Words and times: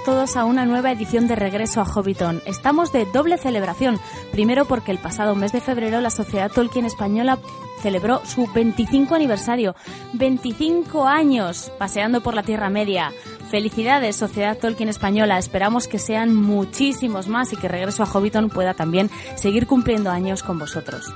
todos 0.00 0.36
a 0.36 0.44
una 0.44 0.64
nueva 0.64 0.90
edición 0.90 1.28
de 1.28 1.36
Regreso 1.36 1.80
a 1.80 1.84
Hobbiton. 1.84 2.40
Estamos 2.46 2.92
de 2.92 3.04
doble 3.04 3.36
celebración. 3.36 4.00
Primero 4.30 4.64
porque 4.64 4.90
el 4.90 4.98
pasado 4.98 5.34
mes 5.34 5.52
de 5.52 5.60
febrero 5.60 6.00
la 6.00 6.10
Sociedad 6.10 6.50
Tolkien 6.50 6.86
Española 6.86 7.38
celebró 7.82 8.24
su 8.24 8.46
25 8.52 9.14
aniversario. 9.14 9.74
25 10.14 11.06
años 11.06 11.70
paseando 11.78 12.22
por 12.22 12.34
la 12.34 12.42
Tierra 12.42 12.70
Media. 12.70 13.12
Felicidades, 13.50 14.16
Sociedad 14.16 14.56
Tolkien 14.56 14.88
Española. 14.88 15.38
Esperamos 15.38 15.88
que 15.88 15.98
sean 15.98 16.34
muchísimos 16.34 17.28
más 17.28 17.52
y 17.52 17.56
que 17.56 17.68
Regreso 17.68 18.02
a 18.02 18.06
Hobbiton 18.06 18.48
pueda 18.48 18.74
también 18.74 19.10
seguir 19.36 19.66
cumpliendo 19.66 20.10
años 20.10 20.42
con 20.42 20.58
vosotros. 20.58 21.12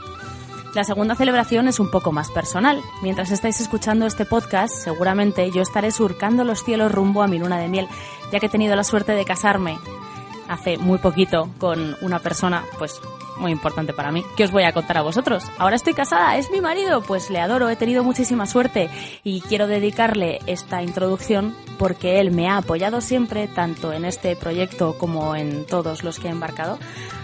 La 0.77 0.85
segunda 0.85 1.15
celebración 1.15 1.69
es 1.69 1.80
un 1.80 1.91
poco 1.91 2.12
más 2.12 2.30
personal. 2.30 2.83
Mientras 3.01 3.30
estáis 3.30 3.62
escuchando 3.62 4.05
este 4.05 4.27
podcast, 4.27 4.75
seguramente 4.75 5.51
yo 5.51 5.62
estaré 5.62 5.91
surcando 5.91 6.45
los 6.45 6.62
cielos 6.62 6.93
rumbo 6.93 7.23
a 7.23 7.27
mi 7.27 7.39
luna 7.39 7.57
de 7.57 7.69
miel, 7.69 7.89
ya 8.30 8.41
que 8.41 8.47
he 8.47 8.51
tenido 8.51 8.77
la 8.77 8.85
suerte 8.85 9.12
de 9.12 9.25
casarme 9.25 9.79
hace 10.48 10.78
muy 10.78 10.98
poquito 10.98 11.50
con 11.59 11.96
una 12.00 12.18
persona, 12.18 12.64
pues 12.78 13.00
muy 13.38 13.52
importante 13.52 13.92
para 13.92 14.10
mí. 14.12 14.24
¿Qué 14.37 14.45
os 14.45 14.50
voy 14.50 14.64
a 14.64 14.73
contar 14.73 14.98
a 14.98 15.02
vosotros? 15.02 15.45
Ahora 15.59 15.77
estoy 15.77 15.95
casada, 15.95 16.37
es 16.37 16.50
mi 16.50 16.60
marido, 16.60 17.02
pues 17.02 17.30
le 17.30 17.41
adoro, 17.41 17.68
he 17.68 17.77
tenido 17.77 18.02
muchísima 18.02 18.46
suerte 18.46 18.90
y 19.24 19.40
quiero 19.42 19.66
dedicarle 19.66 20.40
esta 20.46 20.82
introducción 20.82 21.54
porque 21.79 22.21
él 22.21 22.30
me 22.30 22.48
ha 22.48 22.59
apoyado 22.59 23.01
siempre, 23.01 23.48
tanto 23.48 23.93
en 23.93 24.04
este 24.04 24.34
proyecto 24.37 24.96
como 24.98 25.37
en 25.37 25.66
todos 25.66 26.02
los 26.02 26.18
que 26.18 26.29
he 26.29 26.30
embarcado. 26.30 26.78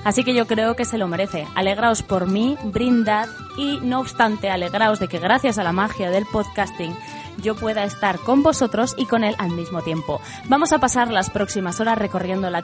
Así 0.04 0.24
que 0.24 0.34
yo 0.34 0.46
creo 0.46 0.76
que 0.76 0.84
se 0.84 0.98
lo 0.98 1.08
merece. 1.08 1.46
Alegraos 1.54 2.02
por 2.02 2.26
mí, 2.26 2.56
brindad 2.64 3.28
y 3.56 3.78
no 3.82 4.00
obstante, 4.00 4.50
alegraos 4.50 4.98
de 4.98 5.08
que 5.08 5.18
gracias 5.18 5.58
a 5.58 5.62
la 5.62 5.72
magia 5.72 6.10
del 6.10 6.26
podcasting 6.26 6.94
yo 7.38 7.54
pueda 7.54 7.84
estar 7.84 8.18
con 8.18 8.42
vosotros 8.42 8.94
y 8.96 9.06
con 9.06 9.24
él 9.24 9.34
al 9.38 9.50
mismo 9.50 9.82
tiempo. 9.82 10.20
Vamos 10.48 10.72
a 10.72 10.78
pasar 10.78 11.10
las 11.10 11.30
próximas 11.30 11.80
horas 11.80 11.98
recorriendo 11.98 12.50
la, 12.50 12.62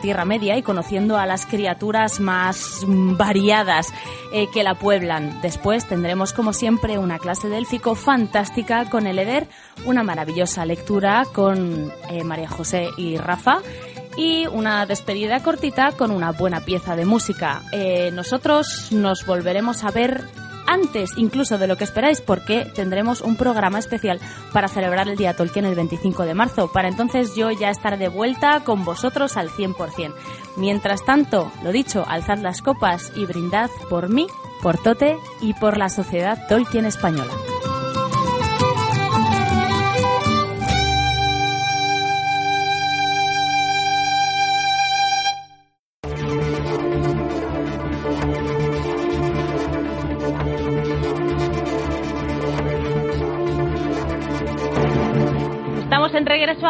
Tierra 0.00 0.24
Media 0.24 0.56
y 0.56 0.62
conociendo 0.62 1.16
a 1.16 1.26
las 1.26 1.46
criaturas 1.46 2.20
más 2.20 2.84
variadas 2.86 3.88
eh, 4.32 4.48
que 4.52 4.62
la 4.62 4.74
pueblan. 4.74 5.40
Después 5.40 5.86
tendremos, 5.86 6.32
como 6.32 6.52
siempre, 6.52 6.98
una 6.98 7.18
clase 7.18 7.48
de 7.48 7.56
fantástica 7.94 8.88
con 8.90 9.06
el 9.06 9.18
Eder, 9.18 9.46
una 9.84 10.02
maravillosa 10.02 10.64
lectura 10.64 11.24
con 11.32 11.92
eh, 12.10 12.24
María 12.24 12.48
José 12.48 12.88
y 12.96 13.16
Rafa 13.16 13.60
y 14.16 14.46
una 14.48 14.86
despedida 14.86 15.42
cortita 15.42 15.92
con 15.92 16.10
una 16.10 16.32
buena 16.32 16.60
pieza 16.60 16.96
de 16.96 17.04
música. 17.04 17.62
Eh, 17.72 18.10
nosotros 18.12 18.88
nos 18.90 19.24
volveremos 19.24 19.84
a 19.84 19.90
ver 19.90 20.24
antes 20.70 21.10
incluso 21.16 21.58
de 21.58 21.66
lo 21.66 21.76
que 21.76 21.84
esperáis 21.84 22.20
porque 22.20 22.64
tendremos 22.74 23.20
un 23.20 23.36
programa 23.36 23.78
especial 23.78 24.20
para 24.52 24.68
celebrar 24.68 25.08
el 25.08 25.16
Día 25.16 25.34
Tolkien 25.34 25.64
el 25.64 25.74
25 25.74 26.24
de 26.24 26.34
marzo. 26.34 26.70
Para 26.72 26.88
entonces 26.88 27.34
yo 27.34 27.50
ya 27.50 27.70
estaré 27.70 27.96
de 27.96 28.08
vuelta 28.08 28.60
con 28.64 28.84
vosotros 28.84 29.36
al 29.36 29.50
100%. 29.50 30.14
Mientras 30.56 31.04
tanto, 31.04 31.50
lo 31.62 31.72
dicho, 31.72 32.04
alzad 32.06 32.38
las 32.38 32.62
copas 32.62 33.12
y 33.16 33.26
brindad 33.26 33.70
por 33.88 34.08
mí, 34.08 34.26
por 34.62 34.78
Tote 34.78 35.16
y 35.40 35.54
por 35.54 35.76
la 35.76 35.88
sociedad 35.88 36.38
Tolkien 36.48 36.86
española. 36.86 37.32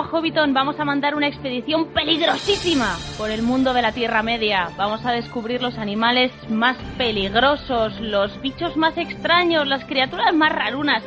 A 0.01 0.05
Hobbiton 0.05 0.55
vamos 0.55 0.81
a 0.81 0.85
mandar 0.87 1.15
una 1.15 1.29
expedición 1.29 1.89
peligrosísima 1.89 2.97
por 3.19 3.31
el 3.31 3.43
mundo 3.43 3.75
de 3.75 3.83
la 3.83 3.93
Tierra 3.93 4.23
Media. 4.23 4.71
Vamos 4.79 5.05
a 5.05 5.13
descubrir 5.13 5.61
los 5.61 5.77
animales 5.77 6.33
más 6.49 6.79
peligrosos, 6.97 8.01
los 8.01 8.41
bichos 8.41 8.79
más 8.79 8.97
extraños, 8.97 9.67
las 9.67 9.85
criaturas 9.85 10.35
más 10.35 10.53
rarunas, 10.53 11.03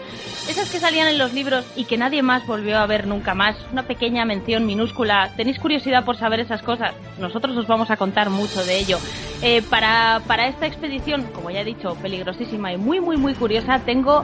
esas 0.48 0.72
que 0.72 0.80
salían 0.80 1.08
en 1.08 1.18
los 1.18 1.34
libros 1.34 1.66
y 1.76 1.86
que 1.86 1.98
nadie 1.98 2.22
más 2.22 2.46
volvió 2.46 2.78
a 2.78 2.86
ver 2.86 3.08
nunca 3.08 3.34
más. 3.34 3.56
Una 3.72 3.84
pequeña 3.84 4.26
mención 4.26 4.68
minúscula. 4.68 5.32
¿Tenéis 5.36 5.58
curiosidad 5.58 6.06
por 6.06 6.18
saber 6.18 6.42
esas 6.42 6.62
cosas? 6.62 6.94
Nosotros 7.18 7.58
os 7.58 7.66
vamos 7.66 7.90
a 7.90 7.98
contar 7.98 8.30
mucho 8.30 8.64
de 8.64 8.78
ello. 8.78 9.00
Eh, 9.42 9.64
para, 9.64 10.22
para 10.28 10.48
esta 10.48 10.68
expedición, 10.68 11.24
como 11.34 11.50
ya 11.50 11.62
he 11.62 11.66
dicho, 11.66 11.96
peligrosísima 11.96 12.72
y 12.72 12.78
muy, 12.78 13.00
muy, 13.00 13.18
muy 13.18 13.34
curiosa, 13.34 13.80
tengo 13.80 14.24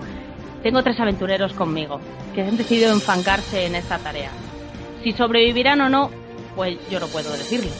tengo 0.62 0.84
tres 0.84 1.00
aventureros 1.00 1.54
conmigo, 1.54 2.02
que 2.36 2.42
han 2.42 2.58
decidido 2.58 2.92
enfangarse 2.92 3.66
en 3.66 3.76
esta 3.76 3.98
tarea. 3.98 4.30
Si 5.04 5.14
sobrevivirán 5.14 5.80
o 5.82 5.90
no, 5.90 6.12
pues 6.56 6.78
yo 6.90 7.00
no 7.00 7.08
puedo 7.08 7.32
decirlo. 7.32 7.72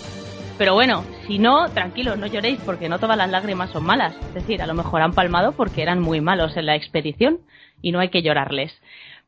Pero 0.58 0.74
bueno, 0.74 1.04
si 1.28 1.40
no, 1.40 1.70
tranquilos, 1.70 2.18
no 2.18 2.28
lloréis 2.28 2.60
porque 2.66 2.90
no 2.90 3.00
todas 3.00 3.18
las 3.18 3.30
lágrimas 3.30 3.72
son 3.72 3.86
malas. 3.86 4.16
Es 4.28 4.34
decir, 4.34 4.62
a 4.62 4.68
lo 4.68 4.74
mejor 4.74 5.02
han 5.02 5.14
palmado 5.14 5.54
porque 5.54 5.82
eran 5.82 6.02
muy 6.02 6.22
malos 6.22 6.56
en 6.58 6.66
la 6.66 6.76
expedición 6.76 7.40
y 7.82 7.92
no 7.92 8.00
hay 8.00 8.10
que 8.10 8.22
llorarles. 8.22 8.74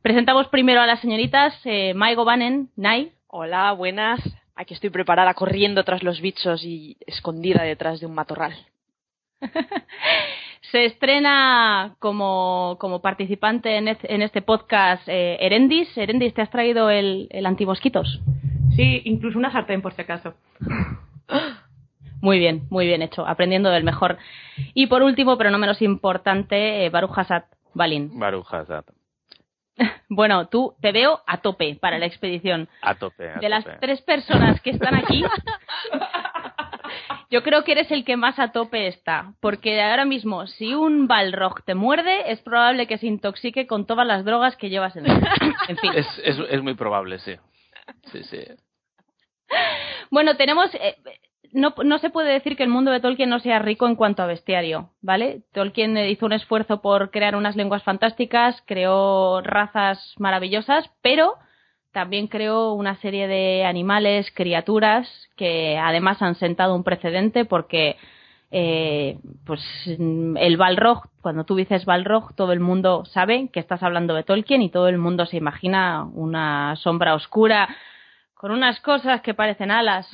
Presentamos 0.02 0.48
primero 0.48 0.80
a 0.80 0.86
las 0.86 1.00
señoritas 1.00 1.54
eh, 1.64 1.94
Maigo 1.94 2.24
Banen, 2.24 2.70
Nai. 2.76 3.12
Hola, 3.28 3.72
buenas. 3.72 4.20
Aquí 4.56 4.74
estoy 4.74 4.90
preparada 4.90 5.34
corriendo 5.34 5.84
tras 5.84 6.02
los 6.02 6.20
bichos 6.20 6.64
y 6.64 6.96
escondida 7.06 7.62
detrás 7.62 8.00
de 8.00 8.06
un 8.06 8.14
matorral. 8.14 8.54
Se 10.72 10.86
estrena 10.86 11.96
como, 11.98 12.78
participante 13.02 13.76
en, 13.76 13.88
este 14.22 14.40
podcast 14.40 15.06
eh, 15.06 15.36
Erendis. 15.38 15.94
Erendis, 15.98 16.32
¿te 16.32 16.40
has 16.40 16.48
traído 16.48 16.88
el, 16.88 17.28
el 17.30 17.44
antimosquitos? 17.44 18.22
Sí, 18.74 19.02
incluso 19.04 19.38
una 19.38 19.52
sartén 19.52 19.82
por 19.82 19.92
si 19.92 20.00
acaso. 20.00 20.32
Muy 22.22 22.38
bien, 22.38 22.66
muy 22.70 22.86
bien 22.86 23.02
hecho, 23.02 23.26
aprendiendo 23.26 23.68
del 23.68 23.84
mejor. 23.84 24.16
Y 24.72 24.86
por 24.86 25.02
último, 25.02 25.36
pero 25.36 25.50
no 25.50 25.58
menos 25.58 25.82
importante, 25.82 26.86
eh, 26.86 26.88
Baruch 26.88 27.18
Hassad 27.18 27.44
Balin. 27.74 28.18
Baruch 28.18 28.46
Hassad. 28.50 28.84
Bueno, 30.08 30.48
tú 30.48 30.74
te 30.80 30.92
veo 30.92 31.20
a 31.26 31.38
tope 31.38 31.74
para 31.74 31.98
la 31.98 32.06
expedición. 32.06 32.68
A 32.80 32.94
tope. 32.94 33.30
de 33.40 33.48
las 33.48 33.64
tres 33.80 34.00
personas 34.02 34.60
que 34.60 34.70
están 34.70 34.94
aquí, 34.94 35.24
Yo 37.32 37.42
creo 37.42 37.64
que 37.64 37.72
eres 37.72 37.90
el 37.90 38.04
que 38.04 38.18
más 38.18 38.38
a 38.38 38.52
tope 38.52 38.88
está, 38.88 39.32
porque 39.40 39.80
ahora 39.80 40.04
mismo, 40.04 40.46
si 40.46 40.74
un 40.74 41.08
Balrog 41.08 41.62
te 41.64 41.74
muerde, 41.74 42.30
es 42.30 42.42
probable 42.42 42.86
que 42.86 42.98
se 42.98 43.06
intoxique 43.06 43.66
con 43.66 43.86
todas 43.86 44.06
las 44.06 44.26
drogas 44.26 44.54
que 44.56 44.68
llevas 44.68 44.94
en 44.96 45.06
él. 45.06 45.18
En 45.68 45.78
fin. 45.78 45.92
Es, 45.94 46.06
es, 46.22 46.62
muy 46.62 46.74
probable, 46.74 47.18
sí. 47.20 47.36
Sí, 48.12 48.22
sí. 48.24 48.44
Bueno, 50.10 50.36
tenemos. 50.36 50.74
Eh, 50.74 50.96
no, 51.52 51.72
no 51.82 51.98
se 52.00 52.10
puede 52.10 52.34
decir 52.34 52.54
que 52.54 52.64
el 52.64 52.68
mundo 52.68 52.90
de 52.90 53.00
Tolkien 53.00 53.30
no 53.30 53.40
sea 53.40 53.60
rico 53.60 53.86
en 53.86 53.96
cuanto 53.96 54.22
a 54.22 54.26
bestiario, 54.26 54.90
¿vale? 55.00 55.40
Tolkien 55.52 55.96
hizo 55.96 56.26
un 56.26 56.34
esfuerzo 56.34 56.82
por 56.82 57.10
crear 57.10 57.34
unas 57.34 57.56
lenguas 57.56 57.82
fantásticas, 57.82 58.62
creó 58.66 59.40
razas 59.40 60.14
maravillosas, 60.18 60.90
pero 61.00 61.36
también 61.92 62.26
creó 62.26 62.72
una 62.72 62.96
serie 62.96 63.28
de 63.28 63.64
animales, 63.64 64.30
criaturas, 64.34 65.08
que 65.36 65.78
además 65.78 66.22
han 66.22 66.34
sentado 66.34 66.74
un 66.74 66.84
precedente 66.84 67.44
porque 67.44 67.96
eh, 68.50 69.18
pues 69.46 69.60
el 69.86 70.56
Balrog, 70.56 71.08
cuando 71.22 71.44
tú 71.44 71.56
dices 71.56 71.84
Balrog, 71.84 72.34
todo 72.34 72.52
el 72.52 72.60
mundo 72.60 73.04
sabe 73.06 73.48
que 73.52 73.60
estás 73.60 73.82
hablando 73.82 74.14
de 74.14 74.24
Tolkien 74.24 74.62
y 74.62 74.70
todo 74.70 74.88
el 74.88 74.98
mundo 74.98 75.26
se 75.26 75.38
imagina 75.38 76.04
una 76.12 76.76
sombra 76.76 77.14
oscura 77.14 77.68
con 78.34 78.50
unas 78.50 78.80
cosas 78.80 79.22
que 79.22 79.34
parecen 79.34 79.70
alas. 79.70 80.06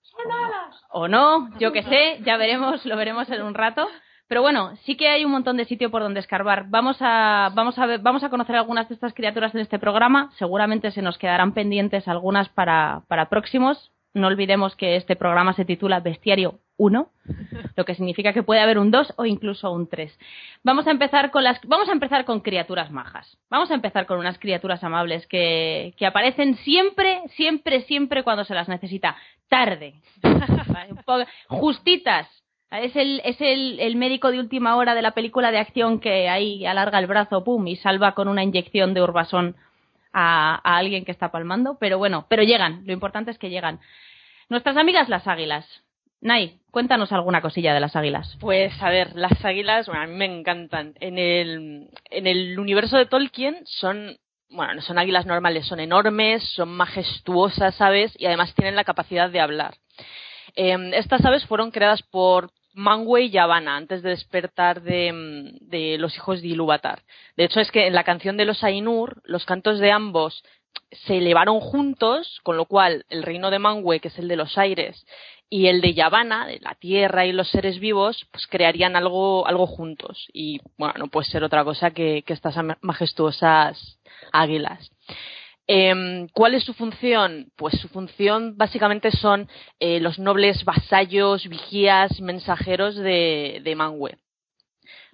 Son 0.00 0.32
alas. 0.32 0.82
O 0.90 1.08
no, 1.08 1.50
yo 1.58 1.72
qué 1.72 1.82
sé, 1.82 2.20
ya 2.24 2.36
veremos, 2.36 2.84
lo 2.86 2.96
veremos 2.96 3.28
en 3.30 3.42
un 3.42 3.54
rato. 3.54 3.86
Pero 4.26 4.40
bueno, 4.40 4.74
sí 4.84 4.96
que 4.96 5.08
hay 5.08 5.24
un 5.24 5.32
montón 5.32 5.56
de 5.56 5.66
sitio 5.66 5.90
por 5.90 6.02
donde 6.02 6.20
escarbar. 6.20 6.66
Vamos 6.68 6.96
a, 7.00 7.50
vamos 7.54 7.78
a, 7.78 7.86
ver, 7.86 8.00
vamos 8.00 8.24
a 8.24 8.30
conocer 8.30 8.56
algunas 8.56 8.88
de 8.88 8.94
estas 8.94 9.12
criaturas 9.12 9.54
en 9.54 9.60
este 9.60 9.78
programa. 9.78 10.30
Seguramente 10.38 10.90
se 10.92 11.02
nos 11.02 11.18
quedarán 11.18 11.52
pendientes 11.52 12.08
algunas 12.08 12.48
para, 12.48 13.02
próximos. 13.28 13.90
No 14.14 14.28
olvidemos 14.28 14.76
que 14.76 14.96
este 14.96 15.16
programa 15.16 15.54
se 15.54 15.64
titula 15.64 16.00
Bestiario 16.00 16.60
1, 16.76 17.10
lo 17.76 17.84
que 17.84 17.94
significa 17.96 18.32
que 18.32 18.44
puede 18.44 18.60
haber 18.60 18.78
un 18.78 18.92
2 18.92 19.14
o 19.16 19.26
incluso 19.26 19.72
un 19.72 19.88
3. 19.88 20.16
Vamos 20.62 20.86
a 20.86 20.92
empezar 20.92 21.30
con 21.32 21.42
las 21.42 21.60
vamos 21.66 21.88
a 21.88 21.92
empezar 21.92 22.24
con 22.24 22.40
criaturas 22.40 22.92
majas. 22.92 23.36
Vamos 23.50 23.72
a 23.72 23.74
empezar 23.74 24.06
con 24.06 24.18
unas 24.18 24.38
criaturas 24.38 24.82
amables 24.84 25.26
que, 25.26 25.94
que 25.98 26.06
aparecen 26.06 26.54
siempre, 26.58 27.22
siempre, 27.30 27.82
siempre 27.82 28.22
cuando 28.22 28.44
se 28.44 28.54
las 28.54 28.68
necesita. 28.68 29.16
Tarde. 29.48 29.94
Justitas 31.48 32.43
es 32.80 32.96
el, 32.96 33.20
es 33.24 33.40
el, 33.40 33.78
el, 33.80 33.96
médico 33.96 34.30
de 34.30 34.38
última 34.38 34.76
hora 34.76 34.94
de 34.94 35.02
la 35.02 35.12
película 35.12 35.50
de 35.50 35.58
acción 35.58 36.00
que 36.00 36.28
ahí 36.28 36.64
alarga 36.66 36.98
el 36.98 37.06
brazo, 37.06 37.44
pum, 37.44 37.66
y 37.66 37.76
salva 37.76 38.14
con 38.14 38.28
una 38.28 38.42
inyección 38.42 38.94
de 38.94 39.02
urbasón 39.02 39.56
a, 40.12 40.60
a 40.62 40.76
alguien 40.76 41.04
que 41.04 41.12
está 41.12 41.30
palmando. 41.30 41.76
Pero 41.78 41.98
bueno, 41.98 42.26
pero 42.28 42.42
llegan. 42.42 42.82
Lo 42.86 42.92
importante 42.92 43.30
es 43.30 43.38
que 43.38 43.50
llegan. 43.50 43.80
Nuestras 44.48 44.76
amigas 44.76 45.08
las 45.08 45.26
águilas. 45.26 45.66
Nay, 46.20 46.58
cuéntanos 46.70 47.12
alguna 47.12 47.42
cosilla 47.42 47.74
de 47.74 47.80
las 47.80 47.96
águilas. 47.96 48.36
Pues 48.40 48.72
a 48.82 48.88
ver, 48.88 49.14
las 49.14 49.44
águilas, 49.44 49.86
bueno, 49.86 50.02
a 50.02 50.06
mí 50.06 50.14
me 50.14 50.24
encantan. 50.24 50.94
En 51.00 51.18
el, 51.18 51.90
en 52.10 52.26
el 52.26 52.58
universo 52.58 52.96
de 52.96 53.06
Tolkien 53.06 53.58
son 53.64 54.16
bueno, 54.54 54.74
no 54.74 54.82
son 54.82 54.98
águilas 54.98 55.26
normales, 55.26 55.66
son 55.66 55.80
enormes, 55.80 56.42
son 56.50 56.70
majestuosas 56.70 57.80
aves 57.80 58.14
y 58.18 58.26
además 58.26 58.54
tienen 58.54 58.76
la 58.76 58.84
capacidad 58.84 59.28
de 59.28 59.40
hablar. 59.40 59.74
Em, 60.54 60.94
estas 60.94 61.24
aves 61.24 61.44
fueron 61.46 61.70
creadas 61.70 62.02
por 62.02 62.50
Mangue 62.74 63.22
y 63.22 63.30
Yavanna 63.30 63.76
antes 63.76 64.02
de 64.02 64.10
despertar 64.10 64.82
de, 64.82 65.52
de, 65.60 65.96
los 65.98 66.14
hijos 66.16 66.42
de 66.42 66.48
Ilúvatar. 66.48 67.02
De 67.36 67.44
hecho, 67.44 67.60
es 67.60 67.70
que 67.70 67.86
en 67.86 67.94
la 67.94 68.04
canción 68.04 68.36
de 68.36 68.44
los 68.44 68.62
Ainur, 68.64 69.22
los 69.24 69.44
cantos 69.46 69.78
de 69.78 69.92
ambos 69.92 70.44
se 70.90 71.18
elevaron 71.18 71.60
juntos, 71.60 72.40
con 72.42 72.56
lo 72.56 72.66
cual 72.66 73.04
el 73.08 73.22
reino 73.22 73.50
de 73.50 73.58
Mangue, 73.58 74.00
que 74.00 74.08
es 74.08 74.18
el 74.18 74.28
de 74.28 74.36
los 74.36 74.58
aires, 74.58 75.06
y 75.48 75.68
el 75.68 75.80
de 75.80 75.94
Yavanna, 75.94 76.46
de 76.46 76.58
la 76.60 76.74
tierra 76.74 77.26
y 77.26 77.32
los 77.32 77.48
seres 77.48 77.78
vivos, 77.78 78.26
pues 78.32 78.46
crearían 78.48 78.96
algo, 78.96 79.46
algo 79.46 79.66
juntos. 79.66 80.26
Y 80.32 80.60
bueno, 80.76 80.94
no 80.98 81.06
puede 81.08 81.28
ser 81.28 81.44
otra 81.44 81.64
cosa 81.64 81.92
que 81.92 82.24
estas 82.26 82.56
majestuosas 82.80 83.98
águilas. 84.32 84.90
Eh, 85.66 86.26
¿Cuál 86.32 86.54
es 86.54 86.64
su 86.64 86.74
función? 86.74 87.50
Pues 87.56 87.74
su 87.80 87.88
función 87.88 88.56
básicamente 88.56 89.10
son 89.10 89.48
eh, 89.80 90.00
los 90.00 90.18
nobles 90.18 90.64
vasallos, 90.64 91.48
vigías, 91.48 92.20
mensajeros 92.20 92.96
de, 92.96 93.60
de 93.64 93.74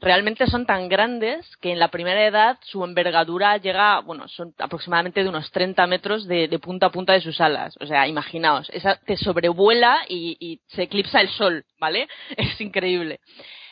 realmente 0.01 0.47
son 0.47 0.67
tan 0.67 0.89
grandes 0.89 1.57
que 1.59 1.73
en 1.73 1.79
la 1.79 1.89
primera 1.89 2.27
edad 2.27 2.59
su 2.63 2.85
envergadura 2.85 3.59
llega, 3.59 4.01
bueno, 4.01 4.27
son 4.29 4.55
aproximadamente 4.59 5.23
de 5.23 5.29
unos 5.29 5.51
30 5.51 5.87
metros 5.87 6.27
de, 6.27 6.49
punta 6.59 6.87
a 6.87 6.91
punta 6.91 7.13
de 7.13 7.21
sus 7.21 7.41
alas. 7.41 7.75
O 7.81 7.87
sea, 7.87 8.09
imaginaos, 8.09 8.71
esa 8.71 8.97
te 8.97 9.17
sobrevuela 9.17 10.01
y, 10.09 10.37
y 10.41 10.61
se 10.69 10.83
eclipsa 10.85 11.21
el 11.21 11.29
sol, 11.29 11.65
¿vale? 11.79 12.09
Es 12.37 12.61
increíble. 12.61 13.21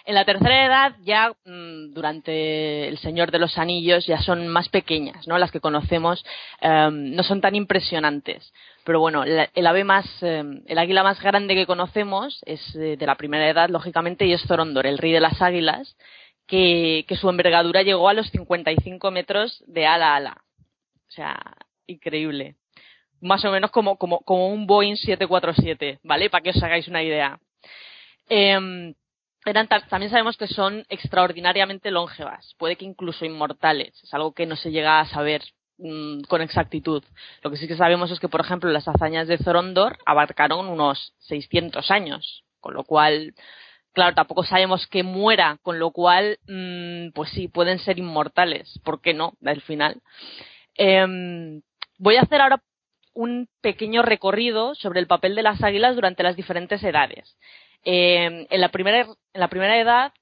En 0.08 0.14
la 0.14 0.24
tercera 0.24 0.64
edad, 0.64 0.96
ya 1.02 1.34
mm, 1.44 1.92
durante 1.92 2.88
El 2.88 2.96
Señor 2.96 3.30
de 3.30 3.38
los 3.38 3.58
Anillos, 3.58 4.06
ya 4.06 4.18
son 4.22 4.48
más 4.48 4.70
pequeñas, 4.70 5.28
¿no? 5.28 5.36
Las 5.36 5.52
que 5.52 5.60
conocemos 5.60 6.24
em, 6.62 7.14
no 7.14 7.22
son 7.22 7.42
tan 7.42 7.54
impresionantes. 7.54 8.54
Pero 8.84 9.00
bueno, 9.00 9.24
el 9.24 9.66
ave 9.66 9.84
más, 9.84 10.06
em, 10.22 10.62
el 10.66 10.78
águila 10.78 11.02
más 11.02 11.20
grande 11.20 11.54
que 11.54 11.66
conocemos 11.66 12.40
es 12.46 12.74
eh, 12.74 12.96
de 12.96 13.06
la 13.06 13.16
primera 13.16 13.50
edad, 13.50 13.68
lógicamente, 13.68 14.24
y 14.24 14.32
es 14.32 14.40
Zorondor, 14.46 14.86
el 14.86 14.96
rey 14.96 15.12
de 15.12 15.20
las 15.20 15.42
águilas, 15.42 15.94
que, 16.46 17.04
su 17.20 17.28
envergadura 17.28 17.82
llegó 17.82 18.08
a 18.08 18.14
los 18.14 18.30
55 18.30 19.10
metros 19.10 19.62
de 19.66 19.86
ala 19.86 20.14
a 20.14 20.16
ala. 20.16 20.44
O 21.06 21.10
sea, 21.10 21.38
increíble. 21.86 22.54
Más 23.20 23.44
o 23.44 23.50
menos 23.52 23.70
como, 23.70 23.98
como, 23.98 24.20
como 24.20 24.48
un 24.48 24.66
Boeing 24.66 24.96
747, 24.96 25.98
¿vale? 26.02 26.30
Para 26.30 26.42
que 26.42 26.50
os 26.50 26.62
hagáis 26.62 26.88
una 26.88 27.02
idea. 27.02 27.38
Eh, 28.30 28.94
también 29.52 30.10
sabemos 30.10 30.36
que 30.36 30.46
son 30.46 30.84
extraordinariamente 30.88 31.90
longevas, 31.90 32.54
puede 32.58 32.76
que 32.76 32.84
incluso 32.84 33.24
inmortales, 33.24 33.94
es 34.02 34.12
algo 34.14 34.32
que 34.32 34.46
no 34.46 34.56
se 34.56 34.70
llega 34.70 35.00
a 35.00 35.06
saber 35.06 35.42
mm, 35.78 36.22
con 36.22 36.42
exactitud. 36.42 37.04
Lo 37.42 37.50
que 37.50 37.56
sí 37.56 37.68
que 37.68 37.76
sabemos 37.76 38.10
es 38.10 38.20
que, 38.20 38.28
por 38.28 38.40
ejemplo, 38.40 38.70
las 38.70 38.88
hazañas 38.88 39.28
de 39.28 39.38
Zorondor 39.38 39.98
abarcaron 40.06 40.68
unos 40.68 41.14
600 41.20 41.90
años, 41.90 42.44
con 42.60 42.74
lo 42.74 42.84
cual, 42.84 43.34
claro, 43.92 44.14
tampoco 44.14 44.44
sabemos 44.44 44.86
que 44.86 45.02
muera, 45.02 45.58
con 45.62 45.78
lo 45.78 45.90
cual, 45.90 46.38
mm, 46.46 47.10
pues 47.14 47.30
sí, 47.30 47.48
pueden 47.48 47.78
ser 47.78 47.98
inmortales, 47.98 48.78
¿por 48.84 49.00
qué 49.00 49.14
no? 49.14 49.34
Al 49.44 49.60
final. 49.62 50.00
Em, 50.74 51.62
voy 51.98 52.16
a 52.16 52.22
hacer 52.22 52.40
ahora 52.40 52.62
un 53.14 53.48
pequeño 53.60 54.02
recorrido 54.02 54.74
sobre 54.76 55.00
el 55.00 55.08
papel 55.08 55.34
de 55.34 55.42
las 55.42 55.62
águilas 55.62 55.96
durante 55.96 56.22
las 56.22 56.36
diferentes 56.36 56.82
edades. 56.84 57.36
Eh, 57.84 58.46
en, 58.50 58.60
la 58.60 58.68
primera, 58.70 59.78
edad 59.78 60.12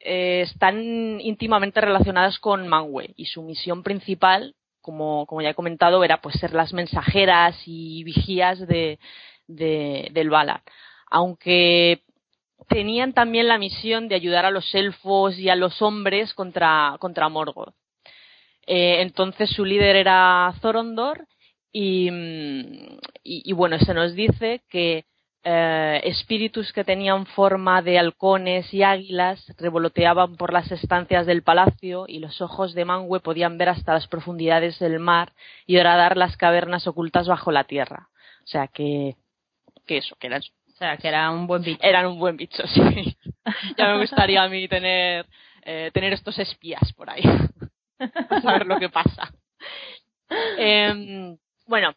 eh, 0.00 0.42
están 0.42 1.20
íntimamente 1.20 1.80
relacionadas 1.80 2.38
con 2.38 2.68
Manwë 2.68 3.14
y 3.16 3.26
su 3.26 3.42
misión 3.42 3.82
principal, 3.82 4.54
como, 4.80 5.26
ya 5.40 5.50
he 5.50 5.54
comentado, 5.54 6.04
era 6.04 6.20
pues 6.20 6.34
ser 6.36 6.52
las 6.52 6.72
mensajeras 6.72 7.56
y 7.66 8.04
vigías 8.04 8.66
de, 8.66 8.98
de, 9.46 10.10
del 10.12 10.30
Valar. 10.30 10.62
Aunque 11.10 12.02
tenían 12.68 13.12
también 13.12 13.48
la 13.48 13.58
misión 13.58 14.08
de 14.08 14.14
ayudar 14.14 14.44
a 14.44 14.50
los 14.50 14.74
elfos 14.74 15.38
y 15.38 15.48
a 15.48 15.56
los 15.56 15.80
hombres 15.82 16.34
contra, 16.34 16.96
contra 16.98 17.28
Morgoth. 17.28 17.74
Eh, 18.66 19.02
entonces 19.02 19.50
su 19.50 19.64
líder 19.64 19.96
era 19.96 20.54
Zorondor 20.60 21.26
y, 21.72 22.08
y, 23.22 23.52
bueno, 23.52 23.78
se 23.78 23.92
nos 23.94 24.14
dice 24.14 24.62
que 24.70 25.04
eh, 25.46 26.00
espíritus 26.04 26.72
que 26.72 26.84
tenían 26.84 27.26
forma 27.26 27.82
de 27.82 27.98
halcones 27.98 28.72
y 28.72 28.82
águilas 28.82 29.44
revoloteaban 29.58 30.36
por 30.36 30.54
las 30.54 30.72
estancias 30.72 31.26
del 31.26 31.42
palacio 31.42 32.06
y 32.08 32.18
los 32.18 32.40
ojos 32.40 32.72
de 32.72 32.86
Mangue 32.86 33.20
podían 33.20 33.58
ver 33.58 33.68
hasta 33.68 33.92
las 33.92 34.06
profundidades 34.06 34.78
del 34.78 35.00
mar 35.00 35.32
y 35.66 35.76
horadar 35.76 36.16
las 36.16 36.38
cavernas 36.38 36.86
ocultas 36.86 37.28
bajo 37.28 37.52
la 37.52 37.64
tierra. 37.64 38.08
O 38.42 38.46
sea 38.46 38.68
que, 38.68 39.16
que 39.86 39.98
eso, 39.98 40.16
que 40.16 40.28
eran, 40.28 40.40
o 40.40 40.76
sea, 40.78 40.96
que 40.96 41.08
era 41.08 41.30
un 41.30 41.46
buen 41.46 41.62
bicho. 41.62 41.82
Eran 41.82 42.06
un 42.06 42.18
buen 42.18 42.38
bicho, 42.38 42.66
sí. 42.66 43.14
ya 43.76 43.88
me 43.88 44.00
gustaría 44.00 44.42
a 44.42 44.48
mí 44.48 44.66
tener, 44.66 45.26
eh, 45.62 45.90
tener 45.92 46.14
estos 46.14 46.38
espías 46.38 46.90
por 46.94 47.10
ahí. 47.10 47.22
saber 48.42 48.66
lo 48.66 48.78
que 48.78 48.88
pasa. 48.88 49.30
Eh, 50.58 51.36
bueno, 51.66 51.94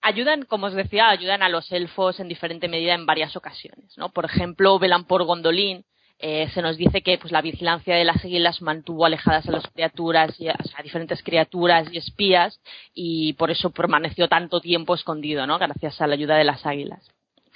ayudan, 0.00 0.44
como 0.44 0.66
os 0.66 0.74
decía, 0.74 1.08
ayudan 1.08 1.42
a 1.42 1.48
los 1.48 1.70
elfos 1.72 2.20
en 2.20 2.28
diferente 2.28 2.68
medida 2.68 2.94
en 2.94 3.06
varias 3.06 3.36
ocasiones. 3.36 3.96
¿no? 3.96 4.10
Por 4.10 4.24
ejemplo, 4.24 4.78
velan 4.78 5.04
por 5.04 5.24
Gondolin. 5.24 5.84
Eh, 6.20 6.48
se 6.52 6.62
nos 6.62 6.76
dice 6.76 7.02
que 7.02 7.16
pues, 7.16 7.30
la 7.32 7.42
vigilancia 7.42 7.94
de 7.94 8.04
las 8.04 8.24
águilas 8.24 8.60
mantuvo 8.60 9.06
alejadas 9.06 9.48
a 9.48 9.52
las 9.52 9.66
criaturas, 9.68 10.34
y, 10.40 10.48
a 10.48 10.56
diferentes 10.82 11.22
criaturas 11.22 11.88
y 11.92 11.98
espías, 11.98 12.60
y 12.92 13.34
por 13.34 13.52
eso 13.52 13.70
permaneció 13.70 14.26
tanto 14.26 14.60
tiempo 14.60 14.94
escondido, 14.94 15.46
¿no? 15.46 15.58
gracias 15.58 16.00
a 16.00 16.08
la 16.08 16.14
ayuda 16.14 16.36
de 16.36 16.44
las 16.44 16.66
águilas. 16.66 17.08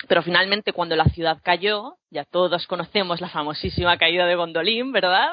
Pero 0.09 0.23
finalmente, 0.23 0.73
cuando 0.73 0.95
la 0.97 1.05
ciudad 1.06 1.38
cayó, 1.43 1.97
ya 2.11 2.25
todos 2.25 2.67
conocemos 2.67 3.21
la 3.21 3.29
famosísima 3.29 3.99
caída 3.99 4.27
de 4.27 4.37
Gondolin, 4.37 4.93
¿verdad? 4.93 5.33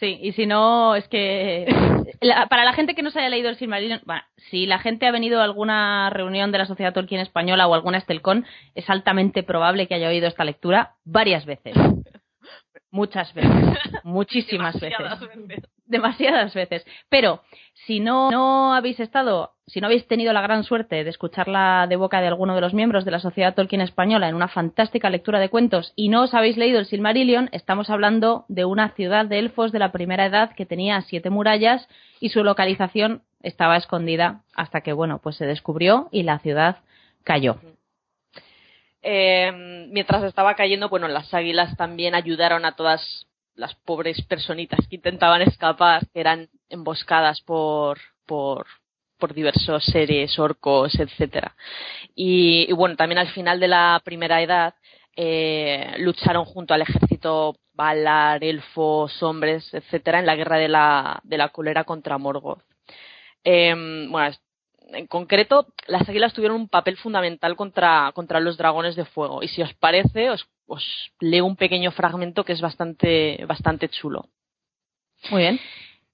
Sí, 0.00 0.18
y 0.22 0.32
si 0.32 0.46
no, 0.46 0.94
es 0.94 1.08
que 1.08 1.66
para 2.48 2.64
la 2.64 2.72
gente 2.72 2.94
que 2.94 3.02
no 3.02 3.10
se 3.10 3.18
haya 3.18 3.28
leído 3.28 3.48
el 3.48 3.56
Silmarillion, 3.56 4.00
bueno, 4.04 4.22
si 4.50 4.66
la 4.66 4.78
gente 4.78 5.06
ha 5.06 5.10
venido 5.10 5.40
a 5.40 5.44
alguna 5.44 6.08
reunión 6.10 6.52
de 6.52 6.58
la 6.58 6.66
Sociedad 6.66 6.92
Tolkien 6.92 7.20
Española 7.20 7.66
o 7.66 7.74
alguna 7.74 7.98
Estelcon, 7.98 8.46
es 8.74 8.88
altamente 8.88 9.42
probable 9.42 9.88
que 9.88 9.94
haya 9.94 10.08
oído 10.08 10.28
esta 10.28 10.44
lectura 10.44 10.94
varias 11.04 11.46
veces. 11.46 11.74
Muchas 12.90 13.34
veces, 13.34 13.52
muchísimas 14.02 14.80
veces. 14.80 14.96
Demasiadas 15.88 16.52
veces. 16.54 16.86
Pero 17.08 17.42
si 17.86 17.98
no, 17.98 18.30
no 18.30 18.74
habéis 18.74 19.00
estado, 19.00 19.52
si 19.66 19.80
no 19.80 19.86
habéis 19.86 20.06
tenido 20.06 20.32
la 20.34 20.42
gran 20.42 20.62
suerte 20.62 21.02
de 21.02 21.10
escucharla 21.10 21.86
de 21.88 21.96
boca 21.96 22.20
de 22.20 22.26
alguno 22.26 22.54
de 22.54 22.60
los 22.60 22.74
miembros 22.74 23.06
de 23.06 23.10
la 23.10 23.20
Sociedad 23.20 23.54
Tolkien 23.54 23.80
Española 23.80 24.28
en 24.28 24.34
una 24.34 24.48
fantástica 24.48 25.08
lectura 25.08 25.40
de 25.40 25.48
cuentos 25.48 25.94
y 25.96 26.10
no 26.10 26.24
os 26.24 26.34
habéis 26.34 26.58
leído 26.58 26.78
el 26.78 26.86
Silmarillion, 26.86 27.48
estamos 27.52 27.88
hablando 27.88 28.44
de 28.48 28.66
una 28.66 28.90
ciudad 28.90 29.24
de 29.24 29.38
elfos 29.38 29.72
de 29.72 29.78
la 29.78 29.90
primera 29.90 30.26
edad 30.26 30.54
que 30.54 30.66
tenía 30.66 31.00
siete 31.02 31.30
murallas 31.30 31.88
y 32.20 32.28
su 32.28 32.44
localización 32.44 33.22
estaba 33.42 33.76
escondida 33.76 34.42
hasta 34.54 34.82
que, 34.82 34.92
bueno, 34.92 35.20
pues 35.22 35.36
se 35.36 35.46
descubrió 35.46 36.08
y 36.10 36.24
la 36.24 36.38
ciudad 36.40 36.78
cayó. 37.24 37.58
Eh, 39.02 39.86
mientras 39.90 40.24
estaba 40.24 40.54
cayendo, 40.54 40.88
bueno, 40.88 41.08
las 41.08 41.32
águilas 41.32 41.76
también 41.76 42.14
ayudaron 42.14 42.64
a 42.64 42.72
todas 42.72 43.27
las 43.58 43.74
pobres 43.74 44.22
personitas 44.22 44.86
que 44.88 44.96
intentaban 44.96 45.42
escapar, 45.42 46.06
que 46.14 46.20
eran 46.20 46.48
emboscadas 46.70 47.40
por, 47.42 47.98
por, 48.24 48.66
diversos 49.34 49.84
seres, 49.84 50.38
orcos, 50.38 50.94
etcétera. 50.98 51.56
Y, 52.14 52.72
bueno, 52.72 52.96
también 52.96 53.18
al 53.18 53.28
final 53.28 53.58
de 53.58 53.68
la 53.68 54.00
primera 54.04 54.40
edad 54.40 54.74
eh, 55.16 55.94
lucharon 55.98 56.44
junto 56.44 56.72
al 56.72 56.82
ejército 56.82 57.56
Valar, 57.74 58.42
elfos, 58.42 59.22
hombres, 59.22 59.72
etcétera, 59.72 60.18
en 60.20 60.26
la 60.26 60.36
guerra 60.36 60.56
de 60.56 60.68
la, 60.68 61.20
de 61.24 61.38
la 61.38 61.48
cólera 61.50 61.84
contra 61.84 62.18
Morgoth. 62.18 62.62
Eh, 63.44 63.74
bueno, 64.08 64.36
en 64.90 65.06
concreto, 65.06 65.66
las 65.86 66.08
águilas 66.08 66.32
tuvieron 66.32 66.60
un 66.60 66.68
papel 66.68 66.96
fundamental 66.96 67.56
contra, 67.56 68.10
contra 68.14 68.40
los 68.40 68.56
dragones 68.56 68.96
de 68.96 69.04
fuego. 69.04 69.42
Y 69.42 69.48
si 69.48 69.62
os 69.62 69.74
parece, 69.74 70.30
os, 70.30 70.48
os 70.68 70.84
leo 71.18 71.46
un 71.46 71.56
pequeño 71.56 71.90
fragmento 71.90 72.44
que 72.44 72.52
es 72.52 72.60
bastante, 72.60 73.44
bastante 73.46 73.88
chulo. 73.88 74.28
Muy 75.30 75.42
bien. 75.42 75.60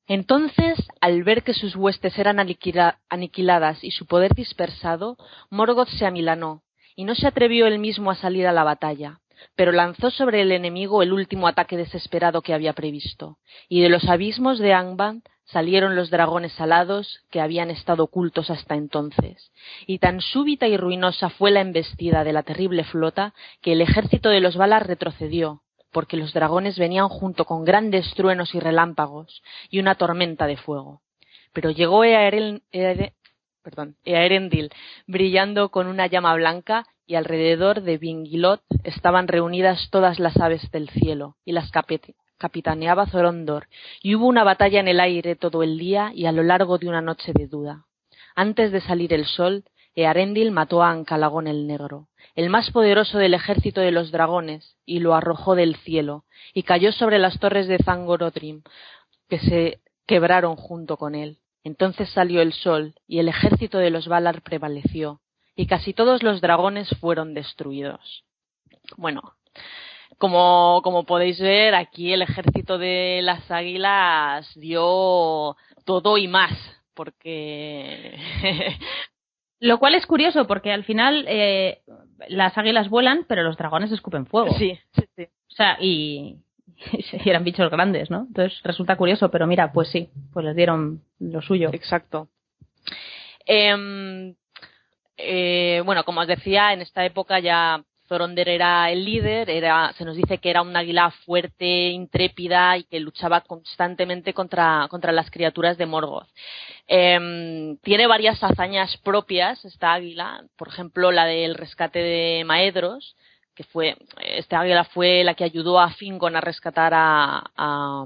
Entonces, 0.07 0.79
al 1.01 1.23
ver 1.25 1.43
que 1.43 1.55
sus 1.55 1.77
huestes 1.77 2.19
eran 2.19 2.39
aniquiladas 2.39 3.83
y 3.83 3.91
su 3.91 4.07
poder 4.07 4.35
dispersado, 4.35 5.17
Morgoth 5.51 5.89
se 5.89 6.07
amilanó, 6.07 6.63
y 6.95 7.05
no 7.05 7.15
se 7.15 7.27
atrevió 7.27 7.67
él 7.67 7.79
mismo 7.79 8.11
a 8.11 8.15
salir 8.15 8.47
a 8.47 8.53
la 8.53 8.65
batalla, 8.65 9.21
pero 9.57 9.73
lanzó 9.73 10.11
sobre 10.11 10.43
el 10.43 10.53
enemigo 10.53 11.03
el 11.03 11.13
último 11.13 11.49
ataque 11.49 11.77
desesperado 11.77 12.43
que 12.43 12.55
había 12.55 12.75
previsto, 12.75 13.39
y 13.69 13.81
de 13.81 13.89
los 13.89 14.05
abismos 14.09 14.59
de 14.59 14.75
Angband 14.75 15.23
salieron 15.45 15.97
los 15.97 16.11
dragones 16.11 16.59
alados 16.61 17.21
que 17.31 17.41
habían 17.41 17.71
estado 17.71 18.05
ocultos 18.05 18.51
hasta 18.51 18.75
entonces, 18.75 19.53
y 19.87 19.99
tan 19.99 20.21
súbita 20.21 20.67
y 20.67 20.77
ruinosa 20.77 21.31
fue 21.31 21.51
la 21.51 21.61
embestida 21.61 22.25
de 22.25 22.33
la 22.33 22.43
terrible 22.43 22.85
flota 22.85 23.35
que 23.61 23.73
el 23.73 23.81
ejército 23.81 24.29
de 24.31 24.41
los 24.41 24.57
Valar 24.57 24.87
retrocedió, 24.87 25.63
porque 25.93 26.17
los 26.17 26.33
dragones 26.33 26.79
venían 26.79 27.09
junto 27.09 27.45
con 27.45 27.65
grandes 27.65 28.13
truenos 28.15 28.55
y 28.55 28.61
relámpagos 28.61 29.43
y 29.71 29.79
una 29.79 29.95
tormenta 29.95 30.47
de 30.47 30.57
fuego. 30.57 31.01
pero 31.53 31.71
llegó 31.71 32.03
perdón, 33.63 33.97
Earendil 34.05 34.71
brillando 35.07 35.71
con 35.71 35.87
una 35.87 36.07
llama 36.07 36.35
blanca 36.35 36.87
y 37.07 37.15
alrededor 37.15 37.83
de 37.83 37.99
Vingilot 37.99 38.63
estaban 38.83 39.29
reunidas 39.29 39.89
todas 39.91 40.19
las 40.19 40.37
aves 40.39 40.71
del 40.71 40.89
cielo 40.91 41.37
y 41.45 41.53
las 41.53 41.71
capitaneaba 42.39 43.07
Zorondor, 43.07 43.69
y 44.03 44.15
hubo 44.15 44.27
una 44.27 44.45
batalla 44.45 44.81
en 44.81 44.89
el 44.89 45.01
aire 45.01 45.37
todo 45.37 45.63
el 45.63 45.79
día 45.79 46.13
y 46.15 46.27
a 46.27 46.33
lo 46.33 46.43
largo 46.43 46.79
de 46.79 46.89
una 46.89 47.01
noche 47.01 47.33
de 47.33 47.47
duda. 47.47 47.87
Antes 48.35 48.73
de 48.73 48.81
salir 48.81 49.13
el 49.13 49.27
sol, 49.27 49.65
Earendil 49.95 50.51
mató 50.51 50.83
a 50.83 50.91
Ancalagón 50.91 51.47
el 51.47 51.67
Negro, 51.67 52.09
el 52.35 52.51
más 52.51 52.71
poderoso 52.71 53.19
del 53.19 53.35
ejército 53.35 53.81
de 53.81 53.93
los 53.93 54.11
dragones, 54.11 54.77
y 54.85 54.99
lo 54.99 55.15
arrojó 55.15 55.55
del 55.55 55.77
cielo, 55.77 56.25
y 56.53 56.65
cayó 56.65 56.91
sobre 56.91 57.19
las 57.19 57.39
torres 57.39 57.69
de 57.69 57.79
Zangorodrim, 57.79 58.63
que 59.29 59.39
se 59.39 59.81
quebraron 60.07 60.57
junto 60.57 60.97
con 60.97 61.15
él. 61.15 61.39
Entonces 61.63 62.11
salió 62.11 62.43
el 62.43 62.53
sol, 62.53 62.95
y 63.07 63.21
el 63.21 63.29
ejército 63.29 63.79
de 63.79 63.91
los 63.91 64.09
Valar 64.09 64.43
prevaleció, 64.43 65.21
y 65.55 65.67
casi 65.67 65.95
todos 65.95 66.23
los 66.23 66.41
dragones 66.41 66.89
fueron 67.01 67.33
destruidos. 67.33 68.25
Bueno, 68.97 69.35
como, 70.19 70.81
como 70.83 71.05
podéis 71.05 71.41
ver, 71.41 71.75
aquí 71.75 72.13
el 72.13 72.23
ejército 72.23 72.79
de 72.79 73.21
las 73.23 73.51
águilas 73.51 74.51
dio 74.55 75.57
todo 75.85 76.19
y 76.19 76.29
más, 76.29 76.53
porque 76.95 78.19
Lo 79.65 79.79
cual 79.79 79.95
es 79.95 80.05
curioso 80.05 80.47
porque 80.47 80.73
al 80.73 80.85
final 80.85 81.25
eh, 81.27 81.81
las 82.29 82.59
águilas 82.59 82.91
vuelan, 82.91 83.25
pero 83.27 83.43
los 83.43 83.57
dragones 83.57 83.91
escupen 83.93 84.27
fuego. 84.27 84.55
Sí, 84.59 84.79
sí, 84.93 85.05
sí. 85.17 85.23
O 85.25 85.55
sea, 85.55 85.79
y, 85.81 86.37
y 87.25 87.31
eran 87.31 87.45
bichos 87.45 87.71
grandes, 87.71 88.11
¿no? 88.11 88.27
Entonces 88.29 88.61
resulta 88.63 88.97
curioso, 88.97 89.31
pero 89.31 89.47
mira, 89.47 89.73
pues 89.73 89.89
sí, 89.89 90.11
pues 90.35 90.45
les 90.45 90.55
dieron 90.55 91.03
lo 91.19 91.41
suyo. 91.41 91.71
Exacto. 91.73 92.29
Eh, 93.47 94.35
eh, 95.17 95.83
bueno, 95.85 96.05
como 96.05 96.21
os 96.21 96.27
decía, 96.27 96.75
en 96.75 96.83
esta 96.83 97.05
época 97.07 97.39
ya 97.41 97.83
Zoronder 98.15 98.49
era 98.49 98.89
el 98.93 99.05
líder, 99.05 99.51
era, 99.51 99.93
se 99.99 100.05
nos 100.05 100.17
dice 100.17 100.39
que 100.39 100.49
era 100.49 100.63
un 100.63 100.77
águila 100.77 101.11
fuerte, 101.25 101.89
intrépida 101.89 102.79
y 102.79 102.85
que 102.85 103.01
luchaba 103.01 103.41
constantemente 103.41 104.33
contra, 104.33 104.87
contra 104.89 105.11
las 105.11 105.33
criaturas 105.33 105.77
de 105.79 105.87
Morgoth. 105.87 106.29
Eh, 106.87 107.77
tiene 107.83 108.07
varias 108.07 108.41
hazañas 108.45 108.97
propias 108.99 109.65
esta 109.65 109.93
águila, 109.93 110.45
por 110.57 110.69
ejemplo 110.69 111.11
la 111.11 111.25
del 111.25 111.57
rescate 111.57 111.99
de 111.99 112.45
Maedros, 112.45 113.17
que 113.57 113.65
fue, 113.65 113.97
esta 114.21 114.61
águila 114.61 114.85
fue 114.85 115.25
la 115.25 115.35
que 115.35 115.43
ayudó 115.43 115.81
a 115.81 115.91
Fingon 115.91 116.37
a 116.37 116.41
rescatar 116.41 116.93
a, 116.95 117.43
a, 117.57 118.05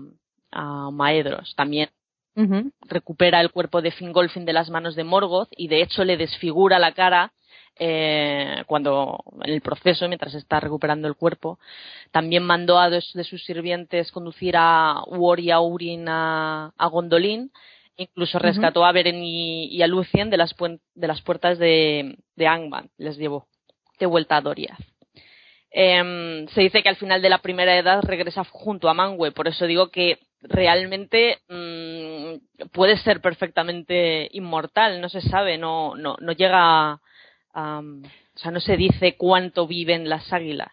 a 0.53 0.91
Maedros. 0.91 1.55
También 1.55 1.91
recupera 2.89 3.41
el 3.43 3.51
cuerpo 3.51 3.83
de 3.83 3.91
Fingolfin 3.91 4.47
de 4.47 4.53
las 4.55 4.71
manos 4.71 4.95
de 4.95 5.05
Morgoth 5.05 5.49
y 5.51 5.69
de 5.69 5.83
hecho 5.83 6.05
le 6.05 6.17
desfigura 6.17 6.79
la 6.79 6.93
cara 6.93 7.33
eh, 7.79 8.65
cuando 8.67 9.23
en 9.43 9.53
el 9.53 9.61
proceso, 9.61 10.09
mientras 10.09 10.35
está 10.35 10.61
recuperando 10.61 11.09
el 11.09 11.15
cuerpo. 11.15 11.59
También 12.11 12.43
mandó 12.43 12.79
a 12.79 12.91
dos 12.91 13.13
de 13.15 13.25
sus 13.25 13.45
sirvientes 13.45 14.13
conducir 14.13 14.55
a 14.57 15.03
Uor 15.07 15.41
y 15.41 15.51
a 15.51 15.61
Urin 15.61 16.07
a, 16.09 16.73
Gondolin. 16.91 17.51
Incluso 17.97 18.39
rescató 18.39 18.85
a 18.85 18.93
Beren 18.93 19.23
y, 19.23 19.83
a 19.83 19.87
Lucien 19.87 20.31
de 20.31 20.37
las, 20.37 20.55
de 20.95 21.07
las 21.09 21.23
puertas 21.23 21.59
de, 21.59 22.17
de 22.37 22.47
Angban. 22.47 22.91
Les 22.97 23.17
llevó 23.17 23.47
de 23.99 24.07
vuelta 24.07 24.37
a 24.37 24.41
Doriath. 24.41 24.79
Em, 25.71 26.49
se 26.49 26.63
dice 26.63 26.83
que 26.83 26.89
al 26.89 26.97
final 26.97 27.21
de 27.21 27.29
la 27.29 27.39
primera 27.39 27.77
edad 27.77 28.03
regresa 28.03 28.43
junto 28.45 28.89
a 28.89 28.95
Manwë, 28.95 29.33
por 29.33 29.49
eso 29.49 29.67
digo 29.67 29.91
que 29.91 30.19
realmente 30.41 31.39
mm, 31.49 32.69
puede 32.73 32.97
ser 32.99 33.21
perfectamente 33.21 34.29
inmortal, 34.33 35.01
no 35.01 35.09
se 35.09 35.21
sabe, 35.21 35.59
no, 35.59 35.95
no, 35.95 36.17
no 36.21 36.33
llega 36.33 37.01
o 37.59 38.39
sea, 38.39 38.51
no 38.51 38.61
se 38.61 38.77
dice 38.77 39.17
cuánto 39.17 39.67
viven 39.67 40.09
las 40.09 40.33
águilas. 40.33 40.73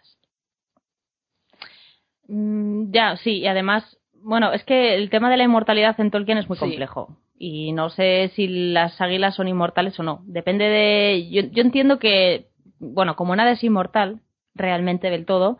Mm, 2.27 2.91
ya, 2.91 3.17
sí, 3.17 3.39
y 3.39 3.47
además, 3.47 3.97
bueno, 4.13 4.51
es 4.53 4.63
que 4.63 4.95
el 4.95 5.09
tema 5.09 5.29
de 5.29 5.37
la 5.37 5.43
inmortalidad 5.43 5.99
en 5.99 6.11
Tolkien 6.11 6.37
es 6.37 6.49
muy 6.49 6.57
complejo. 6.57 7.17
Y 7.37 7.73
no 7.73 7.89
sé 7.89 8.31
si 8.35 8.47
las 8.47 8.99
águilas 9.01 9.35
son 9.35 9.47
inmortales 9.47 9.99
o 9.99 10.03
no. 10.03 10.21
Depende 10.25 10.65
de. 10.65 11.29
Yo, 11.29 11.41
yo 11.51 11.61
entiendo 11.61 11.99
que, 11.99 12.47
bueno, 12.79 13.15
como 13.15 13.35
nada 13.35 13.51
es 13.51 13.63
inmortal, 13.63 14.21
realmente 14.55 15.09
del 15.09 15.25
todo, 15.25 15.59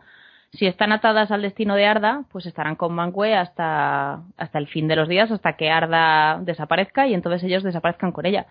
si 0.52 0.66
están 0.66 0.92
atadas 0.92 1.30
al 1.30 1.42
destino 1.42 1.74
de 1.74 1.86
Arda, 1.86 2.24
pues 2.32 2.46
estarán 2.46 2.76
con 2.76 2.94
Mangue 2.94 3.34
hasta, 3.34 4.22
hasta 4.36 4.58
el 4.58 4.68
fin 4.68 4.88
de 4.88 4.96
los 4.96 5.08
días, 5.08 5.30
hasta 5.30 5.56
que 5.56 5.70
Arda 5.70 6.40
desaparezca 6.40 7.06
y 7.06 7.14
entonces 7.14 7.42
ellos 7.44 7.62
desaparezcan 7.62 8.12
con 8.12 8.26
ella. 8.26 8.46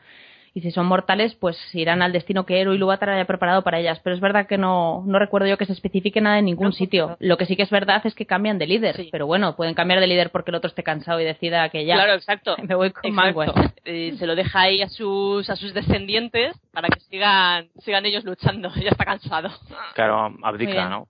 Y 0.58 0.62
si 0.62 0.72
son 0.72 0.86
mortales, 0.86 1.36
pues 1.36 1.58
irán 1.76 2.02
al 2.02 2.14
destino 2.14 2.46
que 2.46 2.62
Ero 2.62 2.74
y 2.74 2.78
Lúvatar 2.78 3.10
haya 3.10 3.26
preparado 3.26 3.62
para 3.62 3.78
ellas. 3.78 4.00
Pero 4.02 4.16
es 4.16 4.22
verdad 4.22 4.48
que 4.48 4.58
no, 4.58 5.04
no 5.06 5.20
recuerdo 5.20 5.50
yo 5.50 5.58
que 5.58 5.66
se 5.66 5.74
especifique 5.74 6.22
nada 6.22 6.40
en 6.40 6.46
ningún 6.46 6.72
sitio. 6.72 7.18
Lo 7.20 7.36
que 7.36 7.46
sí 7.46 7.58
que 7.58 7.64
es 7.64 7.70
verdad 7.70 8.02
es 8.06 8.16
que 8.16 8.26
cambian 8.26 8.58
de 8.58 8.66
líder. 8.66 9.08
Pero 9.12 9.28
bueno, 9.28 9.58
pueden 9.58 9.74
cambiar 9.74 10.00
de 10.00 10.08
líder 10.08 10.32
porque 10.32 10.52
el 10.52 10.56
otro 10.56 10.70
esté 10.70 10.82
cansado 10.82 11.20
y 11.20 11.26
decida 11.26 11.68
que 11.68 11.86
ya. 11.86 11.96
Claro, 11.96 12.14
exacto. 12.14 12.56
Me 12.64 12.74
voy 12.74 12.92
con 12.92 13.12
Mangue. 13.12 13.48
se 14.18 14.26
lo 14.26 14.34
deja 14.34 14.62
ahí 14.62 14.82
a 14.82 14.88
sus, 14.88 15.50
a 15.50 15.58
sus 15.58 15.74
descendientes 15.74 16.58
para 16.72 16.88
que 16.88 17.02
sigan, 17.02 17.68
sigan 17.80 18.06
ellos 18.06 18.24
luchando. 18.24 18.72
Ya 18.86 18.92
está 18.92 19.04
cansado. 19.04 19.50
Claro, 19.94 20.34
abdica, 20.42 20.88
¿no? 20.88 21.10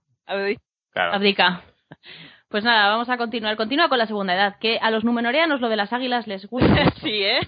Abdica. 0.96 1.62
Pues 2.50 2.64
nada, 2.64 2.90
vamos 2.90 3.10
a 3.10 3.18
continuar. 3.18 3.58
Continúa 3.58 3.90
con 3.90 3.98
la 4.00 4.08
segunda 4.08 4.34
edad, 4.34 4.56
que 4.60 4.80
a 4.82 4.90
los 4.90 5.04
numenoreanos 5.04 5.62
lo 5.62 5.70
de 5.70 5.75
las 5.75 5.94
águilas 5.94 6.25
les 6.25 6.48
gusta. 6.48 6.90
sí, 7.04 7.24
¿eh? 7.24 7.42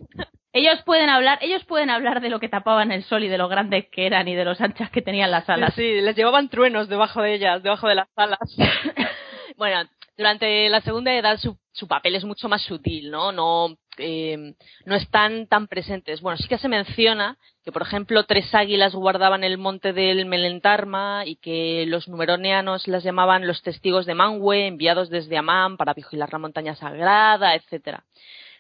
Ellos 0.54 0.82
pueden 0.86 1.10
hablar, 1.10 1.40
ellos 1.42 1.64
pueden 1.66 1.90
hablar 1.90 2.22
de 2.22 2.30
lo 2.30 2.40
que 2.40 2.50
tapaban 2.50 2.92
el 2.92 3.04
sol 3.04 3.24
y 3.24 3.28
de 3.28 3.38
lo 3.38 3.48
grandes 3.48 3.88
que 3.90 4.06
eran 4.06 4.28
y 4.28 4.36
de 4.36 4.46
los 4.46 4.60
anchas 4.62 4.90
que 4.90 5.02
tenían 5.02 5.30
las 5.30 5.48
alas. 5.50 5.74
Sí, 5.76 6.02
les 6.02 6.16
llevaban 6.16 6.50
truenos 6.50 6.88
debajo 6.88 7.22
de 7.22 7.36
ellas, 7.36 7.62
debajo 7.62 7.88
de 7.88 7.96
las 7.96 8.08
alas. 8.16 8.40
bueno, 9.58 9.88
durante 10.18 10.68
la 10.70 10.82
segunda 10.82 11.14
edad 11.14 11.38
su, 11.38 11.58
su 11.72 11.88
papel 11.88 12.16
es 12.16 12.24
mucho 12.24 12.50
más 12.50 12.64
sutil, 12.64 13.12
¿no? 13.12 13.32
No, 13.32 13.78
eh, 14.00 14.56
no 14.86 14.96
están 14.96 15.48
tan 15.48 15.68
presentes. 15.68 16.22
Bueno, 16.22 16.38
sí 16.38 16.48
que 16.48 16.58
se 16.58 16.68
menciona 16.68 17.38
que, 17.64 17.72
por 17.72 17.84
ejemplo, 17.84 18.24
tres 18.24 18.54
águilas 18.56 18.96
guardaban 18.96 19.44
el 19.44 19.58
monte 19.58 19.94
del 19.94 20.26
Melentarma 20.26 21.24
y 21.26 21.36
que 21.36 21.86
los 21.88 22.08
numeroneanos 22.08 22.88
las 22.88 23.04
llamaban 23.04 23.46
los 23.46 23.62
testigos 23.62 24.06
de 24.06 24.16
Manwë, 24.16 24.68
enviados 24.68 25.10
desde 25.10 25.38
Amán 25.38 25.78
para 25.78 25.94
vigilar 25.94 26.32
la 26.32 26.40
montaña 26.40 26.76
sagrada, 26.76 27.54
etcétera. 27.54 28.04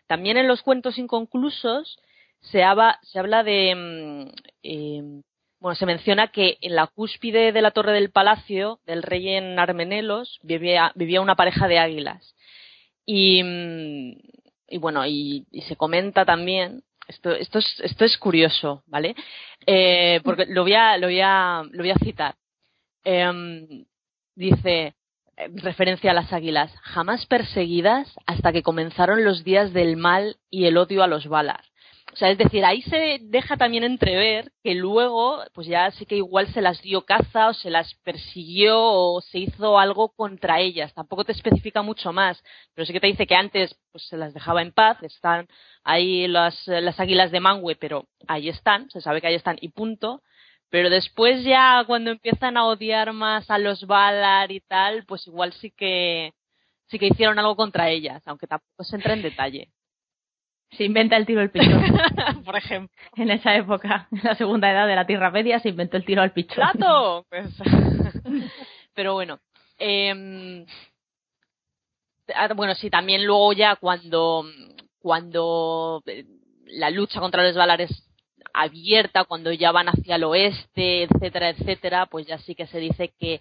También 0.08 0.38
en 0.38 0.48
los 0.48 0.62
cuentos 0.62 0.98
inconclusos 0.98 2.00
se 2.42 2.64
habla, 2.64 3.00
se 3.04 3.20
habla 3.20 3.44
de. 3.44 3.76
Mm, 3.76 4.36
eh, 4.64 5.22
bueno, 5.60 5.76
se 5.76 5.86
menciona 5.86 6.28
que 6.28 6.58
en 6.62 6.76
la 6.76 6.88
cúspide 6.88 7.52
de 7.52 7.62
la 7.62 7.72
torre 7.72 7.92
del 7.92 8.12
palacio 8.12 8.80
del 8.86 9.02
rey 9.02 9.30
en 9.30 9.58
Armenelos 9.58 10.40
vivía, 10.44 10.94
una 11.22 11.36
pareja 11.36 11.68
de 11.68 11.80
águilas. 11.80 12.36
Y, 13.06 13.42
mm, 13.44 14.80
bueno, 14.80 15.06
y, 15.08 15.46
se 15.68 15.76
comenta 15.76 16.26
también. 16.26 16.84
Esto, 17.08 17.32
esto, 17.32 17.60
es, 17.60 18.18
curioso, 18.18 18.84
¿vale? 18.86 19.16
Eh, 19.66 20.20
porque 20.26 20.46
lo 20.46 20.64
voy 20.64 20.74
a, 20.74 21.64
citar. 22.04 22.36
Em, 23.04 23.86
dice, 24.36 24.94
referencia 25.56 26.12
a 26.12 26.14
las 26.14 26.34
águilas, 26.34 26.74
jamás 26.82 27.26
perseguidas 27.26 28.14
hasta 28.26 28.52
que 28.52 28.64
comenzaron 28.64 29.24
los 29.24 29.44
días 29.44 29.74
del 29.74 29.98
mal 29.98 30.38
y 30.50 30.66
el 30.66 30.78
odio 30.78 31.04
a 31.04 31.08
los 31.08 31.28
Valar. 31.28 31.64
O 32.14 32.16
sea, 32.16 32.32
es 32.32 32.38
decir, 32.38 32.66
ahí 32.66 32.82
se 32.82 33.20
deja 33.22 33.58
también 33.58 33.84
entrever 33.84 34.52
que 34.64 34.74
luego, 34.74 35.44
pues 35.54 35.68
ya 35.68 35.92
sí 35.92 36.06
que 36.06 36.16
igual 36.16 36.48
se 36.52 36.62
las 36.62 36.82
dio 36.82 37.06
caza 37.06 37.50
o 37.50 37.54
se 37.54 37.70
las 37.70 37.94
persiguió 38.04 38.80
o 38.82 39.22
se 39.22 39.40
hizo 39.40 39.78
algo 39.78 40.10
contra 40.10 40.60
ellas. 40.60 40.94
Tampoco 40.94 41.26
te 41.26 41.34
especifica 41.34 41.84
mucho 41.84 42.14
más, 42.14 42.42
pero 42.74 42.86
sí 42.86 42.94
que 42.94 43.02
te 43.02 43.08
dice 43.08 43.28
que 43.28 43.36
antes 43.36 43.76
pues 43.92 44.08
se 44.08 44.18
las 44.18 44.34
dejaba 44.34 44.62
en 44.64 44.72
paz, 44.72 45.04
están 45.04 45.48
ahí 45.84 46.28
las, 46.28 46.66
las 46.68 47.00
águilas 47.00 47.30
de 47.30 47.42
Manwë, 47.42 47.78
pero 47.80 48.08
ahí 48.28 48.50
están, 48.50 48.90
se 48.90 49.02
sabe 49.02 49.22
que 49.22 49.28
ahí 49.28 49.36
están 49.36 49.58
y 49.62 49.70
punto. 49.70 50.24
Pero 50.70 50.90
después 50.90 51.44
ya 51.44 51.84
cuando 51.88 52.12
empiezan 52.12 52.58
a 52.58 52.66
odiar 52.66 53.14
más 53.14 53.50
a 53.50 53.58
los 53.58 53.86
Valar 53.88 54.52
y 54.52 54.60
tal, 54.60 55.06
pues 55.06 55.26
igual 55.28 55.54
sí 55.54 55.72
que 55.72 56.34
sí 56.88 57.00
que 57.00 57.08
hicieron 57.08 57.40
algo 57.40 57.56
contra 57.56 57.90
ellas, 57.90 58.22
aunque 58.26 58.48
tampoco 58.48 58.84
se 58.84 58.96
entra 58.96 59.14
en 59.14 59.22
detalle. 59.22 59.70
Se 60.72 60.84
inventa 60.84 61.16
el 61.16 61.26
tiro 61.26 61.40
al 61.40 61.50
pichón. 61.50 61.82
Por 62.46 62.58
ejemplo. 62.58 62.94
En 63.16 63.30
esa 63.30 63.56
época, 63.56 64.08
en 64.12 64.22
la 64.24 64.36
segunda 64.36 64.70
edad 64.70 64.88
de 64.88 64.96
la 64.96 65.08
Tierra 65.08 65.32
Media, 65.32 65.60
se 65.60 65.70
inventó 65.70 65.96
el 65.96 66.06
tiro 66.06 66.22
al 66.22 66.34
pichón. 66.34 66.56
¡Plato! 66.56 67.26
Pues... 67.30 67.50
Pero 68.94 69.14
bueno. 69.14 69.40
Eh... 69.80 70.66
Bueno, 72.56 72.76
sí, 72.76 72.90
también 72.90 73.26
luego 73.26 73.54
ya 73.54 73.78
cuando, 73.78 74.44
cuando 75.00 76.04
la 76.66 76.90
lucha 76.90 77.22
contra 77.22 77.42
los 77.42 77.56
Valar 77.56 77.80
es 77.80 78.07
abierta, 78.62 79.26
cuando 79.26 79.52
ya 79.52 79.72
van 79.72 79.88
hacia 79.90 80.16
el 80.16 80.24
oeste, 80.24 81.04
etcétera, 81.04 81.50
etcétera, 81.50 82.06
pues 82.08 82.28
ya 82.28 82.38
sí 82.40 82.56
que 82.56 82.68
se 82.68 82.80
dice 82.80 83.14
que 83.20 83.40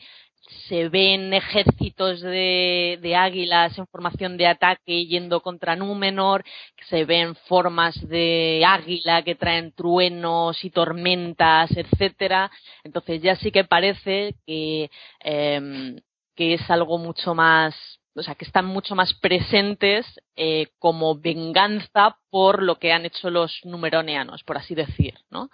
se 0.68 0.88
ven 0.88 1.32
ejércitos 1.34 2.20
de, 2.20 3.14
águilas 3.16 3.76
en 3.78 3.86
formación 3.86 4.36
de 4.36 4.46
ataque 4.46 5.06
yendo 5.06 5.40
contra 5.40 5.76
Númenor, 5.76 6.44
se 6.88 7.04
ven 7.04 7.34
formas 7.48 7.94
de 8.08 8.62
águila 8.66 9.22
que 9.22 9.34
traen 9.34 9.72
truenos 9.72 10.64
y 10.64 10.70
tormentas, 10.70 11.70
etcétera. 11.76 12.50
Entonces 12.84 13.22
ya 13.22 13.36
sí 13.36 13.50
que 13.50 13.64
parece 13.64 14.36
que, 14.46 14.90
eh, 15.24 16.00
que 16.36 16.54
es 16.54 16.70
algo 16.70 16.98
mucho 16.98 17.34
más 17.34 17.74
o 18.16 18.22
sea, 18.22 18.34
que 18.34 18.44
están 18.44 18.64
mucho 18.64 18.94
más 18.94 19.12
presentes 19.14 20.06
eh, 20.36 20.68
como 20.78 21.18
venganza 21.18 22.16
por 22.30 22.62
lo 22.62 22.78
que 22.78 22.92
han 22.92 23.04
hecho 23.04 23.30
los 23.30 23.60
numeroneanos, 23.64 24.42
por 24.42 24.56
así 24.56 24.74
decir, 24.74 25.14
¿no? 25.30 25.50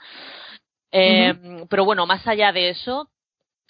Eh, 0.93 1.35
Pero 1.69 1.85
bueno, 1.85 2.07
más 2.07 2.27
allá 2.27 2.53
de 2.53 2.71
eso, 2.71 3.11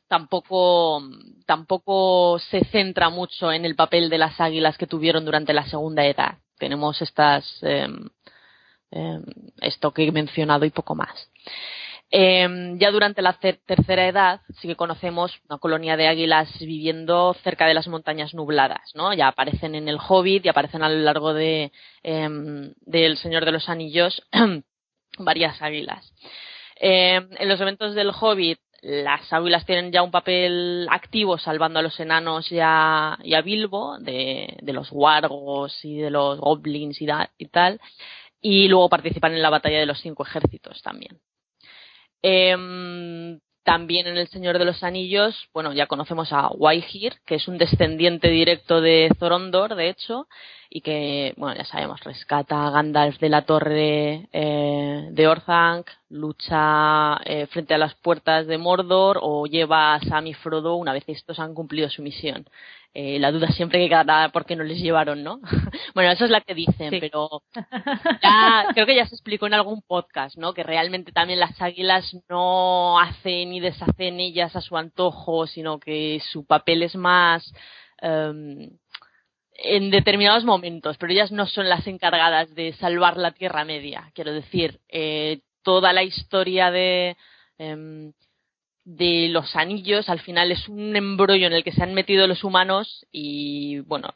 tampoco, 0.09 1.03
tampoco 1.47 2.39
se 2.51 2.65
centra 2.67 3.09
mucho 3.09 3.53
en 3.53 3.65
el 3.65 3.77
papel 3.77 4.11
de 4.11 4.19
las 4.19 4.41
águilas 4.41 4.77
que 4.77 4.87
tuvieron 4.87 5.25
durante 5.25 5.55
la 5.55 5.67
Segunda 5.67 6.05
Edad. 6.05 6.39
Tenemos 6.59 7.01
estas, 7.01 7.45
eh, 7.63 7.89
esto 9.61 9.93
que 9.93 10.05
he 10.05 10.13
mencionado 10.13 10.65
y 10.65 10.71
poco 10.71 10.95
más. 10.95 11.31
Eh, 12.15 12.75
ya 12.77 12.91
durante 12.91 13.23
la 13.23 13.33
tercera 13.33 14.07
edad 14.07 14.43
sí 14.61 14.69
que 14.69 14.77
conocemos 14.77 15.41
una 15.49 15.57
colonia 15.57 15.97
de 15.97 16.09
águilas 16.09 16.47
viviendo 16.61 17.35
cerca 17.43 17.67
de 17.67 17.73
las 17.73 17.89
montañas 17.89 18.35
nubladas, 18.35 18.93
¿no? 18.95 19.15
Ya 19.15 19.29
aparecen 19.29 19.75
en 19.75 19.89
el 19.89 19.97
Hobbit 19.97 20.45
y 20.45 20.51
aparecen 20.51 20.83
a 20.83 20.91
lo 20.91 20.99
largo 20.99 21.33
de 21.33 21.73
eh, 22.03 22.29
del 22.83 23.17
Señor 23.17 23.47
de 23.47 23.53
los 23.53 23.71
Anillos 23.71 24.23
varias 25.19 25.63
águilas. 25.63 26.13
Eh, 26.79 27.27
en 27.39 27.49
los 27.49 27.59
eventos 27.63 27.95
del 27.95 28.11
Hobbit 28.11 28.59
las 28.83 29.33
águilas 29.33 29.65
tienen 29.65 29.91
ya 29.91 30.03
un 30.03 30.11
papel 30.11 30.87
activo 30.91 31.39
salvando 31.39 31.79
a 31.79 31.83
los 31.83 31.99
enanos 31.99 32.53
y 32.53 32.59
a, 32.61 33.17
y 33.23 33.33
a 33.33 33.41
Bilbo 33.41 33.97
de, 34.01 34.59
de, 34.61 34.73
los 34.75 34.89
wargos 34.91 35.83
y 35.83 35.99
de 35.99 36.11
los 36.11 36.39
goblins 36.41 37.01
y, 37.01 37.07
da, 37.07 37.31
y 37.39 37.47
tal 37.47 37.81
y 38.43 38.69
luego 38.69 38.91
participan 38.91 39.33
en 39.33 39.41
la 39.41 39.51
batalla 39.51 39.79
de 39.79 39.87
los 39.87 40.01
cinco 40.01 40.25
ejércitos 40.25 40.83
también. 40.83 41.19
Eh, 42.23 43.39
también 43.65 44.09
en 44.09 44.17
El 44.17 44.29
Señor 44.29 44.59
de 44.59 44.65
los 44.65 44.83
Anillos, 44.83 45.49
bueno, 45.55 45.73
ya 45.73 45.87
conocemos 45.87 46.33
a 46.33 46.49
Waihir, 46.49 47.15
que 47.25 47.37
es 47.37 47.47
un 47.47 47.59
descendiente 47.59 48.29
directo 48.29 48.81
de 48.81 49.09
Zorondor, 49.19 49.77
de 49.77 49.89
hecho, 49.89 50.27
y 50.69 50.81
que, 50.81 51.33
bueno, 51.37 51.57
ya 51.57 51.65
sabemos, 51.65 52.01
rescata 52.03 52.67
a 52.67 52.71
Gandalf 52.71 53.21
de 53.21 53.29
la 53.29 53.43
torre 53.43 54.29
eh, 54.33 55.09
de 55.13 55.29
Orthanc, 55.29 55.89
lucha 56.09 57.21
eh, 57.25 57.47
frente 57.47 57.75
a 57.75 57.79
las 57.79 57.95
puertas 57.95 58.47
de 58.49 58.59
Mordor 58.59 59.21
o 59.23 59.47
lleva 59.47 59.95
a 59.95 60.01
Sam 60.01 60.27
y 60.27 60.35
Frodo 60.35 60.75
una 60.75 60.93
vez 60.93 61.05
estos 61.07 61.39
han 61.39 61.55
cumplido 61.55 61.89
su 61.89 62.03
misión. 62.03 62.47
Eh, 62.95 63.19
la 63.19 63.33
duda 63.33 63.49
siempre 63.49 63.79
que 63.79 63.89
queda 63.89 64.29
por 64.29 64.45
qué 64.45 64.55
no 64.55 64.65
les 64.65 64.79
llevaron, 64.79 65.23
¿no? 65.23 65.41
bueno, 65.95 66.11
eso 66.11 66.27
es 66.27 66.31
la 66.31 66.43
que 66.43 66.55
dicen, 66.55 66.91
pero 67.01 67.43
ya, 68.23 68.67
creo 68.75 68.85
que 68.85 68.97
ya 68.97 69.07
se 69.07 69.15
explicó 69.15 69.47
en 69.47 69.55
algún 69.55 69.81
podcast, 69.81 70.37
¿no? 70.37 70.53
Que 70.53 70.63
realmente 70.63 71.11
también 71.11 71.41
las 71.41 71.61
águilas 71.63 72.15
no 72.29 73.01
hacen 73.01 73.55
y 73.55 73.61
deshacen 73.61 74.21
ellas 74.21 74.55
a 74.57 74.61
su 74.61 74.77
antojo, 74.77 75.47
sino 75.47 75.81
que 75.81 76.21
su 76.33 76.45
papel 76.45 76.83
es 76.83 76.95
más 76.95 77.51
um, 78.03 78.69
en 79.55 79.91
determinados 79.91 80.45
momentos, 80.45 80.99
pero 80.99 81.13
ellas 81.13 81.33
no 81.33 81.47
son 81.47 81.71
las 81.71 81.87
encargadas 81.87 82.55
de 82.55 82.75
salvar 82.75 83.17
la 83.17 83.31
Tierra 83.31 83.65
Media. 83.65 84.11
Quiero 84.15 84.35
decir, 84.35 84.81
eh, 84.89 85.41
toda 85.63 85.95
la 85.95 86.03
historia 86.03 86.71
de 86.71 87.17
eh, 87.59 88.13
de 88.85 89.29
los 89.29 89.55
anillos 89.55 90.09
al 90.09 90.19
final 90.21 90.51
es 90.51 90.69
un 90.69 90.97
embrollo 90.97 91.47
en 91.47 91.53
el 91.53 91.63
que 91.63 91.71
se 91.71 91.85
han 91.85 91.95
metido 91.95 92.27
los 92.27 92.43
humanos 92.43 93.07
y 93.13 93.79
bueno 93.81 94.15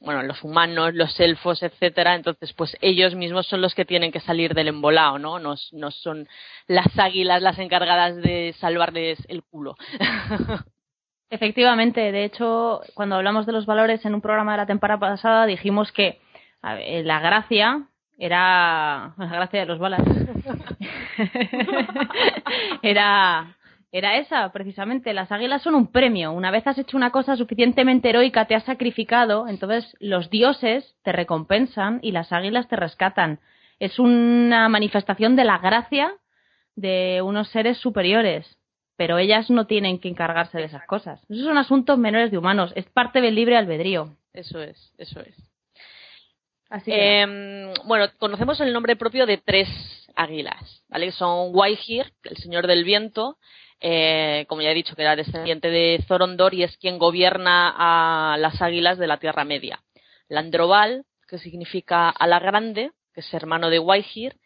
bueno 0.00 0.22
los 0.24 0.44
humanos 0.44 0.94
los 0.94 1.18
elfos 1.20 1.62
etcétera. 1.62 2.14
Entonces 2.14 2.52
pues 2.52 2.76
ellos 2.82 3.14
mismos 3.14 3.46
son 3.46 3.62
los 3.62 3.74
que 3.74 3.86
tienen 3.86 4.12
que 4.12 4.20
salir 4.20 4.52
del 4.52 4.68
embolado 4.68 5.18
no 5.18 5.38
no, 5.38 5.54
no 5.72 5.90
son 5.90 6.28
las 6.66 6.98
águilas 6.98 7.40
las 7.40 7.58
encargadas 7.58 8.16
de 8.16 8.54
salvarles 8.60 9.18
el 9.28 9.42
culo. 9.42 9.76
Efectivamente 11.30 12.12
de 12.12 12.24
hecho 12.24 12.82
cuando 12.94 13.16
hablamos 13.16 13.46
de 13.46 13.52
los 13.52 13.64
valores 13.64 14.04
en 14.04 14.14
un 14.14 14.20
programa 14.20 14.52
de 14.52 14.58
la 14.58 14.66
temporada 14.66 15.00
pasada 15.00 15.46
dijimos 15.46 15.92
que 15.92 16.20
la 16.62 17.20
gracia 17.20 17.88
era 18.18 19.14
la 19.16 19.26
gracia 19.26 19.60
de 19.60 19.66
los 19.66 19.78
balas. 19.78 20.02
Era 22.82 23.56
era 23.92 24.18
esa 24.18 24.50
precisamente. 24.52 25.14
Las 25.14 25.32
águilas 25.32 25.62
son 25.62 25.74
un 25.74 25.90
premio. 25.90 26.32
Una 26.32 26.50
vez 26.50 26.66
has 26.66 26.76
hecho 26.76 26.96
una 26.96 27.10
cosa 27.10 27.36
suficientemente 27.36 28.10
heroica 28.10 28.44
te 28.44 28.54
has 28.54 28.64
sacrificado 28.64 29.48
entonces 29.48 29.96
los 30.00 30.28
dioses 30.28 30.96
te 31.02 31.12
recompensan 31.12 32.00
y 32.02 32.12
las 32.12 32.32
águilas 32.32 32.68
te 32.68 32.76
rescatan. 32.76 33.40
Es 33.78 33.98
una 33.98 34.68
manifestación 34.68 35.36
de 35.36 35.44
la 35.44 35.58
gracia 35.58 36.12
de 36.74 37.22
unos 37.22 37.48
seres 37.48 37.78
superiores 37.78 38.58
pero 38.96 39.18
ellas 39.18 39.50
no 39.50 39.66
tienen 39.66 39.98
que 39.98 40.08
encargarse 40.08 40.58
de 40.58 40.64
esas 40.64 40.86
cosas. 40.86 41.22
Esos 41.28 41.44
son 41.44 41.58
asuntos 41.58 41.98
menores 41.98 42.30
de 42.30 42.38
humanos. 42.38 42.72
Es 42.76 42.86
parte 42.86 43.20
del 43.20 43.34
libre 43.34 43.56
albedrío. 43.56 44.16
Eso 44.32 44.60
es 44.60 44.92
eso 44.98 45.20
es 45.20 45.34
eh, 46.86 47.74
bueno, 47.84 48.06
conocemos 48.18 48.60
el 48.60 48.72
nombre 48.72 48.96
propio 48.96 49.26
de 49.26 49.38
tres 49.38 49.68
águilas, 50.14 50.82
¿vale? 50.88 51.12
Son 51.12 51.54
Waihir, 51.54 52.12
el 52.24 52.36
señor 52.38 52.66
del 52.66 52.84
viento, 52.84 53.38
eh, 53.80 54.46
como 54.48 54.62
ya 54.62 54.70
he 54.70 54.74
dicho, 54.74 54.96
que 54.96 55.02
era 55.02 55.16
descendiente 55.16 55.70
de 55.70 56.02
Zorondor 56.08 56.54
y 56.54 56.62
es 56.62 56.76
quien 56.78 56.98
gobierna 56.98 57.74
a 57.76 58.36
las 58.38 58.60
águilas 58.62 58.98
de 58.98 59.06
la 59.06 59.18
Tierra 59.18 59.44
Media. 59.44 59.82
Landroval, 60.28 61.04
que 61.28 61.38
significa 61.38 62.08
ala 62.08 62.38
grande, 62.40 62.92
que 63.14 63.20
es 63.20 63.34
hermano 63.34 63.70
de 63.70 63.78
Waihir 63.78 64.36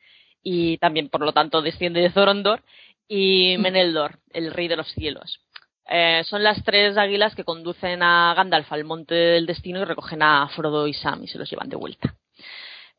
y 0.42 0.78
también, 0.78 1.08
por 1.08 1.20
lo 1.20 1.32
tanto, 1.32 1.62
desciende 1.62 2.00
de 2.00 2.10
Zorondor, 2.10 2.62
y 3.08 3.56
Meneldor, 3.58 4.18
el 4.32 4.52
rey 4.52 4.68
de 4.68 4.76
los 4.76 4.90
cielos. 4.92 5.40
Eh, 5.88 6.22
son 6.24 6.42
las 6.42 6.62
tres 6.64 6.96
águilas 6.96 7.34
que 7.34 7.44
conducen 7.44 8.02
a 8.02 8.34
Gandalf 8.36 8.72
al 8.72 8.84
monte 8.84 9.14
del 9.14 9.46
destino 9.46 9.80
y 9.80 9.84
recogen 9.84 10.22
a 10.22 10.48
Frodo 10.48 10.86
y 10.86 10.94
Sam 10.94 11.24
y 11.24 11.28
se 11.28 11.38
los 11.38 11.50
llevan 11.50 11.68
de 11.68 11.76
vuelta. 11.76 12.14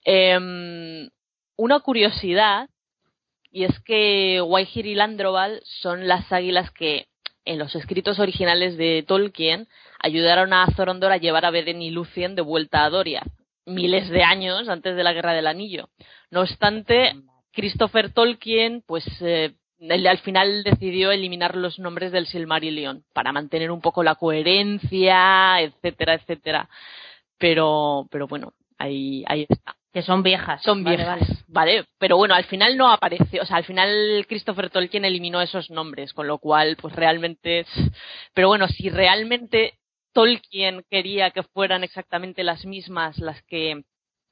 Eh, 0.04 1.10
una 1.56 1.80
curiosidad, 1.82 2.70
y 3.52 3.66
es 3.66 3.80
que 3.82 4.42
Waihir 4.42 4.88
y 4.88 4.96
Landroval 4.96 5.62
son 5.64 6.08
las 6.08 6.32
águilas 6.32 6.72
que 6.72 7.08
en 7.46 7.60
los 7.60 7.76
escritos 7.76 8.20
originales 8.20 8.78
de 8.78 9.04
Tolkien 9.08 9.68
ayudaron 10.00 10.54
a 10.54 10.66
Zorondor 10.76 11.12
a 11.12 11.18
llevar 11.18 11.46
a 11.46 11.52
Beren 11.52 11.82
y 11.82 11.92
Lucien 11.92 12.36
de 12.36 12.42
vuelta 12.42 12.84
a 12.84 12.90
Doria, 12.90 13.24
miles 13.66 14.10
de 14.10 14.24
años 14.24 14.70
antes 14.70 14.96
de 14.96 15.04
la 15.04 15.14
Guerra 15.14 15.34
del 15.34 15.48
Anillo. 15.48 15.90
No 16.30 16.42
obstante, 16.42 17.14
Christopher 17.52 18.12
Tolkien, 18.12 18.84
pues 18.86 19.06
eh, 19.22 19.54
él 19.82 20.08
al 20.08 20.20
final 20.20 20.64
decidió 20.64 21.12
eliminar 21.12 21.56
los 21.56 21.80
nombres 21.80 22.12
del 22.12 22.28
Silmarillion 22.28 23.04
para 23.14 23.32
mantener 23.32 23.72
un 23.72 23.82
poco 23.82 24.04
la 24.04 24.16
coherencia, 24.16 25.60
etcétera, 25.62 26.14
etcétera. 26.14 26.70
Pero, 27.38 28.08
pero 28.12 28.28
bueno, 28.28 28.54
ahí, 28.78 29.24
ahí 29.28 29.46
está. 29.50 29.76
Que 29.92 30.04
son 30.04 30.24
viejas. 30.24 30.62
Son 30.62 30.86
viejas, 30.86 31.44
vale, 31.48 31.86
Pero 31.98 32.16
bueno, 32.16 32.34
al 32.34 32.46
final 32.46 32.78
no 32.78 32.90
apareció, 32.90 33.42
o 33.42 33.46
sea, 33.46 33.58
al 33.58 33.66
final 33.66 34.26
Christopher 34.30 34.70
Tolkien 34.70 35.04
eliminó 35.04 35.42
esos 35.42 35.70
nombres, 35.70 36.14
con 36.14 36.28
lo 36.28 36.38
cual, 36.38 36.78
pues 36.80 36.96
realmente, 36.96 37.66
pero 38.34 38.48
bueno, 38.48 38.70
si 38.70 38.90
realmente 38.90 39.74
Tolkien 40.14 40.86
quería 40.90 41.32
que 41.32 41.44
fueran 41.44 41.84
exactamente 41.84 42.44
las 42.44 42.66
mismas 42.66 43.18
las 43.18 43.42
que 43.44 43.84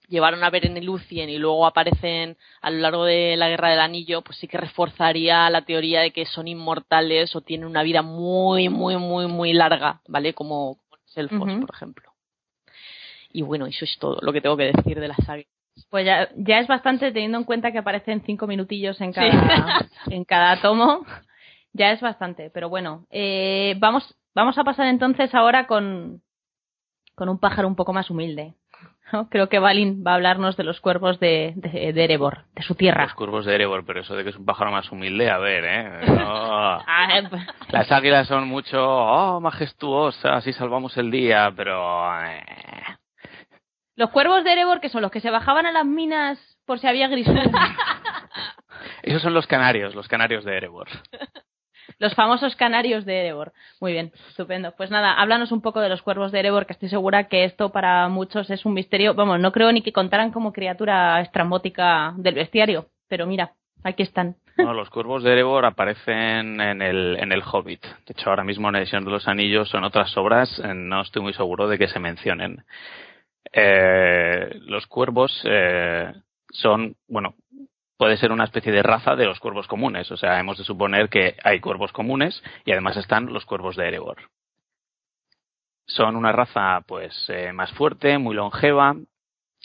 llevaron 0.10 0.44
a 0.44 0.50
ver 0.50 0.66
en 0.66 0.78
el 0.78 0.86
Lucien 0.86 1.30
y 1.30 1.38
luego 1.38 1.66
aparecen 1.66 2.36
a 2.62 2.70
lo 2.70 2.80
largo 2.80 3.06
de 3.06 3.38
la 3.38 3.50
Guerra 3.50 3.70
del 3.70 3.80
Anillo, 3.80 4.22
pues 4.22 4.38
sí 4.38 4.48
que 4.48 4.58
reforzaría 4.58 5.50
la 5.50 5.62
teoría 5.62 6.02
de 6.02 6.12
que 6.12 6.26
son 6.26 6.48
inmortales 6.48 7.36
o 7.36 7.42
tienen 7.42 7.68
una 7.68 7.84
vida 7.84 8.02
muy, 8.02 8.70
muy, 8.70 8.98
muy, 8.98 9.28
muy 9.28 9.54
larga, 9.54 10.02
¿vale? 10.08 10.34
Como, 10.34 10.80
los 10.92 11.18
elfos, 11.18 11.52
por 11.62 11.70
ejemplo. 11.74 12.12
Y 13.32 13.44
bueno, 13.44 13.68
eso 13.68 13.86
es 13.86 13.98
todo 14.00 14.18
lo 14.22 14.34
que 14.34 14.42
tengo 14.42 14.58
que 14.58 14.72
decir 14.74 15.00
de 15.00 15.08
la 15.08 15.16
saga. 15.16 15.44
Pues 15.90 16.06
ya, 16.06 16.30
ya 16.36 16.60
es 16.60 16.68
bastante 16.68 17.12
teniendo 17.12 17.38
en 17.38 17.44
cuenta 17.44 17.72
que 17.72 17.78
aparecen 17.78 18.22
cinco 18.26 18.48
minutillos 18.48 19.00
en 19.02 19.14
cada, 19.14 19.88
en 20.10 20.26
cada 20.26 20.62
tomo. 20.62 21.06
Ya 21.72 21.92
es 21.92 22.02
bastante, 22.02 22.50
pero 22.50 22.70
bueno. 22.70 23.06
Eh, 23.12 23.76
vamos, 23.78 24.16
vamos 24.34 24.58
a 24.58 24.64
pasar 24.64 24.88
entonces 24.88 25.34
ahora 25.34 25.68
con, 25.68 26.22
con 27.16 27.30
un 27.30 27.40
pájaro 27.40 27.68
un 27.68 27.76
poco 27.76 27.94
más 27.94 28.10
humilde. 28.10 28.56
Creo 29.30 29.50
que 29.50 29.60
Balin 29.60 30.04
va 30.06 30.12
a 30.12 30.16
hablarnos 30.16 30.58
de 30.58 30.64
los 30.64 30.80
cuervos 30.82 31.20
de, 31.20 31.54
de, 31.56 31.94
de, 31.94 32.04
Erebor, 32.04 32.46
de 32.56 32.64
su 32.64 32.76
tierra. 32.76 33.04
Los 33.04 33.14
cuervos 33.14 33.46
de 33.46 33.56
Erebor, 33.56 33.86
pero 33.86 34.02
eso 34.02 34.16
de 34.16 34.24
que 34.24 34.30
es 34.30 34.36
un 34.36 34.46
pájaro 34.46 34.72
más 34.72 34.92
humilde, 34.92 35.30
a 35.30 35.38
ver, 35.38 35.64
¿eh? 35.66 36.00
Ah, 36.42 37.18
eh 37.18 37.28
pues. 37.30 37.42
Las 37.70 37.92
águilas 37.92 38.28
son 38.28 38.48
mucho, 38.48 38.78
oh, 38.82 39.40
majestuosas, 39.40 40.38
así 40.38 40.54
salvamos 40.54 40.98
el 40.98 41.12
día, 41.12 41.52
pero... 41.56 42.10
Eh. 42.24 42.44
Los 43.96 44.12
cuervos 44.12 44.44
de 44.44 44.54
Erebor, 44.54 44.80
que 44.80 44.90
son 44.90 45.02
los 45.02 45.12
que 45.12 45.20
se 45.20 45.30
bajaban 45.30 45.66
a 45.66 45.72
las 45.72 45.86
minas 45.86 46.40
por 46.66 46.80
si 46.80 46.88
había 46.88 47.08
grisú. 47.08 47.34
Esos 49.04 49.22
son 49.22 49.34
los 49.34 49.48
canarios, 49.48 49.96
los 49.96 50.08
canarios 50.08 50.46
de 50.46 50.56
Erebor. 50.56 50.88
Los 51.98 52.14
famosos 52.16 52.56
canarios 52.56 53.06
de 53.06 53.20
Erebor. 53.22 53.54
Muy 53.82 53.94
bien, 53.94 54.12
estupendo. 54.30 54.74
Pues 54.78 54.92
nada, 54.92 55.14
háblanos 55.14 55.52
un 55.52 55.62
poco 55.62 55.80
de 55.82 55.90
los 55.90 56.02
cuervos 56.02 56.32
de 56.32 56.40
Erebor, 56.40 56.66
que 56.66 56.74
estoy 56.74 56.90
segura 56.90 57.28
que 57.28 57.44
esto 57.44 57.72
para 57.72 58.08
muchos 58.10 58.50
es 58.50 58.66
un 58.66 58.74
misterio. 58.74 59.14
Vamos, 59.14 59.40
no 59.40 59.52
creo 59.52 59.72
ni 59.72 59.82
que 59.82 59.94
contaran 59.94 60.32
como 60.32 60.54
criatura 60.54 61.22
estrambótica 61.22 62.14
del 62.18 62.36
bestiario, 62.36 62.88
pero 63.08 63.26
mira, 63.26 63.54
aquí 63.84 64.04
están. 64.04 64.36
No, 64.58 64.74
los 64.74 64.90
cuervos 64.90 65.24
de 65.24 65.32
Erebor 65.32 65.66
aparecen 65.66 66.60
en 66.60 66.82
el, 66.82 67.18
en 67.18 67.32
el 67.32 67.42
Hobbit. 67.42 67.82
De 67.82 68.14
hecho, 68.14 68.30
ahora 68.30 68.44
mismo 68.44 68.68
en 68.70 68.76
edición 68.76 69.06
de 69.06 69.12
los 69.12 69.28
Anillos 69.28 69.74
o 69.74 69.78
en 69.78 69.86
otras 69.86 70.16
obras 70.18 70.50
eh, 70.64 70.74
no 70.74 71.02
estoy 71.02 71.22
muy 71.22 71.34
seguro 71.34 71.68
de 71.68 71.78
que 71.78 71.88
se 71.88 72.00
mencionen. 72.00 72.64
Eh, 73.52 74.60
los 74.66 74.86
cuervos 74.88 75.42
eh, 75.46 76.12
son, 76.52 76.96
bueno, 77.08 77.36
puede 78.00 78.16
ser 78.16 78.32
una 78.32 78.46
especie 78.46 78.72
de 78.72 78.82
raza 78.82 79.18
de 79.18 79.26
los 79.26 79.42
cuervos 79.42 79.68
comunes. 79.68 80.10
O 80.10 80.16
sea, 80.16 80.40
hemos 80.40 80.58
de 80.58 80.64
suponer 80.64 81.10
que 81.10 81.36
hay 81.44 81.60
cuervos 81.60 81.92
comunes 81.92 82.42
y 82.64 82.72
además 82.72 82.96
están 82.96 83.26
los 83.26 83.46
cuervos 83.46 83.76
de 83.76 83.90
Erebor. 83.90 84.30
Son 85.86 86.16
una 86.16 86.32
raza, 86.32 86.80
pues, 86.88 87.14
eh, 87.28 87.52
más 87.52 87.74
fuerte, 87.74 88.18
muy 88.18 88.36
longeva, 88.36 88.96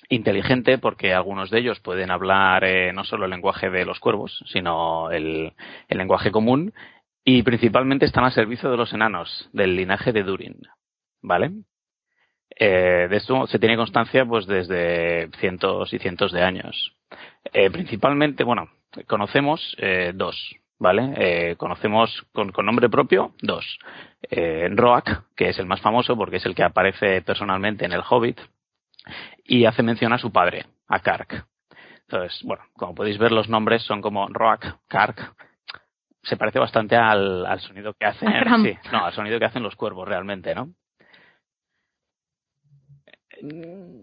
inteligente, 0.08 0.78
porque 0.78 1.14
algunos 1.14 1.48
de 1.50 1.60
ellos 1.60 1.78
pueden 1.78 2.10
hablar 2.10 2.64
eh, 2.64 2.92
no 2.92 3.04
solo 3.04 3.26
el 3.26 3.30
lenguaje 3.30 3.70
de 3.70 3.84
los 3.84 4.00
cuervos, 4.00 4.42
sino 4.48 5.12
el, 5.12 5.52
lenguaje 5.88 6.32
común, 6.32 6.74
y 7.24 7.44
principalmente 7.44 8.04
están 8.04 8.24
al 8.24 8.32
servicio 8.32 8.68
de 8.68 8.76
los 8.76 8.92
enanos, 8.92 9.48
del 9.52 9.76
linaje 9.76 10.12
de 10.12 10.24
Durin. 10.24 10.56
¿Vale? 11.22 11.52
Eh, 12.50 13.08
de 13.10 13.16
esto 13.16 13.46
se 13.46 13.58
tiene 13.58 13.76
constancia 13.76 14.24
pues 14.24 14.46
desde 14.46 15.28
cientos 15.38 15.92
y 15.92 15.98
cientos 15.98 16.32
de 16.32 16.42
años. 16.42 16.94
Eh, 17.52 17.70
principalmente, 17.70 18.44
bueno, 18.44 18.68
conocemos 19.06 19.76
eh, 19.78 20.12
dos, 20.14 20.36
¿vale? 20.78 21.14
Eh, 21.16 21.56
conocemos 21.56 22.26
con, 22.32 22.52
nombre 22.64 22.88
propio 22.88 23.34
dos. 23.42 23.78
Roak, 24.70 25.34
que 25.36 25.50
es 25.50 25.58
el 25.58 25.66
más 25.66 25.80
famoso 25.80 26.16
porque 26.16 26.36
es 26.36 26.46
el 26.46 26.54
que 26.54 26.62
aparece 26.62 27.22
personalmente 27.22 27.84
en 27.84 27.92
el 27.92 28.02
Hobbit, 28.08 28.40
y 29.44 29.66
hace 29.66 29.82
mención 29.82 30.12
a 30.12 30.18
su 30.18 30.32
padre, 30.32 30.64
a 30.88 31.00
Kark. 31.00 31.46
Entonces, 32.08 32.40
bueno, 32.44 32.64
como 32.74 32.94
podéis 32.94 33.18
ver, 33.18 33.32
los 33.32 33.48
nombres 33.48 33.82
son 33.82 34.00
como 34.00 34.26
Roak, 34.28 34.78
Kark. 34.88 35.34
Se 36.22 36.38
parece 36.38 36.58
bastante 36.58 36.96
al, 36.96 37.44
al 37.44 37.60
sonido 37.60 37.92
que 37.92 38.06
hacen, 38.06 38.32
sí, 38.62 38.78
no, 38.90 39.04
al 39.04 39.12
sonido 39.12 39.38
que 39.38 39.44
hacen 39.44 39.62
los 39.62 39.76
cuervos 39.76 40.08
realmente, 40.08 40.54
¿no? 40.54 40.70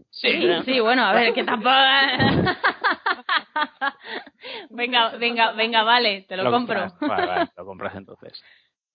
Sí, 0.10 0.62
sí, 0.66 0.80
bueno, 0.80 1.04
a 1.04 1.14
ver, 1.14 1.34
que 1.34 1.44
tampoco. 1.44 1.72
venga, 4.70 5.18
venga, 5.18 5.52
venga, 5.54 5.84
vale, 5.84 6.26
te 6.28 6.38
lo, 6.38 6.52
compro. 6.52 6.92
Vale, 7.02 7.28
vale, 7.28 7.50
lo 7.56 7.66
compras 7.66 7.96
entonces. 7.96 8.42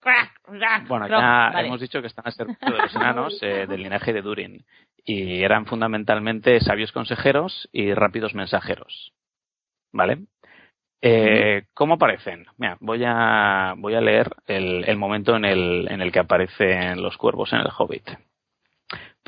Bueno, 0.87 1.07
ya 1.07 1.51
hemos 1.61 1.81
dicho 1.81 2.01
que 2.01 2.07
están 2.07 2.27
al 2.27 2.33
servicio 2.33 2.65
de 2.65 2.77
los 2.77 2.95
enanos 2.95 3.37
eh, 3.41 3.65
del 3.67 3.83
linaje 3.83 4.13
de 4.13 4.21
Durin 4.21 4.65
y 5.03 5.43
eran 5.43 5.65
fundamentalmente 5.65 6.59
sabios 6.61 6.91
consejeros 6.91 7.69
y 7.71 7.93
rápidos 7.93 8.33
mensajeros. 8.33 9.13
¿Vale? 9.91 10.19
Eh, 11.01 11.65
¿Cómo 11.73 11.95
aparecen? 11.95 12.45
Mira, 12.57 12.77
voy 12.79 13.03
a, 13.05 13.73
voy 13.77 13.95
a 13.95 14.01
leer 14.01 14.31
el, 14.47 14.83
el 14.85 14.97
momento 14.97 15.35
en 15.35 15.45
el, 15.45 15.87
en 15.89 16.01
el 16.01 16.11
que 16.11 16.19
aparecen 16.19 17.01
los 17.01 17.17
cuervos 17.17 17.53
en 17.53 17.59
el 17.59 17.69
Hobbit. 17.77 18.09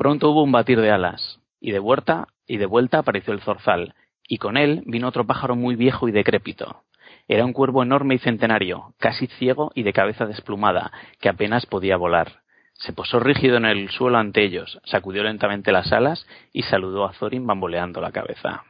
Pronto 0.00 0.30
hubo 0.30 0.42
un 0.42 0.50
batir 0.50 0.80
de 0.80 0.90
alas, 0.90 1.40
y 1.60 1.72
de 1.72 1.78
vuelta, 1.78 2.28
y 2.46 2.56
de 2.56 2.64
vuelta 2.64 3.00
apareció 3.00 3.34
el 3.34 3.42
zorzal, 3.42 3.94
y 4.26 4.38
con 4.38 4.56
él 4.56 4.82
vino 4.86 5.06
otro 5.06 5.26
pájaro 5.26 5.56
muy 5.56 5.76
viejo 5.76 6.08
y 6.08 6.10
decrépito. 6.10 6.84
Era 7.28 7.44
un 7.44 7.52
cuervo 7.52 7.82
enorme 7.82 8.14
y 8.14 8.18
centenario, 8.18 8.94
casi 8.98 9.26
ciego 9.26 9.72
y 9.74 9.82
de 9.82 9.92
cabeza 9.92 10.24
desplumada, 10.24 10.90
que 11.20 11.28
apenas 11.28 11.66
podía 11.66 11.98
volar. 11.98 12.40
Se 12.72 12.94
posó 12.94 13.20
rígido 13.20 13.58
en 13.58 13.66
el 13.66 13.90
suelo 13.90 14.16
ante 14.16 14.42
ellos, 14.42 14.80
sacudió 14.84 15.22
lentamente 15.22 15.70
las 15.70 15.92
alas 15.92 16.26
y 16.50 16.62
saludó 16.62 17.04
a 17.04 17.12
Thorin 17.12 17.46
bamboleando 17.46 18.00
la 18.00 18.10
cabeza. 18.10 18.64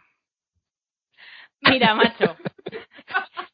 Mira, 1.62 1.94
macho, 1.94 2.36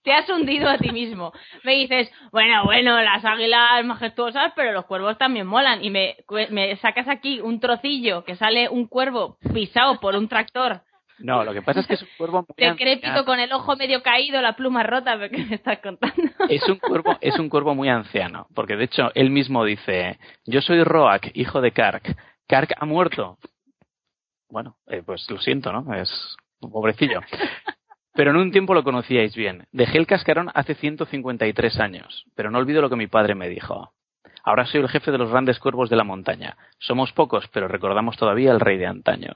te 0.02 0.12
has 0.12 0.28
hundido 0.28 0.68
a 0.68 0.78
ti 0.78 0.90
mismo. 0.90 1.32
Me 1.64 1.74
dices, 1.74 2.10
bueno, 2.30 2.64
bueno, 2.64 3.00
las 3.02 3.24
águilas 3.24 3.84
majestuosas, 3.84 4.52
pero 4.54 4.72
los 4.72 4.86
cuervos 4.86 5.18
también 5.18 5.46
molan. 5.46 5.84
Y 5.84 5.90
me, 5.90 6.16
me 6.50 6.76
sacas 6.76 7.08
aquí 7.08 7.40
un 7.40 7.58
trocillo 7.58 8.24
que 8.24 8.36
sale 8.36 8.68
un 8.68 8.86
cuervo 8.86 9.38
pisado 9.52 9.98
por 10.00 10.14
un 10.14 10.28
tractor. 10.28 10.82
No, 11.18 11.44
lo 11.44 11.54
que 11.54 11.62
pasa 11.62 11.80
es 11.80 11.86
que 11.86 11.94
es 11.94 12.02
un 12.02 12.08
cuervo 12.18 12.44
muy 12.46 12.68
decrépito 12.68 13.24
con 13.24 13.40
el 13.40 13.50
ojo 13.52 13.74
medio 13.76 14.02
caído, 14.02 14.40
la 14.42 14.54
pluma 14.54 14.82
rota, 14.82 15.18
¿qué 15.30 15.38
me 15.44 15.54
estás 15.54 15.78
contando? 15.78 16.22
Es 16.48 16.68
un 16.68 16.78
cuervo, 16.78 17.16
es 17.20 17.38
un 17.38 17.48
cuervo 17.48 17.74
muy 17.74 17.88
anciano, 17.88 18.46
porque 18.54 18.76
de 18.76 18.84
hecho 18.84 19.10
él 19.14 19.30
mismo 19.30 19.64
dice, 19.64 20.18
yo 20.44 20.60
soy 20.60 20.84
Roak, 20.84 21.30
hijo 21.34 21.60
de 21.60 21.72
Kark. 21.72 22.16
Kark 22.46 22.74
ha 22.78 22.84
muerto. 22.84 23.38
Bueno, 24.50 24.76
eh, 24.88 25.02
pues 25.04 25.28
lo 25.30 25.38
siento, 25.38 25.72
¿no? 25.72 25.92
Es 25.94 26.36
un 26.60 26.70
pobrecillo. 26.70 27.20
Pero 28.16 28.30
en 28.30 28.38
un 28.38 28.50
tiempo 28.50 28.74
lo 28.74 28.82
conocíais 28.82 29.36
bien. 29.36 29.66
Dejé 29.72 29.98
el 29.98 30.06
cascarón 30.06 30.50
hace 30.54 30.74
153 30.74 31.78
años, 31.78 32.24
pero 32.34 32.50
no 32.50 32.58
olvido 32.58 32.80
lo 32.80 32.88
que 32.88 32.96
mi 32.96 33.06
padre 33.06 33.34
me 33.34 33.48
dijo. 33.48 33.92
Ahora 34.42 34.64
soy 34.64 34.80
el 34.80 34.88
jefe 34.88 35.10
de 35.10 35.18
los 35.18 35.30
grandes 35.30 35.58
cuervos 35.58 35.90
de 35.90 35.96
la 35.96 36.04
montaña. 36.04 36.56
Somos 36.78 37.12
pocos, 37.12 37.46
pero 37.48 37.68
recordamos 37.68 38.16
todavía 38.16 38.52
al 38.52 38.60
rey 38.60 38.78
de 38.78 38.86
antaño. 38.86 39.32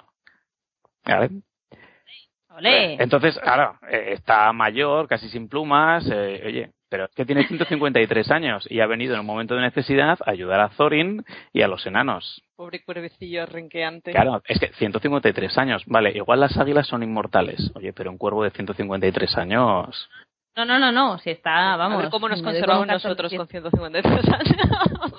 ¿Vale? 1.04 2.96
Entonces, 2.98 3.38
ahora, 3.42 3.78
eh, 3.90 4.12
está 4.12 4.52
mayor, 4.52 5.08
casi 5.08 5.28
sin 5.28 5.48
plumas, 5.48 6.08
eh, 6.10 6.42
oye, 6.46 6.70
pero 6.90 7.04
es 7.04 7.10
que 7.12 7.24
tiene 7.24 7.46
153 7.46 8.30
años 8.30 8.66
y 8.68 8.80
ha 8.80 8.86
venido 8.86 9.14
en 9.14 9.20
un 9.20 9.26
momento 9.26 9.54
de 9.54 9.62
necesidad 9.62 10.18
a 10.26 10.30
ayudar 10.30 10.60
a 10.60 10.68
Thorin 10.68 11.24
y 11.52 11.62
a 11.62 11.68
los 11.68 11.86
enanos. 11.86 12.42
Pobre 12.56 12.84
cuervecillo 12.84 13.46
renqueante. 13.46 14.10
Claro, 14.10 14.42
es 14.46 14.58
que 14.58 14.68
153 14.74 15.56
años, 15.56 15.82
vale, 15.86 16.10
igual 16.14 16.40
las 16.40 16.56
águilas 16.58 16.86
son 16.88 17.02
inmortales, 17.02 17.70
oye, 17.74 17.92
pero 17.92 18.10
un 18.10 18.18
cuervo 18.18 18.42
de 18.44 18.50
153 18.50 19.38
años. 19.38 20.10
No, 20.56 20.64
no, 20.64 20.78
no, 20.80 20.90
no, 20.90 21.18
si 21.18 21.30
está, 21.30 21.76
vamos. 21.76 22.10
¿Cómo 22.10 22.28
nos 22.28 22.42
conservamos 22.42 22.86
nosotros 22.86 23.32
con 23.32 23.46
153 23.46 24.28
años? 24.28 25.14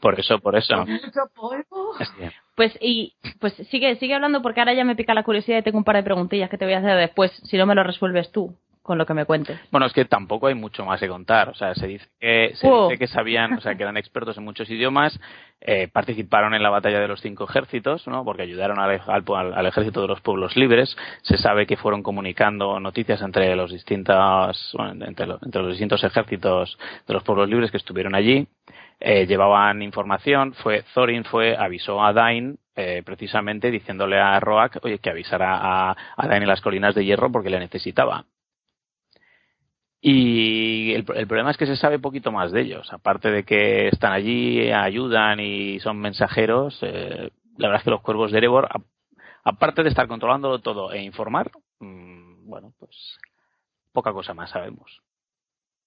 Por 0.00 0.18
eso, 0.18 0.38
por 0.38 0.56
eso. 0.56 0.86
Pues 2.54 2.76
y 2.80 3.12
pues 3.38 3.52
sigue 3.70 3.96
sigue 3.96 4.14
hablando 4.14 4.40
porque 4.40 4.60
ahora 4.60 4.72
ya 4.72 4.84
me 4.84 4.96
pica 4.96 5.12
la 5.12 5.24
curiosidad 5.24 5.58
y 5.58 5.62
tengo 5.62 5.76
un 5.76 5.84
par 5.84 5.96
de 5.96 6.02
preguntillas 6.02 6.48
que 6.48 6.56
te 6.56 6.64
voy 6.64 6.72
a 6.72 6.78
hacer 6.78 6.96
después, 6.96 7.30
si 7.44 7.58
no 7.58 7.66
me 7.66 7.74
lo 7.74 7.82
resuelves 7.82 8.32
tú 8.32 8.56
con 8.82 8.98
lo 8.98 9.06
que 9.06 9.14
me 9.14 9.24
cuentes. 9.24 9.60
Bueno, 9.70 9.86
es 9.86 9.92
que 9.92 10.04
tampoco 10.04 10.46
hay 10.46 10.54
mucho 10.54 10.84
más 10.84 11.00
que 11.00 11.08
contar. 11.08 11.50
O 11.50 11.54
sea, 11.54 11.74
se 11.74 11.86
dice 11.86 12.06
que, 12.18 12.52
se 12.54 12.66
dice 12.66 12.98
que 12.98 13.06
sabían, 13.06 13.54
o 13.54 13.60
sea, 13.60 13.74
que 13.74 13.82
eran 13.82 13.96
expertos 13.96 14.36
en 14.38 14.44
muchos 14.44 14.70
idiomas, 14.70 15.18
eh, 15.60 15.88
participaron 15.88 16.54
en 16.54 16.62
la 16.62 16.70
batalla 16.70 16.98
de 17.00 17.08
los 17.08 17.20
cinco 17.20 17.44
ejércitos, 17.44 18.06
¿no? 18.08 18.24
Porque 18.24 18.42
ayudaron 18.42 18.78
al, 18.78 19.00
al, 19.06 19.66
ejército 19.66 20.00
de 20.00 20.08
los 20.08 20.20
pueblos 20.22 20.56
libres. 20.56 20.96
Se 21.22 21.36
sabe 21.36 21.66
que 21.66 21.76
fueron 21.76 22.02
comunicando 22.02 22.80
noticias 22.80 23.20
entre 23.22 23.54
los 23.54 23.70
distintos, 23.70 24.74
bueno, 24.74 25.04
entre, 25.04 25.26
entre 25.42 25.62
los 25.62 25.70
distintos 25.70 26.02
ejércitos 26.02 26.78
de 27.06 27.14
los 27.14 27.22
pueblos 27.22 27.48
libres 27.48 27.70
que 27.70 27.76
estuvieron 27.76 28.14
allí. 28.14 28.48
Eh, 28.98 29.26
llevaban 29.26 29.82
información. 29.82 30.54
Fue 30.54 30.84
Thorin 30.94 31.24
fue 31.24 31.56
avisó 31.56 32.02
a 32.02 32.12
Dain 32.12 32.58
eh, 32.74 33.02
precisamente 33.04 33.70
diciéndole 33.70 34.18
a 34.18 34.40
Roak, 34.40 34.78
oye, 34.82 34.98
que 34.98 35.10
avisara 35.10 35.56
a, 35.56 35.96
a 36.16 36.26
Dain 36.26 36.42
en 36.42 36.48
las 36.48 36.60
colinas 36.60 36.94
de 36.94 37.04
hierro 37.04 37.30
porque 37.30 37.50
le 37.50 37.58
necesitaba. 37.58 38.24
Y 40.02 40.92
el, 40.94 41.04
problema 41.04 41.50
es 41.50 41.58
que 41.58 41.66
se 41.66 41.76
sabe 41.76 41.98
poquito 41.98 42.32
más 42.32 42.52
de 42.52 42.62
ellos. 42.62 42.90
Aparte 42.92 43.30
de 43.30 43.44
que 43.44 43.88
están 43.88 44.12
allí, 44.12 44.70
ayudan 44.70 45.40
y 45.40 45.78
son 45.80 45.98
mensajeros, 45.98 46.78
eh, 46.82 47.30
la 47.58 47.68
verdad 47.68 47.80
es 47.80 47.84
que 47.84 47.90
los 47.90 48.00
cuervos 48.00 48.32
de 48.32 48.38
Erebor, 48.38 48.68
aparte 49.44 49.82
de 49.82 49.90
estar 49.90 50.08
controlándolo 50.08 50.60
todo 50.60 50.92
e 50.92 51.02
informar, 51.02 51.50
mm, 51.80 52.48
bueno, 52.48 52.72
pues 52.78 53.18
poca 53.92 54.12
cosa 54.12 54.32
más 54.32 54.50
sabemos. 54.50 55.02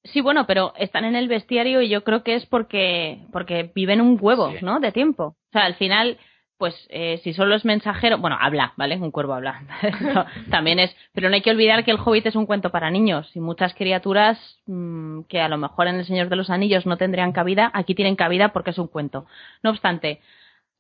Sí, 0.03 0.21
bueno, 0.21 0.45
pero 0.45 0.73
están 0.77 1.05
en 1.05 1.15
el 1.15 1.27
bestiario 1.29 1.81
y 1.81 1.89
yo 1.89 2.03
creo 2.03 2.23
que 2.23 2.35
es 2.35 2.45
porque, 2.45 3.25
porque 3.31 3.71
viven 3.73 4.01
un 4.01 4.17
huevo, 4.19 4.53
¿no? 4.61 4.79
De 4.79 4.91
tiempo. 4.91 5.23
O 5.23 5.51
sea, 5.51 5.63
al 5.63 5.75
final, 5.75 6.19
pues 6.57 6.75
eh, 6.89 7.19
si 7.23 7.33
solo 7.33 7.55
es 7.55 7.65
mensajero, 7.65 8.17
bueno, 8.17 8.37
habla, 8.39 8.73
¿vale? 8.77 8.95
Un 8.95 9.11
cuervo 9.11 9.33
habla. 9.33 9.63
También 10.49 10.79
es, 10.79 10.95
pero 11.13 11.29
no 11.29 11.35
hay 11.35 11.41
que 11.41 11.51
olvidar 11.51 11.83
que 11.83 11.91
el 11.91 11.99
Hobbit 11.99 12.27
es 12.27 12.35
un 12.35 12.45
cuento 12.45 12.69
para 12.69 12.89
niños 12.89 13.29
y 13.35 13.39
muchas 13.39 13.73
criaturas 13.73 14.37
mm, 14.67 15.21
que 15.23 15.41
a 15.41 15.49
lo 15.49 15.57
mejor 15.57 15.87
en 15.87 15.95
El 15.95 16.05
Señor 16.05 16.29
de 16.29 16.35
los 16.35 16.49
Anillos 16.49 16.85
no 16.85 16.97
tendrían 16.97 17.31
cabida, 17.31 17.71
aquí 17.73 17.95
tienen 17.95 18.15
cabida 18.15 18.53
porque 18.53 18.71
es 18.71 18.77
un 18.77 18.87
cuento. 18.87 19.25
No 19.61 19.71
obstante, 19.71 20.21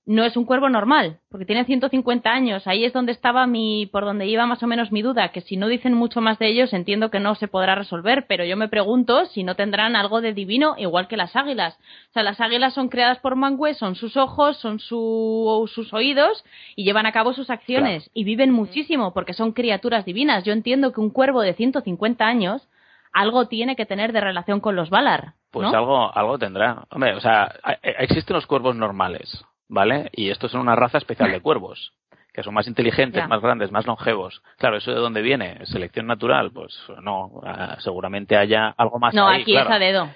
no 0.05 0.25
es 0.25 0.35
un 0.35 0.45
cuervo 0.45 0.67
normal, 0.67 1.19
porque 1.29 1.45
tiene 1.45 1.63
150 1.63 2.29
años. 2.29 2.67
Ahí 2.67 2.83
es 2.83 2.91
donde 2.91 3.13
estaba 3.13 3.47
mi, 3.47 3.85
por 3.85 4.03
donde 4.03 4.27
iba 4.27 4.45
más 4.45 4.61
o 4.61 4.67
menos 4.67 4.91
mi 4.91 5.01
duda, 5.01 5.29
que 5.29 5.39
si 5.41 5.55
no 5.55 5.67
dicen 5.67 5.93
mucho 5.93 6.19
más 6.19 6.39
de 6.39 6.47
ellos, 6.47 6.73
entiendo 6.73 7.09
que 7.09 7.21
no 7.21 7.35
se 7.35 7.47
podrá 7.47 7.75
resolver, 7.75 8.25
pero 8.27 8.43
yo 8.43 8.57
me 8.57 8.67
pregunto 8.67 9.25
si 9.27 9.43
no 9.43 9.55
tendrán 9.55 9.95
algo 9.95 10.19
de 10.19 10.33
divino 10.33 10.75
igual 10.77 11.07
que 11.07 11.15
las 11.15 11.35
águilas. 11.35 11.77
O 12.09 12.13
sea, 12.13 12.23
las 12.23 12.41
águilas 12.41 12.73
son 12.73 12.89
creadas 12.89 13.19
por 13.19 13.37
Mangue, 13.37 13.75
son 13.75 13.95
sus 13.95 14.17
ojos, 14.17 14.57
son 14.57 14.79
su, 14.79 15.69
sus 15.73 15.93
oídos 15.93 16.43
y 16.75 16.83
llevan 16.83 17.05
a 17.05 17.13
cabo 17.13 17.33
sus 17.33 17.49
acciones 17.49 18.09
y 18.13 18.25
viven 18.25 18.51
muchísimo 18.51 19.13
porque 19.13 19.33
son 19.33 19.53
criaturas 19.53 20.03
divinas. 20.03 20.43
Yo 20.43 20.51
entiendo 20.51 20.91
que 20.91 20.99
un 20.99 21.11
cuervo 21.11 21.41
de 21.41 21.53
150 21.53 22.25
años 22.25 22.67
algo 23.13 23.47
tiene 23.47 23.75
que 23.75 23.85
tener 23.85 24.11
de 24.11 24.19
relación 24.19 24.59
con 24.59 24.75
los 24.75 24.89
Valar. 24.89 25.33
Pues 25.51 25.71
algo, 25.71 26.11
algo 26.13 26.39
tendrá. 26.39 26.87
Hombre, 26.89 27.13
o 27.15 27.21
sea, 27.21 27.53
existen 27.83 28.35
los 28.35 28.47
cuervos 28.47 28.75
normales, 28.75 29.45
¿vale? 29.67 30.09
Y 30.13 30.29
estos 30.29 30.51
son 30.51 30.61
una 30.61 30.75
raza 30.75 30.97
especial 30.97 31.31
de 31.31 31.41
cuervos 31.41 31.93
que 32.33 32.41
son 32.41 32.53
más 32.55 32.67
inteligentes, 32.67 33.27
más 33.27 33.41
grandes, 33.41 33.71
más 33.71 33.85
longevos. 33.85 34.41
Claro, 34.57 34.77
¿eso 34.77 34.91
de 34.91 34.99
dónde 34.99 35.21
viene? 35.21 35.63
¿Selección 35.67 36.07
natural? 36.07 36.51
Pues 36.51 36.75
no, 37.01 37.29
ah, 37.45 37.77
seguramente 37.79 38.35
haya 38.35 38.69
algo 38.75 38.97
más 38.97 39.13
No, 39.13 39.27
aquí 39.27 39.55
es 39.55 39.69
a 39.69 39.77
dedo. 39.77 40.09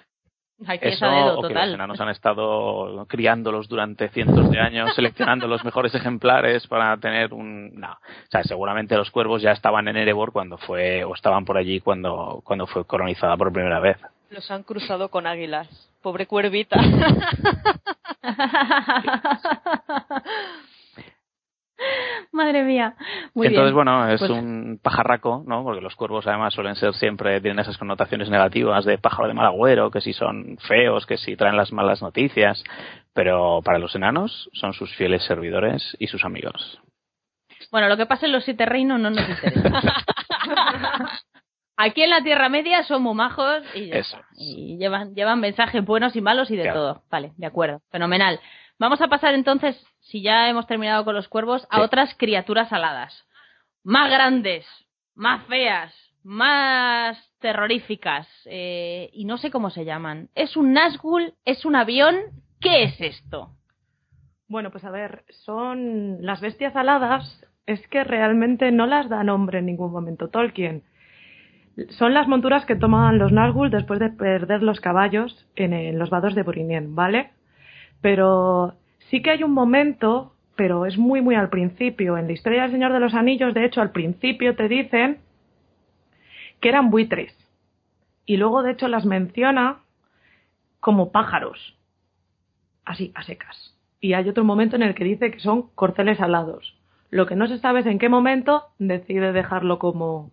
Aquí 0.65 0.88
Eso, 0.88 0.95
es 0.95 1.03
a 1.03 1.15
dedo, 1.15 1.33
o 1.38 1.41
total. 1.41 1.49
que 1.49 1.65
los 1.67 1.73
enanos 1.75 2.01
han 2.01 2.10
estado 2.10 3.05
criándolos 3.07 3.67
durante 3.67 4.10
cientos 4.10 4.49
de 4.49 4.60
años, 4.60 4.95
seleccionando 4.95 5.47
los 5.47 5.63
mejores 5.63 5.93
ejemplares 5.93 6.65
para 6.65 6.97
tener 6.97 7.31
un... 7.31 7.75
No, 7.75 7.91
o 7.91 8.31
sea, 8.31 8.41
seguramente 8.41 8.97
los 8.97 9.12
cuervos 9.12 9.43
ya 9.43 9.51
estaban 9.51 9.88
en 9.88 9.97
Erebor 9.97 10.31
cuando 10.31 10.57
fue, 10.57 11.03
o 11.03 11.13
estaban 11.13 11.45
por 11.45 11.57
allí 11.57 11.79
cuando, 11.79 12.41
cuando 12.43 12.65
fue 12.65 12.86
colonizada 12.86 13.38
por 13.38 13.53
primera 13.53 13.79
vez. 13.79 13.97
Los 14.31 14.49
han 14.49 14.63
cruzado 14.63 15.10
con 15.10 15.27
águilas. 15.27 15.67
Pobre 16.01 16.25
cuervita. 16.27 16.77
Madre 22.31 22.63
mía. 22.63 22.95
Muy 23.36 23.47
Entonces, 23.47 23.67
bien. 23.73 23.75
bueno, 23.75 24.07
es 24.10 24.19
Pues- 24.19 24.31
un 24.31 24.79
pajarraco, 24.81 25.43
¿no? 25.45 25.63
Porque 25.63 25.81
los 25.81 25.95
cuervos 25.95 26.25
además 26.25 26.53
suelen 26.53 26.75
ser 26.75 26.93
siempre, 26.95 27.39
tienen 27.41 27.60
esas 27.60 27.77
connotaciones 27.77 28.29
negativas 28.29 28.83
de 28.86 28.97
pájaro 28.97 29.27
de 29.27 29.33
mal 29.36 29.45
agüero, 29.45 29.91
que 29.91 30.01
si 30.01 30.12
son 30.13 30.57
feos, 30.67 31.05
que 31.05 31.17
si 31.17 31.36
traen 31.36 31.55
las 31.55 31.71
malas 31.71 32.01
noticias. 32.01 32.63
Pero 33.13 33.62
para 33.63 33.77
los 33.79 33.95
enanos 33.95 34.49
son 34.53 34.73
sus 34.73 34.93
fieles 34.95 35.23
servidores 35.25 35.95
y 35.99 36.07
sus 36.07 36.25
amigos. 36.25 36.79
Bueno, 37.71 37.89
lo 37.89 37.97
que 37.97 38.05
pasa 38.05 38.25
en 38.25 38.31
los 38.31 38.43
siete 38.43 38.65
reinos 38.65 38.99
no 38.99 39.10
nos 39.12 39.27
interesa. 39.29 39.93
Aquí 41.77 42.01
en 42.01 42.09
la 42.09 42.23
Tierra 42.23 42.49
Media 42.49 42.83
son 42.83 43.03
muy 43.03 43.13
majos 43.13 43.63
y, 43.75 43.87
ya 43.87 43.97
Eso. 43.97 44.17
está. 44.17 44.27
y 44.35 44.77
llevan, 44.77 45.13
llevan 45.13 45.39
mensajes 45.39 45.85
buenos 45.85 46.15
y 46.15 46.21
malos 46.21 46.49
y 46.51 46.55
de 46.55 46.63
Claro. 46.63 46.79
todo. 46.79 47.03
Vale, 47.11 47.33
de 47.37 47.45
acuerdo. 47.45 47.81
Fenomenal. 47.91 48.39
Vamos 48.79 48.99
a 49.01 49.07
pasar 49.07 49.33
entonces, 49.35 49.79
si 50.01 50.21
ya 50.21 50.49
hemos 50.49 50.65
terminado 50.67 51.05
con 51.05 51.15
los 51.15 51.27
cuervos, 51.27 51.67
a 51.69 51.77
Sí. 51.77 51.81
otras 51.83 52.15
criaturas 52.15 52.73
aladas. 52.73 53.25
Más 53.83 54.09
grandes, 54.11 54.65
más 55.15 55.43
feas, 55.45 55.93
más 56.23 57.17
terroríficas. 57.39 58.27
eh, 58.45 59.09
y 59.13 59.25
no 59.25 59.37
sé 59.37 59.51
cómo 59.51 59.69
se 59.69 59.85
llaman. 59.85 60.29
¿Es 60.35 60.57
un 60.57 60.73
Nazgûl? 60.73 61.33
¿Es 61.45 61.63
un 61.65 61.75
avión? 61.75 62.15
¿Qué 62.59 62.83
es 62.83 62.99
esto? 63.01 63.51
Bueno, 64.47 64.71
pues 64.71 64.83
a 64.83 64.89
ver, 64.91 65.25
son 65.45 66.17
las 66.25 66.39
bestias 66.41 66.75
aladas, 66.75 67.45
es 67.65 67.85
que 67.89 68.03
realmente 68.03 68.71
no 68.71 68.87
las 68.87 69.09
da 69.09 69.23
nombre 69.23 69.59
en 69.59 69.65
ningún 69.67 69.91
momento 69.91 70.29
Tolkien. 70.29 70.83
Son 71.89 72.13
las 72.13 72.27
monturas 72.27 72.65
que 72.65 72.75
toman 72.75 73.19
los 73.19 73.31
Nazgûl 73.31 73.69
después 73.69 73.99
de 73.99 74.09
perder 74.09 74.63
los 74.63 74.79
caballos 74.79 75.45
en, 75.55 75.99
los 75.99 76.09
vados 76.09 76.33
de 76.33 76.41
Burinien, 76.41 76.95
¿vale? 76.95 77.31
Pero 78.01 78.73
sí 79.09 79.21
que 79.21 79.29
hay 79.29 79.43
un 79.43 79.51
momento, 79.51 80.33
pero 80.55 80.87
es 80.87 80.97
muy 80.97 81.21
muy 81.21 81.35
al 81.35 81.49
principio. 81.49 82.17
En 82.17 82.25
la 82.25 82.33
historia 82.33 82.63
del 82.63 82.71
Señor 82.71 82.93
de 82.93 82.99
los 82.99 83.13
Anillos, 83.13 83.53
de 83.53 83.65
hecho, 83.65 83.81
al 83.81 83.91
principio 83.91 84.55
te 84.55 84.67
dicen 84.67 85.19
que 86.59 86.69
eran 86.69 86.89
buitres. 86.89 87.35
Y 88.25 88.37
luego, 88.37 88.63
de 88.63 88.71
hecho, 88.71 88.87
las 88.87 89.05
menciona 89.05 89.81
como 90.79 91.11
pájaros. 91.11 91.77
Así, 92.85 93.11
a 93.13 93.21
secas. 93.21 93.75
Y 94.01 94.13
hay 94.13 94.27
otro 94.27 94.43
momento 94.43 94.75
en 94.75 94.81
el 94.81 94.95
que 94.95 95.03
dice 95.03 95.29
que 95.31 95.39
son 95.39 95.69
corceles 95.75 96.19
alados. 96.21 96.75
Lo 97.09 97.27
que 97.27 97.35
no 97.35 97.47
se 97.47 97.59
sabe 97.59 97.81
es 97.81 97.85
en 97.85 97.99
qué 97.99 98.09
momento 98.09 98.65
decide 98.79 99.31
dejarlo 99.31 99.79
como 99.79 100.31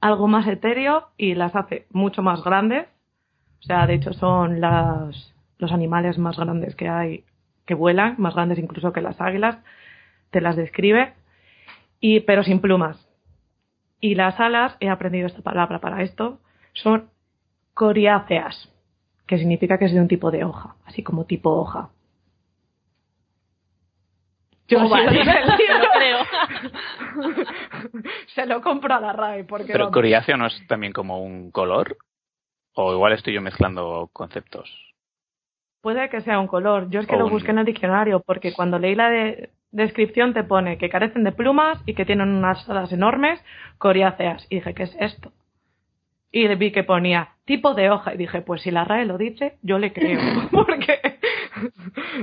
algo 0.00 0.28
más 0.28 0.46
etéreo 0.46 1.08
y 1.16 1.34
las 1.34 1.54
hace 1.54 1.86
mucho 1.90 2.22
más 2.22 2.42
grandes. 2.42 2.86
O 3.60 3.62
sea, 3.62 3.86
de 3.86 3.94
hecho 3.94 4.12
son 4.12 4.60
las, 4.60 5.34
los 5.58 5.72
animales 5.72 6.18
más 6.18 6.36
grandes 6.36 6.74
que 6.74 6.88
hay 6.88 7.24
que 7.66 7.74
vuelan, 7.74 8.16
más 8.18 8.34
grandes 8.34 8.58
incluso 8.58 8.92
que 8.92 9.00
las 9.00 9.20
águilas. 9.20 9.58
Te 10.30 10.40
las 10.40 10.56
describe, 10.56 11.14
y, 12.00 12.20
pero 12.20 12.42
sin 12.42 12.60
plumas. 12.60 12.96
Y 14.00 14.14
las 14.14 14.40
alas, 14.40 14.76
he 14.80 14.88
aprendido 14.88 15.26
esta 15.26 15.42
palabra 15.42 15.80
para 15.80 16.02
esto, 16.02 16.40
son 16.72 17.10
coriáceas, 17.74 18.72
que 19.26 19.38
significa 19.38 19.78
que 19.78 19.84
es 19.84 19.92
de 19.92 20.00
un 20.00 20.08
tipo 20.08 20.30
de 20.30 20.44
hoja, 20.44 20.76
así 20.86 21.02
como 21.02 21.26
tipo 21.26 21.50
hoja. 21.50 21.90
Yo 24.70 24.78
Oh, 24.78 24.82
sí 24.84 24.88
lo 24.88 24.90
vale. 24.90 25.20
creo. 25.98 26.18
Se 28.34 28.46
lo 28.46 28.62
compro 28.62 28.94
a 28.94 29.00
la 29.00 29.12
RAE 29.12 29.44
porque 29.44 29.72
Pero 29.72 29.90
coriáceo 29.90 30.36
no 30.36 30.46
es 30.46 30.66
también 30.68 30.92
como 30.92 31.22
un 31.22 31.50
color. 31.50 31.96
O 32.74 32.92
igual 32.94 33.12
estoy 33.12 33.34
yo 33.34 33.42
mezclando 33.42 34.08
conceptos. 34.12 34.70
puede 35.82 36.08
que 36.08 36.20
sea 36.20 36.38
un 36.38 36.46
color. 36.46 36.88
Yo 36.90 37.00
es 37.00 37.06
que 37.06 37.16
O 37.16 37.18
lo 37.18 37.24
un- 37.26 37.32
busqué 37.32 37.50
en 37.50 37.58
el 37.58 37.64
diccionario 37.64 38.20
porque 38.20 38.52
cuando 38.52 38.78
leí 38.78 38.94
la 38.94 39.10
de- 39.10 39.50
descripción 39.72 40.34
te 40.34 40.44
pone 40.44 40.78
que 40.78 40.88
carecen 40.88 41.24
de 41.24 41.32
plumas 41.32 41.80
y 41.86 41.94
que 41.94 42.04
tienen 42.04 42.28
unas 42.28 42.68
alas 42.68 42.92
enormes, 42.92 43.42
coriáceas. 43.78 44.46
Y 44.50 44.56
dije, 44.56 44.74
¿qué 44.74 44.82
es 44.84 44.96
esto? 45.00 45.32
Y 46.32 46.46
vi 46.54 46.70
que 46.70 46.84
ponía 46.84 47.30
tipo 47.50 47.74
de 47.74 47.90
hoja 47.90 48.14
y 48.14 48.16
dije, 48.16 48.42
pues 48.42 48.62
si 48.62 48.70
la 48.70 48.84
RAE 48.84 49.06
lo 49.06 49.18
dice, 49.18 49.58
yo 49.62 49.80
le 49.80 49.92
creo, 49.92 50.20
porque 50.52 51.00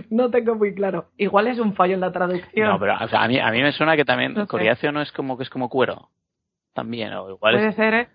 no 0.10 0.32
tengo 0.32 0.56
muy 0.56 0.74
claro. 0.74 1.10
Igual 1.18 1.48
es 1.48 1.60
un 1.60 1.76
fallo 1.76 1.96
en 1.96 2.00
la 2.00 2.14
traducción. 2.14 2.70
No, 2.70 2.80
pero 2.80 2.96
o 2.96 3.08
sea, 3.10 3.24
a, 3.24 3.28
mí, 3.28 3.38
a 3.38 3.52
mí 3.52 3.62
me 3.62 3.74
suena 3.74 3.98
que 3.98 4.06
también 4.06 4.34
No 4.36 4.48
coriáceo 4.48 4.94
no 4.94 5.02
es 5.02 5.12
como 5.12 5.36
que 5.36 5.44
es 5.44 5.50
como 5.50 5.68
cuero. 5.68 6.12
También, 6.74 7.12
o 7.12 7.30
igual 7.30 7.56
Puede 7.56 7.68
es. 7.68 7.76
ser, 7.76 7.94
¿eh? 7.94 8.08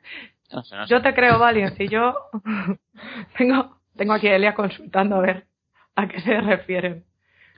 No 0.50 0.62
sé, 0.62 0.74
no 0.74 0.86
sé. 0.86 0.90
Yo 0.90 1.02
te 1.02 1.14
creo, 1.14 1.38
Valiant. 1.38 1.76
Si 1.76 1.86
yo 1.86 2.16
tengo, 3.36 3.76
tengo 3.94 4.14
aquí 4.14 4.28
a 4.28 4.36
Elia 4.36 4.54
consultando 4.54 5.16
a 5.16 5.20
ver 5.20 5.44
a 5.96 6.08
qué 6.08 6.18
se 6.22 6.40
refieren. 6.40 7.04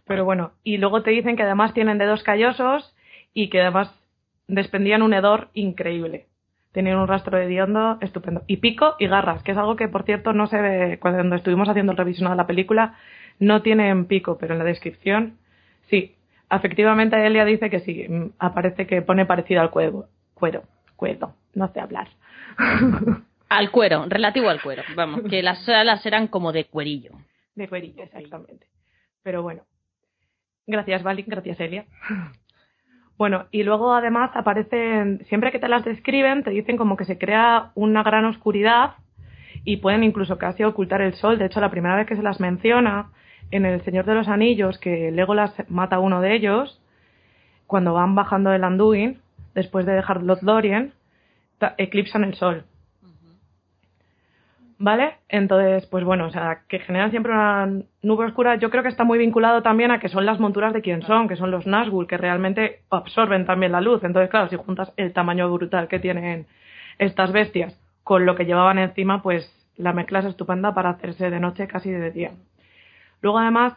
Pero 0.05 0.25
bueno, 0.25 0.55
y 0.65 0.79
luego 0.79 1.05
te 1.05 1.13
dicen 1.13 1.37
que 1.37 1.45
además 1.45 1.75
tienen 1.75 1.99
dedos 1.99 2.25
callosos 2.25 2.93
y 3.33 3.51
que 3.51 3.61
además 3.61 3.95
desprendían 4.49 5.03
un 5.03 5.15
hedor 5.15 5.51
increíble. 5.55 6.27
Tenían 6.75 6.99
un 6.99 7.07
rastro 7.07 7.39
de 7.39 7.45
hediondo 7.45 7.99
estupendo. 8.01 8.43
Y 8.49 8.57
pico 8.57 8.97
y 8.99 9.07
garras, 9.07 9.45
que 9.45 9.53
es 9.53 9.57
algo 9.57 9.77
que, 9.77 9.87
por 9.87 10.03
cierto, 10.03 10.33
no 10.33 10.49
se 10.49 10.61
ve 10.61 10.99
cuando 11.01 11.37
estuvimos 11.37 11.69
haciendo 11.69 11.93
el 11.93 11.99
revisionado 11.99 12.35
de 12.35 12.43
la 12.43 12.49
película. 12.49 12.97
No 13.39 13.63
tienen 13.63 14.07
pico, 14.07 14.37
pero 14.39 14.55
en 14.55 14.59
la 14.59 14.65
descripción 14.65 15.39
sí. 15.89 16.17
Efectivamente, 16.51 17.25
Elia 17.25 17.45
dice 17.45 17.71
que 17.71 17.79
sí. 17.79 18.07
mm, 18.09 18.33
Aparece 18.41 18.89
que 18.89 19.03
pone 19.03 19.25
parecido 19.25 19.61
al 19.61 19.71
cuero. 19.71 20.07
Cuero, 20.35 20.65
cuero. 20.97 21.35
No 21.55 21.73
sé 21.73 21.79
hablar. 21.81 22.09
Al 23.49 23.71
cuero, 23.71 24.07
relativo 24.09 24.49
al 24.49 24.61
cuero. 24.61 24.83
Vamos, 24.97 25.21
que 25.31 25.41
las 25.41 25.69
alas 25.69 26.05
eran 26.07 26.27
como 26.27 26.51
de 26.51 26.65
cuerillo. 26.65 27.13
De 27.55 27.69
cuerillo, 27.69 28.03
exactamente. 28.03 28.67
Pero 29.23 29.43
bueno. 29.43 29.63
Gracias, 30.67 31.05
Vali, 31.05 31.23
gracias, 31.23 31.61
Elia. 31.61 31.85
Bueno, 33.17 33.47
y 33.53 33.63
luego 33.63 33.95
además 33.95 34.33
aparecen, 34.35 35.25
siempre 35.29 35.53
que 35.53 35.61
te 35.61 35.69
las 35.69 35.85
describen, 35.85 36.43
te 36.43 36.51
dicen 36.51 36.77
como 36.77 36.97
que 36.97 37.05
se 37.05 37.19
crea 37.19 37.71
una 37.75 38.03
gran 38.03 38.25
oscuridad 38.25 38.95
y 39.65 39.77
pueden 39.77 40.03
incluso 40.03 40.37
casi 40.37 40.65
ocultar 40.65 41.01
el 41.01 41.15
sol. 41.15 41.39
De 41.39 41.47
hecho, 41.47 41.61
la 41.61 41.71
primera 41.71 41.97
vez 41.97 42.07
que 42.07 42.17
se 42.17 42.23
las 42.23 42.41
menciona 42.41 43.11
en 43.51 43.67
El 43.67 43.83
Señor 43.85 44.05
de 44.05 44.15
los 44.15 44.29
Anillos, 44.29 44.79
que 44.79 45.13
Legolas 45.13 45.55
mata 45.69 45.97
a 45.97 46.01
uno 46.01 46.21
de 46.21 46.35
ellos, 46.35 46.81
cuando 47.67 47.95
van 47.95 48.15
bajando 48.15 48.53
el 48.53 48.65
Anduin, 48.65 49.21
después 49.55 49.87
de 49.87 49.93
dejar 49.93 50.23
Lothlorien, 50.23 50.93
eclipsan 51.79 52.25
el 52.25 52.35
sol. 52.35 52.65
¿Vale? 54.85 55.15
Entonces, 55.31 55.87
pues 55.87 56.05
bueno, 56.05 56.27
o 56.27 56.31
sea, 56.31 56.65
que 56.69 56.79
generan 56.79 57.11
siempre 57.11 57.33
una 57.33 57.67
nube 58.03 58.27
oscura, 58.27 58.57
yo 58.57 58.69
creo 58.69 58.83
que 58.83 58.91
está 58.91 59.03
muy 59.03 59.17
vinculado 59.17 59.63
también 59.63 59.91
a 59.91 59.99
que 59.99 60.11
son 60.11 60.27
las 60.27 60.39
monturas 60.39 60.75
de 60.75 60.83
quien 60.83 61.01
son, 61.01 61.27
que 61.27 61.37
son 61.37 61.51
los 61.51 61.67
Nazgûl, 61.67 62.07
que 62.07 62.19
realmente 62.19 62.83
absorben 62.91 63.47
también 63.47 63.73
la 63.73 63.81
luz. 63.81 64.05
Entonces, 64.05 64.29
claro, 64.29 64.51
si 64.51 64.57
juntas 64.57 64.93
el 64.99 65.15
tamaño 65.15 65.51
brutal 65.51 65.89
que 65.89 66.01
tienen 66.01 66.47
estas 66.99 67.33
bestias 67.33 67.81
con 68.03 68.27
lo 68.27 68.37
que 68.37 68.45
llevaban 68.45 68.79
encima, 68.79 69.23
pues 69.23 69.51
la 69.79 69.95
mezcla 69.95 70.19
es 70.19 70.27
estupenda 70.27 70.75
para 70.75 70.91
hacerse 70.91 71.31
de 71.31 71.41
noche 71.41 71.67
casi 71.67 71.91
de 71.91 72.11
día. 72.11 72.33
Luego, 73.23 73.39
además, 73.39 73.73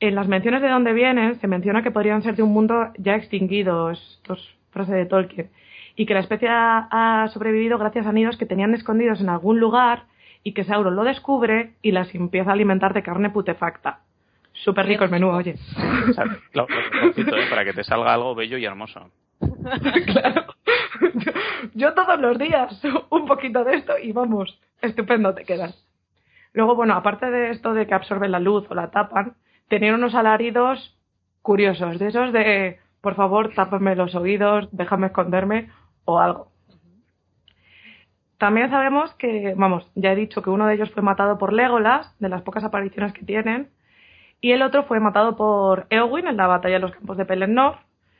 en 0.00 0.16
las 0.16 0.26
menciones 0.26 0.60
de 0.60 0.70
dónde 0.70 0.92
vienen, 0.92 1.36
se 1.36 1.46
menciona 1.46 1.84
que 1.84 1.92
podrían 1.92 2.24
ser 2.24 2.34
de 2.34 2.42
un 2.42 2.52
mundo 2.52 2.90
ya 2.98 3.14
extinguido, 3.14 3.92
esto 3.92 4.32
es 4.32 4.40
frase 4.72 4.92
de 4.92 5.06
Tolkien, 5.06 5.50
y 5.94 6.04
que 6.04 6.14
la 6.14 6.20
especie 6.20 6.48
ha, 6.48 6.88
ha 6.90 7.28
sobrevivido 7.28 7.78
gracias 7.78 8.06
a 8.06 8.12
nidos 8.12 8.36
que 8.36 8.44
tenían 8.44 8.74
escondidos 8.74 9.20
en 9.20 9.28
algún 9.28 9.60
lugar 9.60 10.02
y 10.42 10.52
que 10.52 10.64
Sauron 10.64 10.96
lo 10.96 11.04
descubre 11.04 11.74
y 11.82 11.92
las 11.92 12.14
empieza 12.14 12.50
a 12.50 12.52
alimentar 12.54 12.94
de 12.94 13.02
carne 13.02 13.30
putefacta. 13.30 14.00
Súper 14.52 14.86
rico 14.86 15.04
el 15.04 15.10
menú, 15.10 15.30
oye. 15.30 15.56
Lo- 16.52 16.66
lo- 16.66 17.24
lo 17.30 17.36
¿eh? 17.36 17.46
para 17.48 17.64
que 17.64 17.72
te 17.72 17.84
salga 17.84 18.12
algo 18.14 18.34
bello 18.34 18.58
y 18.58 18.64
hermoso. 18.64 19.10
claro. 20.06 20.44
Yo, 21.14 21.32
yo 21.74 21.94
todos 21.94 22.18
los 22.20 22.38
días 22.38 22.80
un 23.10 23.26
poquito 23.26 23.62
de 23.64 23.76
esto 23.76 23.92
y 24.02 24.12
vamos, 24.12 24.58
estupendo 24.82 25.32
te 25.34 25.44
quedas. 25.44 25.84
Luego, 26.54 26.74
bueno, 26.74 26.94
aparte 26.94 27.30
de 27.30 27.50
esto 27.50 27.72
de 27.74 27.86
que 27.86 27.94
absorben 27.94 28.32
la 28.32 28.40
luz 28.40 28.66
o 28.68 28.74
la 28.74 28.90
tapan, 28.90 29.34
tenían 29.68 29.94
unos 29.94 30.14
alaridos 30.14 30.96
curiosos, 31.42 31.98
de 31.98 32.08
esos 32.08 32.32
de, 32.32 32.78
por 33.00 33.14
favor, 33.14 33.52
tápame 33.54 33.94
los 33.94 34.14
oídos, 34.14 34.68
déjame 34.72 35.08
esconderme 35.08 35.70
o 36.04 36.18
algo. 36.18 36.50
También 38.38 38.70
sabemos 38.70 39.12
que, 39.14 39.54
vamos, 39.56 39.90
ya 39.96 40.12
he 40.12 40.16
dicho 40.16 40.42
que 40.42 40.50
uno 40.50 40.66
de 40.66 40.74
ellos 40.74 40.90
fue 40.92 41.02
matado 41.02 41.38
por 41.38 41.52
Legolas, 41.52 42.14
de 42.20 42.28
las 42.28 42.42
pocas 42.42 42.64
apariciones 42.64 43.12
que 43.12 43.24
tienen, 43.24 43.68
y 44.40 44.52
el 44.52 44.62
otro 44.62 44.84
fue 44.84 45.00
matado 45.00 45.36
por 45.36 45.86
Eowyn 45.90 46.28
en 46.28 46.36
la 46.36 46.46
batalla 46.46 46.76
de 46.76 46.80
los 46.80 46.92
campos 46.92 47.16
de 47.16 47.24
Pelennor, 47.24 47.78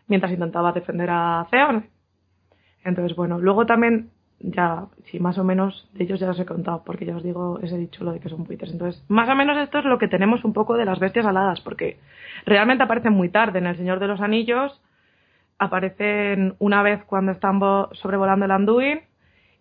mientras 0.08 0.32
intentaba 0.32 0.72
defender 0.72 1.08
a 1.10 1.46
Theon. 1.50 1.86
Entonces, 2.84 3.16
bueno, 3.16 3.38
luego 3.38 3.66
también, 3.66 4.10
ya, 4.40 4.86
sí, 5.04 5.20
más 5.20 5.38
o 5.38 5.44
menos, 5.44 5.88
de 5.94 6.02
ellos 6.04 6.18
ya 6.18 6.30
os 6.30 6.40
he 6.40 6.46
contado, 6.46 6.82
porque 6.84 7.06
ya 7.06 7.16
os 7.16 7.22
digo, 7.22 7.60
os 7.62 7.70
he 7.70 7.78
dicho 7.78 8.02
lo 8.02 8.12
de 8.12 8.18
que 8.18 8.28
son 8.28 8.42
buitres. 8.42 8.72
Entonces, 8.72 9.04
más 9.08 9.28
o 9.28 9.36
menos 9.36 9.56
esto 9.58 9.78
es 9.78 9.84
lo 9.84 9.98
que 9.98 10.08
tenemos 10.08 10.44
un 10.44 10.52
poco 10.52 10.76
de 10.76 10.84
las 10.84 10.98
bestias 10.98 11.26
aladas, 11.26 11.60
porque 11.60 12.00
realmente 12.44 12.82
aparecen 12.82 13.12
muy 13.12 13.28
tarde 13.28 13.60
en 13.60 13.66
El 13.66 13.76
Señor 13.76 14.00
de 14.00 14.08
los 14.08 14.20
Anillos, 14.20 14.80
aparecen 15.60 16.56
una 16.58 16.82
vez 16.82 17.04
cuando 17.04 17.30
están 17.30 17.60
sobrevolando 17.92 18.46
el 18.46 18.50
Anduin, 18.50 19.00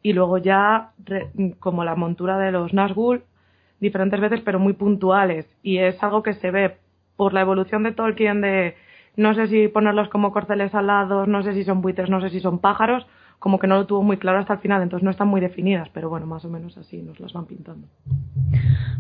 y 0.07 0.13
luego 0.13 0.37
ya, 0.37 0.91
como 1.59 1.83
la 1.83 1.95
montura 1.95 2.37
de 2.37 2.53
los 2.53 2.71
Nazgûl, 2.71 3.23
diferentes 3.81 4.21
veces, 4.21 4.39
pero 4.39 4.57
muy 4.57 4.71
puntuales. 4.71 5.45
Y 5.63 5.79
es 5.79 6.01
algo 6.01 6.23
que 6.23 6.33
se 6.35 6.49
ve 6.49 6.77
por 7.17 7.33
la 7.33 7.41
evolución 7.41 7.83
de 7.83 7.91
Tolkien 7.91 8.39
de 8.39 8.75
no 9.17 9.33
sé 9.33 9.47
si 9.47 9.67
ponerlos 9.67 10.07
como 10.07 10.31
corceles 10.31 10.73
alados, 10.73 11.27
no 11.27 11.43
sé 11.43 11.53
si 11.53 11.65
son 11.65 11.81
buitres, 11.81 12.09
no 12.09 12.21
sé 12.21 12.29
si 12.29 12.39
son 12.39 12.59
pájaros, 12.59 13.05
como 13.37 13.59
que 13.59 13.67
no 13.67 13.75
lo 13.75 13.85
tuvo 13.85 14.01
muy 14.01 14.15
claro 14.15 14.39
hasta 14.39 14.53
el 14.53 14.59
final, 14.59 14.81
entonces 14.81 15.03
no 15.03 15.11
están 15.11 15.27
muy 15.27 15.41
definidas, 15.41 15.89
pero 15.89 16.09
bueno, 16.09 16.25
más 16.25 16.45
o 16.45 16.49
menos 16.49 16.77
así 16.77 17.01
nos 17.01 17.19
las 17.19 17.33
van 17.33 17.45
pintando. 17.45 17.85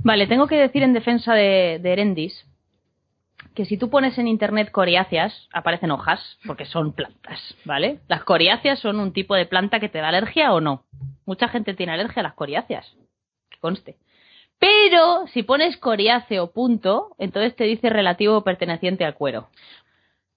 Vale, 0.03 0.27
tengo 0.27 0.47
que 0.47 0.57
decir 0.57 0.83
en 0.83 0.91
defensa 0.91 1.35
de, 1.35 1.79
de 1.81 1.93
Erendis 1.93 2.45
que 3.57 3.65
si 3.65 3.75
tú 3.75 3.89
pones 3.89 4.15
en 4.19 4.27
internet 4.27 4.69
coriáceas, 4.69 5.49
aparecen 5.51 5.89
hojas, 5.89 6.37
porque 6.45 6.65
son 6.65 6.93
plantas, 6.93 7.55
¿vale? 7.65 8.01
Las 8.07 8.23
coriáceas 8.23 8.77
son 8.77 8.99
un 8.99 9.13
tipo 9.13 9.33
de 9.33 9.47
planta 9.47 9.79
que 9.79 9.89
te 9.89 9.97
da 9.97 10.09
alergia 10.09 10.53
o 10.53 10.61
no. 10.61 10.83
Mucha 11.25 11.47
gente 11.47 11.73
tiene 11.73 11.93
alergia 11.93 12.19
a 12.19 12.23
las 12.23 12.35
coriáceas, 12.35 12.95
que 13.49 13.57
conste. 13.57 13.97
Pero 14.59 15.25
si 15.33 15.41
pones 15.41 15.75
coriáceo 15.77 16.51
punto, 16.51 17.15
entonces 17.17 17.55
te 17.55 17.63
dice 17.63 17.89
relativo 17.89 18.43
perteneciente 18.43 19.05
al 19.05 19.15
cuero. 19.15 19.49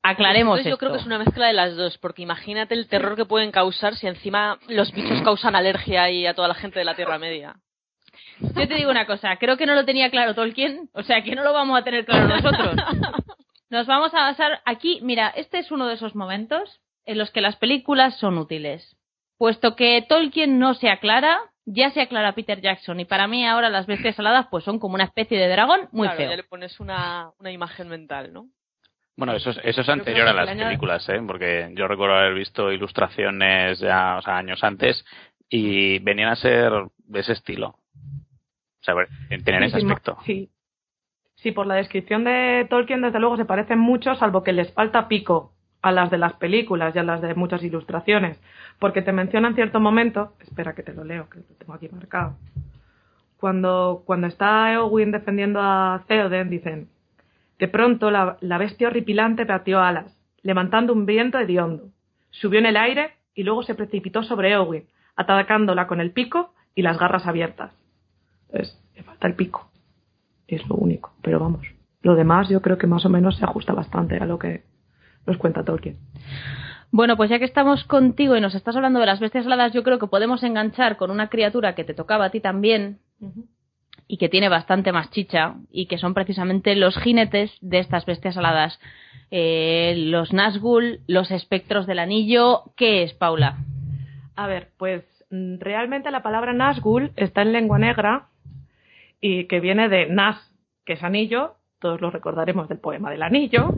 Aclaremos 0.02 0.56
Entonces 0.56 0.70
yo 0.70 0.78
creo 0.78 0.92
que 0.92 1.00
es 1.00 1.06
una 1.06 1.18
mezcla 1.18 1.48
de 1.48 1.52
las 1.52 1.76
dos, 1.76 1.98
porque 1.98 2.22
imagínate 2.22 2.72
el 2.72 2.88
terror 2.88 3.16
que 3.16 3.26
pueden 3.26 3.52
causar 3.52 3.96
si 3.96 4.06
encima 4.06 4.58
los 4.66 4.92
bichos 4.92 5.20
causan 5.20 5.54
alergia 5.54 6.04
ahí 6.04 6.24
a 6.24 6.32
toda 6.32 6.48
la 6.48 6.54
gente 6.54 6.78
de 6.78 6.86
la 6.86 6.96
Tierra 6.96 7.18
Media. 7.18 7.56
Yo 8.40 8.68
te 8.68 8.74
digo 8.74 8.90
una 8.90 9.06
cosa, 9.06 9.36
creo 9.36 9.56
que 9.56 9.66
no 9.66 9.74
lo 9.74 9.84
tenía 9.84 10.10
claro 10.10 10.34
Tolkien, 10.34 10.88
o 10.92 11.02
sea 11.02 11.22
que 11.22 11.34
no 11.34 11.44
lo 11.44 11.52
vamos 11.52 11.78
a 11.78 11.84
tener 11.84 12.04
claro 12.04 12.28
nosotros. 12.28 12.74
Nos 13.70 13.86
vamos 13.86 14.12
a 14.14 14.22
basar 14.22 14.60
aquí, 14.64 14.98
mira, 15.02 15.28
este 15.28 15.58
es 15.58 15.70
uno 15.70 15.86
de 15.86 15.94
esos 15.94 16.14
momentos 16.14 16.80
en 17.04 17.18
los 17.18 17.30
que 17.30 17.40
las 17.40 17.56
películas 17.56 18.18
son 18.18 18.38
útiles. 18.38 18.96
Puesto 19.38 19.76
que 19.76 20.04
Tolkien 20.08 20.58
no 20.58 20.74
se 20.74 20.90
aclara, 20.90 21.38
ya 21.64 21.90
se 21.90 22.00
aclara 22.00 22.34
Peter 22.34 22.60
Jackson 22.60 22.98
y 23.00 23.04
para 23.04 23.28
mí 23.28 23.46
ahora 23.46 23.70
las 23.70 23.86
bestias 23.86 24.16
saladas 24.16 24.46
pues 24.50 24.64
son 24.64 24.78
como 24.78 24.94
una 24.94 25.04
especie 25.04 25.38
de 25.38 25.48
dragón 25.48 25.88
muy 25.92 26.08
claro, 26.08 26.16
feo. 26.18 26.30
ya 26.30 26.36
le 26.36 26.44
pones 26.44 26.80
una, 26.80 27.30
una 27.38 27.50
imagen 27.50 27.88
mental, 27.88 28.32
¿no? 28.32 28.48
Bueno, 29.16 29.34
eso 29.34 29.50
es, 29.50 29.60
eso 29.62 29.82
es 29.82 29.88
anterior 29.88 30.28
a 30.28 30.32
las 30.32 30.56
películas, 30.56 31.06
¿eh? 31.10 31.20
porque 31.26 31.70
yo 31.74 31.86
recuerdo 31.86 32.16
haber 32.16 32.34
visto 32.34 32.72
ilustraciones 32.72 33.78
ya, 33.78 34.16
o 34.16 34.22
sea, 34.22 34.38
años 34.38 34.64
antes 34.64 35.04
y 35.48 35.98
venían 35.98 36.30
a 36.30 36.36
ser 36.36 36.72
de 36.96 37.20
ese 37.20 37.32
estilo. 37.32 37.79
O 38.80 38.84
sea, 38.84 38.94
tienen 39.44 39.64
ese 39.64 39.78
aspecto. 39.78 40.16
Sí. 40.24 40.50
sí, 41.36 41.52
por 41.52 41.66
la 41.66 41.74
descripción 41.74 42.24
de 42.24 42.66
Tolkien, 42.70 43.02
desde 43.02 43.20
luego 43.20 43.36
se 43.36 43.44
parecen 43.44 43.78
mucho, 43.78 44.14
salvo 44.14 44.42
que 44.42 44.52
les 44.52 44.72
falta 44.72 45.08
pico 45.08 45.52
a 45.82 45.92
las 45.92 46.10
de 46.10 46.18
las 46.18 46.34
películas 46.34 46.94
y 46.94 46.98
a 46.98 47.02
las 47.02 47.20
de 47.20 47.34
muchas 47.34 47.62
ilustraciones, 47.62 48.40
porque 48.78 49.02
te 49.02 49.12
menciona 49.12 49.48
en 49.48 49.54
cierto 49.54 49.80
momento, 49.80 50.34
espera 50.40 50.74
que 50.74 50.82
te 50.82 50.92
lo 50.92 51.04
leo, 51.04 51.28
que 51.28 51.38
lo 51.38 51.44
tengo 51.58 51.74
aquí 51.74 51.88
marcado, 51.90 52.36
cuando, 53.38 54.02
cuando 54.04 54.26
está 54.26 54.72
Eowyn 54.72 55.10
defendiendo 55.10 55.60
a 55.62 56.04
Theoden, 56.06 56.50
dicen, 56.50 56.88
de 57.58 57.68
pronto 57.68 58.10
la, 58.10 58.36
la 58.40 58.58
bestia 58.58 58.88
horripilante 58.88 59.46
pateó 59.46 59.80
alas, 59.80 60.18
levantando 60.42 60.92
un 60.92 61.06
viento 61.06 61.38
hediondo, 61.38 61.88
subió 62.30 62.58
en 62.58 62.66
el 62.66 62.76
aire 62.76 63.14
y 63.34 63.42
luego 63.42 63.62
se 63.62 63.74
precipitó 63.74 64.22
sobre 64.22 64.52
Eowyn, 64.52 64.86
atacándola 65.16 65.86
con 65.86 66.00
el 66.00 66.12
pico 66.12 66.54
y 66.74 66.82
las 66.82 66.98
garras 66.98 67.26
abiertas. 67.26 67.79
Entonces, 68.52 68.78
le 68.96 69.02
falta 69.02 69.26
el 69.26 69.34
pico. 69.34 69.70
Es 70.46 70.66
lo 70.68 70.76
único. 70.76 71.12
Pero 71.22 71.38
vamos, 71.38 71.66
lo 72.02 72.14
demás 72.14 72.48
yo 72.48 72.60
creo 72.62 72.78
que 72.78 72.86
más 72.86 73.04
o 73.04 73.08
menos 73.08 73.36
se 73.36 73.44
ajusta 73.44 73.72
bastante 73.72 74.16
a 74.16 74.26
lo 74.26 74.38
que 74.38 74.64
nos 75.26 75.36
cuenta 75.36 75.64
Tolkien. 75.64 75.98
Bueno, 76.92 77.16
pues 77.16 77.30
ya 77.30 77.38
que 77.38 77.44
estamos 77.44 77.84
contigo 77.84 78.36
y 78.36 78.40
nos 78.40 78.54
estás 78.54 78.74
hablando 78.74 78.98
de 78.98 79.06
las 79.06 79.20
bestias 79.20 79.46
aladas, 79.46 79.72
yo 79.72 79.84
creo 79.84 79.98
que 79.98 80.08
podemos 80.08 80.42
enganchar 80.42 80.96
con 80.96 81.10
una 81.10 81.28
criatura 81.28 81.74
que 81.74 81.84
te 81.84 81.94
tocaba 81.94 82.26
a 82.26 82.30
ti 82.30 82.40
también 82.40 82.98
y 84.08 84.16
que 84.16 84.28
tiene 84.28 84.48
bastante 84.48 84.90
más 84.90 85.10
chicha 85.10 85.54
y 85.70 85.86
que 85.86 85.98
son 85.98 86.14
precisamente 86.14 86.74
los 86.74 86.96
jinetes 86.96 87.52
de 87.60 87.78
estas 87.78 88.06
bestias 88.06 88.36
aladas. 88.36 88.80
Eh, 89.30 89.94
los 90.08 90.32
Nazgûl, 90.32 91.00
los 91.06 91.30
espectros 91.30 91.86
del 91.86 92.00
anillo. 92.00 92.72
¿Qué 92.76 93.04
es, 93.04 93.14
Paula? 93.14 93.58
A 94.34 94.48
ver, 94.48 94.70
pues 94.76 95.04
mm, 95.30 95.58
realmente 95.60 96.10
la 96.10 96.24
palabra 96.24 96.52
Nazgûl 96.52 97.12
está 97.14 97.42
en 97.42 97.52
lengua 97.52 97.78
negra 97.78 98.30
y 99.20 99.44
que 99.44 99.60
viene 99.60 99.88
de 99.88 100.06
Nas, 100.06 100.38
que 100.84 100.94
es 100.94 101.02
anillo, 101.02 101.56
todos 101.78 102.00
lo 102.00 102.10
recordaremos 102.10 102.68
del 102.68 102.78
poema 102.78 103.10
del 103.10 103.22
anillo, 103.22 103.74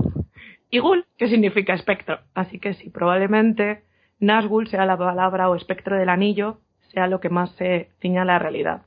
y 0.70 0.78
Gul, 0.78 1.04
que 1.18 1.28
significa 1.28 1.74
espectro. 1.74 2.20
Así 2.34 2.58
que 2.58 2.74
sí, 2.74 2.90
probablemente 2.90 3.82
Nazgûl 4.20 4.68
sea 4.68 4.86
la 4.86 4.96
palabra 4.96 5.50
o 5.50 5.54
espectro 5.54 5.98
del 5.98 6.08
anillo, 6.08 6.60
sea 6.92 7.06
lo 7.06 7.20
que 7.20 7.28
más 7.28 7.50
se 7.52 7.90
ciña 8.00 8.22
a 8.22 8.24
la 8.24 8.38
realidad. 8.38 8.82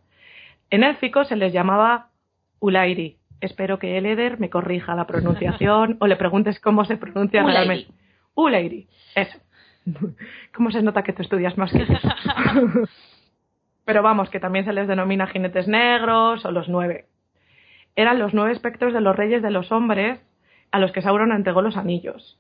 En 0.70 0.84
élfico 0.84 1.26
se 1.26 1.36
les 1.36 1.54
llamaba 1.54 2.10
Ulairi. 2.60 3.18
Espero 3.42 3.78
que 3.78 3.98
Eleder 3.98 4.40
me 4.40 4.50
corrija 4.50 4.96
la 4.96 5.06
pronunciación 5.06 5.98
o 6.02 6.08
le 6.08 6.16
preguntes 6.16 6.60
cómo 6.60 6.86
se 6.86 6.98
pronuncia 6.98 7.44
Ulairi. 7.44 7.68
realmente. 7.68 7.94
Ulairi, 8.34 8.88
eso. 9.14 9.38
¿Cómo 10.56 10.72
se 10.72 10.82
nota 10.82 11.04
que 11.04 11.14
tú 11.14 11.22
estudias 11.22 11.58
más 11.58 11.72
que 11.72 11.86
yo? 11.86 11.94
Pero 13.86 14.02
vamos, 14.02 14.30
que 14.30 14.40
también 14.40 14.66
se 14.66 14.74
les 14.74 14.88
denomina 14.88 15.28
jinetes 15.28 15.68
negros 15.68 16.44
o 16.44 16.52
los 16.52 16.68
nueve. 16.68 17.06
Eran 17.96 18.20
los 18.20 18.34
nueve 18.34 18.52
espectros 18.52 18.94
de 18.94 19.02
los 19.02 19.16
reyes 19.16 19.42
de 19.42 19.52
los 19.52 19.72
hombres 19.72 20.20
a 20.72 20.80
los 20.80 20.92
que 20.92 21.02
Sauron 21.02 21.32
entregó 21.32 21.62
los 21.62 21.78
anillos 21.78 22.40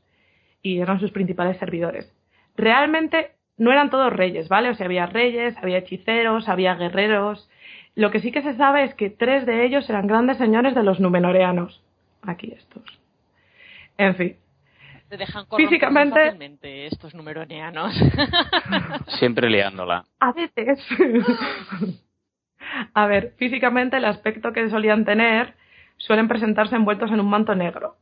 y 0.61 0.79
eran 0.79 0.99
sus 0.99 1.11
principales 1.11 1.57
servidores. 1.57 2.11
Realmente 2.57 3.31
no 3.57 3.71
eran 3.71 3.89
todos 3.89 4.11
reyes, 4.11 4.49
¿vale? 4.49 4.69
O 4.69 4.75
sea, 4.75 4.87
había 4.87 5.05
reyes, 5.05 5.55
había 5.57 5.77
hechiceros, 5.77 6.49
había 6.49 6.75
guerreros. 6.75 7.49
Lo 7.93 8.11
que 8.11 8.19
sí 8.19 8.31
que 8.31 8.41
se 8.41 8.55
sabe 8.55 8.83
es 8.83 8.93
que 8.95 9.09
tres 9.09 9.45
de 9.45 9.65
ellos 9.65 9.89
eran 9.89 10.07
grandes 10.07 10.37
señores 10.37 10.75
de 10.75 10.83
los 10.83 10.99
numenoreanos. 10.99 11.81
Aquí 12.23 12.51
estos. 12.57 12.83
En 13.97 14.15
fin, 14.15 14.35
Te 15.09 15.17
dejan 15.17 15.45
Físicamente- 15.55 16.25
fácilmente 16.25 16.87
estos 16.87 17.13
numeroneanos. 17.13 17.93
Siempre 19.19 19.49
liándola. 19.49 20.05
A 20.19 20.31
veces. 20.31 20.79
A 22.93 23.05
ver, 23.05 23.33
físicamente 23.37 23.97
el 23.97 24.05
aspecto 24.05 24.51
que 24.51 24.69
solían 24.69 25.05
tener 25.05 25.53
suelen 25.97 26.27
presentarse 26.27 26.75
envueltos 26.75 27.11
en 27.11 27.19
un 27.19 27.29
manto 27.29 27.53
negro. 27.55 27.97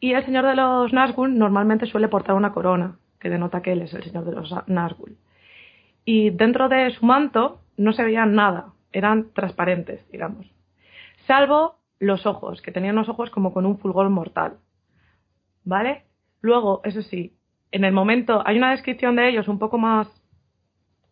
Y 0.00 0.12
el 0.14 0.24
señor 0.24 0.46
de 0.46 0.54
los 0.56 0.92
Nazgûl 0.92 1.34
normalmente 1.36 1.86
suele 1.86 2.08
portar 2.08 2.34
una 2.36 2.52
corona, 2.52 2.96
que 3.20 3.28
denota 3.30 3.60
que 3.62 3.72
él 3.72 3.82
es 3.82 3.92
el 3.94 4.02
señor 4.04 4.24
de 4.24 4.32
los 4.32 4.50
Nazgûl. 4.66 5.16
Y 6.04 6.30
dentro 6.30 6.68
de 6.68 6.90
su 6.92 7.04
manto 7.06 7.60
no 7.76 7.92
se 7.92 8.04
veía 8.04 8.26
nada, 8.26 8.72
eran 8.92 9.32
transparentes, 9.32 10.08
digamos. 10.10 10.46
Salvo 11.26 11.76
los 12.00 12.26
ojos, 12.26 12.62
que 12.62 12.72
tenían 12.72 12.96
los 12.96 13.08
ojos 13.08 13.30
como 13.30 13.52
con 13.52 13.66
un 13.66 13.78
fulgor 13.78 14.08
mortal. 14.10 14.58
¿Vale? 15.64 16.04
Luego, 16.42 16.82
eso 16.84 17.02
sí, 17.02 17.32
en 17.70 17.84
el 17.84 17.92
momento 17.92 18.42
hay 18.44 18.58
una 18.58 18.72
descripción 18.72 19.16
de 19.16 19.28
ellos 19.28 19.48
un 19.48 19.58
poco 19.58 19.78
más 19.78 20.08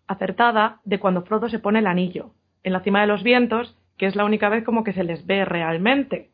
acertada 0.07 0.81
de 0.85 0.99
cuando 0.99 1.23
Frodo 1.23 1.49
se 1.49 1.61
pone 1.61 1.79
el 1.79 1.87
anillo 1.87 2.33
en 2.65 2.73
la 2.73 2.81
cima 2.81 3.01
de 3.01 3.07
los 3.07 3.23
vientos, 3.23 3.79
que 3.97 4.07
es 4.07 4.17
la 4.17 4.25
única 4.25 4.49
vez 4.49 4.65
como 4.65 4.85
que 4.85 4.93
se 4.93 5.05
les 5.05 5.25
ve 5.27 5.45
realmente, 5.45 6.31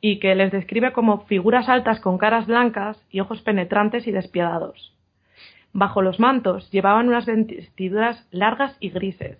y 0.00 0.18
que 0.18 0.34
les 0.34 0.52
describe 0.52 0.92
como 0.92 1.20
figuras 1.26 1.68
altas 1.68 2.00
con 2.00 2.18
caras 2.18 2.46
blancas 2.46 3.00
y 3.10 3.20
ojos 3.20 3.40
penetrantes 3.42 4.06
y 4.06 4.12
despiadados. 4.12 4.94
Bajo 5.72 6.02
los 6.02 6.20
mantos 6.20 6.70
llevaban 6.70 7.08
unas 7.08 7.26
vestiduras 7.26 8.26
largas 8.30 8.76
y 8.80 8.90
grises. 8.90 9.38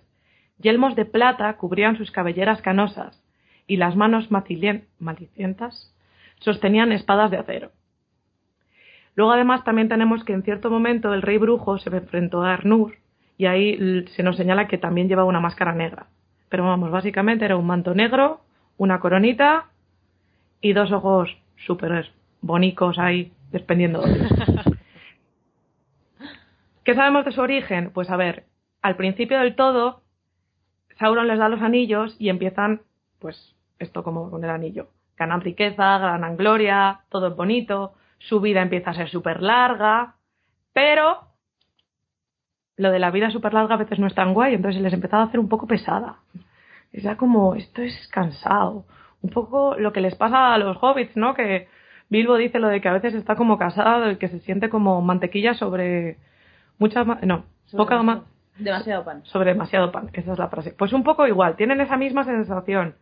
Yelmos 0.59 0.95
de 0.95 1.05
plata 1.05 1.57
cubrían 1.57 1.97
sus 1.97 2.09
cabelleras 2.09 2.61
canosas, 2.61 3.23
y 3.67 3.77
las 3.77 3.95
manos 3.95 4.29
malicientas 4.31 5.93
sostenían 6.39 6.91
espadas 6.91 7.31
de 7.31 7.37
acero. 7.37 7.71
Luego 9.17 9.31
además 9.31 9.63
también 9.63 9.89
tenemos 9.89 10.23
que 10.23 10.33
en 10.33 10.43
cierto 10.43 10.69
momento 10.69 11.11
el 11.11 11.23
rey 11.23 11.39
brujo 11.39 11.79
se 11.79 11.89
enfrentó 11.89 12.43
a 12.43 12.53
Arnur 12.53 12.93
y 13.35 13.47
ahí 13.47 14.05
se 14.15 14.21
nos 14.21 14.37
señala 14.37 14.67
que 14.67 14.77
también 14.77 15.09
llevaba 15.09 15.27
una 15.27 15.39
máscara 15.39 15.73
negra. 15.73 16.05
Pero 16.49 16.63
vamos, 16.65 16.91
básicamente 16.91 17.43
era 17.43 17.57
un 17.57 17.65
manto 17.65 17.95
negro, 17.95 18.41
una 18.77 18.99
coronita 18.99 19.65
y 20.61 20.73
dos 20.73 20.91
ojos 20.91 21.35
súper 21.65 22.11
bonicos 22.41 22.99
ahí 22.99 23.33
desprendiendo 23.51 24.01
odios. 24.01 24.31
¿Qué 26.83 26.93
sabemos 26.93 27.25
de 27.25 27.31
su 27.31 27.41
origen? 27.41 27.89
Pues 27.91 28.11
a 28.11 28.17
ver, 28.17 28.45
al 28.83 28.95
principio 28.97 29.39
del 29.39 29.55
todo, 29.55 30.03
Sauron 30.99 31.27
les 31.27 31.39
da 31.39 31.49
los 31.49 31.61
anillos 31.63 32.15
y 32.19 32.29
empiezan, 32.29 32.81
pues, 33.19 33.55
esto 33.79 34.03
como 34.03 34.29
con 34.29 34.43
el 34.43 34.49
anillo. 34.51 34.89
Ganan 35.17 35.41
riqueza, 35.41 35.97
ganan 35.97 36.37
gloria, 36.37 37.01
todo 37.09 37.29
es 37.29 37.35
bonito, 37.35 37.93
su 38.19 38.39
vida 38.39 38.61
empieza 38.61 38.91
a 38.91 38.95
ser 38.95 39.09
súper 39.09 39.41
larga, 39.41 40.15
pero 40.73 41.27
lo 42.77 42.91
de 42.91 42.99
la 42.99 43.11
vida 43.11 43.31
súper 43.31 43.53
larga 43.53 43.75
a 43.75 43.79
veces 43.79 43.99
no 43.99 44.07
es 44.07 44.15
tan 44.15 44.33
guay, 44.33 44.53
entonces 44.53 44.81
les 44.81 44.93
empezaba 44.93 45.23
a 45.23 45.25
hacer 45.27 45.39
un 45.39 45.49
poco 45.49 45.67
pesada. 45.67 46.17
Es 46.91 47.03
ya 47.03 47.17
como, 47.17 47.55
esto 47.55 47.81
es 47.81 48.07
cansado. 48.09 48.85
Un 49.21 49.31
poco 49.31 49.75
lo 49.77 49.91
que 49.91 50.01
les 50.01 50.15
pasa 50.15 50.53
a 50.53 50.57
los 50.57 50.77
hobbits, 50.81 51.17
¿no? 51.17 51.33
Que 51.33 51.67
Bilbo 52.09 52.37
dice 52.37 52.59
lo 52.59 52.67
de 52.67 52.81
que 52.81 52.87
a 52.87 52.93
veces 52.93 53.13
está 53.13 53.35
como 53.35 53.57
casado 53.57 54.11
y 54.11 54.17
que 54.17 54.27
se 54.27 54.39
siente 54.39 54.69
como 54.69 55.01
mantequilla 55.01 55.53
sobre 55.53 56.17
mucha 56.77 57.03
no, 57.03 57.45
poca 57.75 58.01
más 58.03 58.21
demasiado 58.57 59.03
pan. 59.03 59.25
Sobre 59.25 59.53
demasiado 59.53 59.91
pan, 59.91 60.09
esa 60.13 60.33
es 60.33 60.39
la 60.39 60.47
frase. 60.47 60.71
Pues 60.71 60.93
un 60.93 61.03
poco 61.03 61.27
igual, 61.27 61.55
tienen 61.55 61.81
esa 61.81 61.97
misma 61.97 62.23
sensación. 62.23 62.95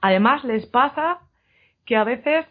Además 0.00 0.44
les 0.44 0.66
pasa 0.66 1.18
que 1.84 1.96
a 1.96 2.04
veces 2.04 2.46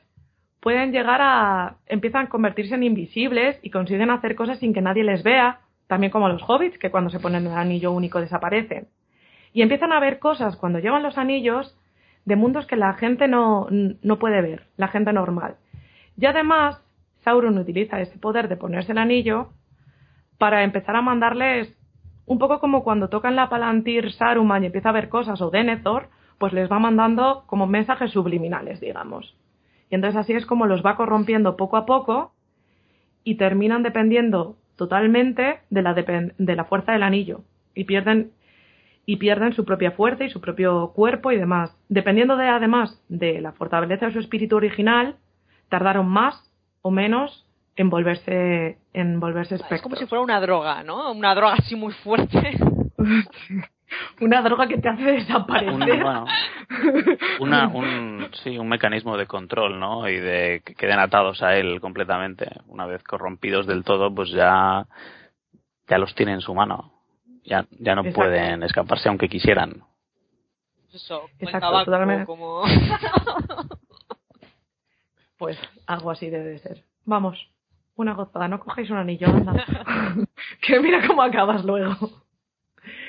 pueden 0.60 0.91
llegar 0.91 1.20
a 1.22 1.78
empiezan 1.86 2.26
a 2.26 2.30
convertirse 2.30 2.76
en 2.76 2.84
invisibles 2.84 3.60
y 3.62 3.70
consiguen 3.70 4.10
hacer 4.10 4.36
cosas 4.36 4.60
sin 4.60 4.74
que 4.74 4.82
nadie 4.82 5.03
les 5.03 5.24
vea, 5.24 5.62
también 5.88 6.12
como 6.12 6.28
los 6.28 6.43
hobbits 6.47 6.78
que 6.78 6.91
cuando 6.91 7.10
se 7.10 7.20
ponen 7.20 7.47
el 7.47 7.53
anillo 7.53 7.91
único 7.91 8.20
desaparecen. 8.20 8.88
Y 9.53 9.62
empiezan 9.62 9.91
a 9.91 9.99
ver 9.99 10.20
cosas 10.20 10.58
cuando 10.58 10.80
llevan 10.80 11.03
los 11.03 11.18
anillos 11.18 11.78
de 12.26 12.36
mundos 12.36 12.66
que 12.68 12.76
la 12.76 12.93
gente 12.93 13.28
no, 13.28 13.68
no 13.70 14.20
puede 14.20 14.41
ver, 14.41 14.68
la 14.76 14.89
gente 14.89 15.14
normal. 15.14 15.55
Y 16.18 16.26
además, 16.26 16.84
Sauron 17.24 17.58
utiliza 17.58 18.01
ese 18.01 18.18
poder 18.18 18.49
de 18.49 18.58
ponerse 18.58 18.91
el 18.91 18.97
anillo 18.97 19.49
para 20.38 20.64
empezar 20.64 20.95
a 20.95 21.01
mandarles 21.01 21.74
un 22.26 22.39
poco 22.39 22.60
como 22.60 22.84
cuando 22.84 23.08
tocan 23.08 23.36
la 23.36 23.49
Palantir 23.49 24.12
Saruman 24.12 24.64
y 24.64 24.68
empieza 24.68 24.89
a 24.89 24.93
ver 24.93 25.10
cosas 25.10 25.41
o 25.41 25.49
Denethor, 25.49 26.10
pues 26.38 26.53
les 26.53 26.70
va 26.70 26.80
mandando 26.80 27.43
como 27.47 27.66
mensajes 27.68 28.12
subliminales, 28.12 28.80
digamos. 28.82 29.36
Y 29.89 29.95
entonces 29.95 30.19
así 30.19 30.33
es 30.33 30.45
como 30.45 30.65
los 30.65 30.85
va 30.85 30.95
corrompiendo 30.95 31.55
poco 31.57 31.77
a 31.77 31.85
poco 31.85 32.33
y 33.23 33.35
terminan 33.35 33.83
dependiendo 33.83 34.57
totalmente 34.75 35.59
de 35.69 35.81
la, 35.81 35.93
de 35.93 36.55
la 36.55 36.65
fuerza 36.65 36.91
del 36.91 37.03
anillo 37.03 37.41
y 37.73 37.85
pierden 37.85 38.31
y 39.09 39.15
pierden 39.15 39.53
su 39.53 39.63
propia 39.63 39.91
fuerza 39.91 40.25
y 40.25 40.29
su 40.29 40.41
propio 40.41 40.91
cuerpo 40.93 41.31
y 41.31 41.38
demás. 41.38 41.75
Dependiendo 41.88 42.35
de 42.35 42.49
además 42.49 43.01
de 43.07 43.39
la 43.39 43.53
fortaleza 43.53 44.07
de 44.07 44.11
su 44.11 44.19
espíritu 44.19 44.57
original, 44.57 45.15
tardaron 45.69 46.09
más 46.09 46.51
o 46.81 46.91
menos 46.91 47.45
en 47.77 47.89
volverse, 47.89 48.79
en 48.91 49.21
volverse 49.21 49.55
espectros. 49.55 49.79
Es 49.79 49.83
como 49.83 49.95
si 49.95 50.07
fuera 50.07 50.21
una 50.21 50.41
droga, 50.41 50.83
¿no? 50.83 51.13
Una 51.13 51.33
droga 51.35 51.53
así 51.53 51.75
muy 51.75 51.93
fuerte. 51.93 52.57
una 54.21 54.41
droga 54.41 54.67
que 54.67 54.77
te 54.77 54.89
hace 54.89 55.03
desaparecer. 55.03 56.03
Un, 57.39 57.53
un, 57.53 58.29
sí, 58.43 58.57
un 58.57 58.67
mecanismo 58.67 59.17
de 59.17 59.27
control, 59.27 59.79
¿no? 59.79 60.07
Y 60.07 60.17
de 60.17 60.61
que 60.65 60.75
queden 60.75 60.99
atados 60.99 61.41
a 61.41 61.55
él 61.55 61.79
completamente. 61.79 62.47
Una 62.67 62.85
vez 62.85 63.03
corrompidos 63.03 63.67
del 63.67 63.83
todo, 63.83 64.13
pues 64.13 64.29
ya, 64.31 64.85
ya 65.88 65.97
los 65.97 66.13
tiene 66.15 66.33
en 66.33 66.41
su 66.41 66.53
mano. 66.53 66.93
Ya, 67.43 67.65
ya 67.79 67.95
no 67.95 68.03
pueden 68.03 68.63
escaparse 68.63 69.07
aunque 69.09 69.29
quisieran. 69.29 69.83
Eso, 70.93 71.29
Exacto, 71.39 71.85
totalmente. 71.85 72.25
Como... 72.25 72.63
Pues 75.38 75.55
algo 75.85 76.09
así 76.09 76.29
debe 76.29 76.49
de 76.49 76.57
ser. 76.59 76.83
Vamos, 77.05 77.38
una 77.95 78.13
gozada, 78.13 78.47
no 78.47 78.59
cogéis 78.59 78.89
un 78.89 78.97
anillo, 78.97 79.27
anda. 79.27 79.53
que 80.61 80.79
mira 80.79 81.05
cómo 81.05 81.21
acabas 81.21 81.63
luego. 81.63 81.95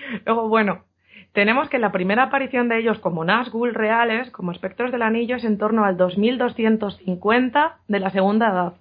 Luego, 0.26 0.48
bueno, 0.48 0.84
tenemos 1.32 1.68
que 1.68 1.78
la 1.78 1.92
primera 1.92 2.24
aparición 2.24 2.68
de 2.68 2.78
ellos 2.78 2.98
como 2.98 3.24
Nazgûl 3.24 3.74
reales, 3.74 4.30
como 4.30 4.52
espectros 4.52 4.92
del 4.92 5.02
anillo, 5.02 5.36
es 5.36 5.44
en 5.44 5.58
torno 5.58 5.84
al 5.84 5.96
2250 5.96 7.78
de 7.88 8.00
la 8.00 8.10
segunda 8.10 8.48
edad, 8.48 8.72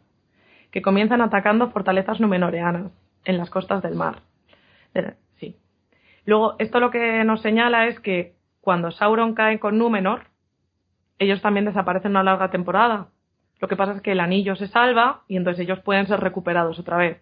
que 0.71 0.82
comienzan 0.82 1.21
atacando 1.21 1.69
fortalezas 1.71 2.19
numenoreanas 2.19 2.91
en 3.25 3.38
las 3.38 3.49
costas 3.49 3.82
del 3.84 3.95
mar. 3.95 4.21
Sí. 5.39 5.55
Luego, 6.25 6.55
esto 6.59 6.80
lo 6.80 6.91
que 6.91 7.23
nos 7.23 7.41
señala 7.41 7.88
es 7.88 7.99
que 7.99 8.34
cuando 8.61 8.91
Sauron 8.91 9.34
cae 9.34 9.59
con 9.59 9.78
Númenor, 9.78 10.23
ellos 11.19 11.41
también 11.41 11.65
desaparecen 11.65 12.11
una 12.11 12.23
larga 12.23 12.49
temporada, 12.49 13.07
lo 13.59 13.67
que 13.67 13.75
pasa 13.75 13.93
es 13.93 14.01
que 14.01 14.11
el 14.11 14.19
anillo 14.19 14.55
se 14.55 14.67
salva 14.67 15.23
y 15.28 15.38
entonces 15.38 15.63
ellos 15.63 15.80
pueden 15.80 16.07
ser 16.07 16.19
recuperados 16.19 16.78
otra 16.80 16.97
vez. 16.97 17.21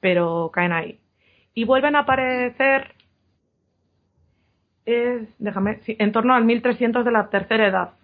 Pero 0.00 0.50
caen 0.52 0.72
ahí. 0.72 1.00
Y 1.58 1.64
vuelven 1.64 1.96
a 1.96 2.02
aparecer, 2.02 2.94
es, 4.84 5.28
déjame, 5.40 5.80
en 5.88 6.12
torno 6.12 6.34
al 6.34 6.44
1300 6.44 7.04
de 7.04 7.10
la 7.10 7.30
tercera 7.30 7.66
edad, 7.66 7.94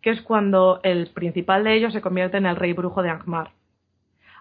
que 0.00 0.10
es 0.10 0.22
cuando 0.22 0.78
el 0.84 1.08
principal 1.08 1.64
de 1.64 1.74
ellos 1.74 1.92
se 1.92 2.00
convierte 2.00 2.36
en 2.36 2.46
el 2.46 2.54
rey 2.54 2.74
brujo 2.74 3.02
de 3.02 3.10
Angmar. 3.10 3.50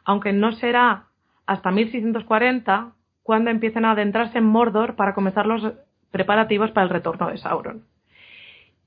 Aunque 0.05 0.33
no 0.33 0.51
será 0.51 1.05
hasta 1.47 1.71
1640 1.71 2.91
cuando 3.23 3.49
empiecen 3.49 3.85
a 3.85 3.93
adentrarse 3.93 4.37
en 4.37 4.45
Mordor 4.45 4.95
para 4.95 5.15
comenzar 5.15 5.47
los 5.47 5.73
preparativos 6.11 6.69
para 6.69 6.83
el 6.83 6.91
retorno 6.91 7.29
de 7.29 7.37
Sauron. 7.39 7.85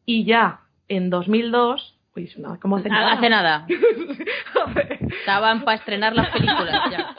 Y 0.06 0.26
ya 0.26 0.60
en 0.86 1.10
2002 1.10 1.99
Uy, 2.16 2.28
como 2.60 2.76
hace 2.76 2.88
nada. 2.88 3.12
Hace 3.12 3.30
nada. 3.30 3.66
Estaban 5.20 5.64
para 5.64 5.76
estrenar 5.76 6.14
las 6.14 6.28
películas 6.30 6.90
ya. 6.90 7.16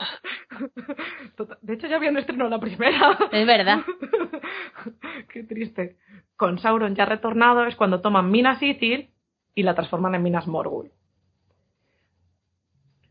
De 1.61 1.73
hecho, 1.73 1.87
ya 1.87 1.95
habían 1.95 2.17
estrenado 2.17 2.49
la 2.49 2.59
primera. 2.59 3.17
Es 3.31 3.47
verdad. 3.47 3.79
Qué 5.29 5.43
triste. 5.43 5.97
Con 6.35 6.59
Sauron 6.59 6.95
ya 6.95 7.05
retornado 7.05 7.65
es 7.65 7.75
cuando 7.75 8.01
toman 8.01 8.29
Minas 8.31 8.61
Ithil 8.61 9.09
y 9.55 9.63
la 9.63 9.75
transforman 9.75 10.15
en 10.15 10.23
Minas 10.23 10.47
Morgul. 10.47 10.91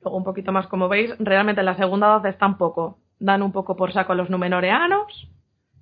Luego 0.03 0.17
un 0.17 0.25
poquito 0.25 0.53
más, 0.53 0.67
como 0.67 0.89
veis, 0.89 1.15
realmente 1.19 1.61
en 1.61 1.67
la 1.67 1.77
segunda 1.77 2.09
edad 2.09 2.27
están 2.27 2.57
poco. 2.59 2.99
Dan 3.19 3.43
un 3.43 3.53
poco 3.53 3.77
por 3.77 3.93
saco 3.93 4.13
a 4.13 4.17
los 4.17 4.31
numenoreanos, 4.31 5.29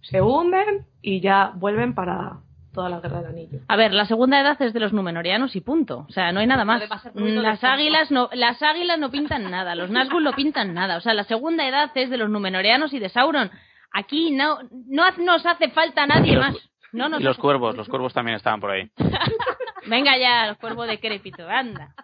se 0.02 0.20
hunden 0.20 0.86
y 1.02 1.20
ya 1.20 1.52
vuelven 1.54 1.94
para, 1.94 2.40
toda 2.78 2.90
la 2.90 3.00
guerra 3.00 3.22
del 3.22 3.26
anillo. 3.26 3.58
A 3.66 3.74
ver, 3.74 3.92
la 3.92 4.04
segunda 4.04 4.40
edad 4.40 4.62
es 4.62 4.72
de 4.72 4.78
los 4.78 4.92
numenorianos 4.92 5.56
y 5.56 5.60
punto. 5.60 6.06
O 6.08 6.12
sea, 6.12 6.30
no 6.30 6.38
hay 6.38 6.46
nada 6.46 6.64
más. 6.64 6.80
Las 7.12 7.64
águilas 7.64 8.12
no, 8.12 8.30
las 8.32 8.62
águilas 8.62 9.00
no 9.00 9.10
pintan 9.10 9.50
nada, 9.50 9.74
los 9.74 9.90
Nazgûl 9.90 10.22
no 10.22 10.32
pintan 10.32 10.74
nada. 10.74 10.96
O 10.96 11.00
sea, 11.00 11.12
la 11.12 11.24
segunda 11.24 11.66
edad 11.66 11.90
es 11.96 12.08
de 12.08 12.16
los 12.16 12.30
numenorianos 12.30 12.92
y 12.92 13.00
de 13.00 13.08
Sauron. 13.08 13.50
Aquí 13.90 14.30
no, 14.30 14.60
no 14.70 15.10
nos 15.18 15.44
hace 15.44 15.70
falta 15.70 16.06
nadie 16.06 16.38
más. 16.38 16.54
No 16.92 17.18
y 17.18 17.22
los 17.24 17.36
cuervos, 17.36 17.76
los 17.76 17.88
cuervos 17.88 18.14
también 18.14 18.36
estaban 18.36 18.60
por 18.60 18.70
ahí. 18.70 18.88
Venga 19.88 20.16
ya, 20.16 20.46
los 20.46 20.58
cuervos 20.58 20.86
de 20.86 21.00
Crépito, 21.00 21.48
anda. 21.48 21.96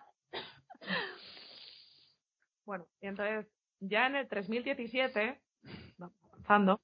Bueno, 2.66 2.86
y 3.00 3.06
entonces, 3.06 3.46
ya 3.78 4.08
en 4.08 4.16
el 4.16 4.28
3017, 4.28 5.38
avanzando, 6.00 6.80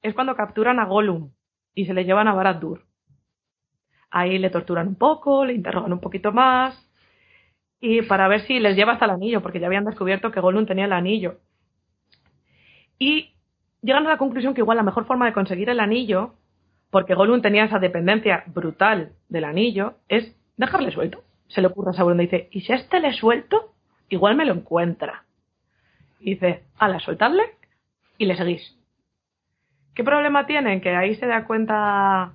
es 0.00 0.14
cuando 0.14 0.34
capturan 0.34 0.80
a 0.80 0.86
Gollum 0.86 1.30
y 1.74 1.84
se 1.84 1.92
le 1.92 2.04
llevan 2.04 2.26
a 2.26 2.34
Barad-dûr. 2.34 2.87
Ahí 4.10 4.38
le 4.38 4.50
torturan 4.50 4.88
un 4.88 4.94
poco, 4.94 5.44
le 5.44 5.52
interrogan 5.52 5.92
un 5.92 6.00
poquito 6.00 6.32
más 6.32 6.88
y 7.80 8.02
para 8.02 8.28
ver 8.28 8.40
si 8.42 8.58
les 8.58 8.76
lleva 8.76 8.94
hasta 8.94 9.04
el 9.04 9.12
anillo, 9.12 9.40
porque 9.40 9.60
ya 9.60 9.66
habían 9.66 9.84
descubierto 9.84 10.32
que 10.32 10.40
Gollum 10.40 10.66
tenía 10.66 10.86
el 10.86 10.92
anillo. 10.92 11.38
Y 12.98 13.34
llegan 13.82 14.06
a 14.06 14.10
la 14.10 14.18
conclusión 14.18 14.54
que 14.54 14.60
igual 14.60 14.76
la 14.76 14.82
mejor 14.82 15.06
forma 15.06 15.26
de 15.26 15.32
conseguir 15.32 15.70
el 15.70 15.80
anillo, 15.80 16.34
porque 16.90 17.14
Gollum 17.14 17.40
tenía 17.40 17.64
esa 17.64 17.78
dependencia 17.78 18.42
brutal 18.46 19.12
del 19.28 19.44
anillo, 19.44 19.94
es 20.08 20.34
dejarle 20.56 20.90
suelto. 20.90 21.22
Se 21.46 21.60
le 21.60 21.68
ocurre 21.68 21.90
a 21.90 21.94
Sauron 21.94 22.20
y 22.20 22.24
dice, 22.24 22.48
¿y 22.50 22.62
si 22.62 22.72
a 22.72 22.76
este 22.76 23.00
le 23.00 23.12
suelto? 23.12 23.74
Igual 24.08 24.34
me 24.36 24.44
lo 24.44 24.54
encuentra. 24.54 25.24
Y 26.18 26.30
dice, 26.30 26.64
ala, 26.78 26.98
soltadle 26.98 27.44
y 28.18 28.26
le 28.26 28.36
seguís. 28.36 28.76
¿Qué 29.94 30.02
problema 30.02 30.46
tienen? 30.46 30.80
Que 30.80 30.94
ahí 30.94 31.14
se 31.14 31.26
da 31.26 31.46
cuenta 31.46 32.34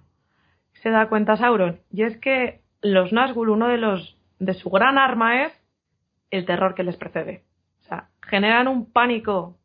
se 0.84 0.90
da 0.90 1.08
cuenta 1.08 1.38
Sauron. 1.38 1.80
Y 1.92 2.04
es 2.04 2.18
que 2.18 2.62
los 2.82 3.14
Nazgûl, 3.14 3.50
uno 3.50 3.70
de 3.70 3.78
los 3.78 4.18
de 4.40 4.54
su 4.54 4.70
gran 4.70 4.98
arma 4.98 5.46
es 5.46 5.54
el 6.30 6.46
terror 6.46 6.76
que 6.76 6.84
les 6.84 6.98
precede. 6.98 7.46
O 7.82 7.86
sea, 7.86 8.10
generan 8.22 8.68
un 8.68 8.92
pánico 8.92 9.58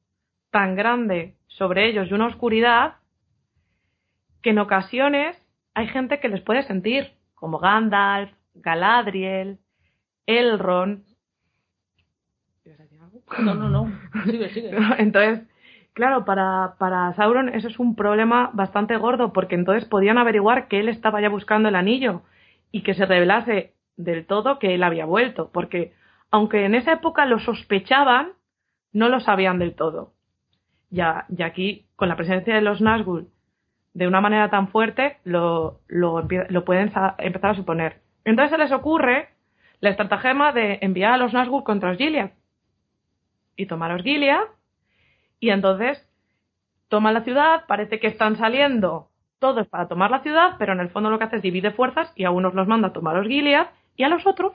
tan 0.50 0.76
grande 0.76 1.34
sobre 1.48 1.88
ellos 1.88 2.08
y 2.08 2.14
una 2.14 2.26
oscuridad 2.26 2.96
que 4.42 4.50
en 4.50 4.60
ocasiones 4.60 5.36
hay 5.74 5.88
gente 5.88 6.20
que 6.20 6.28
les 6.28 6.40
puede 6.40 6.62
sentir, 6.62 7.12
como 7.34 7.58
Gandalf, 7.58 8.32
Galadriel, 8.54 9.58
Elrond. 10.26 11.04
No, 13.40 13.54
no, 13.54 13.68
no. 13.68 13.92
Sigue, 14.24 14.48
sigue. 14.50 14.70
Entonces, 14.98 15.48
Claro, 15.98 16.24
para, 16.24 16.76
para 16.78 17.12
Sauron 17.14 17.48
eso 17.48 17.66
es 17.66 17.80
un 17.80 17.96
problema 17.96 18.50
bastante 18.52 18.96
gordo, 18.96 19.32
porque 19.32 19.56
entonces 19.56 19.84
podían 19.84 20.16
averiguar 20.16 20.68
que 20.68 20.78
él 20.78 20.88
estaba 20.88 21.20
ya 21.20 21.28
buscando 21.28 21.68
el 21.68 21.74
anillo 21.74 22.22
y 22.70 22.84
que 22.84 22.94
se 22.94 23.04
revelase 23.04 23.74
del 23.96 24.24
todo 24.24 24.60
que 24.60 24.76
él 24.76 24.84
había 24.84 25.06
vuelto, 25.06 25.50
porque 25.52 25.92
aunque 26.30 26.64
en 26.64 26.76
esa 26.76 26.92
época 26.92 27.26
lo 27.26 27.40
sospechaban, 27.40 28.28
no 28.92 29.08
lo 29.08 29.18
sabían 29.18 29.58
del 29.58 29.74
todo. 29.74 30.12
Ya, 30.88 31.26
y 31.36 31.42
aquí, 31.42 31.86
con 31.96 32.08
la 32.08 32.14
presencia 32.14 32.54
de 32.54 32.60
los 32.60 32.80
Nazgûl 32.80 33.26
de 33.92 34.06
una 34.06 34.20
manera 34.20 34.50
tan 34.50 34.68
fuerte, 34.68 35.16
lo, 35.24 35.80
lo, 35.88 36.28
lo 36.48 36.64
pueden 36.64 36.92
empezar 37.18 37.50
a 37.50 37.56
suponer. 37.56 38.02
Entonces 38.24 38.52
se 38.52 38.62
les 38.62 38.70
ocurre 38.70 39.30
la 39.80 39.90
estratagema 39.90 40.52
de 40.52 40.78
enviar 40.80 41.14
a 41.14 41.16
los 41.18 41.32
Nazgûl 41.32 41.64
contra 41.64 41.88
los 41.88 41.98
Gilead. 41.98 42.30
Y 43.56 43.66
tomaros 43.66 44.04
Gilead, 44.04 44.44
y 45.40 45.50
entonces 45.50 46.04
toman 46.88 47.14
la 47.14 47.22
ciudad, 47.22 47.64
parece 47.66 48.00
que 48.00 48.06
están 48.06 48.36
saliendo 48.36 49.08
todos 49.38 49.66
para 49.68 49.88
tomar 49.88 50.10
la 50.10 50.22
ciudad, 50.22 50.56
pero 50.58 50.72
en 50.72 50.80
el 50.80 50.90
fondo 50.90 51.10
lo 51.10 51.18
que 51.18 51.24
hace 51.24 51.36
es 51.36 51.42
divide 51.42 51.70
fuerzas 51.70 52.12
y 52.16 52.24
a 52.24 52.30
unos 52.30 52.54
los 52.54 52.66
manda 52.66 52.88
a 52.88 52.92
tomar 52.92 53.16
los 53.16 53.26
Gilead 53.26 53.68
y 53.96 54.02
a 54.02 54.08
los 54.08 54.26
otros 54.26 54.52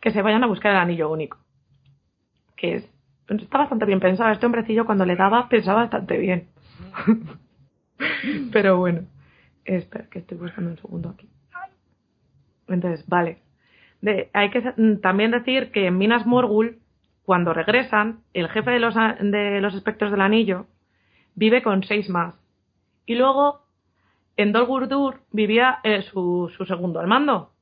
que 0.00 0.10
se 0.10 0.22
vayan 0.22 0.44
a 0.44 0.48
buscar 0.48 0.72
el 0.72 0.78
anillo 0.78 1.10
único. 1.10 1.38
Que 2.56 2.74
es, 2.76 2.90
está 3.28 3.58
bastante 3.58 3.86
bien 3.86 4.00
pensado. 4.00 4.30
Este 4.32 4.46
hombrecillo 4.46 4.84
cuando 4.84 5.06
le 5.06 5.16
daba 5.16 5.48
pensaba 5.48 5.82
bastante 5.82 6.18
bien. 6.18 6.48
pero 8.52 8.76
bueno, 8.78 9.02
espera, 9.64 10.06
que 10.10 10.18
estoy 10.18 10.38
buscando 10.38 10.70
un 10.70 10.76
segundo 10.78 11.10
aquí. 11.10 11.28
Entonces, 12.68 13.06
vale. 13.06 13.38
De, 14.00 14.30
hay 14.32 14.50
que 14.50 14.60
también 15.00 15.30
decir 15.30 15.70
que 15.70 15.86
en 15.86 15.98
Minas 15.98 16.26
Morgul, 16.26 16.81
cuando 17.24 17.54
regresan, 17.54 18.20
el 18.34 18.48
jefe 18.48 18.70
de 18.70 18.80
los, 18.80 18.94
de 18.94 19.60
los 19.60 19.74
espectros 19.74 20.10
del 20.10 20.20
anillo 20.20 20.66
vive 21.34 21.62
con 21.62 21.84
seis 21.84 22.08
más. 22.08 22.34
Y 23.06 23.14
luego, 23.14 23.64
en 24.36 24.52
Dol 24.52 24.66
Gurdur 24.66 25.20
vivía 25.30 25.80
eh, 25.84 26.02
su, 26.02 26.52
su 26.56 26.64
segundo 26.64 27.00
al 27.00 27.06
mando, 27.06 27.52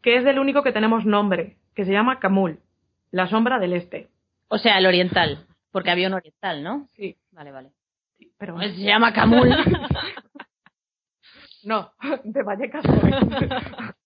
que 0.00 0.16
es 0.16 0.26
el 0.26 0.38
único 0.38 0.62
que 0.62 0.72
tenemos 0.72 1.04
nombre, 1.04 1.56
que 1.74 1.84
se 1.84 1.92
llama 1.92 2.18
Kamul, 2.18 2.60
la 3.10 3.28
sombra 3.28 3.58
del 3.58 3.74
este. 3.74 4.08
O 4.48 4.58
sea, 4.58 4.78
el 4.78 4.86
oriental, 4.86 5.46
porque 5.70 5.90
había 5.90 6.08
un 6.08 6.14
oriental, 6.14 6.62
¿no? 6.62 6.88
Sí. 6.96 7.16
Vale, 7.30 7.50
vale. 7.50 7.70
pero 8.38 8.58
se 8.60 8.82
llama 8.82 9.12
Kamul. 9.12 9.48
no, 11.64 11.92
de 12.24 12.42
Vallecas. 12.42 12.84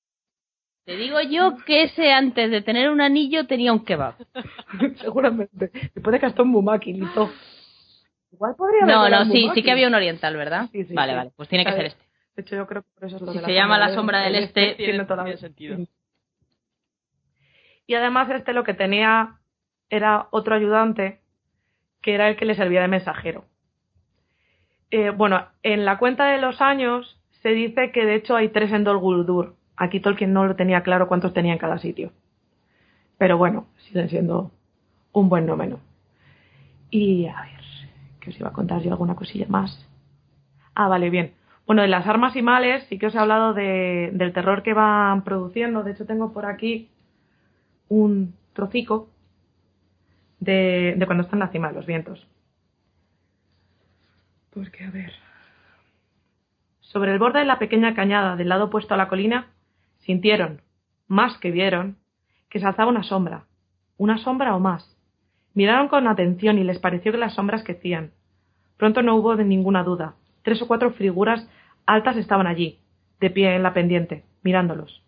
Te 0.86 0.96
digo 0.96 1.20
yo 1.20 1.56
que 1.66 1.82
ese 1.82 2.12
antes 2.12 2.48
de 2.48 2.62
tener 2.62 2.90
un 2.90 3.00
anillo 3.00 3.48
tenía 3.48 3.72
un 3.72 3.84
kebab. 3.84 4.14
Seguramente. 5.00 5.72
Después 5.92 6.12
de 6.12 6.18
Gastón 6.20 6.52
Bumaki, 6.52 6.92
listo. 6.92 7.28
Igual 8.30 8.54
podría 8.54 8.84
haber 8.84 8.94
No, 8.94 9.24
no, 9.24 9.32
sí, 9.32 9.50
sí 9.52 9.64
que 9.64 9.72
había 9.72 9.88
un 9.88 9.96
oriental, 9.96 10.36
¿verdad? 10.36 10.68
Sí, 10.70 10.84
sí, 10.84 10.94
vale, 10.94 11.12
sí. 11.12 11.16
vale, 11.16 11.32
pues 11.34 11.48
tiene 11.48 11.64
que 11.64 11.72
ser 11.72 11.86
este. 11.86 12.04
De 12.36 12.42
hecho, 12.42 12.54
yo 12.54 12.66
creo 12.68 12.82
que 12.82 12.88
por 12.94 13.08
eso 13.08 13.16
es 13.16 13.22
lo 13.22 13.32
Si 13.32 13.38
de 13.38 13.42
la 13.42 13.48
se 13.48 13.54
llama 13.54 13.78
la 13.78 13.94
sombra 13.94 14.20
del 14.20 14.36
este, 14.36 14.74
tiene 14.76 15.04
toda 15.04 15.16
la 15.16 15.24
tiene 15.24 15.38
sentido. 15.38 15.76
Y 17.88 17.94
además 17.94 18.30
este 18.30 18.52
lo 18.52 18.62
que 18.62 18.74
tenía 18.74 19.40
era 19.90 20.28
otro 20.30 20.54
ayudante 20.54 21.20
que 22.00 22.14
era 22.14 22.28
el 22.28 22.36
que 22.36 22.44
le 22.44 22.54
servía 22.54 22.82
de 22.82 22.88
mensajero. 22.88 23.44
Eh, 24.92 25.10
bueno, 25.10 25.48
en 25.64 25.84
la 25.84 25.98
cuenta 25.98 26.26
de 26.26 26.38
los 26.38 26.60
años 26.60 27.20
se 27.42 27.48
dice 27.48 27.90
que 27.90 28.04
de 28.04 28.14
hecho 28.14 28.36
hay 28.36 28.50
tres 28.50 28.70
en 28.70 28.84
Dol 28.84 28.98
Guldur. 28.98 29.56
Aquí 29.76 30.00
Tolkien 30.00 30.32
no 30.32 30.46
lo 30.46 30.56
tenía 30.56 30.82
claro 30.82 31.08
cuántos 31.08 31.32
tenía 31.34 31.52
en 31.52 31.58
cada 31.58 31.78
sitio. 31.78 32.12
Pero 33.18 33.38
bueno, 33.38 33.66
siguen 33.78 34.08
siendo 34.08 34.50
un 35.12 35.28
buen 35.28 35.46
número. 35.46 35.80
Y 36.90 37.26
a 37.26 37.40
ver, 37.42 37.60
que 38.20 38.30
os 38.30 38.38
iba 38.40 38.48
a 38.48 38.52
contar 38.52 38.82
yo 38.82 38.90
alguna 38.90 39.16
cosilla 39.16 39.46
más. 39.48 39.86
Ah, 40.74 40.88
vale, 40.88 41.10
bien. 41.10 41.34
Bueno, 41.66 41.82
de 41.82 41.88
las 41.88 42.06
armas 42.06 42.36
y 42.36 42.42
males 42.42 42.84
sí 42.88 42.98
que 42.98 43.06
os 43.06 43.14
he 43.14 43.18
hablado 43.18 43.54
de- 43.54 44.10
del 44.12 44.32
terror 44.32 44.62
que 44.62 44.74
van 44.74 45.22
produciendo. 45.24 45.82
De 45.82 45.92
hecho, 45.92 46.06
tengo 46.06 46.32
por 46.32 46.46
aquí 46.46 46.88
un 47.88 48.34
trocico 48.52 49.08
de, 50.40 50.94
de 50.96 51.06
cuando 51.06 51.24
están 51.24 51.38
la 51.40 51.48
cima 51.48 51.68
de 51.68 51.74
los 51.74 51.86
vientos. 51.86 52.26
Porque, 54.52 54.84
a 54.84 54.90
ver. 54.90 55.12
Sobre 56.80 57.12
el 57.12 57.18
borde 57.18 57.40
de 57.40 57.44
la 57.44 57.58
pequeña 57.58 57.94
cañada 57.94 58.36
del 58.36 58.48
lado 58.48 58.66
opuesto 58.66 58.94
a 58.94 58.96
la 58.96 59.08
colina, 59.08 59.48
sintieron, 60.06 60.62
más 61.08 61.36
que 61.38 61.50
vieron, 61.50 61.96
que 62.48 62.60
se 62.60 62.66
alzaba 62.66 62.90
una 62.90 63.02
sombra. 63.02 63.44
Una 63.98 64.18
sombra 64.18 64.54
o 64.54 64.60
más. 64.60 64.96
Miraron 65.52 65.88
con 65.88 66.06
atención 66.06 66.58
y 66.58 66.64
les 66.64 66.78
pareció 66.78 67.12
que 67.12 67.18
las 67.18 67.34
sombras 67.34 67.64
crecían. 67.64 68.12
Pronto 68.76 69.02
no 69.02 69.16
hubo 69.16 69.36
de 69.36 69.44
ninguna 69.44 69.82
duda. 69.82 70.14
Tres 70.42 70.62
o 70.62 70.68
cuatro 70.68 70.92
figuras 70.92 71.48
altas 71.86 72.16
estaban 72.16 72.46
allí, 72.46 72.78
de 73.20 73.30
pie 73.30 73.54
en 73.54 73.62
la 73.62 73.74
pendiente, 73.74 74.24
mirándolos. 74.42 75.02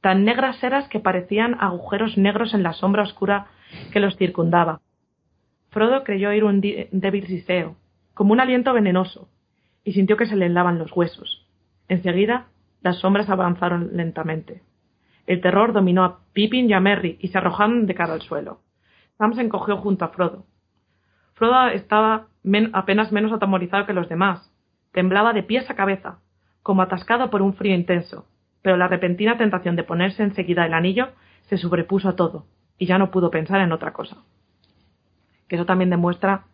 Tan 0.00 0.24
negras 0.24 0.62
eras 0.62 0.88
que 0.88 1.00
parecían 1.00 1.56
agujeros 1.60 2.16
negros 2.16 2.54
en 2.54 2.62
la 2.62 2.72
sombra 2.72 3.02
oscura 3.02 3.48
que 3.92 4.00
los 4.00 4.16
circundaba. 4.16 4.80
Frodo 5.70 6.04
creyó 6.04 6.30
oír 6.30 6.44
un 6.44 6.60
débil 6.60 7.26
siseo, 7.26 7.76
como 8.14 8.32
un 8.32 8.40
aliento 8.40 8.72
venenoso, 8.72 9.28
y 9.84 9.92
sintió 9.92 10.16
que 10.16 10.26
se 10.26 10.36
le 10.36 10.46
helaban 10.46 10.78
los 10.78 10.96
huesos. 10.96 11.46
Enseguida, 11.88 12.46
las 12.88 13.00
sombras 13.00 13.28
avanzaron 13.28 13.90
lentamente. 13.92 14.62
El 15.26 15.42
terror 15.42 15.74
dominó 15.74 16.04
a 16.04 16.20
Pippin 16.32 16.70
y 16.70 16.72
a 16.72 16.80
Merry 16.80 17.18
y 17.20 17.28
se 17.28 17.36
arrojaron 17.36 17.86
de 17.86 17.94
cara 17.94 18.14
al 18.14 18.22
suelo. 18.22 18.60
Sam 19.18 19.34
se 19.34 19.42
encogió 19.42 19.76
junto 19.76 20.06
a 20.06 20.08
Frodo. 20.08 20.46
Frodo 21.34 21.68
estaba 21.68 22.28
men- 22.42 22.70
apenas 22.72 23.12
menos 23.12 23.30
atemorizado 23.32 23.84
que 23.84 23.92
los 23.92 24.08
demás. 24.08 24.50
Temblaba 24.92 25.34
de 25.34 25.42
pies 25.42 25.68
a 25.68 25.74
cabeza, 25.74 26.20
como 26.62 26.80
atascado 26.80 27.28
por 27.28 27.42
un 27.42 27.52
frío 27.52 27.74
intenso, 27.74 28.26
pero 28.62 28.78
la 28.78 28.88
repentina 28.88 29.36
tentación 29.36 29.76
de 29.76 29.84
ponerse 29.84 30.22
enseguida 30.22 30.64
el 30.64 30.72
anillo 30.72 31.08
se 31.42 31.58
sobrepuso 31.58 32.08
a 32.08 32.16
todo, 32.16 32.46
y 32.78 32.86
ya 32.86 32.96
no 32.96 33.10
pudo 33.10 33.30
pensar 33.30 33.60
en 33.60 33.72
otra 33.72 33.92
cosa. 33.92 34.16
Que 35.46 35.56
eso 35.56 35.66
también 35.66 35.90
demuestra 35.90 36.44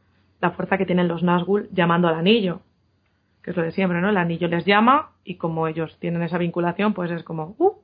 la 0.40 0.50
fuerza 0.50 0.78
que 0.78 0.84
tienen 0.86 1.06
los 1.06 1.22
Nazgûl 1.22 1.68
llamando 1.70 2.08
al 2.08 2.16
anillo, 2.16 2.60
que 3.44 3.50
es 3.50 3.56
lo 3.56 3.62
de 3.62 3.72
siempre, 3.72 4.00
¿no? 4.00 4.08
El 4.08 4.16
anillo 4.16 4.48
les 4.48 4.64
llama 4.64 5.12
y 5.22 5.36
como 5.36 5.68
ellos 5.68 5.98
tienen 6.00 6.22
esa 6.22 6.38
vinculación, 6.38 6.94
pues 6.94 7.10
es 7.10 7.22
como, 7.22 7.54
¡uh! 7.58 7.74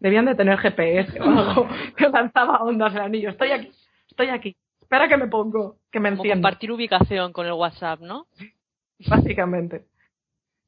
Debían 0.00 0.24
de 0.24 0.34
tener 0.34 0.58
GPS 0.58 1.20
o 1.20 1.24
algo 1.24 1.68
que 1.96 2.08
lanzaba 2.08 2.58
ondas 2.62 2.92
el 2.94 3.02
anillo. 3.02 3.30
Estoy 3.30 3.52
aquí, 3.52 3.70
estoy 4.08 4.28
aquí. 4.28 4.56
Espera 4.80 5.06
que 5.06 5.16
me 5.16 5.28
pongo, 5.28 5.76
que 5.92 6.00
me 6.00 6.10
Como 6.10 6.22
encienda. 6.22 6.48
compartir 6.48 6.72
ubicación 6.72 7.32
con 7.32 7.46
el 7.46 7.52
WhatsApp, 7.52 8.00
¿no? 8.00 8.26
Básicamente. 9.08 9.84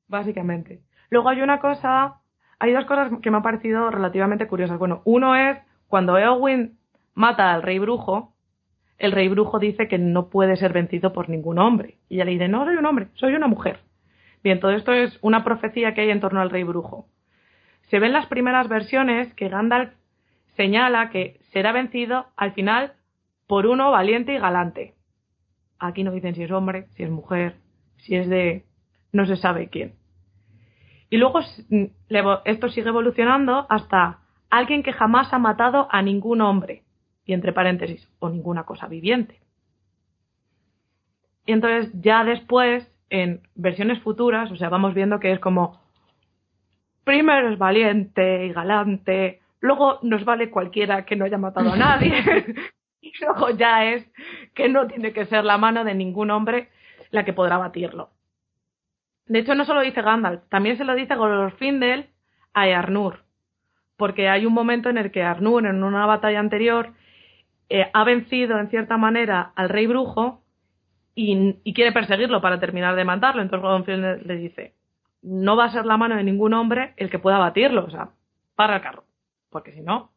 Básicamente. 0.07 0.83
Luego 1.11 1.29
hay 1.29 1.41
una 1.43 1.59
cosa, 1.59 2.21
hay 2.61 2.73
dos 2.73 2.85
cosas 2.85 3.11
que 3.21 3.31
me 3.31 3.39
han 3.39 3.43
parecido 3.43 3.91
relativamente 3.91 4.47
curiosas. 4.47 4.79
Bueno, 4.79 5.03
uno 5.05 5.35
es 5.35 5.59
cuando 5.89 6.17
Eowyn 6.17 6.79
mata 7.15 7.53
al 7.53 7.63
rey 7.63 7.81
brujo, 7.81 8.35
el 8.99 9.11
rey 9.11 9.29
brujo 9.29 9.59
dice 9.59 9.89
que 9.89 9.99
no 9.99 10.29
puede 10.29 10.57
ser 10.57 10.73
vencido 10.73 11.13
por 11.13 11.29
ningún 11.29 11.59
hombre. 11.59 11.99
Y 12.09 12.17
ella 12.17 12.27
le 12.27 12.31
dice, 12.33 12.49
no 12.49 12.65
soy 12.65 12.77
un 12.77 12.87
hombre, 12.87 13.09
soy 13.15 13.35
una 13.35 13.49
mujer. 13.49 13.81
Bien, 14.43 14.61
todo 14.61 14.73
esto 14.73 14.93
es 14.93 15.19
una 15.23 15.45
profecía 15.45 15.95
que 15.95 16.01
hay 16.03 16.11
en 16.11 16.21
torno 16.21 16.41
al 16.41 16.51
rey 16.51 16.65
brujo. 16.65 17.07
Se 17.89 17.99
ven 17.99 18.13
las 18.13 18.27
primeras 18.27 18.69
versiones 18.69 19.33
que 19.35 19.49
Gandalf 19.49 19.93
señala 20.57 21.11
que 21.11 21.39
será 21.53 21.73
vencido 21.73 22.27
al 22.37 22.53
final 22.53 22.95
por 23.47 23.67
uno 23.67 23.91
valiente 23.91 24.35
y 24.35 24.39
galante. 24.39 24.95
Aquí 25.79 26.05
no 26.05 26.13
dicen 26.13 26.35
si 26.35 26.43
es 26.43 26.51
hombre, 26.51 26.87
si 26.97 27.03
es 27.03 27.11
mujer, 27.11 27.57
si 27.99 28.17
es 28.17 28.29
de 28.29 28.65
no 29.13 29.27
se 29.27 29.37
sabe 29.37 29.69
quién. 29.69 29.95
Y 31.11 31.19
luego 31.19 31.41
esto 32.45 32.69
sigue 32.71 32.89
evolucionando 32.89 33.67
hasta 33.69 34.21
alguien 34.49 34.83
que 34.83 34.93
jamás 34.93 35.33
ha 35.33 35.39
matado 35.39 35.87
a 35.91 36.03
ningún 36.03 36.41
hombre, 36.41 36.85
y 37.25 37.35
entre 37.35 37.53
paréntesis, 37.53 38.09
o 38.19 38.31
ninguna 38.31 38.65
cosa 38.65 38.87
viviente. 38.87 39.41
Y 41.45 41.53
entonces 41.53 41.93
ya 42.01 42.25
después, 42.25 42.91
en 43.13 43.43
versiones 43.55 44.01
futuras, 44.01 44.51
o 44.51 44.57
sea, 44.57 44.71
vamos 44.71 44.95
viendo 44.95 45.21
que 45.21 45.33
es 45.33 45.39
como, 45.39 45.79
primero 47.05 47.51
es 47.51 47.59
valiente 47.59 48.47
y 48.47 48.53
galante, 48.55 49.43
luego 49.61 49.99
nos 50.01 50.25
vale 50.25 50.49
cualquiera 50.49 51.05
que 51.05 51.15
no 51.15 51.27
haya 51.27 51.37
matado 51.37 51.73
a 51.73 51.77
nadie, 51.77 52.25
y 53.03 53.13
luego 53.21 53.51
ya 53.51 53.85
es 53.85 54.11
que 54.55 54.71
no 54.71 54.87
tiene 54.87 55.13
que 55.13 55.27
ser 55.27 55.45
la 55.45 55.59
mano 55.59 55.85
de 55.85 55.95
ningún 55.95 56.31
hombre 56.31 56.71
la 57.11 57.23
que 57.27 57.35
podrá 57.35 57.59
batirlo. 57.59 58.09
De 59.27 59.41
hecho, 59.41 59.55
no 59.55 59.67
solo 59.67 59.83
dice 59.83 60.01
Gandalf, 60.01 60.49
también 60.49 60.79
se 60.79 60.85
lo 60.85 60.95
dice 60.95 61.15
Glorfindel 61.15 62.09
a 62.55 62.67
Earnur, 62.67 63.25
porque 63.99 64.31
hay 64.31 64.47
un 64.47 64.55
momento 64.55 64.89
en 64.89 64.97
el 64.97 65.11
que 65.11 65.23
Arnur, 65.23 65.67
en 65.67 65.85
una 65.85 66.07
batalla 66.07 66.41
anterior, 66.41 66.95
eh, 67.69 67.91
ha 67.93 68.05
vencido 68.05 68.59
en 68.59 68.71
cierta 68.71 68.97
manera 68.97 69.53
al 69.55 69.69
rey 69.69 69.87
brujo 69.87 70.42
y, 71.15 71.73
quiere 71.73 71.93
perseguirlo 71.93 72.41
para 72.41 72.61
terminar 72.61 72.97
de 72.97 73.05
matarlo. 73.05 73.43
Entonces 73.43 73.63
Glorfindel 73.63 74.27
le 74.27 74.37
dice, 74.37 74.75
no 75.23 75.57
va 75.57 75.67
a 75.67 75.73
ser 75.73 75.87
la 75.87 75.97
mano 75.97 76.17
de 76.17 76.25
ningún 76.25 76.55
hombre 76.55 76.95
el 76.97 77.11
que 77.11 77.19
pueda 77.19 77.39
batirlo, 77.39 77.85
o 77.85 77.91
sea, 77.91 78.11
para 78.55 78.77
el 78.77 78.83
carro, 78.83 79.05
porque 79.51 79.73
si 79.73 79.81
no, 79.81 80.11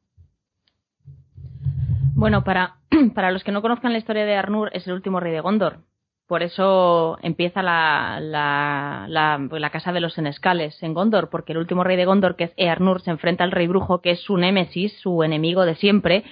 Bueno, 2.15 2.43
para, 2.45 2.77
para 3.13 3.31
los 3.31 3.43
que 3.43 3.51
no 3.51 3.61
conozcan 3.61 3.91
la 3.91 3.97
historia 3.97 4.25
de 4.25 4.35
Arnur, 4.35 4.69
es 4.73 4.87
el 4.87 4.93
último 4.93 5.19
rey 5.19 5.33
de 5.33 5.41
Gondor. 5.41 5.79
Por 6.27 6.41
eso 6.41 7.19
empieza 7.21 7.61
la, 7.61 8.19
la, 8.19 9.05
la, 9.07 9.37
la 9.37 9.69
casa 9.69 9.91
de 9.93 9.99
los 9.99 10.13
senescales 10.13 10.81
en 10.81 10.93
Gondor, 10.93 11.29
porque 11.29 11.51
el 11.51 11.59
último 11.59 11.83
rey 11.83 11.97
de 11.97 12.05
Gondor, 12.05 12.35
que 12.35 12.45
es 12.45 12.53
Earnur, 12.57 13.01
se 13.01 13.11
enfrenta 13.11 13.43
al 13.43 13.51
rey 13.51 13.67
brujo, 13.67 14.01
que 14.01 14.11
es 14.11 14.21
su 14.21 14.37
némesis, 14.37 14.97
su 15.01 15.23
enemigo 15.23 15.65
de 15.65 15.75
siempre, 15.75 16.23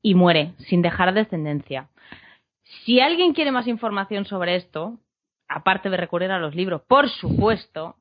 y 0.00 0.14
muere, 0.14 0.52
sin 0.58 0.80
dejar 0.80 1.12
descendencia. 1.12 1.88
Si 2.84 3.00
alguien 3.00 3.32
quiere 3.32 3.52
más 3.52 3.66
información 3.68 4.24
sobre 4.24 4.56
esto, 4.56 4.98
aparte 5.48 5.88
de 5.88 5.96
recurrir 5.96 6.30
a 6.30 6.38
los 6.38 6.54
libros, 6.54 6.82
por 6.82 7.08
supuesto, 7.08 7.96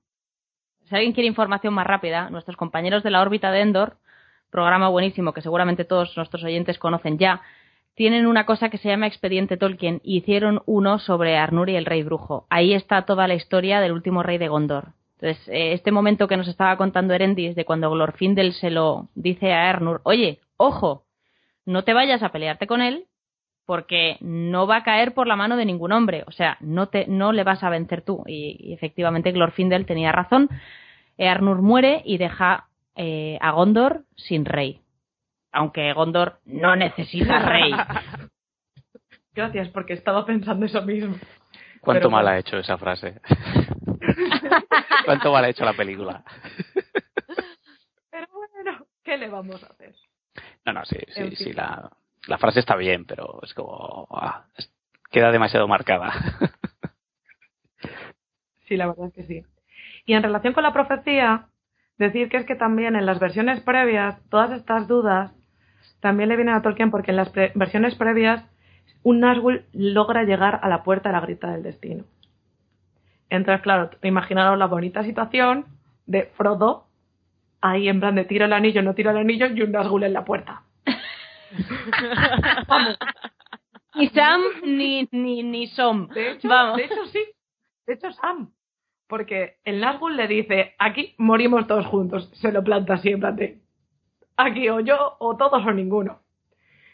si 0.87 0.95
alguien 0.95 1.13
quiere 1.13 1.27
información 1.27 1.73
más 1.73 1.85
rápida, 1.85 2.29
nuestros 2.29 2.57
compañeros 2.57 3.03
de 3.03 3.11
la 3.11 3.21
órbita 3.21 3.51
de 3.51 3.61
Endor, 3.61 3.97
programa 4.49 4.89
buenísimo 4.89 5.33
que 5.33 5.41
seguramente 5.41 5.85
todos 5.85 6.15
nuestros 6.17 6.43
oyentes 6.43 6.79
conocen 6.79 7.17
ya, 7.17 7.41
tienen 7.93 8.25
una 8.25 8.45
cosa 8.45 8.69
que 8.69 8.77
se 8.77 8.89
llama 8.89 9.07
Expediente 9.07 9.55
Tolkien 9.57 10.01
y 10.03 10.17
hicieron 10.17 10.61
uno 10.65 10.99
sobre 10.99 11.37
Arnur 11.37 11.69
y 11.69 11.75
el 11.75 11.85
Rey 11.85 12.03
Brujo. 12.03 12.45
Ahí 12.49 12.73
está 12.73 13.03
toda 13.03 13.27
la 13.27 13.35
historia 13.35 13.79
del 13.79 13.93
último 13.93 14.21
rey 14.21 14.37
de 14.37 14.49
Gondor. 14.49 14.89
Entonces, 15.19 15.47
eh, 15.47 15.73
este 15.73 15.91
momento 15.91 16.27
que 16.27 16.37
nos 16.37 16.47
estaba 16.47 16.75
contando 16.75 17.13
Erendis 17.13 17.55
de 17.55 17.65
cuando 17.65 17.89
Glorfindel 17.89 18.53
se 18.53 18.69
lo 18.69 19.07
dice 19.15 19.53
a 19.53 19.69
Arnur, 19.69 20.01
oye, 20.03 20.39
ojo, 20.57 21.05
no 21.65 21.83
te 21.83 21.93
vayas 21.93 22.21
a 22.21 22.29
pelearte 22.29 22.67
con 22.67 22.81
él 22.81 23.05
porque 23.65 24.17
no 24.21 24.67
va 24.67 24.77
a 24.77 24.83
caer 24.83 25.13
por 25.13 25.27
la 25.27 25.35
mano 25.35 25.57
de 25.57 25.65
ningún 25.65 25.91
hombre, 25.91 26.23
o 26.27 26.31
sea, 26.31 26.57
no, 26.59 26.87
te, 26.87 27.07
no 27.07 27.31
le 27.31 27.43
vas 27.43 27.63
a 27.63 27.69
vencer 27.69 28.01
tú. 28.01 28.23
Y, 28.27 28.73
efectivamente 28.73 29.31
Glorfindel 29.31 29.85
tenía 29.85 30.11
razón. 30.11 30.49
Arnur 31.17 31.61
muere 31.61 32.01
y 32.05 32.17
deja 32.17 32.67
eh, 32.95 33.37
a 33.41 33.51
Gondor 33.51 34.03
sin 34.15 34.45
rey 34.45 34.81
aunque 35.55 35.93
Gondor 35.93 36.39
no 36.45 36.75
necesita 36.75 37.39
rey. 37.39 37.71
Gracias, 39.33 39.69
porque 39.69 39.93
estaba 39.93 40.25
pensando 40.25 40.65
eso 40.65 40.81
mismo. 40.81 41.15
¿Cuánto 41.81 42.09
mal 42.09 42.27
ha 42.27 42.37
hecho 42.37 42.57
esa 42.57 42.77
frase? 42.77 43.21
¿Cuánto 45.05 45.31
mal 45.31 45.45
ha 45.45 45.49
hecho 45.49 45.65
la 45.65 45.73
película? 45.73 46.23
Pero 48.11 48.27
bueno, 48.53 48.85
¿qué 49.03 49.17
le 49.17 49.29
vamos 49.29 49.63
a 49.63 49.67
hacer? 49.67 49.95
No, 50.65 50.73
no, 50.73 50.85
sí, 50.85 50.97
sí, 51.09 51.35
sí, 51.35 51.53
la, 51.53 51.89
la, 52.27 52.37
frase 52.37 52.59
está 52.59 52.75
bien, 52.75 53.05
pero 53.05 53.39
es 53.43 53.53
como... 53.53 54.07
Ah, 54.11 54.45
queda 55.11 55.31
demasiado 55.31 55.67
marcada. 55.67 56.11
sí, 58.67 58.75
la 58.75 58.87
verdad 58.87 59.07
es 59.07 59.13
que 59.13 59.23
sí. 59.23 59.43
Y 60.05 60.13
en 60.13 60.23
relación 60.23 60.53
con 60.53 60.63
la 60.63 60.73
profecía, 60.73 61.47
decir 61.97 62.29
que 62.29 62.37
es 62.37 62.45
que 62.45 62.55
también 62.55 62.95
en 62.95 63.05
las 63.05 63.19
versiones 63.19 63.61
previas, 63.61 64.21
todas 64.29 64.51
estas 64.51 64.87
dudas 64.87 65.31
también 65.99 66.29
le 66.29 66.35
viene 66.35 66.51
a 66.51 66.61
Tolkien 66.61 66.91
porque 66.91 67.11
en 67.11 67.17
las 67.17 67.31
versiones 67.33 67.95
previas 67.95 68.43
un 69.03 69.21
Nazgûl 69.21 69.65
logra 69.71 70.23
llegar 70.23 70.59
a 70.61 70.69
la 70.69 70.83
puerta 70.83 71.09
de 71.09 71.13
la 71.13 71.21
grita 71.21 71.51
del 71.51 71.63
destino. 71.63 72.03
Entonces, 73.29 73.61
claro, 73.61 73.89
imaginaros 74.03 74.57
la 74.57 74.67
bonita 74.67 75.03
situación 75.03 75.65
de 76.05 76.25
Frodo 76.37 76.87
ahí 77.61 77.89
en 77.89 77.99
plan 77.99 78.15
de 78.15 78.25
tiro 78.25 78.45
el 78.45 78.53
anillo, 78.53 78.81
no 78.81 78.93
tiro 78.93 79.11
el 79.11 79.17
anillo 79.17 79.47
y 79.47 79.61
un 79.61 79.71
Nazgûl 79.71 80.03
en 80.03 80.13
la 80.13 80.25
puerta. 80.25 80.63
Ni 83.95 84.09
Sam 84.09 84.41
ni, 84.63 85.07
ni, 85.11 85.43
ni 85.43 85.67
Som. 85.67 86.07
De 86.09 86.31
hecho, 86.31 86.49
Vamos. 86.49 86.77
de 86.77 86.85
hecho, 86.85 87.05
sí. 87.07 87.23
De 87.87 87.93
hecho, 87.93 88.11
Sam. 88.11 88.51
Porque 89.07 89.57
el 89.63 89.79
Nazgûl 89.81 90.15
le 90.15 90.27
dice, 90.27 90.75
aquí 90.79 91.13
morimos 91.17 91.67
todos 91.67 91.85
juntos. 91.85 92.29
Se 92.33 92.51
lo 92.51 92.63
planta 92.63 92.95
así 92.95 93.09
en 93.09 93.19
plan 93.19 93.35
de, 93.35 93.61
aquí 94.35 94.67
o 94.69 94.79
yo 94.81 95.15
o 95.19 95.37
todos 95.37 95.63
o 95.65 95.71
ninguno. 95.71 96.21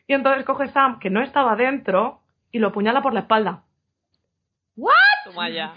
Y 0.08 0.14
entonces 0.14 0.46
coge 0.46 0.68
Sam, 0.70 1.00
que 1.00 1.10
no 1.10 1.24
estaba 1.24 1.56
dentro, 1.56 2.22
y 2.52 2.60
lo 2.60 2.72
puñala 2.72 3.02
por 3.02 3.14
la 3.14 3.22
espalda. 3.22 3.64
¿What? 4.76 4.94
Toma 5.26 5.50
ya. 5.50 5.74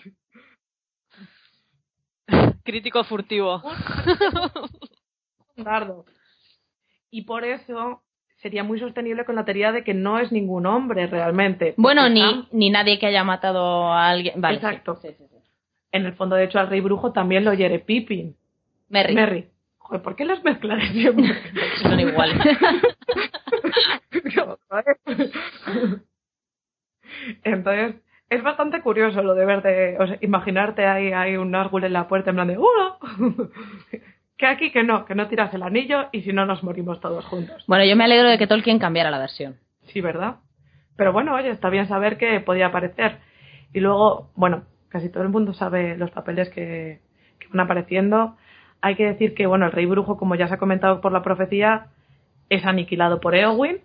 Crítico 2.65 3.03
furtivo. 3.05 3.63
Un 5.57 5.65
dardo. 5.65 6.05
Y 7.11 7.23
por 7.23 7.45
eso 7.45 8.04
sería 8.45 8.63
muy 8.63 8.79
sostenible 8.79 9.25
con 9.25 9.37
la 9.37 9.47
teoría 9.47 9.73
de 9.73 9.83
que 9.85 9.95
no 9.95 10.19
es 10.19 10.31
ningún 10.31 10.67
hombre 10.67 11.07
realmente. 11.07 11.73
Bueno, 11.79 12.11
ni, 12.11 12.21
Sam- 12.21 12.47
ni 12.53 12.69
nadie 12.69 12.99
que 12.99 13.07
haya 13.07 13.25
matado 13.25 13.91
a 13.91 14.11
alguien. 14.11 14.39
Vale. 14.39 14.57
Exacto. 14.57 14.97
Sí, 15.01 15.09
sí, 15.17 15.25
sí. 15.31 15.37
En 15.93 16.05
el 16.05 16.13
fondo, 16.13 16.37
de 16.37 16.45
hecho, 16.45 16.59
al 16.59 16.69
rey 16.69 16.83
brujo 16.83 17.11
también 17.11 17.43
lo 17.47 17.55
hiere 17.55 17.79
Pippin. 17.79 18.37
Merry. 18.91 19.15
Merry. 19.15 19.49
Joder, 19.79 20.03
¿por 20.03 20.15
qué 20.15 20.27
las 20.27 20.45
mezclas 20.45 20.87
siempre? 20.91 21.25
Son 21.83 21.99
iguales. 21.99 22.37
Entonces, 27.45 27.95
es 28.29 28.43
bastante 28.43 28.83
curioso 28.83 29.23
lo 29.23 29.35
de 29.35 29.47
ver 29.47 29.63
de, 29.63 29.97
o 29.99 30.07
sea, 30.07 30.19
imaginarte 30.21 30.85
ahí, 30.85 31.13
hay 31.13 31.39
un 31.39 31.51
Nazgûl 31.51 31.85
en 31.87 31.95
la 31.95 32.09
puerta 32.09 32.29
en 32.29 32.37
plan 32.37 32.49
de 32.49 32.59
¡Hola! 32.59 32.99
Que 34.37 34.47
aquí 34.47 34.71
que 34.73 34.83
no, 34.83 35.05
que 35.05 35.15
no 35.15 35.29
tiras 35.29 35.53
el 35.55 35.63
anillo 35.63 36.09
y 36.13 36.23
si 36.23 36.33
no 36.33 36.47
nos 36.47 36.63
morimos 36.63 37.01
todos 37.01 37.25
juntos. 37.27 37.65
bueno, 37.67 37.85
yo 37.85 37.97
me 37.97 38.05
alegro 38.05 38.29
de 38.29 38.39
que 38.39 38.47
Tolkien 38.47 38.79
cambiara 38.79 39.11
la 39.11 39.19
versión. 39.19 39.57
Sí, 39.83 40.01
¿verdad? 40.01 40.37
Pero 40.97 41.13
bueno, 41.13 41.35
oye, 41.35 41.51
está 41.51 41.71
bien 41.71 41.87
saber 41.89 42.19
que 42.19 42.41
podía 42.41 42.67
aparecer. 42.67 43.19
Y 43.73 43.81
luego, 43.81 44.31
bueno, 44.35 44.65
casi 44.89 45.09
todo 45.09 45.23
el 45.23 45.29
mundo 45.29 45.53
sabe 45.53 45.97
los 45.97 46.11
papeles 46.11 46.49
que, 46.51 47.01
que 47.39 47.49
van 47.49 47.61
apareciendo. 47.61 48.37
Hay 48.81 48.95
que 48.97 49.07
decir 49.07 49.35
que, 49.35 49.47
bueno, 49.47 49.67
el 49.67 49.73
rey 49.73 49.87
brujo, 49.87 50.17
como 50.17 50.35
ya 50.35 50.49
se 50.49 50.55
ha 50.55 50.59
comentado 50.59 51.01
por 51.01 51.13
la 51.13 51.23
profecía, 51.23 51.89
es 52.49 52.65
aniquilado 52.65 53.21
por 53.21 53.35
Eowyn 53.35 53.81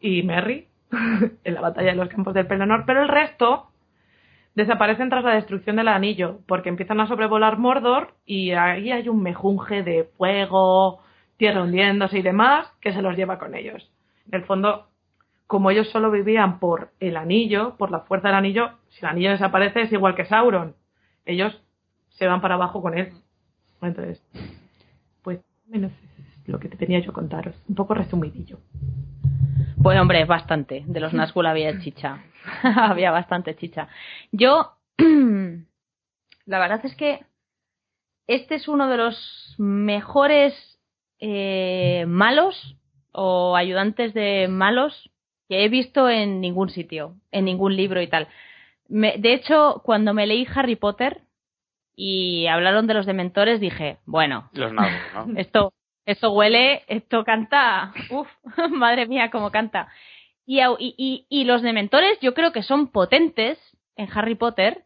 y 0.00 0.22
Merry 0.22 0.68
en 1.44 1.54
la 1.54 1.60
batalla 1.60 1.90
de 1.90 1.96
los 1.96 2.08
campos 2.08 2.34
del 2.34 2.46
Pelennor, 2.46 2.84
pero 2.86 3.02
el 3.02 3.08
resto 3.08 3.70
desaparecen 4.56 5.10
tras 5.10 5.22
la 5.22 5.34
destrucción 5.34 5.76
del 5.76 5.88
anillo, 5.88 6.40
porque 6.46 6.70
empiezan 6.70 6.98
a 7.00 7.06
sobrevolar 7.06 7.58
Mordor 7.58 8.14
y 8.24 8.52
ahí 8.52 8.90
hay 8.90 9.08
un 9.08 9.22
mejunje 9.22 9.82
de 9.82 10.04
fuego, 10.16 11.00
tierra 11.36 11.62
hundiéndose 11.62 12.18
y 12.18 12.22
demás 12.22 12.66
que 12.80 12.92
se 12.92 13.02
los 13.02 13.16
lleva 13.16 13.38
con 13.38 13.54
ellos. 13.54 13.92
En 14.26 14.40
el 14.40 14.44
fondo, 14.44 14.88
como 15.46 15.70
ellos 15.70 15.90
solo 15.90 16.10
vivían 16.10 16.58
por 16.58 16.90
el 17.00 17.18
anillo, 17.18 17.76
por 17.76 17.90
la 17.90 18.00
fuerza 18.00 18.28
del 18.28 18.38
anillo, 18.38 18.70
si 18.88 19.00
el 19.00 19.10
anillo 19.10 19.30
desaparece 19.30 19.82
es 19.82 19.92
igual 19.92 20.14
que 20.14 20.24
Sauron. 20.24 20.74
Ellos 21.26 21.62
se 22.08 22.26
van 22.26 22.40
para 22.40 22.54
abajo 22.54 22.80
con 22.80 22.96
él. 22.96 23.12
Entonces, 23.82 24.22
pues, 25.22 25.40
menos 25.68 25.92
es 26.18 26.48
lo 26.48 26.58
que 26.58 26.70
te 26.70 26.78
tenía 26.78 27.00
yo 27.00 27.12
contaros. 27.12 27.54
Un 27.68 27.74
poco 27.74 27.92
resumidillo. 27.92 28.58
Pues 29.82 30.00
hombre, 30.00 30.24
bastante. 30.24 30.82
De 30.86 30.98
los 30.98 31.12
Nazgûl 31.12 31.46
había 31.46 31.78
chicha. 31.80 32.22
había 32.62 33.10
bastante 33.10 33.56
chicha. 33.56 33.88
Yo, 34.32 34.72
la 34.98 36.58
verdad 36.58 36.80
es 36.84 36.94
que 36.96 37.24
este 38.26 38.56
es 38.56 38.68
uno 38.68 38.88
de 38.88 38.96
los 38.96 39.54
mejores 39.58 40.54
eh, 41.20 42.04
malos 42.08 42.76
o 43.12 43.56
ayudantes 43.56 44.12
de 44.14 44.48
malos 44.48 45.10
que 45.48 45.64
he 45.64 45.68
visto 45.68 46.08
en 46.10 46.40
ningún 46.40 46.70
sitio, 46.70 47.14
en 47.30 47.44
ningún 47.44 47.76
libro 47.76 48.02
y 48.02 48.08
tal. 48.08 48.28
Me- 48.88 49.16
de 49.18 49.32
hecho, 49.34 49.80
cuando 49.84 50.12
me 50.12 50.26
leí 50.26 50.46
Harry 50.54 50.76
Potter 50.76 51.22
y 51.94 52.46
hablaron 52.48 52.86
de 52.86 52.94
los 52.94 53.06
dementores, 53.06 53.60
dije, 53.60 53.98
bueno, 54.06 54.50
Los 54.52 54.72
esto, 55.36 55.72
esto 56.04 56.32
huele, 56.32 56.82
esto 56.88 57.24
canta, 57.24 57.92
uf, 58.10 58.28
madre 58.70 59.06
mía, 59.06 59.30
cómo 59.30 59.50
canta. 59.50 59.88
Y, 60.46 60.60
y, 60.60 60.94
y, 60.96 61.26
y 61.28 61.44
los 61.44 61.62
dementores 61.62 62.18
yo 62.20 62.32
creo 62.32 62.52
que 62.52 62.62
son 62.62 62.88
potentes 62.88 63.58
en 63.96 64.08
Harry 64.14 64.36
Potter 64.36 64.84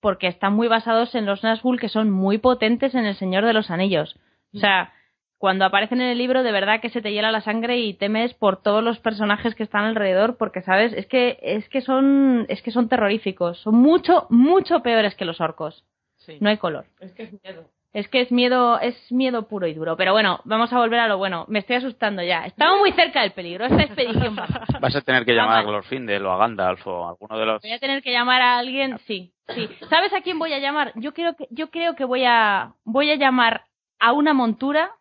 porque 0.00 0.28
están 0.28 0.54
muy 0.54 0.68
basados 0.68 1.14
en 1.14 1.26
los 1.26 1.42
Nazgûl 1.42 1.78
que 1.78 1.88
son 1.88 2.10
muy 2.10 2.38
potentes 2.38 2.94
en 2.94 3.04
El 3.04 3.16
Señor 3.16 3.44
de 3.44 3.52
los 3.52 3.70
Anillos. 3.70 4.16
O 4.54 4.58
sea, 4.58 4.92
cuando 5.38 5.64
aparecen 5.64 6.00
en 6.00 6.08
el 6.10 6.18
libro 6.18 6.42
de 6.42 6.52
verdad 6.52 6.80
que 6.80 6.90
se 6.90 7.02
te 7.02 7.12
hiela 7.12 7.32
la 7.32 7.40
sangre 7.40 7.78
y 7.78 7.94
temes 7.94 8.34
por 8.34 8.62
todos 8.62 8.82
los 8.82 8.98
personajes 9.00 9.54
que 9.54 9.64
están 9.64 9.84
alrededor 9.84 10.36
porque 10.36 10.62
sabes, 10.62 10.92
es 10.92 11.06
que 11.06 11.38
es 11.42 11.68
que 11.68 11.80
son 11.80 12.46
es 12.48 12.62
que 12.62 12.70
son 12.70 12.88
terroríficos, 12.88 13.58
son 13.58 13.76
mucho 13.76 14.26
mucho 14.30 14.82
peores 14.82 15.14
que 15.14 15.24
los 15.24 15.40
orcos. 15.40 15.84
Sí. 16.16 16.36
No 16.40 16.48
hay 16.48 16.58
color. 16.58 16.86
Es 17.00 17.12
que 17.12 17.24
es 17.24 17.32
miedo. 17.42 17.68
Es 17.92 18.08
que 18.08 18.22
es 18.22 18.32
miedo, 18.32 18.80
es 18.80 18.96
miedo 19.12 19.46
puro 19.48 19.66
y 19.66 19.74
duro. 19.74 19.96
Pero 19.96 20.12
bueno, 20.12 20.40
vamos 20.44 20.72
a 20.72 20.78
volver 20.78 21.00
a 21.00 21.08
lo 21.08 21.18
bueno. 21.18 21.44
Me 21.48 21.58
estoy 21.58 21.76
asustando 21.76 22.22
ya. 22.22 22.46
Estamos 22.46 22.78
muy 22.78 22.92
cerca 22.92 23.20
del 23.20 23.32
peligro. 23.32 23.66
Esta 23.66 23.82
expedición 23.82 24.34
va. 24.38 24.46
Vas 24.80 24.96
a 24.96 25.02
tener 25.02 25.26
que 25.26 25.34
llamar 25.34 25.58
a. 25.58 25.62
Glorfindel 25.62 26.24
o 26.24 26.32
a 26.32 26.38
Gandalf 26.38 26.86
o 26.86 27.04
a 27.04 27.10
alguno 27.10 27.38
de 27.38 27.44
los... 27.44 27.60
Voy 27.60 27.72
a 27.72 27.78
tener 27.78 28.02
que 28.02 28.10
llamar 28.10 28.40
a 28.40 28.58
alguien. 28.58 28.98
Sí, 29.06 29.32
sí. 29.54 29.68
¿Sabes 29.90 30.12
a 30.14 30.22
quién 30.22 30.38
voy 30.38 30.54
a 30.54 30.58
llamar? 30.58 30.92
Yo 30.96 31.12
creo 31.12 31.36
que, 31.36 31.46
yo 31.50 31.70
creo 31.70 31.94
que 31.94 32.06
voy 32.06 32.24
a, 32.24 32.72
voy 32.84 33.10
a 33.10 33.16
llamar 33.16 33.64
a 33.98 34.12
una 34.12 34.32
montura 34.32 34.92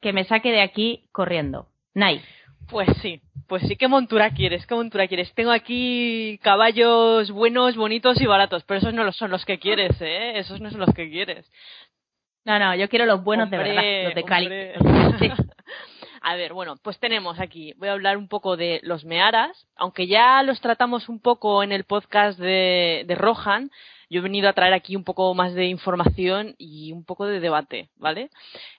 que 0.00 0.12
me 0.12 0.24
saque 0.24 0.52
de 0.52 0.62
aquí 0.62 1.08
corriendo. 1.10 1.66
Nai. 1.94 2.22
Pues 2.70 2.88
sí, 3.00 3.22
pues 3.48 3.62
sí, 3.66 3.76
¿qué 3.76 3.88
montura 3.88 4.30
quieres? 4.30 4.66
¿Qué 4.66 4.74
montura 4.74 5.08
quieres? 5.08 5.32
Tengo 5.34 5.50
aquí 5.52 6.38
caballos 6.42 7.30
buenos, 7.30 7.76
bonitos 7.76 8.20
y 8.20 8.26
baratos, 8.26 8.62
pero 8.64 8.78
esos 8.78 8.92
no 8.92 9.04
los 9.04 9.16
son 9.16 9.30
los 9.30 9.46
que 9.46 9.58
quieres, 9.58 9.96
¿eh? 10.02 10.38
Esos 10.38 10.60
no 10.60 10.70
son 10.70 10.80
los 10.80 10.94
que 10.94 11.10
quieres. 11.10 11.50
No, 12.48 12.58
no, 12.58 12.74
yo 12.74 12.88
quiero 12.88 13.04
los 13.04 13.22
buenos 13.22 13.50
de 13.50 13.58
verdad, 13.58 14.04
los 14.04 14.14
de 14.14 14.24
Cali. 14.24 14.48
Sí. 15.18 15.30
A 16.22 16.34
ver, 16.34 16.54
bueno, 16.54 16.76
pues 16.82 16.98
tenemos 16.98 17.38
aquí, 17.38 17.74
voy 17.76 17.88
a 17.88 17.92
hablar 17.92 18.16
un 18.16 18.26
poco 18.26 18.56
de 18.56 18.80
los 18.82 19.04
Mearas, 19.04 19.66
aunque 19.76 20.06
ya 20.06 20.42
los 20.42 20.60
tratamos 20.60 21.08
un 21.08 21.20
poco 21.20 21.62
en 21.62 21.72
el 21.72 21.84
podcast 21.84 22.38
de, 22.38 23.04
de 23.06 23.14
Rohan, 23.14 23.70
yo 24.10 24.20
he 24.20 24.22
venido 24.22 24.48
a 24.48 24.54
traer 24.54 24.72
aquí 24.72 24.96
un 24.96 25.04
poco 25.04 25.34
más 25.34 25.54
de 25.54 25.66
información 25.66 26.54
y 26.58 26.92
un 26.92 27.04
poco 27.04 27.26
de 27.26 27.40
debate, 27.40 27.90
¿vale? 27.96 28.30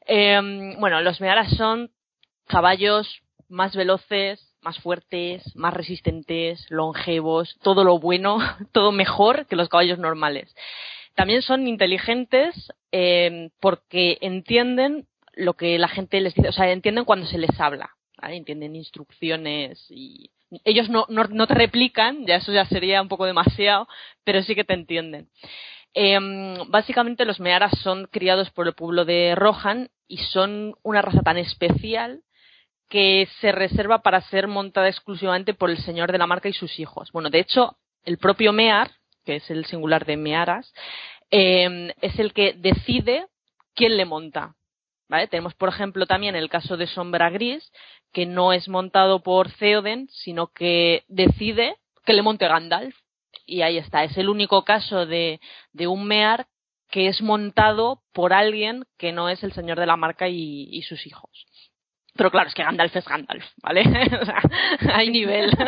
Eh, 0.07 0.39
bueno, 0.79 1.01
los 1.01 1.21
Mearas 1.21 1.55
son 1.55 1.91
caballos 2.47 3.21
más 3.49 3.75
veloces, 3.75 4.53
más 4.61 4.79
fuertes, 4.79 5.55
más 5.55 5.73
resistentes, 5.73 6.65
longevos, 6.69 7.57
todo 7.61 7.83
lo 7.83 7.99
bueno, 7.99 8.39
todo 8.73 8.91
mejor 8.91 9.45
que 9.45 9.55
los 9.55 9.69
caballos 9.69 9.99
normales. 9.99 10.53
También 11.15 11.41
son 11.41 11.67
inteligentes 11.67 12.71
eh, 12.91 13.49
porque 13.59 14.17
entienden 14.21 15.07
lo 15.33 15.53
que 15.53 15.77
la 15.79 15.87
gente 15.87 16.19
les 16.21 16.33
dice, 16.33 16.49
o 16.49 16.51
sea, 16.51 16.71
entienden 16.71 17.05
cuando 17.05 17.25
se 17.25 17.37
les 17.37 17.59
habla, 17.59 17.91
entienden 18.21 18.75
instrucciones 18.75 19.85
y 19.89 20.31
ellos 20.63 20.89
no, 20.89 21.05
no, 21.09 21.47
te 21.47 21.53
replican, 21.53 22.25
ya 22.25 22.37
eso 22.37 22.51
ya 22.51 22.65
sería 22.65 23.01
un 23.01 23.07
poco 23.07 23.25
demasiado, 23.25 23.87
pero 24.23 24.41
sí 24.43 24.55
que 24.55 24.63
te 24.63 24.73
entienden. 24.73 25.29
Em, 25.93 26.69
básicamente 26.69 27.25
los 27.25 27.39
Mearas 27.39 27.71
son 27.81 28.05
criados 28.05 28.49
por 28.51 28.67
el 28.67 28.73
pueblo 28.73 29.05
de 29.05 29.35
Rohan 29.35 29.89
y 30.07 30.17
son 30.17 30.75
una 30.83 31.01
raza 31.01 31.21
tan 31.21 31.37
especial 31.37 32.21
que 32.89 33.27
se 33.39 33.51
reserva 33.51 34.01
para 34.01 34.21
ser 34.21 34.47
montada 34.47 34.89
exclusivamente 34.89 35.53
por 35.53 35.69
el 35.69 35.77
señor 35.77 36.11
de 36.11 36.17
la 36.17 36.27
marca 36.27 36.49
y 36.49 36.53
sus 36.53 36.79
hijos. 36.79 37.11
Bueno, 37.11 37.29
de 37.29 37.39
hecho, 37.39 37.77
el 38.03 38.17
propio 38.17 38.51
Mear, 38.51 38.91
que 39.25 39.37
es 39.37 39.49
el 39.49 39.65
singular 39.65 40.05
de 40.05 40.17
Mearas, 40.17 40.73
em, 41.31 41.91
es 42.01 42.17
el 42.19 42.33
que 42.33 42.53
decide 42.53 43.27
quién 43.75 43.97
le 43.97 44.05
monta. 44.05 44.55
¿Vale? 45.07 45.27
Tenemos, 45.27 45.55
por 45.55 45.69
ejemplo, 45.69 46.05
también 46.05 46.35
el 46.35 46.49
caso 46.49 46.77
de 46.77 46.85
Sombra 46.85 47.31
Gris, 47.31 47.71
que 48.13 48.27
no 48.27 48.53
es 48.53 48.67
montado 48.69 49.23
por 49.23 49.51
Theoden, 49.51 50.07
sino 50.11 50.47
que 50.47 51.03
decide 51.07 51.77
que 52.05 52.13
le 52.13 52.21
monte 52.21 52.47
Gandalf. 52.47 52.95
Y 53.45 53.63
ahí 53.63 53.77
está, 53.77 54.03
es 54.03 54.15
el 54.17 54.29
único 54.29 54.63
caso 54.63 55.07
de, 55.07 55.39
de 55.73 55.87
un 55.87 56.05
Mear 56.05 56.47
que 56.89 57.07
es 57.07 57.21
montado 57.21 58.01
por 58.13 58.33
alguien 58.33 58.83
que 58.97 59.11
no 59.11 59.29
es 59.29 59.43
el 59.43 59.53
señor 59.53 59.79
de 59.79 59.85
la 59.85 59.95
marca 59.95 60.27
y, 60.27 60.81
sus 60.83 61.05
hijos. 61.05 61.29
Pero 62.15 62.31
claro, 62.31 62.49
es 62.49 62.55
que 62.55 62.63
Gandalf 62.63 62.95
es 62.95 63.05
Gandalf, 63.05 63.45
¿vale? 63.61 63.81
o 64.21 64.25
sea, 64.25 64.41
hay 64.93 65.09
nivel. 65.09 65.51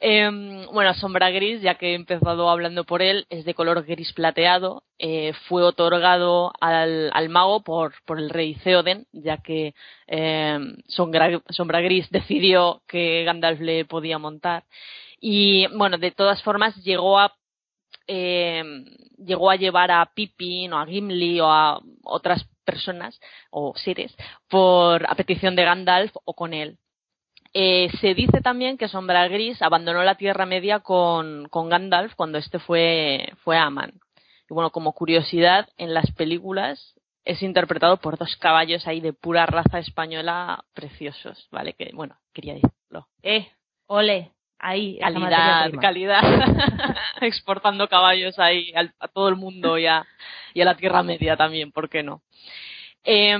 Em, 0.00 0.66
bueno, 0.66 0.92
Sombra 0.94 1.30
Gris, 1.30 1.62
ya 1.62 1.76
que 1.76 1.92
he 1.92 1.94
empezado 1.94 2.50
hablando 2.50 2.84
por 2.84 3.00
él, 3.00 3.26
es 3.30 3.44
de 3.44 3.54
color 3.54 3.84
gris 3.84 4.12
plateado. 4.12 4.82
Eh, 4.98 5.32
fue 5.48 5.62
otorgado 5.62 6.52
al, 6.60 7.28
mago 7.30 7.62
por, 7.62 7.94
el 8.18 8.30
rey 8.30 8.54
Theoden, 8.56 9.06
ya 9.12 9.38
que 9.38 9.74
em, 10.06 10.76
Sombra, 10.88 11.80
Gris 11.80 12.10
decidió 12.10 12.82
que 12.86 13.24
Gandalf 13.24 13.60
le 13.60 13.84
podía 13.84 14.18
montar. 14.18 14.64
Y 15.20 15.66
bueno, 15.76 15.98
de 15.98 16.10
todas 16.10 16.42
formas 16.42 16.76
llegó 16.84 17.18
a 17.18 17.34
em, 18.06 18.84
llegó 19.18 19.50
a 19.50 19.56
llevar 19.56 19.90
a 19.90 20.04
Pippin 20.14 20.72
o 20.72 20.78
a 20.78 20.86
Gimli 20.86 21.40
o 21.40 21.46
a 21.50 21.80
otras 22.04 22.46
personas 22.64 23.20
o 23.50 23.74
seres 23.76 24.14
por 24.48 25.06
a 25.08 25.14
petición 25.14 25.56
de 25.56 25.64
Gandalf 25.64 26.12
o 26.24 26.34
con 26.34 26.52
él. 26.54 26.78
Eh, 27.56 27.88
se 28.00 28.14
dice 28.14 28.40
también 28.40 28.76
que 28.76 28.88
Sombra 28.88 29.28
Gris 29.28 29.62
abandonó 29.62 30.02
la 30.02 30.16
Tierra 30.16 30.44
Media 30.44 30.80
con, 30.80 31.48
con 31.48 31.68
Gandalf 31.68 32.14
cuando 32.16 32.36
este 32.36 32.58
fue, 32.58 33.32
fue 33.44 33.56
a 33.56 33.66
Aman. 33.66 33.92
Y 34.50 34.54
bueno, 34.54 34.70
como 34.70 34.92
curiosidad, 34.92 35.68
en 35.76 35.94
las 35.94 36.10
películas 36.12 36.94
es 37.24 37.42
interpretado 37.42 37.98
por 37.98 38.18
dos 38.18 38.36
caballos 38.36 38.88
ahí 38.88 39.00
de 39.00 39.12
pura 39.12 39.46
raza 39.46 39.78
española 39.78 40.64
preciosos, 40.74 41.46
¿vale? 41.52 41.74
Que, 41.74 41.90
bueno, 41.94 42.18
quería 42.32 42.54
decirlo. 42.54 43.06
Eh, 43.22 43.48
ole, 43.86 44.32
ahí. 44.58 44.98
Calidad, 44.98 45.70
calidad. 45.80 46.22
Exportando 47.20 47.88
caballos 47.88 48.36
ahí 48.40 48.72
a, 48.74 49.06
todo 49.06 49.28
el 49.28 49.36
mundo 49.36 49.78
y 49.78 49.86
a, 49.86 50.04
y 50.54 50.60
a 50.60 50.64
la 50.64 50.76
Tierra 50.76 51.04
Media 51.04 51.36
también, 51.36 51.70
¿por 51.70 51.88
qué 51.88 52.02
no? 52.02 52.20
Eh, 53.04 53.38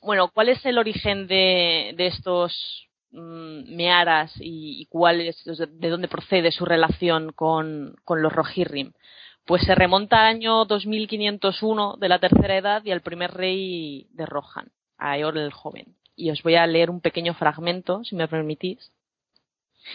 bueno, 0.00 0.32
¿cuál 0.34 0.48
es 0.48 0.66
el 0.66 0.78
origen 0.78 1.28
de, 1.28 1.94
de 1.96 2.06
estos 2.08 2.88
Mm, 3.12 3.76
mearas 3.76 4.32
y, 4.40 4.86
cuál 4.86 5.20
es, 5.20 5.44
de 5.44 5.88
dónde 5.90 6.08
procede 6.08 6.50
su 6.50 6.64
relación 6.64 7.32
con, 7.32 7.94
los 8.08 8.32
Rohirrim. 8.32 8.92
Pues 9.44 9.62
se 9.62 9.74
remonta 9.74 10.20
al 10.20 10.36
año 10.36 10.64
2501 10.64 11.96
de 11.98 12.08
la 12.08 12.18
tercera 12.18 12.56
edad 12.56 12.82
y 12.84 12.90
al 12.90 13.02
primer 13.02 13.32
rey 13.32 14.06
de 14.12 14.24
Rohan, 14.24 14.70
a 14.96 15.18
Eor 15.18 15.36
el 15.36 15.52
joven. 15.52 15.94
Y 16.16 16.30
os 16.30 16.42
voy 16.42 16.54
a 16.54 16.66
leer 16.66 16.88
un 16.88 17.00
pequeño 17.00 17.34
fragmento, 17.34 18.02
si 18.04 18.16
me 18.16 18.28
permitís. 18.28 18.92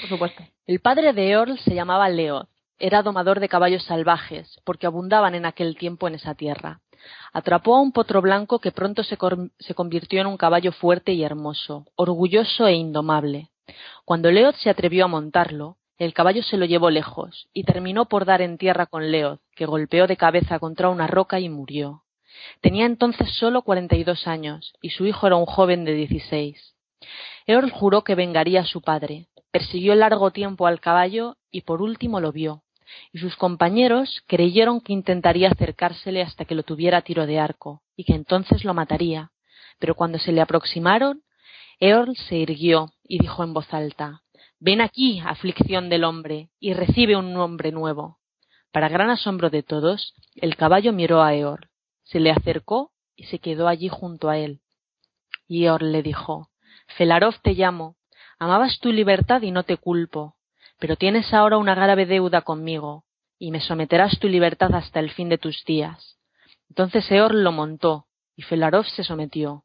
Por 0.01 0.09
supuesto. 0.09 0.43
El 0.67 0.79
padre 0.79 1.13
de 1.13 1.31
Eorl 1.31 1.57
se 1.59 1.73
llamaba 1.73 2.09
Leoth. 2.09 2.49
Era 2.77 3.01
domador 3.01 3.39
de 3.39 3.49
caballos 3.49 3.83
salvajes, 3.83 4.61
porque 4.63 4.85
abundaban 4.85 5.33
en 5.33 5.47
aquel 5.47 5.75
tiempo 5.75 6.07
en 6.07 6.15
esa 6.15 6.35
tierra. 6.35 6.81
Atrapó 7.33 7.75
a 7.75 7.81
un 7.81 7.91
potro 7.91 8.21
blanco 8.21 8.59
que 8.59 8.71
pronto 8.71 9.03
se, 9.03 9.17
convirtió 9.17 10.21
en 10.21 10.27
un 10.27 10.37
caballo 10.37 10.71
fuerte 10.71 11.13
y 11.13 11.23
hermoso, 11.23 11.85
orgulloso 11.95 12.67
e 12.67 12.73
indomable. 12.73 13.49
Cuando 14.05 14.31
Leod 14.31 14.55
se 14.55 14.69
atrevió 14.69 15.05
a 15.05 15.07
montarlo, 15.07 15.77
el 15.97 16.13
caballo 16.13 16.43
se 16.43 16.57
lo 16.57 16.65
llevó 16.65 16.89
lejos 16.89 17.47
y 17.53 17.63
terminó 17.63 18.05
por 18.05 18.25
dar 18.25 18.41
en 18.41 18.57
tierra 18.57 18.85
con 18.85 19.11
Leod, 19.11 19.39
que 19.55 19.65
golpeó 19.65 20.07
de 20.07 20.17
cabeza 20.17 20.59
contra 20.59 20.89
una 20.89 21.07
roca 21.07 21.39
y 21.39 21.49
murió. 21.49 22.03
Tenía 22.61 22.85
entonces 22.85 23.31
solo 23.35 23.63
cuarenta 23.63 23.95
y 23.95 24.03
dos 24.03 24.27
años 24.27 24.73
y 24.81 24.91
su 24.91 25.05
hijo 25.05 25.27
era 25.27 25.35
un 25.35 25.45
joven 25.45 25.85
de 25.85 25.93
dieciséis. 25.93 26.75
Eorl 27.47 27.71
juró 27.71 28.03
que 28.03 28.15
vengaría 28.15 28.61
a 28.61 28.65
su 28.65 28.81
padre, 28.81 29.27
persiguió 29.51 29.95
largo 29.95 30.31
tiempo 30.31 30.67
al 30.67 30.79
caballo 30.79 31.37
y 31.51 31.61
por 31.61 31.81
último 31.81 32.19
lo 32.19 32.31
vio, 32.31 32.61
y 33.11 33.19
sus 33.19 33.35
compañeros 33.35 34.23
creyeron 34.27 34.81
que 34.81 34.93
intentaría 34.93 35.49
acercársele 35.49 36.21
hasta 36.21 36.45
que 36.45 36.55
lo 36.55 36.63
tuviera 36.63 36.99
a 36.99 37.01
tiro 37.01 37.25
de 37.25 37.39
arco, 37.39 37.81
y 37.95 38.03
que 38.03 38.13
entonces 38.13 38.63
lo 38.63 38.73
mataría. 38.73 39.31
Pero 39.79 39.95
cuando 39.95 40.19
se 40.19 40.31
le 40.31 40.41
aproximaron, 40.41 41.23
Eorl 41.79 42.15
se 42.15 42.37
irguió 42.37 42.93
y 43.03 43.19
dijo 43.19 43.43
en 43.43 43.53
voz 43.53 43.73
alta 43.73 44.21
Ven 44.59 44.81
aquí, 44.81 45.19
aflicción 45.19 45.89
del 45.89 46.03
hombre, 46.03 46.49
y 46.59 46.73
recibe 46.73 47.15
un 47.15 47.33
nombre 47.33 47.71
nuevo. 47.71 48.17
Para 48.71 48.89
gran 48.89 49.09
asombro 49.11 49.49
de 49.49 49.61
todos, 49.61 50.13
el 50.35 50.55
caballo 50.55 50.93
miró 50.93 51.21
a 51.21 51.35
Eorl, 51.35 51.69
se 52.03 52.19
le 52.19 52.31
acercó 52.31 52.91
y 53.15 53.25
se 53.25 53.39
quedó 53.39 53.67
allí 53.67 53.89
junto 53.89 54.29
a 54.29 54.37
él. 54.37 54.61
Y 55.47 55.65
Eorl 55.65 55.91
le 55.91 56.01
dijo 56.01 56.49
Felarov 56.97 57.35
te 57.41 57.53
llamo, 57.53 57.95
amabas 58.39 58.79
tu 58.79 58.91
libertad 58.91 59.41
y 59.41 59.51
no 59.51 59.63
te 59.63 59.77
culpo, 59.77 60.36
pero 60.79 60.95
tienes 60.95 61.33
ahora 61.33 61.57
una 61.57 61.75
grave 61.75 62.05
deuda 62.05 62.41
conmigo, 62.41 63.03
y 63.39 63.51
me 63.51 63.61
someterás 63.61 64.19
tu 64.19 64.27
libertad 64.27 64.73
hasta 64.73 64.99
el 64.99 65.11
fin 65.11 65.29
de 65.29 65.37
tus 65.37 65.63
días. 65.65 66.17
Entonces 66.69 67.09
Eor 67.11 67.33
lo 67.33 67.51
montó, 67.51 68.05
y 68.35 68.43
Felarov 68.43 68.85
se 68.85 69.03
sometió. 69.03 69.63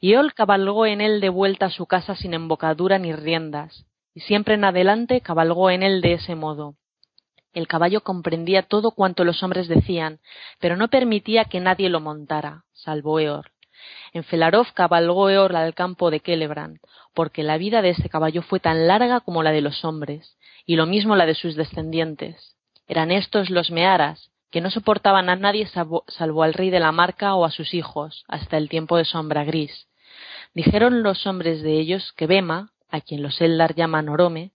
Y 0.00 0.12
Eol 0.12 0.34
cabalgó 0.34 0.86
en 0.86 1.00
él 1.00 1.20
de 1.20 1.28
vuelta 1.28 1.66
a 1.66 1.70
su 1.70 1.86
casa 1.86 2.14
sin 2.14 2.34
embocadura 2.34 2.98
ni 2.98 3.12
riendas, 3.12 3.86
y 4.14 4.20
siempre 4.20 4.54
en 4.54 4.64
adelante 4.64 5.20
cabalgó 5.20 5.70
en 5.70 5.82
él 5.82 6.00
de 6.00 6.14
ese 6.14 6.34
modo. 6.34 6.74
El 7.52 7.66
caballo 7.66 8.02
comprendía 8.02 8.62
todo 8.62 8.92
cuanto 8.92 9.24
los 9.24 9.42
hombres 9.42 9.68
decían, 9.68 10.20
pero 10.60 10.76
no 10.76 10.88
permitía 10.88 11.44
que 11.44 11.60
nadie 11.60 11.88
lo 11.88 12.00
montara, 12.00 12.64
salvo 12.72 13.18
Eor. 13.18 13.52
En 14.12 14.24
Felarov 14.24 14.72
cabalgó 14.72 15.30
Eor 15.30 15.56
al 15.56 15.74
campo 15.74 16.10
de 16.10 16.20
Celebrand, 16.20 16.78
porque 17.14 17.42
la 17.42 17.58
vida 17.58 17.82
de 17.82 17.90
ese 17.90 18.08
caballo 18.08 18.42
fue 18.42 18.60
tan 18.60 18.86
larga 18.86 19.20
como 19.20 19.42
la 19.42 19.52
de 19.52 19.62
los 19.62 19.84
hombres, 19.84 20.36
y 20.66 20.76
lo 20.76 20.86
mismo 20.86 21.16
la 21.16 21.26
de 21.26 21.34
sus 21.34 21.56
descendientes. 21.56 22.56
Eran 22.86 23.10
estos 23.10 23.50
los 23.50 23.70
Mearas, 23.70 24.30
que 24.50 24.60
no 24.60 24.70
soportaban 24.70 25.28
a 25.28 25.36
nadie 25.36 25.66
salvo, 25.66 26.04
al 26.42 26.54
rey 26.54 26.70
de 26.70 26.80
la 26.80 26.92
marca 26.92 27.34
o 27.34 27.44
a 27.44 27.50
sus 27.50 27.72
hijos, 27.74 28.24
hasta 28.28 28.56
el 28.56 28.68
tiempo 28.68 28.96
de 28.96 29.04
sombra 29.04 29.44
gris. 29.44 29.86
Dijeron 30.54 31.02
los 31.02 31.26
hombres 31.26 31.62
de 31.62 31.78
ellos 31.78 32.12
que 32.16 32.26
Bema, 32.26 32.72
a 32.88 33.00
quien 33.00 33.22
los 33.22 33.40
Eldar 33.40 33.74
llaman 33.74 34.08
Orome, 34.08 34.50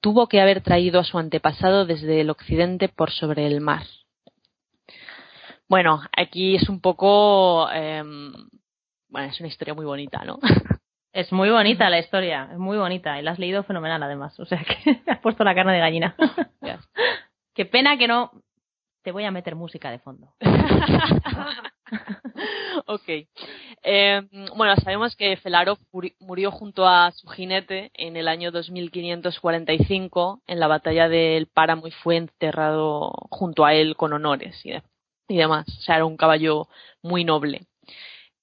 tuvo 0.00 0.26
que 0.26 0.40
haber 0.40 0.60
traído 0.62 1.00
a 1.00 1.04
su 1.04 1.18
antepasado 1.18 1.86
desde 1.86 2.20
el 2.20 2.30
occidente 2.30 2.88
por 2.88 3.10
sobre 3.10 3.46
el 3.46 3.60
mar. 3.60 3.84
Bueno, 5.68 6.00
aquí 6.16 6.56
es 6.56 6.68
un 6.68 6.80
poco. 6.80 7.70
Em, 7.70 8.32
bueno, 9.08 9.28
es 9.28 9.38
una 9.38 9.48
historia 9.48 9.74
muy 9.74 9.84
bonita, 9.84 10.24
¿no? 10.24 10.38
Es 11.12 11.32
muy 11.32 11.50
bonita 11.50 11.88
la 11.88 11.98
historia, 11.98 12.48
es 12.52 12.58
muy 12.58 12.76
bonita. 12.76 13.18
Y 13.18 13.22
la 13.22 13.32
has 13.32 13.38
leído 13.38 13.62
fenomenal 13.64 14.02
además. 14.02 14.38
O 14.38 14.44
sea 14.44 14.62
que 14.84 15.00
has 15.06 15.20
puesto 15.20 15.44
la 15.44 15.54
carne 15.54 15.74
de 15.74 15.80
gallina. 15.80 16.16
Qué 17.54 17.64
pena 17.64 17.96
que 17.96 18.08
no. 18.08 18.30
Te 19.02 19.12
voy 19.12 19.24
a 19.24 19.30
meter 19.30 19.54
música 19.54 19.90
de 19.90 20.00
fondo. 20.00 20.34
ok. 22.86 23.08
Eh, 23.82 24.22
bueno, 24.54 24.76
sabemos 24.76 25.16
que 25.16 25.36
Felaro 25.36 25.78
murió 26.20 26.50
junto 26.50 26.86
a 26.86 27.10
su 27.12 27.28
jinete 27.28 27.90
en 27.94 28.16
el 28.16 28.28
año 28.28 28.50
2545 28.50 30.42
en 30.46 30.60
la 30.60 30.66
batalla 30.66 31.08
del 31.08 31.46
Páramo 31.46 31.86
y 31.86 31.92
fue 31.92 32.16
enterrado 32.16 33.12
junto 33.30 33.64
a 33.64 33.72
él 33.72 33.96
con 33.96 34.12
honores 34.12 34.60
y 34.64 35.36
demás. 35.36 35.66
O 35.68 35.82
sea, 35.82 35.96
era 35.96 36.04
un 36.04 36.16
caballo 36.16 36.68
muy 37.02 37.24
noble. 37.24 37.62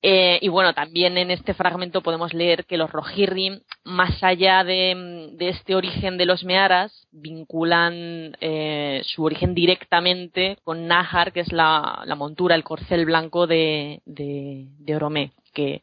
Eh, 0.08 0.38
y 0.40 0.50
bueno, 0.50 0.76
también 0.76 1.18
en 1.18 1.32
este 1.32 1.56
fragmento 1.56 2.02
podemos 2.02 2.32
leer 2.32 2.66
que 2.66 2.78
los 2.78 2.92
Rohirrim, 2.92 3.62
más 3.86 4.22
allá 4.22 4.64
de, 4.64 5.36
este 5.40 5.74
origen 5.74 6.20
de 6.20 6.28
los 6.28 6.44
Mearas, 6.44 7.08
vinculan 7.12 8.38
eh, 8.40 9.02
su 9.04 9.24
origen 9.24 9.56
directamente 9.56 10.60
con 10.64 10.86
Nahar, 10.86 11.34
que 11.34 11.40
es 11.40 11.52
la, 11.52 12.06
montura, 12.16 12.54
el 12.54 12.64
corcel 12.64 13.06
blanco 13.06 13.48
de, 13.48 14.04
de, 14.06 14.96
Oromé, 14.96 15.32
que, 15.56 15.82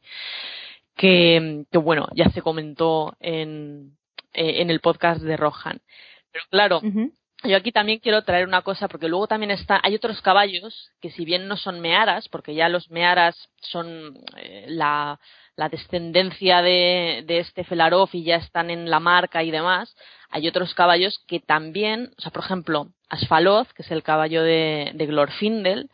que, 0.95 1.65
que 1.69 1.79
bueno, 1.79 2.07
ya 2.15 2.31
se 2.31 2.43
comentó 2.43 3.17
en, 3.19 3.97
eh, 4.35 4.61
en 4.63 4.71
el 4.71 4.79
podcast 4.79 5.21
de 5.21 5.37
Rohan. 5.37 5.81
Pero 6.31 6.45
claro, 6.49 6.81
yo 7.45 7.57
aquí 7.57 7.73
también 7.73 7.99
quiero 7.99 8.23
traer 8.23 8.47
una 8.47 8.63
cosa, 8.63 8.89
porque 8.89 9.09
luego 9.09 9.27
también 9.27 9.51
está, 9.51 9.81
hay 9.83 9.95
otros 9.95 10.21
caballos 10.23 10.93
que 11.01 11.11
si 11.11 11.25
bien 11.25 11.49
no 11.49 11.57
son 11.57 11.81
mearas, 11.81 12.29
porque 12.29 12.55
ya 12.55 12.69
los 12.69 12.91
mearas 12.91 13.37
son 13.61 14.19
eh, 14.37 14.67
la, 14.69 15.19
descendencia 15.71 16.61
de, 16.63 17.25
este 17.29 17.65
Felarov 17.65 18.09
y 18.13 18.25
ya 18.25 18.37
están 18.37 18.71
en 18.71 18.91
la 18.91 19.01
marca 19.01 19.43
y 19.43 19.51
demás, 19.51 19.95
hay 20.31 20.49
otros 20.49 20.75
caballos 20.75 21.23
que 21.29 21.41
también, 21.41 22.11
o 22.19 22.21
sea, 22.21 22.33
por 22.33 22.45
ejemplo, 22.45 22.89
Asfaloth, 23.09 23.69
que 23.73 23.83
es 23.83 23.91
el 23.91 24.03
caballo 24.03 24.43
de, 24.43 24.91
de 24.95 25.07
Glorfindel, 25.07 25.89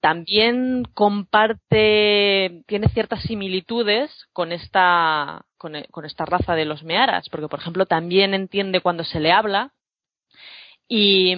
también 0.00 0.84
comparte, 0.94 2.62
tiene 2.66 2.88
ciertas 2.90 3.22
similitudes 3.22 4.10
con 4.32 4.52
esta, 4.52 5.44
con, 5.58 5.74
esta 6.04 6.24
raza 6.24 6.54
de 6.54 6.64
los 6.64 6.84
mearas, 6.84 7.28
porque 7.28 7.48
por 7.48 7.58
ejemplo 7.58 7.86
también 7.86 8.34
entiende 8.34 8.80
cuando 8.80 9.04
se 9.04 9.20
le 9.20 9.32
habla 9.32 9.72
y, 10.88 11.34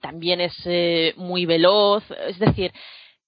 también 0.00 0.40
es 0.40 0.54
eh, 0.64 1.14
muy 1.16 1.46
veloz, 1.46 2.04
es 2.28 2.38
decir, 2.38 2.72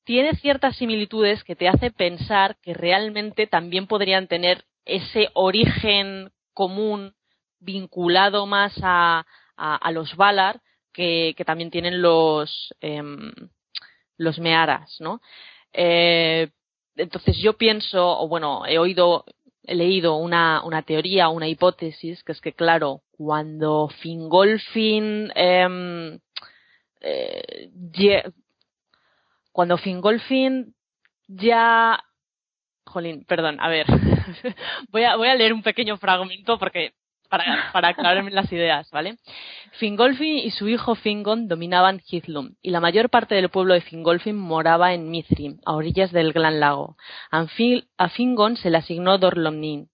tiene 0.04 0.34
ciertas 0.36 0.76
similitudes 0.76 1.44
que 1.44 1.56
te 1.56 1.68
hace 1.68 1.90
pensar 1.90 2.56
que 2.62 2.74
realmente 2.74 3.46
también 3.46 3.86
podrían 3.86 4.26
tener 4.26 4.64
ese 4.84 5.28
origen 5.34 6.30
común 6.54 7.14
vinculado 7.60 8.46
más 8.46 8.72
a, 8.82 9.26
los 9.92 10.16
Valar 10.16 10.60
que, 10.92 11.34
que, 11.36 11.44
también 11.44 11.70
tienen 11.70 12.00
los, 12.00 12.74
em, 12.80 13.32
los 14.16 14.38
mearas, 14.38 14.96
¿no? 15.00 15.20
Eh, 15.72 16.48
entonces 16.96 17.38
yo 17.38 17.56
pienso, 17.56 18.18
o 18.18 18.28
bueno, 18.28 18.66
he 18.66 18.78
oído, 18.78 19.24
leído 19.74 20.16
una, 20.16 20.62
una 20.64 20.82
teoría, 20.82 21.28
una 21.28 21.48
hipótesis, 21.48 22.22
que 22.24 22.32
es 22.32 22.40
que 22.40 22.52
claro, 22.52 23.02
cuando 23.10 23.88
Fingolfin 24.00 25.32
eh, 25.34 26.18
eh, 27.00 27.70
cuando 29.52 29.76
Fingolfin 29.76 30.74
ya 31.26 32.02
Jolín, 32.88 33.24
perdón, 33.24 33.58
a 33.60 33.68
ver, 33.68 33.86
voy 34.90 35.04
a, 35.04 35.16
voy 35.16 35.28
a 35.28 35.34
leer 35.34 35.52
un 35.52 35.62
pequeño 35.62 35.96
fragmento 35.98 36.58
porque 36.58 36.94
para, 37.28 37.70
para 37.72 37.88
aclararme 37.88 38.30
las 38.30 38.50
ideas, 38.52 38.90
¿vale? 38.90 39.16
Fingolfin 39.72 40.38
y 40.38 40.50
su 40.50 40.68
hijo 40.68 40.94
Fingon 40.94 41.48
dominaban 41.48 42.00
Hithlum, 42.00 42.54
y 42.62 42.70
la 42.70 42.80
mayor 42.80 43.10
parte 43.10 43.34
del 43.34 43.50
pueblo 43.50 43.74
de 43.74 43.80
Fingolfin 43.80 44.36
moraba 44.36 44.94
en 44.94 45.10
Mithrim, 45.10 45.60
a 45.64 45.74
orillas 45.74 46.12
del 46.12 46.32
Gran 46.32 46.60
Lago. 46.60 46.96
A 47.30 48.08
Fingon 48.08 48.56
se 48.56 48.70
le 48.70 48.78
asignó 48.78 49.18
Dorlomnin, 49.18 49.88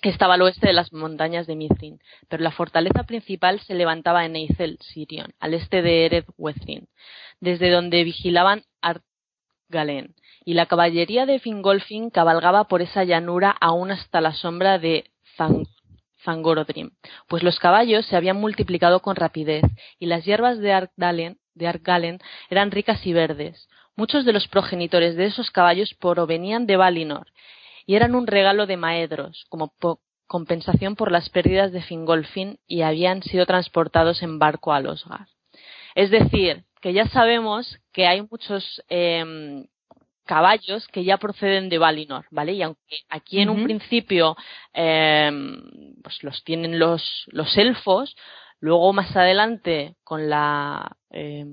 que 0.00 0.10
estaba 0.10 0.34
al 0.34 0.42
oeste 0.42 0.66
de 0.66 0.74
las 0.74 0.92
montañas 0.92 1.46
de 1.46 1.56
Mithrin, 1.56 1.98
pero 2.28 2.42
la 2.42 2.50
fortaleza 2.50 3.04
principal 3.04 3.60
se 3.60 3.74
levantaba 3.74 4.26
en 4.26 4.36
Eithel, 4.36 4.78
Sirion, 4.80 5.32
al 5.40 5.54
este 5.54 5.80
de 5.80 6.06
Ered 6.06 6.24
Wethrin, 6.36 6.88
desde 7.40 7.70
donde 7.70 8.04
vigilaban 8.04 8.64
Argalen, 8.82 10.14
y 10.44 10.54
la 10.54 10.66
caballería 10.66 11.24
de 11.24 11.38
Fingolfin 11.38 12.10
cabalgaba 12.10 12.64
por 12.64 12.82
esa 12.82 13.04
llanura 13.04 13.56
aún 13.60 13.90
hasta 13.90 14.20
la 14.20 14.34
sombra 14.34 14.78
de 14.78 15.10
Zang 15.36 15.66
Zangorodrim, 16.24 16.90
pues 17.28 17.42
los 17.42 17.58
caballos 17.58 18.06
se 18.06 18.16
habían 18.16 18.40
multiplicado 18.40 19.00
con 19.00 19.16
rapidez 19.16 19.64
y 19.98 20.06
las 20.06 20.24
hierbas 20.24 20.58
de 20.58 20.72
Argalen, 20.72 21.38
de 21.54 22.18
eran 22.50 22.70
ricas 22.70 23.06
y 23.06 23.12
verdes. 23.12 23.68
Muchos 23.96 24.24
de 24.24 24.32
los 24.32 24.48
progenitores 24.48 25.16
de 25.16 25.26
esos 25.26 25.50
caballos 25.50 25.94
provenían 25.94 26.66
de 26.66 26.76
Valinor 26.76 27.28
y 27.86 27.94
eran 27.94 28.14
un 28.14 28.26
regalo 28.26 28.66
de 28.66 28.76
Maedros, 28.76 29.44
como 29.48 29.72
compensación 30.26 30.96
por 30.96 31.12
las 31.12 31.28
pérdidas 31.30 31.70
de 31.70 31.82
Fingolfin 31.82 32.58
y 32.66 32.82
habían 32.82 33.22
sido 33.22 33.46
transportados 33.46 34.22
en 34.22 34.38
barco 34.38 34.72
a 34.72 34.80
Losgar. 34.80 35.28
Es 35.94 36.10
decir, 36.10 36.64
que 36.80 36.92
ya 36.92 37.06
sabemos 37.08 37.78
que 37.92 38.06
hay 38.06 38.26
muchos 38.28 38.82
em, 38.88 39.66
caballos 40.24 40.86
que 40.88 41.04
ya 41.04 41.18
proceden 41.18 41.68
de 41.68 41.78
Valinor, 41.78 42.26
¿vale? 42.30 42.52
Y 42.52 42.62
aunque 42.62 42.98
aquí 43.08 43.40
en 43.40 43.50
un 43.50 43.64
principio 43.64 44.36
eh, 44.72 45.30
pues 46.02 46.22
los 46.22 46.42
tienen 46.44 46.78
los, 46.78 47.24
los 47.28 47.56
elfos, 47.56 48.16
luego 48.60 48.92
más 48.92 49.14
adelante 49.16 49.96
con 50.04 50.28
la 50.28 50.96
eh, 51.10 51.44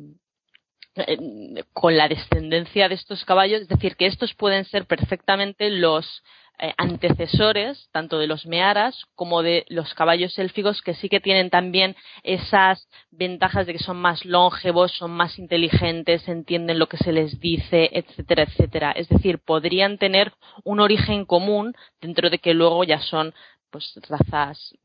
con 1.74 1.96
la 1.96 2.10
descendencia 2.10 2.90
de 2.90 2.96
estos 2.96 3.24
caballos, 3.24 3.62
es 3.62 3.68
decir, 3.68 3.96
que 3.96 4.08
estos 4.08 4.34
pueden 4.34 4.66
ser 4.66 4.86
perfectamente 4.86 5.70
los 5.70 6.22
eh, 6.64 6.74
antecesores 6.78 7.90
tanto 7.92 8.20
de 8.20 8.28
los 8.28 8.46
mearas 8.46 9.06
como 9.16 9.42
de 9.42 9.66
los 9.68 9.96
caballos 9.96 10.38
élficos 10.38 10.84
que 10.84 10.94
sí 10.94 11.10
que 11.10 11.20
tienen 11.20 11.50
también 11.50 11.96
esas 12.22 12.88
ventajas 13.10 13.66
de 13.66 13.74
que 13.74 13.80
son 13.80 13.98
más 13.98 14.26
longevos, 14.26 14.92
son 14.92 15.10
más 15.10 15.40
inteligentes, 15.40 16.28
entienden 16.28 16.78
lo 16.78 16.88
que 16.88 16.98
se 16.98 17.12
les 17.12 17.40
dice, 17.40 17.90
etcétera, 17.94 18.44
etcétera. 18.44 18.92
Es 18.92 19.10
decir, 19.10 19.40
podrían 19.40 19.98
tener 19.98 20.34
un 20.64 20.80
origen 20.80 21.26
común 21.26 21.74
dentro 22.00 22.30
de 22.30 22.38
que 22.38 22.54
luego 22.54 22.84
ya 22.84 23.00
son 23.00 23.34
pues 23.72 24.00
razas 24.08 24.76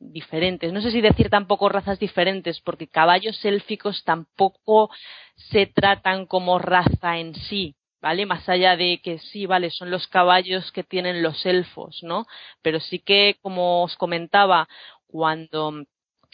diferentes. 0.00 0.72
No 0.72 0.80
sé 0.80 0.90
si 0.90 1.00
decir 1.00 1.30
tampoco 1.30 1.68
razas 1.68 2.00
diferentes, 2.00 2.60
porque 2.60 2.88
caballos 2.88 3.44
élficos 3.44 4.02
tampoco 4.02 4.90
se 5.36 5.66
tratan 5.66 6.26
como 6.26 6.58
raza 6.58 7.18
en 7.18 7.34
sí, 7.34 7.76
¿vale? 8.00 8.26
Más 8.26 8.48
allá 8.48 8.76
de 8.76 9.00
que 9.02 9.18
sí, 9.18 9.46
vale, 9.46 9.70
son 9.70 9.90
los 9.90 10.06
caballos 10.08 10.72
que 10.72 10.84
tienen 10.84 11.22
los 11.22 11.44
elfos, 11.46 12.02
¿no? 12.02 12.26
Pero 12.62 12.80
sí 12.80 12.98
que, 12.98 13.36
como 13.42 13.84
os 13.84 13.96
comentaba, 13.96 14.68
cuando 15.06 15.84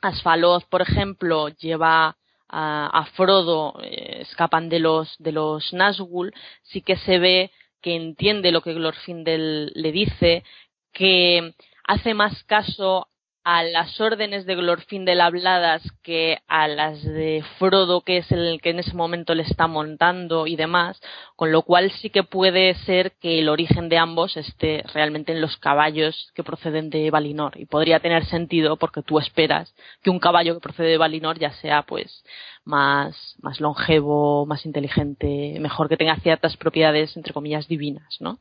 Asfaloth, 0.02 0.64
por 0.68 0.82
ejemplo, 0.82 1.48
lleva 1.48 2.16
a, 2.48 3.06
Frodo, 3.14 3.74
eh, 3.82 4.18
escapan 4.20 4.68
de 4.68 4.78
los, 4.78 5.16
de 5.18 5.32
los 5.32 5.72
Nazgûl, 5.72 6.32
sí 6.62 6.80
que 6.80 6.96
se 6.96 7.18
ve 7.18 7.50
que 7.82 7.94
entiende 7.96 8.52
lo 8.52 8.62
que 8.62 8.74
Glorfindel 8.74 9.72
le 9.74 9.92
dice, 9.92 10.44
que 10.92 11.54
hace 11.84 12.14
más 12.14 12.42
caso 12.44 13.08
a 13.46 13.62
las 13.62 14.00
órdenes 14.00 14.44
de 14.44 14.56
Glorfindel 14.56 15.20
habladas 15.20 15.80
que 16.02 16.38
a 16.48 16.66
las 16.66 17.00
de 17.04 17.44
Frodo, 17.60 18.00
que 18.00 18.16
es 18.16 18.32
el 18.32 18.60
que 18.60 18.70
en 18.70 18.80
ese 18.80 18.92
momento 18.94 19.36
le 19.36 19.44
está 19.44 19.68
montando 19.68 20.48
y 20.48 20.56
demás, 20.56 21.00
con 21.36 21.52
lo 21.52 21.62
cual 21.62 21.92
sí 21.92 22.10
que 22.10 22.24
puede 22.24 22.74
ser 22.74 23.12
que 23.20 23.38
el 23.38 23.48
origen 23.48 23.88
de 23.88 23.98
ambos 23.98 24.36
esté 24.36 24.82
realmente 24.92 25.30
en 25.30 25.40
los 25.40 25.56
caballos 25.58 26.32
que 26.34 26.42
proceden 26.42 26.90
de 26.90 27.08
Valinor 27.12 27.52
y 27.56 27.66
podría 27.66 28.00
tener 28.00 28.26
sentido 28.26 28.78
porque 28.78 29.02
tú 29.02 29.20
esperas 29.20 29.72
que 30.02 30.10
un 30.10 30.18
caballo 30.18 30.54
que 30.54 30.60
procede 30.60 30.88
de 30.88 30.98
Valinor 30.98 31.38
ya 31.38 31.52
sea 31.52 31.82
pues 31.82 32.24
más, 32.64 33.36
más 33.40 33.60
longevo, 33.60 34.44
más 34.46 34.66
inteligente, 34.66 35.56
mejor 35.60 35.88
que 35.88 35.96
tenga 35.96 36.16
ciertas 36.16 36.56
propiedades 36.56 37.16
entre 37.16 37.32
comillas 37.32 37.68
divinas, 37.68 38.16
¿no? 38.18 38.40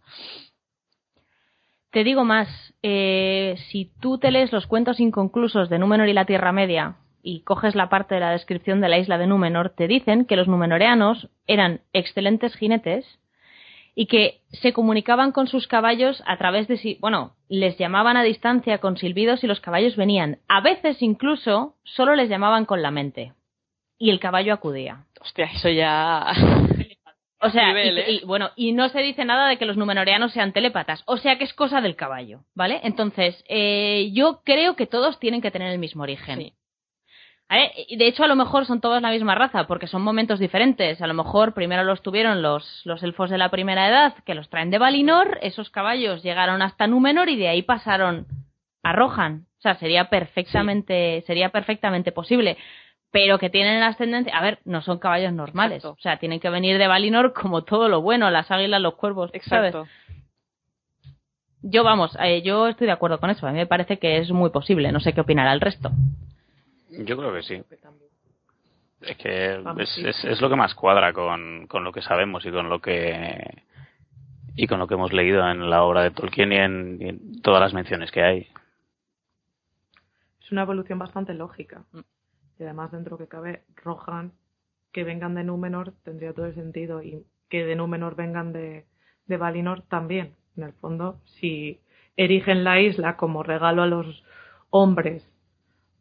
Te 1.96 2.04
digo 2.04 2.26
más, 2.26 2.50
eh, 2.84 3.56
si 3.72 3.90
tú 4.02 4.18
te 4.18 4.30
lees 4.30 4.52
los 4.52 4.68
cuentos 4.68 5.00
inconclusos 5.00 5.70
de 5.70 5.80
Númenor 5.80 6.10
y 6.10 6.14
la 6.14 6.26
Tierra 6.26 6.52
Media 6.52 6.98
y 7.24 7.40
coges 7.44 7.74
la 7.74 7.88
parte 7.88 8.16
de 8.16 8.20
la 8.20 8.32
descripción 8.32 8.82
de 8.82 8.90
la 8.90 8.98
isla 8.98 9.18
de 9.18 9.28
Númenor, 9.28 9.70
te 9.70 9.88
dicen 9.88 10.26
que 10.26 10.36
los 10.36 10.50
numenoreanos 10.50 11.30
eran 11.48 11.80
excelentes 11.94 12.54
jinetes 12.58 13.06
y 13.96 14.08
que 14.08 14.42
se 14.52 14.74
comunicaban 14.74 15.32
con 15.32 15.48
sus 15.48 15.68
caballos 15.68 16.22
a 16.28 16.36
través 16.36 16.68
de 16.68 16.98
bueno, 17.00 17.32
les 17.48 17.78
llamaban 17.78 18.18
a 18.18 18.24
distancia 18.24 18.80
con 18.80 18.98
silbidos 18.98 19.46
y 19.46 19.48
los 19.48 19.62
caballos 19.62 19.96
venían. 19.96 20.40
A 20.50 20.60
veces 20.60 21.02
incluso 21.02 21.76
solo 21.86 22.14
les 22.16 22.28
llamaban 22.28 22.66
con 22.66 22.82
la 22.82 22.92
mente 22.92 23.32
y 23.98 24.10
el 24.10 24.20
caballo 24.20 24.54
acudía. 24.54 25.06
Hostia, 25.22 25.46
eso 25.46 25.70
ya 25.70 26.26
O 27.46 27.50
sea, 27.52 27.72
¿eh? 27.72 28.20
y, 28.22 28.26
bueno, 28.26 28.52
y 28.56 28.72
no 28.72 28.90
se 28.90 29.00
dice 29.02 29.26
nada 29.26 29.48
de 29.48 29.58
que 29.58 29.66
los 29.66 29.78
numenoreanos 29.78 30.34
sean 30.34 30.54
telépatas, 30.54 31.04
o 31.06 31.18
sea 31.18 31.38
que 31.38 31.44
es 31.44 31.54
cosa 31.54 31.82
del 31.82 31.96
caballo, 31.96 32.42
¿vale? 32.56 32.80
Entonces, 32.84 33.44
eh, 33.48 34.10
yo 34.14 34.42
creo 34.44 34.76
que 34.76 34.88
todos 34.88 35.20
tienen 35.20 35.42
que 35.42 35.52
tener 35.52 35.72
el 35.72 35.80
mismo 35.80 36.04
origen. 36.04 36.40
Sí. 36.40 36.54
De 37.48 38.08
hecho, 38.08 38.24
a 38.24 38.28
lo 38.28 38.36
mejor 38.36 38.66
son 38.66 38.82
todos 38.82 39.02
la 39.02 39.12
misma 39.12 39.36
raza, 39.36 39.68
porque 39.68 39.86
son 39.86 40.02
momentos 40.02 40.40
diferentes. 40.40 41.00
A 41.02 41.08
lo 41.08 41.14
mejor 41.14 41.54
primero 41.54 41.84
los 41.84 42.02
tuvieron 42.02 42.42
los, 42.42 42.82
los 42.86 43.04
elfos 43.04 43.30
de 43.30 43.38
la 43.38 43.50
primera 43.50 43.88
edad, 43.88 44.16
que 44.26 44.34
los 44.34 44.50
traen 44.50 44.72
de 44.72 44.80
Valinor, 44.80 45.38
esos 45.42 45.70
caballos 45.70 46.24
llegaron 46.24 46.64
hasta 46.64 46.88
Númenor 46.88 47.30
y 47.30 47.38
de 47.38 47.48
ahí 47.48 47.62
pasaron 47.62 48.26
a 48.82 48.94
Rohan. 48.94 49.46
O 49.60 49.62
sea, 49.62 49.76
sería 49.76 50.10
perfectamente, 50.10 51.24
sería 51.28 51.50
perfectamente 51.50 52.12
posible 52.12 52.58
pero 53.16 53.40
que 53.40 53.50
tienen 53.50 53.82
ascendencia. 53.82 54.38
A 54.38 54.42
ver, 54.42 54.60
no 54.66 54.82
son 54.82 55.00
caballos 55.00 55.32
normales. 55.32 55.86
O 55.86 55.96
sea, 56.02 56.20
tienen 56.20 56.42
que 56.42 56.50
venir 56.50 56.78
de 56.78 56.86
Valinor 56.86 57.32
como 57.32 57.64
todo 57.64 57.88
lo 57.88 58.02
bueno, 58.02 58.30
las 58.30 58.52
águilas, 58.52 58.82
los 58.82 58.96
cuervos. 58.96 59.32
Exacto. 59.34 59.88
Yo, 61.62 61.86
vamos, 61.86 62.18
eh, 62.20 62.42
yo 62.42 62.68
estoy 62.68 62.88
de 62.88 62.92
acuerdo 62.92 63.22
con 63.22 63.30
eso. 63.30 63.48
A 63.48 63.54
mí 63.54 63.58
me 63.58 63.68
parece 63.68 64.00
que 64.00 64.18
es 64.18 64.32
muy 64.32 64.50
posible. 64.50 64.92
No 64.92 65.00
sé 65.00 65.14
qué 65.14 65.22
opinará 65.22 65.54
el 65.54 65.62
resto. 65.62 65.92
Yo 66.90 67.16
creo 67.16 67.34
que 67.34 67.44
sí. 67.44 67.64
Es 69.00 69.16
que 69.16 69.64
es, 69.80 70.26
es, 70.26 70.42
lo 70.42 70.50
que 70.50 70.58
más 70.58 70.76
cuadra 70.76 71.14
con, 71.14 71.68
con 71.68 71.86
lo 71.86 71.94
que 71.94 72.02
sabemos 72.02 72.46
y 72.46 72.52
con 72.52 72.68
lo 72.68 72.82
que 72.82 73.64
y 74.58 74.68
con 74.68 74.78
lo 74.78 74.88
que 74.88 74.96
hemos 74.96 75.14
leído 75.14 75.50
en 75.50 75.70
la 75.70 75.84
obra 75.84 76.04
de 76.04 76.12
Tolkien 76.12 76.52
y 76.52 76.58
en, 76.58 76.98
y 77.00 77.08
en 77.08 77.42
todas 77.42 77.62
las 77.62 77.74
menciones 77.74 78.12
que 78.12 78.24
hay. 78.24 78.48
Es 80.42 80.52
una 80.52 80.64
evolución 80.64 81.00
bastante 81.00 81.34
lógica. 81.34 81.86
Y 82.60 82.64
además, 82.64 82.92
dentro 82.92 83.18
que 83.18 83.28
cabe, 83.28 83.64
Rohan, 83.76 84.32
que 84.92 85.04
vengan 85.04 85.36
de 85.36 85.44
Númenor, 85.44 85.94
tendría 86.04 86.34
todo 86.34 86.46
el 86.46 86.56
sentido. 86.56 87.02
Y 87.04 87.26
que 87.50 87.66
de 87.66 87.76
Númenor 87.76 88.16
vengan 88.16 88.54
de, 88.54 88.86
de 89.26 89.38
Valinor 89.38 89.84
también. 89.84 90.36
En 90.58 90.64
el 90.64 90.74
fondo, 90.74 91.20
si 91.40 91.80
erigen 92.16 92.64
la 92.64 92.80
isla 92.80 93.18
como 93.18 93.44
regalo 93.44 93.84
a 93.84 93.88
los 93.88 94.24
hombres 94.70 95.30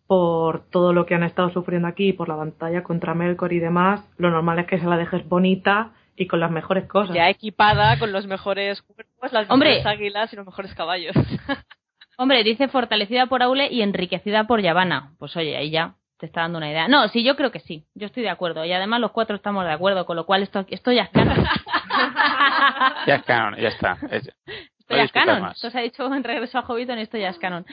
por 0.07 0.69
todo 0.71 0.93
lo 0.93 1.07
que 1.07 1.15
han 1.15 1.25
estado 1.25 1.51
sufriendo 1.51 1.89
aquí, 1.89 2.13
por 2.13 2.29
la 2.29 2.37
batalla 2.37 2.83
contra 2.83 3.15
Melkor 3.15 3.53
y 3.53 3.59
demás, 3.59 4.09
lo 4.17 4.31
normal 4.31 4.59
es 4.61 4.67
que 4.67 4.79
se 4.79 4.87
la 4.87 4.97
dejes 4.97 5.27
bonita 5.29 5.93
y 6.17 6.27
con 6.27 6.41
las 6.41 6.51
mejores 6.51 6.87
cosas. 6.87 7.17
Ya 7.17 7.29
equipada 7.29 7.99
con 7.99 8.13
los 8.13 8.27
mejores 8.27 8.83
cuerpos, 8.83 9.33
las 9.33 9.51
Hombre. 9.51 9.71
mejores 9.71 9.87
águilas 9.87 10.33
y 10.33 10.37
los 10.37 10.47
mejores 10.47 10.75
caballos. 10.75 11.17
Hombre, 12.17 12.45
dice 12.45 12.69
fortalecida 12.69 13.27
por 13.27 13.43
Aule 13.43 13.73
y 13.73 13.83
enriquecida 13.83 14.47
por 14.47 14.61
Yavanna. 14.61 15.15
Pues 15.19 15.37
oye, 15.37 15.57
ahí 15.57 15.71
ya 15.71 15.97
te 16.25 16.29
está 16.29 16.41
dando 16.41 16.59
una 16.59 16.71
idea. 16.71 16.89
No, 16.89 17.07
sí, 17.09 17.23
yo 17.23 17.37
creo 17.37 17.51
que 17.53 17.61
sí. 17.61 17.85
Yo 17.95 18.07
estoy 18.07 18.23
de 18.23 18.31
acuerdo. 18.31 18.65
Y 18.65 18.73
además 18.73 19.01
los 19.01 19.13
cuatro 19.13 19.37
estamos 19.37 19.65
de 19.65 19.73
acuerdo, 19.73 20.07
con 20.07 20.17
lo 20.17 20.25
cual 20.27 20.43
esto, 20.43 20.65
esto 20.69 20.91
ya 20.93 21.03
es 21.05 21.11
canon. 21.11 21.45
Ya 23.07 23.17
es 23.17 23.23
canon, 23.25 23.57
ya 23.57 23.69
está. 23.69 23.99
Es- 24.11 24.29
Esto 24.29 24.91
no 24.91 24.97
ya 24.97 25.03
es 25.05 25.13
canon. 25.13 25.43
más. 25.43 25.57
Esto 25.57 25.71
se 25.71 25.79
ha 25.79 25.83
dicho 25.83 26.13
en 26.15 26.25
Regreso 26.25 26.59
a 26.59 26.63
Hobbiton 26.63 26.99
y 26.99 27.03
esto 27.03 27.19
ya 27.19 27.29
es 27.29 27.39
canon. 27.39 27.65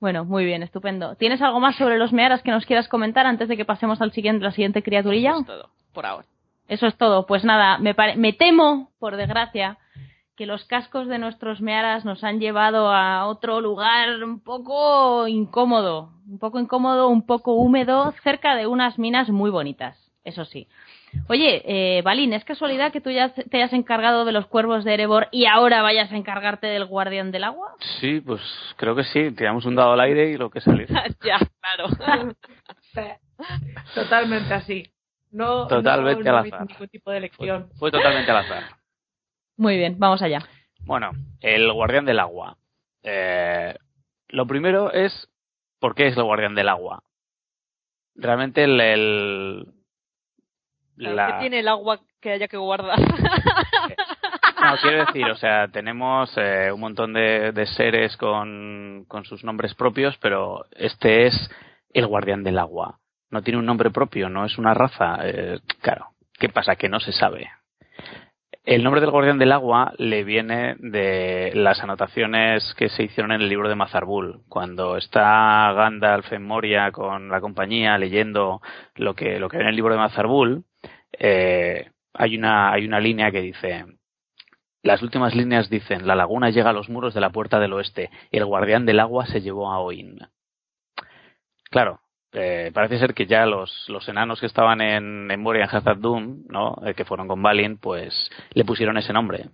Bueno, 0.00 0.24
muy 0.24 0.44
bien, 0.44 0.62
estupendo. 0.62 1.14
¿Tienes 1.16 1.40
algo 1.42 1.60
más 1.60 1.76
sobre 1.76 1.98
los 1.98 2.12
mearas 2.12 2.42
que 2.42 2.50
nos 2.50 2.66
quieras 2.66 2.88
comentar 2.88 3.26
antes 3.26 3.48
de 3.48 3.56
que 3.56 3.64
pasemos 3.64 4.00
al 4.00 4.12
siguiente, 4.12 4.44
la 4.44 4.50
siguiente 4.52 4.82
criaturilla? 4.82 5.30
Eso 5.30 5.40
es 5.40 5.46
todo, 5.46 5.70
por 5.92 6.06
ahora. 6.06 6.26
Eso 6.68 6.86
es 6.86 6.96
todo. 6.96 7.26
Pues 7.26 7.44
nada, 7.44 7.78
me, 7.78 7.94
pare- 7.94 8.16
me 8.16 8.32
temo, 8.32 8.90
por 8.98 9.16
desgracia, 9.16 9.78
que 10.38 10.46
los 10.46 10.64
cascos 10.66 11.08
de 11.08 11.18
nuestros 11.18 11.60
mearas 11.60 12.04
nos 12.04 12.22
han 12.22 12.38
llevado 12.38 12.90
a 12.92 13.26
otro 13.26 13.60
lugar 13.60 14.22
un 14.22 14.40
poco 14.40 15.26
incómodo. 15.26 16.10
Un 16.28 16.38
poco 16.38 16.60
incómodo, 16.60 17.08
un 17.08 17.26
poco 17.26 17.54
húmedo, 17.54 18.12
cerca 18.22 18.54
de 18.54 18.68
unas 18.68 18.98
minas 19.00 19.28
muy 19.30 19.50
bonitas. 19.50 19.98
Eso 20.24 20.44
sí. 20.44 20.68
Oye, 21.28 21.62
eh, 21.64 22.02
Balín, 22.02 22.32
¿es 22.34 22.44
casualidad 22.44 22.92
que 22.92 23.00
tú 23.00 23.10
ya 23.10 23.30
te 23.30 23.56
hayas 23.56 23.72
encargado 23.72 24.24
de 24.24 24.32
los 24.32 24.46
cuervos 24.46 24.84
de 24.84 24.94
Erebor 24.94 25.26
y 25.32 25.46
ahora 25.46 25.82
vayas 25.82 26.12
a 26.12 26.16
encargarte 26.16 26.66
del 26.68 26.84
guardián 26.84 27.32
del 27.32 27.44
agua? 27.44 27.74
Sí, 27.98 28.20
pues 28.20 28.40
creo 28.76 28.94
que 28.94 29.04
sí. 29.04 29.32
Tiramos 29.32 29.64
un 29.64 29.74
dado 29.74 29.92
al 29.92 30.00
aire 30.00 30.30
y 30.30 30.36
lo 30.36 30.50
que 30.50 30.60
sale. 30.60 30.86
ya, 31.24 31.38
claro. 31.60 32.32
Totalmente 33.94 34.54
así. 34.54 34.84
No, 35.30 35.66
Totalmente 35.66 36.24
no, 36.24 36.32
no 36.32 36.38
al 36.38 36.46
azar. 36.46 36.66
ningún 36.68 36.88
tipo 36.88 37.10
de 37.10 37.16
Fue, 37.16 37.18
elección. 37.18 37.70
fue 37.78 37.90
totalmente 37.90 38.30
al 38.30 38.36
azar. 38.38 38.62
Muy 39.58 39.76
bien, 39.76 39.96
vamos 39.98 40.22
allá. 40.22 40.38
Bueno, 40.86 41.10
el 41.40 41.70
guardián 41.72 42.06
del 42.06 42.20
agua. 42.20 42.56
Eh, 43.02 43.74
lo 44.28 44.46
primero 44.46 44.90
es, 44.92 45.28
¿por 45.80 45.94
qué 45.94 46.06
es 46.06 46.16
el 46.16 46.22
guardián 46.22 46.54
del 46.54 46.68
agua? 46.70 47.02
Realmente 48.14 48.64
el... 48.64 48.80
el- 48.80 49.66
la- 50.96 51.26
¿Qué 51.26 51.40
tiene 51.40 51.58
el 51.60 51.68
agua 51.68 52.00
que 52.20 52.30
haya 52.32 52.48
que 52.48 52.56
guardar? 52.56 52.98
No, 52.98 54.76
quiero 54.82 55.06
decir, 55.06 55.24
o 55.30 55.36
sea, 55.36 55.68
tenemos 55.68 56.32
eh, 56.36 56.70
un 56.72 56.80
montón 56.80 57.12
de, 57.12 57.52
de 57.52 57.66
seres 57.66 58.16
con, 58.16 59.04
con 59.06 59.24
sus 59.24 59.44
nombres 59.44 59.74
propios, 59.74 60.16
pero 60.18 60.64
este 60.72 61.26
es 61.26 61.50
el 61.92 62.06
guardián 62.08 62.42
del 62.42 62.58
agua. 62.58 62.98
No 63.30 63.42
tiene 63.42 63.58
un 63.60 63.66
nombre 63.66 63.90
propio, 63.90 64.28
no 64.28 64.44
es 64.44 64.58
una 64.58 64.74
raza. 64.74 65.18
eh, 65.22 65.60
claro, 65.80 66.08
¿qué 66.38 66.48
pasa? 66.48 66.74
Que 66.74 66.88
no 66.88 66.98
se 66.98 67.12
sabe. 67.12 67.48
El 68.68 68.84
nombre 68.84 69.00
del 69.00 69.10
guardián 69.10 69.38
del 69.38 69.52
agua 69.52 69.94
le 69.96 70.24
viene 70.24 70.76
de 70.78 71.52
las 71.54 71.82
anotaciones 71.82 72.74
que 72.76 72.90
se 72.90 73.04
hicieron 73.04 73.32
en 73.32 73.40
el 73.40 73.48
libro 73.48 73.70
de 73.70 73.74
Mazarbul. 73.74 74.42
Cuando 74.46 74.98
está 74.98 75.72
Gandalf 75.72 76.30
en 76.34 76.44
Moria 76.44 76.92
con 76.92 77.30
la 77.30 77.40
compañía 77.40 77.96
leyendo 77.96 78.60
lo 78.94 79.14
que, 79.14 79.40
lo 79.40 79.48
que 79.48 79.56
hay 79.56 79.62
en 79.62 79.68
el 79.70 79.74
libro 79.74 79.94
de 79.94 80.00
Mazarbul, 80.00 80.64
eh, 81.18 81.92
hay, 82.12 82.36
una, 82.36 82.70
hay 82.70 82.84
una 82.84 83.00
línea 83.00 83.30
que 83.30 83.40
dice, 83.40 83.86
las 84.82 85.02
últimas 85.02 85.34
líneas 85.34 85.70
dicen, 85.70 86.06
la 86.06 86.14
laguna 86.14 86.50
llega 86.50 86.68
a 86.68 86.74
los 86.74 86.90
muros 86.90 87.14
de 87.14 87.22
la 87.22 87.30
puerta 87.30 87.58
del 87.58 87.72
oeste, 87.72 88.10
el 88.30 88.44
guardián 88.44 88.84
del 88.84 89.00
agua 89.00 89.24
se 89.24 89.40
llevó 89.40 89.72
a 89.72 89.78
Oin. 89.78 90.18
Claro, 91.70 92.02
eh, 92.32 92.70
parece 92.74 92.98
ser 92.98 93.14
que 93.14 93.26
ya 93.26 93.46
los, 93.46 93.88
los 93.88 94.08
enanos 94.08 94.40
que 94.40 94.46
estaban 94.46 94.80
en, 94.80 95.30
en 95.30 95.40
Moria, 95.40 95.64
en 95.64 95.76
Hazard 95.76 95.98
Doom, 95.98 96.44
¿no? 96.48 96.76
Eh, 96.84 96.94
que 96.94 97.04
fueron 97.04 97.28
con 97.28 97.42
Balin, 97.42 97.78
pues 97.78 98.30
le 98.52 98.64
pusieron 98.64 98.98
ese 98.98 99.12
nombre. 99.12 99.50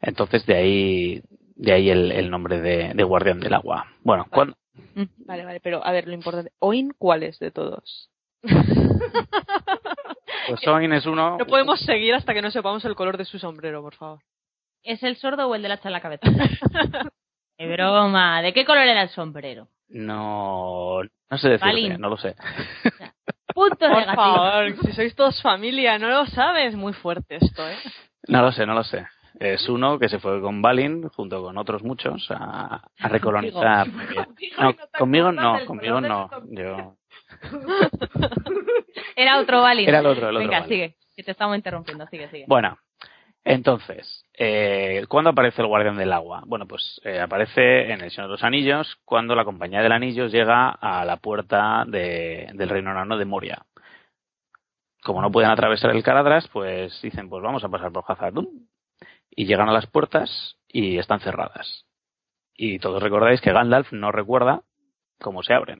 Entonces 0.00 0.44
de 0.46 0.56
ahí, 0.56 1.22
de 1.54 1.72
ahí 1.72 1.90
el, 1.90 2.12
el 2.12 2.30
nombre 2.30 2.60
de, 2.60 2.92
de 2.94 3.04
guardián 3.04 3.40
del 3.40 3.54
agua. 3.54 3.86
Bueno, 4.02 4.26
cuando, 4.30 4.56
Vale, 5.26 5.44
vale, 5.44 5.60
pero 5.60 5.84
a 5.84 5.92
ver, 5.92 6.06
lo 6.06 6.14
importante. 6.14 6.52
¿Oin 6.58 6.92
cuál 6.96 7.22
es 7.22 7.38
de 7.38 7.50
todos? 7.50 8.10
pues 8.42 8.56
Oin 10.66 10.92
es 10.92 11.06
uno. 11.06 11.38
No 11.38 11.46
podemos 11.46 11.80
seguir 11.80 12.14
hasta 12.14 12.34
que 12.34 12.42
no 12.42 12.50
sepamos 12.50 12.84
el 12.84 12.94
color 12.94 13.16
de 13.16 13.24
su 13.24 13.38
sombrero, 13.38 13.82
por 13.82 13.94
favor. 13.94 14.20
¿Es 14.82 15.02
el 15.02 15.16
sordo 15.16 15.48
o 15.48 15.54
el 15.54 15.62
del 15.62 15.72
hacha 15.72 15.88
en 15.88 15.92
la 15.92 16.00
cabeza? 16.00 16.26
¡Qué 17.58 17.72
broma! 17.72 18.42
¿De 18.42 18.52
qué 18.52 18.64
color 18.64 18.86
era 18.86 19.02
el 19.02 19.08
sombrero? 19.08 19.68
No, 19.88 21.00
no 21.30 21.38
sé 21.38 21.48
decirte, 21.50 21.98
no 21.98 22.08
lo 22.08 22.16
sé. 22.16 22.34
Punto 23.54 23.76
Por 23.78 23.90
negativo. 23.96 24.16
favor, 24.16 24.76
si 24.84 24.92
sois 24.92 25.14
todos 25.14 25.40
familia, 25.40 25.98
no 25.98 26.08
lo 26.08 26.26
sabes. 26.26 26.74
Muy 26.74 26.92
fuerte 26.92 27.36
esto, 27.36 27.66
¿eh? 27.68 27.76
No 28.28 28.42
lo 28.42 28.52
sé, 28.52 28.66
no 28.66 28.74
lo 28.74 28.84
sé. 28.84 29.06
Es 29.38 29.68
uno 29.68 29.98
que 29.98 30.08
se 30.08 30.18
fue 30.18 30.40
con 30.40 30.60
Balin, 30.62 31.08
junto 31.10 31.42
con 31.42 31.56
otros 31.58 31.82
muchos, 31.82 32.26
a, 32.30 32.82
a 32.98 33.08
recolonizar. 33.08 33.86
No, 34.58 34.74
conmigo 34.98 35.30
no, 35.32 35.64
conmigo 35.66 36.00
no. 36.00 36.28
Yo... 36.50 36.96
Era 39.16 39.38
otro 39.38 39.62
Balin. 39.62 39.88
Era 39.88 40.00
el 40.00 40.06
otro, 40.06 40.28
el 40.28 40.36
otro 40.36 40.48
Venga, 40.48 40.60
Balin. 40.60 40.68
sigue. 40.68 40.96
Que 41.14 41.22
te 41.22 41.30
estamos 41.32 41.56
interrumpiendo. 41.56 42.06
Sigue, 42.08 42.28
sigue. 42.30 42.44
Bueno, 42.46 42.78
entonces, 43.48 44.24
eh, 44.36 45.04
¿cuándo 45.08 45.30
aparece 45.30 45.62
el 45.62 45.68
Guardián 45.68 45.96
del 45.96 46.12
Agua? 46.12 46.42
Bueno, 46.46 46.66
pues 46.66 47.00
eh, 47.04 47.20
aparece 47.20 47.92
en 47.92 48.00
el 48.00 48.10
Señor 48.10 48.26
de 48.28 48.32
los 48.32 48.42
Anillos 48.42 48.98
cuando 49.04 49.36
la 49.36 49.44
Compañía 49.44 49.82
del 49.82 49.92
Anillo 49.92 50.26
llega 50.26 50.70
a 50.70 51.04
la 51.04 51.18
puerta 51.18 51.84
de- 51.86 52.50
del 52.54 52.68
Reino 52.68 52.90
Enano 52.90 53.16
de 53.16 53.24
Moria. 53.24 53.62
Como 55.04 55.22
no 55.22 55.30
pueden 55.30 55.50
atravesar 55.50 55.92
el 55.94 56.02
Caradras, 56.02 56.48
pues 56.48 57.00
dicen, 57.02 57.28
pues 57.28 57.40
vamos 57.40 57.62
a 57.62 57.68
pasar 57.68 57.92
por 57.92 58.04
Hazardum. 58.08 58.46
Y 59.30 59.46
llegan 59.46 59.68
a 59.68 59.72
las 59.72 59.86
puertas 59.86 60.56
y 60.66 60.98
están 60.98 61.20
cerradas. 61.20 61.84
Y 62.56 62.80
todos 62.80 63.00
recordáis 63.00 63.40
que 63.40 63.52
Gandalf 63.52 63.92
no 63.92 64.10
recuerda 64.10 64.62
cómo 65.20 65.44
se 65.44 65.54
abren. 65.54 65.78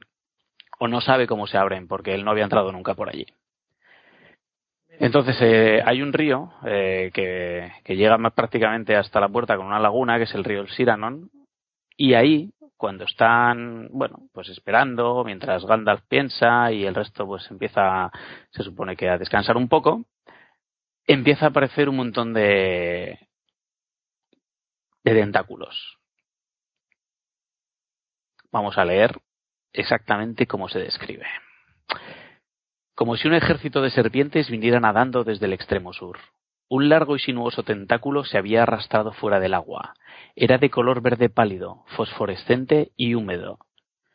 O 0.79 0.87
no 0.87 1.01
sabe 1.01 1.27
cómo 1.27 1.49
se 1.49 1.59
abren, 1.59 1.89
porque 1.89 2.15
él 2.15 2.25
no 2.25 2.31
había 2.31 2.45
entrado 2.45 2.71
nunca 2.71 2.95
por 2.95 3.09
allí. 3.09 3.27
Entonces 4.99 5.37
eh, 5.41 5.83
hay 5.85 6.01
un 6.01 6.13
río 6.13 6.53
eh, 6.65 7.11
que, 7.13 7.71
que 7.85 7.97
llega 7.97 8.17
más 8.17 8.33
prácticamente 8.33 8.97
hasta 8.97 9.21
la 9.21 9.29
puerta 9.29 9.57
con 9.57 9.67
una 9.67 9.79
laguna, 9.79 10.17
que 10.17 10.25
es 10.25 10.35
el 10.35 10.45
río 10.45 10.63
El 10.63 10.71
Siranon, 10.71 11.31
y 11.97 12.15
ahí, 12.15 12.51
cuando 12.77 13.05
están, 13.05 13.89
bueno, 13.93 14.29
pues 14.33 14.49
esperando, 14.49 15.23
mientras 15.25 15.65
Gandalf 15.65 16.03
piensa 16.09 16.73
y 16.73 16.85
el 16.85 16.95
resto 16.95 17.27
pues 17.27 17.51
empieza, 17.51 18.11
se 18.51 18.63
supone 18.63 18.97
que 18.97 19.09
a 19.09 19.19
descansar 19.19 19.57
un 19.57 19.69
poco, 19.69 20.05
empieza 21.07 21.47
a 21.47 21.49
aparecer 21.49 21.89
un 21.89 21.97
montón 21.97 22.33
de, 22.33 23.19
de 25.05 25.15
tentáculos. 25.15 25.99
Vamos 28.51 28.77
a 28.79 28.85
leer 28.85 29.19
exactamente 29.73 30.47
cómo 30.47 30.69
se 30.69 30.79
describe 30.79 31.27
como 32.97 33.17
si 33.17 33.29
un 33.29 33.35
ejército 33.35 33.83
de 33.83 33.91
serpientes 33.91 34.51
viniera 34.51 34.81
nadando 34.81 35.23
desde 35.23 35.45
el 35.45 35.53
extremo 35.53 35.93
sur. 35.93 36.19
Un 36.69 36.89
largo 36.89 37.15
y 37.15 37.21
sinuoso 37.21 37.63
tentáculo 37.63 38.25
se 38.25 38.39
había 38.39 38.63
arrastrado 38.63 39.13
fuera 39.13 39.39
del 39.39 39.55
agua. 39.55 39.95
Era 40.35 40.57
de 40.57 40.71
color 40.71 41.03
verde 41.03 41.29
pálido, 41.29 41.85
fosforescente 41.95 42.91
y 42.97 43.15
húmedo. 43.15 43.59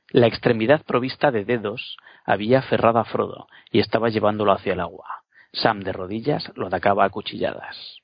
La 0.10 0.26
extremidad 0.26 0.84
provista 0.84 1.32
de 1.32 1.46
dedos 1.46 1.96
había 2.26 2.60
aferrado 2.60 3.00
a 3.00 3.06
Frodo 3.06 3.48
y 3.72 3.80
estaba 3.80 4.10
llevándolo 4.10 4.52
hacia 4.52 4.74
el 4.74 4.82
agua. 4.82 5.24
Sam 5.54 5.82
de 5.82 5.94
rodillas 5.94 6.52
lo 6.56 6.68
atacaba 6.68 7.06
a 7.06 7.10
cuchilladas. 7.10 8.00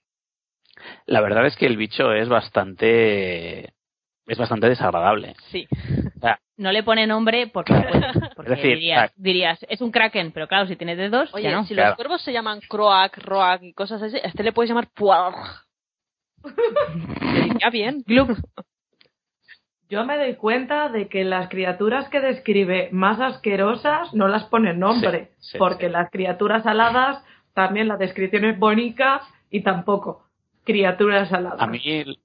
La 1.07 1.21
verdad 1.21 1.47
es 1.47 1.57
que 1.57 1.65
el 1.65 1.75
bicho 1.75 2.13
es 2.13 2.29
bastante 2.29 3.73
es 4.27 4.37
bastante 4.37 4.69
desagradable. 4.69 5.35
Sí. 5.49 5.67
No 6.57 6.71
le 6.71 6.83
pone 6.83 7.05
nombre 7.07 7.47
porque. 7.47 7.73
Porque 8.35 8.51
Es 8.53 8.57
decir, 8.59 8.75
dirías, 8.75 9.11
dirías, 9.15 9.59
es 9.67 9.81
un 9.81 9.89
kraken, 9.91 10.31
pero 10.31 10.47
claro, 10.47 10.67
si 10.67 10.75
tiene 10.75 10.95
dedos, 10.95 11.33
Oye, 11.33 11.45
ya 11.45 11.51
no. 11.55 11.63
si 11.65 11.73
Claro. 11.73 11.89
los 11.89 11.95
cuervos 11.97 12.21
se 12.21 12.31
llaman 12.31 12.59
Croak, 12.69 13.17
Roak 13.17 13.63
y 13.63 13.73
cosas 13.73 13.99
así, 14.01 14.15
a 14.17 14.27
este 14.27 14.43
le 14.43 14.51
puedes 14.53 14.69
llamar. 14.69 14.87
Le 16.43 17.41
diría 17.53 17.69
bien. 17.71 18.03
Yo 19.89 20.05
me 20.05 20.17
doy 20.17 20.35
cuenta 20.35 20.89
de 20.89 21.07
que 21.07 21.23
las 21.23 21.47
criaturas 21.49 22.09
que 22.09 22.19
describe 22.19 22.89
más 22.91 23.19
asquerosas 23.21 24.13
no 24.13 24.27
las 24.27 24.43
ponen 24.45 24.79
nombre, 24.79 25.31
Sí, 25.39 25.51
sí, 25.53 25.57
porque 25.57 25.85
sí. 25.87 25.91
las 25.91 26.11
criaturas 26.11 26.65
aladas 26.67 27.23
también 27.53 27.87
la 27.87 27.97
descripción 27.97 28.45
es 28.45 28.59
bonita 28.59 29.21
y 29.49 29.61
tampoco. 29.61 30.27
criaturas 30.63 31.31
aladas. 31.31 31.61
A 31.61 31.67
mí, 31.67 31.79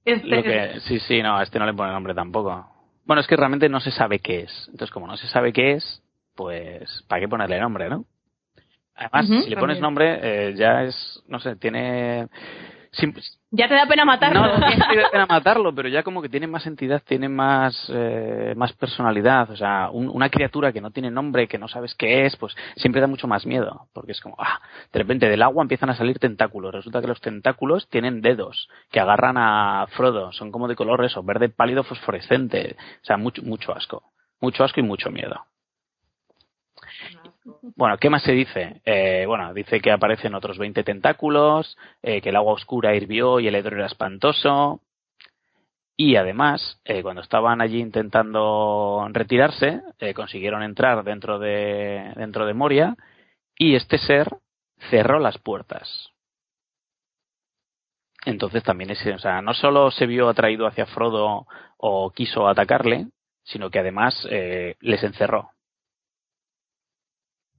Este 0.05 0.27
lo 0.27 0.43
que, 0.43 0.81
sí, 0.81 0.99
sí, 1.01 1.23
no, 1.23 1.37
a 1.39 1.45
este 1.45 1.59
no 1.61 1.67
le 1.67 1.73
pone 1.75 1.93
nombre 1.93 2.13
tampoco. 2.15 2.69
Bueno, 3.05 3.21
es 3.21 3.27
que 3.27 3.37
realmente 3.37 3.69
no 3.69 3.81
se 3.81 3.91
sabe 3.91 4.21
qué 4.21 4.43
es. 4.43 4.65
Entonces, 4.69 4.91
como 4.91 5.07
no 5.07 5.17
se 5.17 5.27
sabe 5.29 5.53
qué 5.53 5.73
es, 5.73 6.03
pues, 6.35 7.05
¿para 7.09 7.21
qué 7.21 7.29
ponerle 7.29 7.61
nombre, 7.61 7.89
no? 7.89 8.05
Además, 8.95 9.27
si 9.27 9.51
le 9.51 9.57
pones 9.57 9.79
también. 9.79 9.81
nombre, 9.81 10.21
eh, 10.23 10.55
ya 10.55 10.83
es, 10.85 11.23
no 11.27 11.41
sé, 11.41 11.57
tiene... 11.57 12.29
Ya 13.51 13.69
te 13.69 13.75
da 13.75 13.87
pena 13.87 14.05
matarlo. 14.05 14.41
no, 14.41 14.59
no 14.59 14.67
que 14.67 14.97
dé 14.97 15.05
pena 15.11 15.27
matarlo, 15.27 15.75
pero 15.75 15.89
ya 15.89 16.03
como 16.03 16.21
que 16.21 16.29
tiene 16.29 16.47
más 16.47 16.67
entidad, 16.67 17.03
tiene 17.07 17.29
más, 17.29 17.91
eh, 17.93 18.53
más 18.57 18.73
personalidad. 18.75 19.51
O 19.51 19.57
sea, 19.57 19.89
un- 19.91 20.09
una 20.11 20.29
criatura 20.29 20.73
que 20.73 20.81
no 20.83 20.91
tiene 20.91 21.11
nombre, 21.11 21.49
que 21.49 21.57
no 21.59 21.69
sabes 21.69 21.95
qué 21.95 22.27
es, 22.27 22.37
pues 22.37 22.55
siempre 22.77 23.01
da 23.01 23.07
mucho 23.07 23.27
más 23.27 23.47
miedo. 23.47 23.89
Porque 23.95 24.13
es 24.13 24.21
como, 24.21 24.37
ah, 24.39 24.61
de 24.93 24.99
repente 24.99 25.29
del 25.29 25.43
agua 25.43 25.63
empiezan 25.63 25.89
a 25.91 25.97
salir 25.97 26.19
tentáculos. 26.19 26.73
Resulta 26.75 27.01
que 27.01 27.07
los 27.09 27.21
tentáculos 27.21 27.89
tienen 27.89 28.21
dedos 28.21 28.69
que 28.91 29.01
agarran 29.01 29.37
a 29.39 29.87
Frodo. 29.97 30.33
Son 30.33 30.53
como 30.53 30.69
de 30.69 30.77
color 30.77 31.03
eso, 31.05 31.23
verde 31.23 31.49
pálido 31.49 31.85
fosforescente. 31.85 32.77
O 33.03 33.05
sea, 33.07 33.17
mucho, 33.17 33.43
mucho 33.43 33.73
asco. 33.75 34.03
Mucho 34.41 34.65
asco 34.65 34.81
y 34.81 34.83
mucho 34.83 35.11
miedo. 35.11 35.47
Bueno, 37.45 37.99
¿qué 37.99 38.09
más 38.09 38.23
se 38.23 38.33
dice? 38.33 38.81
Eh, 38.85 39.25
bueno, 39.27 39.53
dice 39.53 39.81
que 39.81 39.91
aparecen 39.91 40.35
otros 40.35 40.59
20 40.59 40.85
tentáculos, 40.85 41.77
eh, 42.03 42.21
que 42.21 42.29
el 42.29 42.37
agua 42.37 42.53
oscura 42.53 42.95
hirvió 42.95 43.41
y 43.41 43.49
el 43.49 43.55
hedor 43.57 43.75
era 43.75 43.87
espantoso. 43.87 44.81
Y 45.97 46.17
además, 46.17 46.81
eh, 46.85 47.03
cuando 47.03 47.21
estaban 47.23 47.61
allí 47.61 47.81
intentando 47.81 49.07
retirarse, 49.11 49.83
eh, 49.99 50.15
consiguieron 50.15 50.63
entrar 50.63 51.05
dentro 51.05 51.39
de, 51.39 52.13
dentro 52.17 52.47
de 52.47 52.55
Moria 52.55 52.97
y 53.57 53.75
este 53.75 53.99
ser 53.99 54.29
cerró 54.91 55.19
las 55.19 55.39
puertas. 55.39 56.11
Entonces 58.25 58.63
también 58.63 58.91
es, 58.91 59.05
o 59.07 59.19
sea, 59.19 59.43
no 59.43 59.53
solo 59.53 59.91
se 59.91 60.07
vio 60.07 60.29
atraído 60.29 60.67
hacia 60.67 60.87
Frodo 60.87 61.47
o 61.77 62.11
quiso 62.13 62.47
atacarle, 62.49 63.09
sino 63.43 63.69
que 63.71 63.81
además 63.81 64.27
les 64.81 65.03
encerró. 65.03 65.52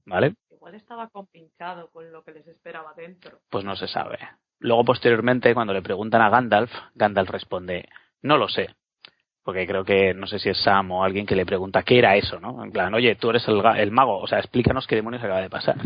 ¿Vale? 0.06 0.36
Igual 0.52 0.76
estaba 0.76 1.10
compinchado 1.10 1.90
con 1.92 2.12
lo 2.12 2.24
que 2.24 2.32
les 2.32 2.48
esperaba 2.48 2.94
dentro. 2.96 3.40
Pues 3.50 3.64
no 3.64 3.76
se 3.76 3.88
sabe. 3.88 4.18
Luego, 4.60 4.86
posteriormente, 4.86 5.54
cuando 5.54 5.74
le 5.74 5.82
preguntan 5.82 6.22
a 6.22 6.30
Gandalf, 6.30 6.72
Gandalf 6.96 7.30
responde, 7.30 7.90
no 8.22 8.38
lo 8.38 8.48
sé. 8.48 8.70
Porque 9.44 9.68
creo 9.68 9.84
que, 9.84 10.14
no 10.14 10.26
sé 10.26 10.40
si 10.40 10.50
es 10.50 10.58
Sam 10.64 10.92
o 10.92 11.04
alguien 11.04 11.26
que 11.26 11.36
le 11.36 11.46
pregunta 11.46 11.84
qué 11.84 12.00
era 12.00 12.16
eso, 12.16 12.40
¿no? 12.40 12.64
En 12.64 12.72
plan, 12.72 12.94
oye, 12.94 13.16
tú 13.16 13.30
eres 13.30 13.46
el, 13.50 13.62
el 13.76 13.92
mago, 13.92 14.20
o 14.20 14.28
sea, 14.28 14.40
explícanos 14.40 14.88
qué 14.88 14.96
demonios 14.96 15.22
acaba 15.22 15.42
de 15.42 15.50
pasar. 15.50 15.76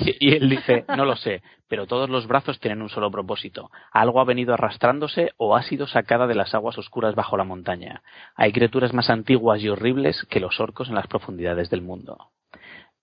Y, 0.00 0.28
y 0.28 0.34
él 0.34 0.48
dice, 0.48 0.84
no 0.96 1.04
lo 1.04 1.16
sé, 1.16 1.42
pero 1.66 1.86
todos 1.86 2.08
los 2.08 2.26
brazos 2.26 2.58
tienen 2.60 2.80
un 2.80 2.88
solo 2.88 3.10
propósito. 3.10 3.70
Algo 3.92 4.20
ha 4.20 4.24
venido 4.24 4.54
arrastrándose 4.54 5.32
o 5.36 5.56
ha 5.56 5.62
sido 5.62 5.86
sacada 5.86 6.26
de 6.26 6.34
las 6.34 6.54
aguas 6.54 6.78
oscuras 6.78 7.14
bajo 7.14 7.36
la 7.36 7.44
montaña. 7.44 8.02
Hay 8.34 8.52
criaturas 8.52 8.94
más 8.94 9.10
antiguas 9.10 9.60
y 9.62 9.68
horribles 9.68 10.26
que 10.30 10.40
los 10.40 10.58
orcos 10.60 10.88
en 10.88 10.94
las 10.94 11.06
profundidades 11.06 11.70
del 11.70 11.82
mundo. 11.82 12.30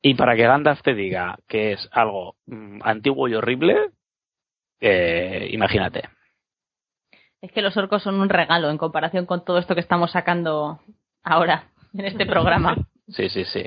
Y 0.06 0.14
para 0.14 0.36
que 0.36 0.46
Gandalf 0.46 0.84
te 0.84 0.94
diga 0.94 1.40
que 1.48 1.72
es 1.72 1.90
algo 1.92 2.36
mm, 2.46 2.82
antiguo 2.84 3.28
y 3.28 3.34
horrible, 3.34 3.90
eh, 4.80 5.50
imagínate. 5.52 6.04
Es 7.42 7.52
que 7.52 7.64
los 7.64 7.76
orcos 7.76 8.04
son 8.04 8.20
un 8.20 8.30
regalo 8.30 8.70
en 8.70 8.78
comparación 8.78 9.26
con 9.26 9.44
todo 9.44 9.58
esto 9.58 9.74
que 9.74 9.82
estamos 9.82 10.12
sacando 10.12 10.80
ahora 11.24 11.72
en 11.96 12.06
este 12.06 12.28
programa. 12.28 12.76
Sí, 13.08 13.30
sí, 13.30 13.46
sí. 13.46 13.64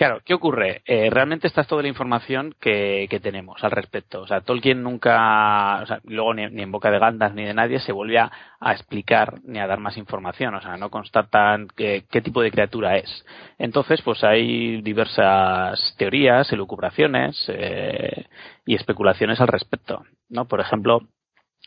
Claro, 0.00 0.22
¿qué 0.24 0.32
ocurre? 0.32 0.80
Eh, 0.86 1.10
realmente 1.10 1.46
esta 1.46 1.60
es 1.60 1.66
toda 1.66 1.82
la 1.82 1.88
información 1.88 2.54
que, 2.58 3.06
que 3.10 3.20
tenemos 3.20 3.62
al 3.62 3.70
respecto. 3.70 4.22
O 4.22 4.26
sea, 4.26 4.40
Tolkien 4.40 4.82
nunca, 4.82 5.82
o 5.82 5.86
sea, 5.86 6.00
luego 6.04 6.32
ni, 6.32 6.44
en 6.44 6.72
boca 6.72 6.90
de 6.90 6.98
Gandalf 6.98 7.34
ni 7.34 7.44
de 7.44 7.52
nadie 7.52 7.80
se 7.80 7.92
vuelve 7.92 8.18
a, 8.18 8.32
explicar 8.72 9.40
ni 9.44 9.58
a 9.58 9.66
dar 9.66 9.78
más 9.78 9.98
información. 9.98 10.54
O 10.54 10.62
sea, 10.62 10.78
no 10.78 10.88
constatan 10.88 11.68
qué, 11.76 12.04
qué 12.10 12.22
tipo 12.22 12.40
de 12.40 12.50
criatura 12.50 12.96
es. 12.96 13.26
Entonces, 13.58 14.00
pues 14.00 14.24
hay 14.24 14.80
diversas 14.80 15.94
teorías, 15.98 16.50
elucubraciones 16.50 17.36
eh, 17.48 18.24
y 18.64 18.76
especulaciones 18.76 19.38
al 19.42 19.48
respecto. 19.48 20.06
¿no? 20.30 20.46
Por 20.48 20.60
ejemplo, 20.60 21.02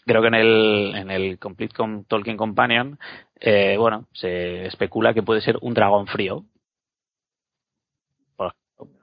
creo 0.08 0.24
que 0.24 0.30
en 0.30 0.34
el, 0.34 0.94
en 0.96 1.12
el 1.12 1.38
Complete 1.38 1.76
Com- 1.76 2.04
Tolkien 2.06 2.38
Companion, 2.38 2.98
eh, 3.40 3.76
bueno, 3.78 4.08
se 4.12 4.66
especula 4.66 5.14
que 5.14 5.22
puede 5.22 5.42
ser 5.42 5.58
un 5.62 5.76
dragón 5.76 6.08
frío. 6.08 6.46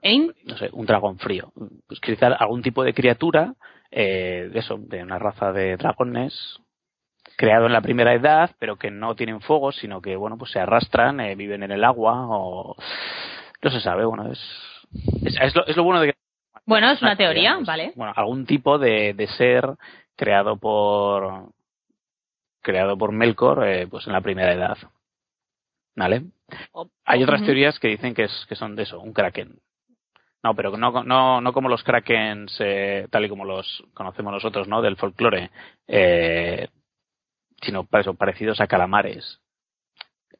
¿Eh? 0.01 0.27
no 0.45 0.57
sé, 0.57 0.69
un 0.73 0.85
dragón 0.85 1.17
frío. 1.19 1.51
Pues 1.87 1.99
quizá 1.99 2.27
algún 2.27 2.61
tipo 2.61 2.83
de 2.83 2.93
criatura, 2.93 3.55
eh, 3.89 4.49
de 4.51 4.59
eso, 4.59 4.77
de 4.77 5.03
una 5.03 5.19
raza 5.19 5.51
de 5.51 5.77
dragones, 5.77 6.59
creado 7.37 7.65
en 7.65 7.73
la 7.73 7.81
primera 7.81 8.13
edad, 8.13 8.51
pero 8.59 8.77
que 8.77 8.91
no 8.91 9.15
tienen 9.15 9.41
fuego, 9.41 9.71
sino 9.71 10.01
que, 10.01 10.15
bueno, 10.15 10.37
pues 10.37 10.51
se 10.51 10.59
arrastran, 10.59 11.19
eh, 11.19 11.35
viven 11.35 11.63
en 11.63 11.71
el 11.71 11.83
agua, 11.83 12.27
o 12.29 12.75
no 13.61 13.71
se 13.71 13.81
sabe, 13.81 14.05
bueno, 14.05 14.31
es, 14.31 14.39
es, 15.23 15.37
es 15.41 15.55
lo, 15.55 15.65
es 15.65 15.75
lo 15.75 15.83
bueno 15.83 16.01
de 16.01 16.07
que 16.07 16.13
Bueno, 16.65 16.91
es 16.91 17.01
una 17.01 17.15
teoría, 17.15 17.55
pues, 17.55 17.67
¿vale? 17.67 17.93
Bueno, 17.95 18.13
algún 18.15 18.45
tipo 18.45 18.77
de, 18.77 19.13
de 19.13 19.27
ser 19.27 19.65
creado 20.15 20.57
por 20.57 21.51
creado 22.61 22.97
por 22.97 23.11
Melkor, 23.11 23.67
eh, 23.67 23.87
pues 23.87 24.05
en 24.07 24.13
la 24.13 24.21
primera 24.21 24.53
edad. 24.53 24.77
¿Vale? 25.95 26.23
Hay 27.05 27.23
otras 27.23 27.43
teorías 27.43 27.79
que 27.79 27.89
dicen 27.89 28.13
que, 28.13 28.23
es, 28.23 28.45
que 28.47 28.55
son 28.55 28.75
de 28.75 28.83
eso, 28.83 28.99
un 28.99 29.13
kraken. 29.13 29.59
No, 30.43 30.55
pero 30.55 30.75
no, 30.75 31.03
no, 31.03 31.41
no 31.41 31.53
como 31.53 31.69
los 31.69 31.83
krakens 31.83 32.55
eh, 32.59 33.07
tal 33.11 33.25
y 33.25 33.29
como 33.29 33.45
los 33.45 33.83
conocemos 33.93 34.33
nosotros, 34.33 34.67
¿no? 34.67 34.81
Del 34.81 34.97
folclore, 34.97 35.51
eh, 35.87 36.67
sino 37.61 37.87
eso, 37.91 38.15
parecidos 38.15 38.59
a 38.59 38.67
calamares. 38.67 39.39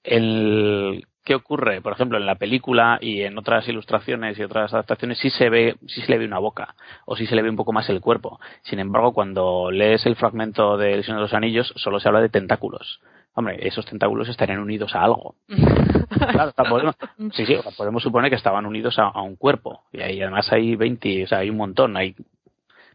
El, 0.04 1.06
¿Qué 1.24 1.36
ocurre? 1.36 1.82
Por 1.82 1.94
ejemplo, 1.94 2.18
en 2.18 2.26
la 2.26 2.36
película 2.36 2.98
y 3.00 3.22
en 3.22 3.38
otras 3.38 3.68
ilustraciones 3.68 4.40
y 4.40 4.44
otras 4.44 4.74
adaptaciones 4.74 5.20
sí 5.20 5.30
se 5.30 5.50
ve, 5.50 5.76
sí 5.86 6.02
se 6.02 6.12
le 6.12 6.18
ve 6.18 6.26
una 6.26 6.40
boca, 6.40 6.74
o 7.06 7.16
sí 7.16 7.28
se 7.28 7.36
le 7.36 7.44
ve 7.44 7.50
un 7.50 7.56
poco 7.56 7.74
más 7.74 7.88
el 7.90 8.02
cuerpo. 8.02 8.40
Sin 8.64 8.80
embargo, 8.80 9.14
cuando 9.14 9.70
lees 9.70 10.04
el 10.08 10.16
fragmento 10.16 10.78
de 10.78 10.94
El 10.96 11.04
Señor 11.04 11.20
de 11.20 11.24
los 11.24 11.34
Anillos, 11.36 11.74
solo 11.76 12.00
se 12.00 12.08
habla 12.08 12.22
de 12.22 12.30
tentáculos. 12.30 13.02
Hombre, 13.34 13.66
esos 13.68 13.86
tentáculos 13.86 14.28
estarían 14.30 14.60
unidos 14.60 14.94
a 14.96 15.04
algo. 15.04 15.36
Claro, 16.12 16.52
podemos, 16.70 16.96
sí, 17.34 17.46
sí, 17.46 17.56
podemos 17.78 18.04
suponer 18.04 18.30
que 18.30 18.36
estaban 18.36 18.66
unidos 18.66 19.00
a, 19.00 19.04
a 19.08 19.22
un 19.22 19.38
cuerpo. 19.38 19.86
Y 19.92 20.02
ahí 20.02 20.22
además 20.22 20.52
hay 20.52 20.76
20, 20.76 21.24
o 21.24 21.28
sea, 21.28 21.40
hay 21.40 21.50
un 21.50 21.58
montón, 21.58 21.96
hay 21.98 22.16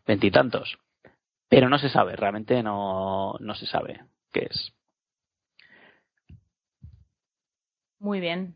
veintitantos. 0.07 0.79
Pero 1.49 1.69
no 1.69 1.79
se 1.79 1.89
sabe, 1.89 2.15
realmente 2.15 2.63
no, 2.63 3.35
no 3.41 3.55
se 3.55 3.67
sabe 3.67 4.01
qué 4.33 4.49
es. 4.51 4.73
Muy 7.99 8.21
bien. 8.21 8.55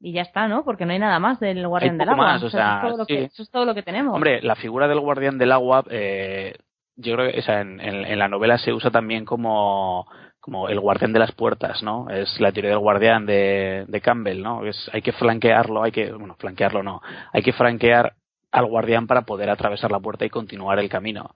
Y 0.00 0.12
ya 0.12 0.22
está, 0.22 0.48
¿no? 0.48 0.64
Porque 0.64 0.84
no 0.84 0.92
hay 0.92 0.98
nada 0.98 1.18
más 1.20 1.38
del 1.38 1.66
Guardián 1.68 1.98
del 1.98 2.08
Agua. 2.08 2.24
más, 2.24 2.42
o 2.42 2.46
eso, 2.46 2.56
es 2.58 2.62
sea, 2.64 2.80
todo 2.82 2.96
lo 2.96 3.04
sí. 3.04 3.14
que, 3.14 3.24
eso 3.24 3.42
es 3.42 3.50
todo 3.50 3.64
lo 3.64 3.74
que 3.74 3.82
tenemos. 3.82 4.14
Hombre, 4.14 4.42
la 4.42 4.56
figura 4.56 4.88
del 4.88 4.98
guardián 5.00 5.38
del 5.38 5.52
agua, 5.52 5.84
eh, 5.90 6.56
yo 6.96 7.14
creo 7.14 7.30
que 7.32 7.38
o 7.38 7.42
sea, 7.42 7.60
en, 7.60 7.78
en- 7.80 8.04
en 8.06 8.18
la 8.18 8.28
novela 8.28 8.58
se 8.58 8.72
usa 8.72 8.90
también 8.90 9.24
como, 9.24 10.08
como 10.42 10.68
el 10.68 10.80
guardián 10.80 11.12
de 11.12 11.20
las 11.20 11.30
puertas, 11.30 11.84
¿no? 11.84 12.10
Es 12.10 12.40
la 12.40 12.50
teoría 12.50 12.72
del 12.72 12.80
guardián 12.80 13.26
de, 13.26 13.84
de 13.86 14.00
Campbell, 14.00 14.42
¿no? 14.42 14.66
Es, 14.66 14.90
hay 14.92 15.00
que 15.00 15.12
flanquearlo, 15.12 15.84
hay 15.84 15.92
que, 15.92 16.10
bueno, 16.10 16.34
flanquearlo 16.34 16.82
no, 16.82 17.00
hay 17.32 17.42
que 17.42 17.52
franquear 17.52 18.14
al 18.50 18.66
guardián 18.66 19.06
para 19.06 19.22
poder 19.22 19.48
atravesar 19.48 19.92
la 19.92 20.00
puerta 20.00 20.24
y 20.24 20.30
continuar 20.30 20.80
el 20.80 20.88
camino. 20.88 21.30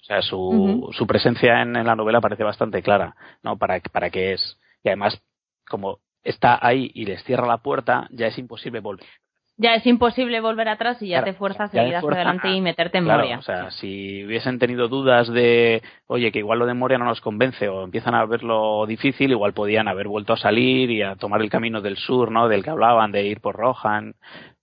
O 0.00 0.04
sea, 0.04 0.22
su, 0.22 0.88
su 0.96 1.04
presencia 1.04 1.62
en, 1.62 1.74
en 1.74 1.84
la 1.84 1.96
novela 1.96 2.20
parece 2.20 2.44
bastante 2.44 2.80
clara, 2.80 3.16
¿no? 3.42 3.58
Para, 3.58 3.80
para 3.80 4.08
qué 4.10 4.34
es. 4.34 4.56
Y 4.84 4.88
además, 4.88 5.20
como 5.68 5.98
está 6.22 6.56
ahí 6.64 6.92
y 6.94 7.06
les 7.06 7.24
cierra 7.24 7.48
la 7.48 7.58
puerta, 7.58 8.06
ya 8.12 8.28
es 8.28 8.38
imposible 8.38 8.78
volver. 8.78 9.08
Ya 9.56 9.74
es 9.74 9.86
imposible 9.86 10.40
volver 10.40 10.68
atrás 10.68 11.00
y 11.00 11.08
ya 11.08 11.18
Claro, 11.18 11.32
te 11.32 11.38
fuerzas 11.38 11.70
a 11.70 11.76
ya 11.76 11.82
de 11.82 11.86
seguir 11.86 11.96
hacia 11.98 12.10
adelante 12.10 12.50
y 12.50 12.60
meterte 12.60 12.98
en 12.98 13.04
Claro, 13.04 13.20
Moria. 13.20 13.38
o 13.38 13.42
sea, 13.42 13.70
si 13.70 14.24
hubiesen 14.24 14.58
tenido 14.58 14.88
dudas 14.88 15.28
de, 15.28 15.80
oye, 16.06 16.32
que 16.32 16.40
igual 16.40 16.58
lo 16.58 16.66
de 16.66 16.74
Moria 16.74 16.98
no 16.98 17.04
nos 17.04 17.20
convence 17.20 17.68
o 17.68 17.84
empiezan 17.84 18.16
a 18.16 18.24
verlo 18.26 18.84
difícil, 18.86 19.30
igual 19.30 19.52
podían 19.52 19.86
haber 19.86 20.08
vuelto 20.08 20.32
a 20.32 20.36
salir 20.36 20.90
y 20.90 21.02
a 21.02 21.14
tomar 21.14 21.40
el 21.40 21.50
camino 21.50 21.80
del 21.80 21.96
sur, 21.96 22.32
¿no? 22.32 22.48
Del 22.48 22.64
que 22.64 22.70
hablaban, 22.70 23.12
de 23.12 23.22
ir 23.26 23.40
por 23.40 23.54
Rohan. 23.54 24.14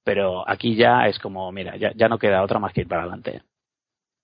Pero 0.03 0.47
aquí 0.49 0.75
ya 0.75 1.07
es 1.07 1.19
como, 1.19 1.49
mira, 1.53 1.77
ya, 1.77 1.93
ya 1.95 2.09
no 2.09 2.19
queda 2.19 2.43
otra 2.43 2.59
más 2.59 2.73
que 2.73 2.81
ir 2.81 2.87
para 2.87 3.03
adelante. 3.03 3.43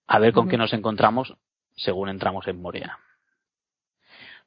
A 0.07 0.19
ver 0.19 0.33
con 0.33 0.49
qué 0.49 0.57
nos 0.57 0.73
encontramos 0.73 1.33
según 1.75 2.09
entramos 2.09 2.45
en 2.47 2.61
Moria. 2.61 2.97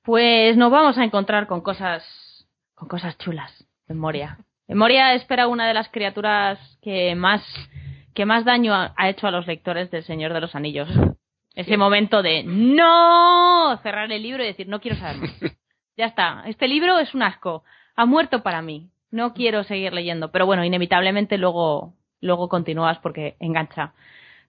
Pues 0.03 0.57
nos 0.57 0.71
vamos 0.71 0.99
a 0.99 1.05
encontrar 1.05 1.47
con 1.47 1.61
cosas, 1.61 2.05
con 2.75 2.89
cosas 2.89 3.17
chulas 3.19 3.67
en 3.89 3.99
Moria. 3.99 4.39
Moria 4.75 5.15
espera 5.15 5.49
una 5.49 5.67
de 5.67 5.75
las 5.75 5.89
criaturas 5.89 6.59
que 6.83 7.15
más, 7.15 7.43
que 8.15 8.25
más 8.25 8.45
daño 8.45 8.75
ha, 8.75 8.95
ha 8.97 9.09
hecho 9.09 9.27
a 9.27 9.31
los 9.31 9.47
lectores 9.47 9.91
del 9.91 10.05
Señor 10.05 10.33
de 10.33 10.41
los 10.41 10.55
Anillos. 10.55 10.89
Ese 11.55 11.77
momento 11.77 12.23
de 12.23 12.45
no 12.45 13.77
cerrar 13.83 14.11
el 14.11 14.23
libro 14.23 14.43
y 14.43 14.47
decir 14.47 14.69
no 14.69 14.81
quiero 14.81 14.97
saber 14.97 15.17
más. 15.19 15.31
Ya 15.97 16.07
está, 16.07 16.45
este 16.47 16.67
libro 16.67 16.99
es 16.99 17.15
un 17.15 17.23
asco. 17.23 17.63
Ha 17.95 18.07
muerto 18.07 18.43
para 18.43 18.63
mí. 18.63 18.89
No 19.11 19.35
quiero 19.35 19.65
seguir 19.65 19.93
leyendo. 19.93 20.31
Pero 20.31 20.47
bueno, 20.47 20.65
inevitablemente 20.65 21.37
luego, 21.37 21.93
luego 22.23 22.49
continúas 22.49 22.99
porque 23.01 23.37
engancha. 23.39 23.93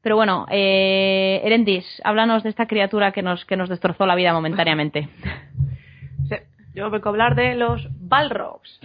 Pero 0.02 0.16
bueno, 0.16 0.46
eh, 0.50 1.42
Erendis, 1.44 1.86
háblanos 2.06 2.44
de 2.44 2.50
esta 2.50 2.68
criatura 2.68 3.12
que 3.12 3.22
nos, 3.22 3.44
que 3.44 3.58
nos 3.58 3.68
destrozó 3.68 4.06
la 4.06 4.16
vida 4.16 4.34
momentáneamente. 4.34 5.10
Sí, 6.30 6.36
yo 6.74 6.90
vengo 6.90 7.10
a 7.10 7.12
hablar 7.12 7.36
de 7.36 7.56
los 7.56 7.86
Balrogs. 8.00 8.80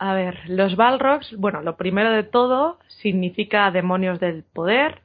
A 0.00 0.14
ver, 0.14 0.48
los 0.48 0.76
Balrogs, 0.76 1.36
bueno, 1.36 1.60
lo 1.60 1.76
primero 1.76 2.10
de 2.10 2.22
todo 2.22 2.78
significa 2.88 3.70
demonios 3.70 4.18
del 4.18 4.44
poder, 4.44 5.02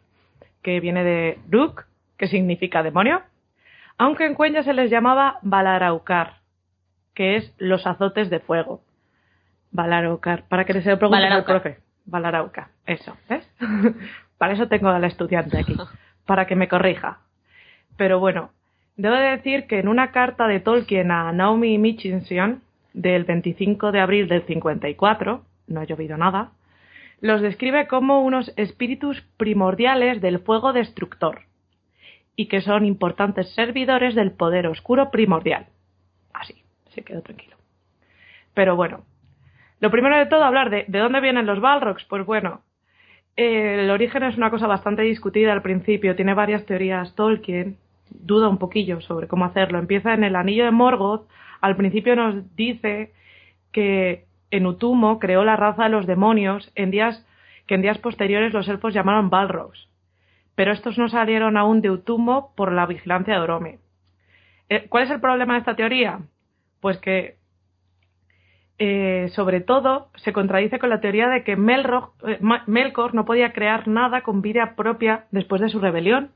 que 0.63 0.79
viene 0.79 1.03
de 1.03 1.37
Ruk, 1.49 1.85
que 2.17 2.29
significa 2.29 2.81
demonio, 2.81 3.21
aunque 3.97 4.25
en 4.25 4.35
Cuenya 4.35 4.63
se 4.63 4.73
les 4.73 4.89
llamaba 4.89 5.39
Balaraukar, 5.41 6.35
que 7.13 7.35
es 7.35 7.53
los 7.57 7.85
azotes 7.85 8.29
de 8.29 8.39
fuego. 8.39 8.83
Balaraukar, 9.71 10.47
para 10.47 10.63
que 10.63 10.81
se 10.81 10.89
lo 10.89 10.97
pregunte 10.97 11.25
al 11.25 11.43
profe. 11.43 11.79
Balarauca, 12.05 12.69
eso, 12.85 13.17
¿ves? 13.27 13.45
para 14.37 14.53
eso 14.53 14.69
tengo 14.69 14.87
al 14.87 15.03
estudiante 15.03 15.59
aquí, 15.59 15.75
para 16.25 16.47
que 16.47 16.55
me 16.55 16.69
corrija. 16.69 17.19
Pero 17.97 18.19
bueno, 18.19 18.51
debo 18.95 19.15
de 19.15 19.31
decir 19.31 19.67
que 19.67 19.79
en 19.79 19.89
una 19.89 20.11
carta 20.11 20.47
de 20.47 20.61
Tolkien 20.61 21.11
a 21.11 21.33
Naomi 21.33 21.77
Mitchinson, 21.79 22.61
del 22.95 23.25
25 23.25 23.91
de 23.91 23.99
abril 23.99 24.27
del 24.27 24.43
54, 24.43 25.43
no 25.67 25.79
ha 25.79 25.83
llovido 25.83 26.17
nada, 26.17 26.51
los 27.21 27.41
describe 27.41 27.87
como 27.87 28.21
unos 28.21 28.53
espíritus 28.55 29.21
primordiales 29.37 30.21
del 30.21 30.39
fuego 30.39 30.73
destructor 30.73 31.41
y 32.35 32.47
que 32.47 32.61
son 32.61 32.85
importantes 32.85 33.53
servidores 33.53 34.15
del 34.15 34.31
poder 34.31 34.67
oscuro 34.67 35.11
primordial. 35.11 35.67
Así, 36.33 36.63
se 36.93 37.03
quedó 37.03 37.21
tranquilo. 37.21 37.55
Pero 38.53 38.75
bueno, 38.75 39.05
lo 39.79 39.91
primero 39.91 40.17
de 40.17 40.25
todo, 40.25 40.43
hablar 40.43 40.69
de, 40.69 40.85
de 40.87 40.99
dónde 40.99 41.21
vienen 41.21 41.45
los 41.45 41.59
Balrogs. 41.59 42.05
Pues 42.05 42.25
bueno, 42.25 42.61
eh, 43.35 43.81
el 43.83 43.89
origen 43.89 44.23
es 44.23 44.37
una 44.37 44.49
cosa 44.49 44.67
bastante 44.67 45.01
discutida 45.01 45.51
al 45.51 45.61
principio, 45.61 46.15
tiene 46.15 46.33
varias 46.33 46.65
teorías 46.65 47.13
Tolkien, 47.15 47.77
duda 48.09 48.47
un 48.47 48.57
poquillo 48.57 49.01
sobre 49.01 49.27
cómo 49.27 49.45
hacerlo. 49.45 49.79
Empieza 49.79 50.13
en 50.13 50.23
el 50.23 50.35
Anillo 50.35 50.65
de 50.65 50.71
Morgoth, 50.71 51.27
al 51.65 51.75
principio 51.75 52.15
nos 52.15 52.55
dice 52.55 53.11
que 53.71 54.25
en 54.51 54.65
Utumo 54.67 55.19
creó 55.19 55.43
la 55.43 55.55
raza 55.55 55.83
de 55.83 55.89
los 55.89 56.05
demonios 56.05 56.71
en 56.75 56.91
días 56.91 57.25
que 57.67 57.75
en 57.75 57.81
días 57.81 57.97
posteriores 57.97 58.53
los 58.53 58.67
elfos 58.67 58.93
llamaron 58.93 59.31
Balrogs. 59.31 59.89
Pero 60.53 60.71
estos 60.71 60.97
no 60.97 61.09
salieron 61.09 61.57
aún 61.57 61.81
de 61.81 61.89
Utumo 61.89 62.53
por 62.55 62.71
la 62.71 62.85
vigilancia 62.85 63.33
de 63.33 63.39
Orome. 63.39 63.79
Eh, 64.69 64.85
¿Cuál 64.87 65.05
es 65.05 65.09
el 65.09 65.19
problema 65.19 65.53
de 65.53 65.59
esta 65.59 65.75
teoría? 65.75 66.19
Pues 66.79 66.97
que 66.99 67.37
eh, 68.77 69.31
sobre 69.33 69.61
todo 69.61 70.09
se 70.17 70.33
contradice 70.33 70.77
con 70.77 70.89
la 70.89 71.01
teoría 71.01 71.27
de 71.27 71.43
que 71.43 71.53
eh, 71.53 72.39
Melkor 72.67 73.15
no 73.15 73.25
podía 73.25 73.51
crear 73.51 73.87
nada 73.87 74.21
con 74.21 74.41
vida 74.41 74.75
propia 74.75 75.25
después 75.31 75.61
de 75.61 75.69
su 75.69 75.79
rebelión. 75.79 76.31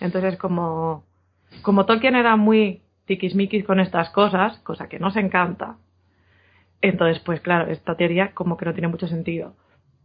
Entonces, 0.00 0.38
como, 0.38 1.04
como 1.60 1.84
Tolkien 1.84 2.16
era 2.16 2.36
muy 2.36 2.80
tiquismiquis 3.06 3.64
con 3.64 3.80
estas 3.80 4.10
cosas, 4.10 4.58
cosa 4.60 4.88
que 4.88 4.98
nos 4.98 5.16
encanta, 5.16 5.76
entonces, 6.80 7.22
pues 7.22 7.40
claro, 7.40 7.70
esta 7.70 7.96
teoría 7.96 8.32
como 8.32 8.56
que 8.56 8.64
no 8.64 8.72
tiene 8.72 8.88
mucho 8.88 9.06
sentido. 9.06 9.54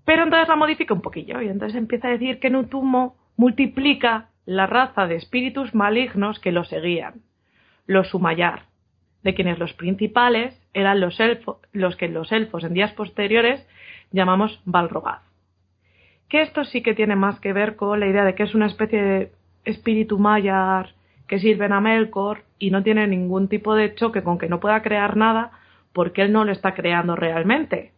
Pero 0.05 0.23
entonces 0.23 0.47
la 0.47 0.55
modifica 0.55 0.93
un 0.93 1.01
poquillo 1.01 1.41
y 1.41 1.47
entonces 1.47 1.75
empieza 1.75 2.07
a 2.07 2.11
decir 2.11 2.39
que 2.39 2.49
Nutumo 2.49 3.15
multiplica 3.35 4.29
la 4.45 4.67
raza 4.67 5.07
de 5.07 5.15
espíritus 5.15 5.73
malignos 5.75 6.39
que 6.39 6.51
lo 6.51 6.63
seguían, 6.63 7.15
los 7.87 8.09
Sumayar, 8.09 8.63
de 9.23 9.33
quienes 9.33 9.59
los 9.59 9.73
principales 9.73 10.57
eran 10.73 10.99
los, 11.01 11.19
elfo- 11.19 11.57
los 11.73 11.95
que 11.97 12.07
los 12.07 12.31
elfos 12.31 12.63
en 12.63 12.73
días 12.73 12.93
posteriores 12.93 13.67
llamamos 14.11 14.61
Balrogaz. 14.65 15.21
Que 16.29 16.41
esto 16.41 16.63
sí 16.63 16.81
que 16.83 16.93
tiene 16.93 17.15
más 17.15 17.39
que 17.39 17.53
ver 17.53 17.75
con 17.75 17.99
la 17.99 18.07
idea 18.07 18.23
de 18.23 18.35
que 18.35 18.43
es 18.43 18.53
una 18.53 18.67
especie 18.67 19.01
de 19.01 19.31
espíritu 19.65 20.19
mayar 20.19 20.91
que 21.27 21.39
sirven 21.39 21.73
a 21.73 21.81
Melkor 21.81 22.43
y 22.59 22.71
no 22.71 22.83
tiene 22.83 23.07
ningún 23.07 23.47
tipo 23.47 23.75
de 23.75 23.93
choque 23.95 24.23
con 24.23 24.37
que 24.37 24.49
no 24.49 24.59
pueda 24.59 24.81
crear 24.81 25.17
nada 25.17 25.51
porque 25.93 26.21
él 26.21 26.31
no 26.31 26.45
lo 26.45 26.51
está 26.51 26.73
creando 26.73 27.15
realmente, 27.15 27.91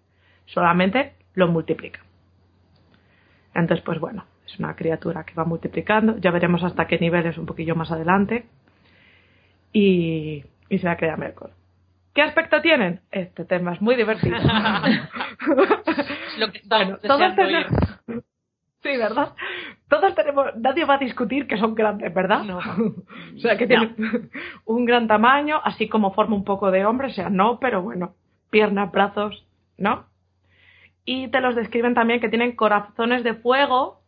solamente 0.45 1.14
lo 1.34 1.47
multiplica. 1.47 1.99
Entonces, 3.53 3.84
pues 3.84 3.99
bueno, 3.99 4.26
es 4.45 4.57
una 4.60 4.76
criatura 4.76 5.23
que 5.23 5.34
va 5.34 5.45
multiplicando, 5.45 6.18
ya 6.18 6.31
veremos 6.31 6.64
hasta 6.64 6.88
qué 6.88 6.97
niveles 6.97 7.38
un 7.38 7.45
poquillo 7.45 7.76
más 7.76 7.91
adelante 7.91 8.45
y, 9.73 10.43
y 10.69 10.80
se 10.80 10.85
la 10.85 10.97
crea 10.97 11.18
Melkor. 11.18 11.51
¿Qué 12.14 12.23
aspecto 12.23 12.61
tienen? 12.61 13.01
Este 13.11 13.45
tema 13.45 13.73
es 13.73 13.81
muy 13.81 13.95
divertido. 13.95 14.38
Lo 16.38 16.51
que 16.51 16.61
Bueno, 16.65 16.97
todos 16.97 17.35
tenemos... 17.35 17.68
Sí, 18.81 18.97
¿verdad? 18.97 19.34
Todos 19.90 20.14
tenemos... 20.14 20.56
Nadie 20.57 20.86
va 20.86 20.95
a 20.95 20.99
discutir 20.99 21.48
que 21.48 21.57
son 21.57 21.74
grandes, 21.76 22.14
¿verdad? 22.14 22.44
No. 22.44 22.57
o 23.36 23.40
sea, 23.40 23.57
que 23.57 23.68
tienen 23.68 23.95
un 24.66 24.86
gran 24.86 25.07
tamaño, 25.07 25.60
así 25.64 25.90
como 25.90 26.14
forma 26.14 26.36
un 26.36 26.44
poco 26.45 26.72
de 26.72 26.86
hombre, 26.86 27.07
o 27.07 27.11
sea, 27.11 27.30
no, 27.30 27.60
pero 27.60 27.82
bueno, 27.82 28.14
piernas, 28.52 28.91
brazos, 28.91 29.45
¿no? 29.78 30.06
Y 31.06 31.30
te 31.30 31.41
los 31.41 31.56
describen 31.56 31.95
también 31.95 32.20
que 32.20 32.30
tienen 32.30 32.56
corazones 32.56 33.24
de 33.24 33.34
fuego, 33.34 34.02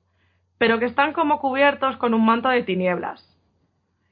pero 0.59 0.77
que 0.77 0.85
están 0.85 1.13
como 1.13 1.39
cubiertos 1.39 1.97
con 1.97 2.13
un 2.13 2.23
manto 2.23 2.47
de 2.49 2.61
tinieblas. 2.61 3.27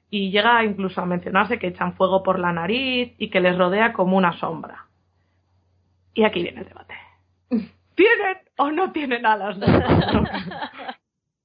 Y 0.10 0.32
llega 0.32 0.64
incluso 0.64 1.00
a 1.00 1.06
mencionarse 1.06 1.60
que 1.60 1.68
echan 1.68 1.94
fuego 1.94 2.24
por 2.24 2.40
la 2.40 2.52
nariz 2.52 3.14
y 3.20 3.30
que 3.30 3.41
les 3.41 3.56
rodea 3.56 3.94
como 3.94 4.18
una 4.18 4.34
sombra. 4.40 4.88
Y 6.16 6.24
aquí 6.24 6.41
viene 6.41 6.62
el 6.62 6.68
debate. 6.68 6.96
¿Tienen 7.96 8.38
o 8.58 8.72
no 8.72 8.91
tienen 8.91 9.26
alas? 9.26 9.58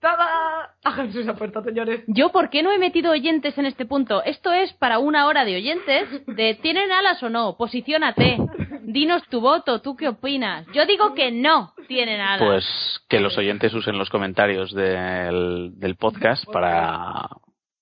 ¡Tada! 0.04 0.74
Hagan 0.84 1.14
sus 1.14 1.26
apuestas, 1.26 1.64
señores. 1.64 2.04
Yo, 2.08 2.28
¿por 2.30 2.50
qué 2.50 2.62
no 2.62 2.70
he 2.70 2.78
metido 2.78 3.12
oyentes 3.12 3.56
en 3.56 3.64
este 3.64 3.86
punto? 3.86 4.22
Esto 4.22 4.52
es 4.52 4.70
para 4.74 4.98
una 4.98 5.26
hora 5.26 5.46
de 5.46 5.56
oyentes, 5.56 6.26
de 6.26 6.58
¿tienen 6.60 6.92
alas 6.92 7.22
o 7.22 7.30
no? 7.30 7.56
Posiciónate. 7.56 8.36
Dinos 8.82 9.26
tu 9.30 9.40
voto, 9.40 9.80
¿tú 9.80 9.96
qué 9.96 10.08
opinas? 10.08 10.66
Yo 10.74 10.84
digo 10.84 11.14
que 11.14 11.32
no 11.32 11.72
tienen 11.88 12.20
alas. 12.20 12.46
Pues 12.46 13.00
que 13.08 13.18
los 13.18 13.38
oyentes 13.38 13.72
usen 13.72 13.96
los 13.96 14.10
comentarios 14.10 14.74
del, 14.74 15.72
del 15.76 15.96
podcast 15.96 16.44
para 16.52 17.26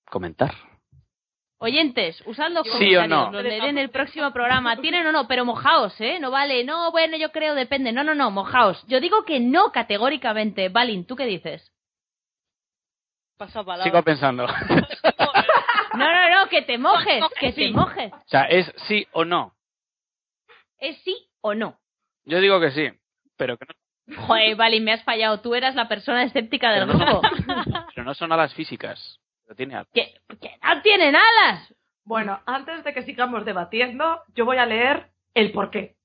comentar. 0.09 0.53
Oyentes, 1.57 2.23
usad 2.25 2.51
los 2.51 2.63
Sí 2.63 2.95
o 2.95 3.01
comentarios, 3.01 3.09
no. 3.09 3.31
los 3.33 3.43
leeré 3.43 3.67
en 3.67 3.77
el 3.77 3.89
próximo 3.89 4.31
programa. 4.31 4.77
¿Tienen 4.77 5.05
o 5.07 5.11
no? 5.11 5.27
Pero 5.27 5.43
mojaos, 5.43 5.99
¿eh? 5.99 6.19
No 6.21 6.31
vale, 6.31 6.63
no, 6.63 6.89
bueno, 6.91 7.17
yo 7.17 7.33
creo, 7.33 7.53
depende. 7.53 7.91
No, 7.91 8.05
no, 8.05 8.15
no, 8.15 8.31
mojaos. 8.31 8.81
Yo 8.87 9.01
digo 9.01 9.25
que 9.25 9.41
no 9.41 9.73
categóricamente. 9.73 10.69
Valin, 10.69 11.05
¿tú 11.05 11.17
qué 11.17 11.25
dices? 11.25 11.72
Sigo 13.83 14.03
pensando. 14.03 14.47
No, 15.95 16.11
no, 16.11 16.29
no, 16.29 16.49
que 16.49 16.63
te 16.63 16.79
mojes, 16.79 17.23
que 17.39 17.53
te 17.53 17.69
mojes. 17.69 18.11
o 18.11 18.23
sea, 18.25 18.45
es 18.45 18.73
sí 18.87 19.05
o 19.11 19.25
no. 19.25 19.53
¿Es 20.79 20.97
sí 21.03 21.15
o 21.41 21.53
no? 21.53 21.79
Yo 22.25 22.39
digo 22.39 22.59
que 22.59 22.71
sí, 22.71 22.89
pero 23.37 23.57
que 23.57 23.65
no, 23.67 23.73
Joder, 24.25 24.55
Valin, 24.55 24.83
me 24.83 24.93
has 24.93 25.03
fallado. 25.03 25.39
Tú 25.41 25.53
eras 25.55 25.75
la 25.75 25.87
persona 25.87 26.23
escéptica 26.23 26.71
del 26.71 26.87
grupo. 26.87 27.21
pero 27.93 28.03
no 28.03 28.13
son 28.15 28.31
alas 28.31 28.53
físicas. 28.53 29.19
Pero 29.43 29.55
tiene 29.55 29.75
alas. 29.75 29.87
que, 29.93 30.13
que 30.41 30.57
no 30.63 30.81
tienen 30.81 31.15
alas. 31.15 31.73
Bueno, 32.05 32.41
antes 32.45 32.83
de 32.83 32.93
que 32.93 33.03
sigamos 33.03 33.45
debatiendo, 33.45 34.23
yo 34.35 34.45
voy 34.45 34.57
a 34.57 34.65
leer 34.65 35.11
el 35.35 35.51
porqué 35.51 35.95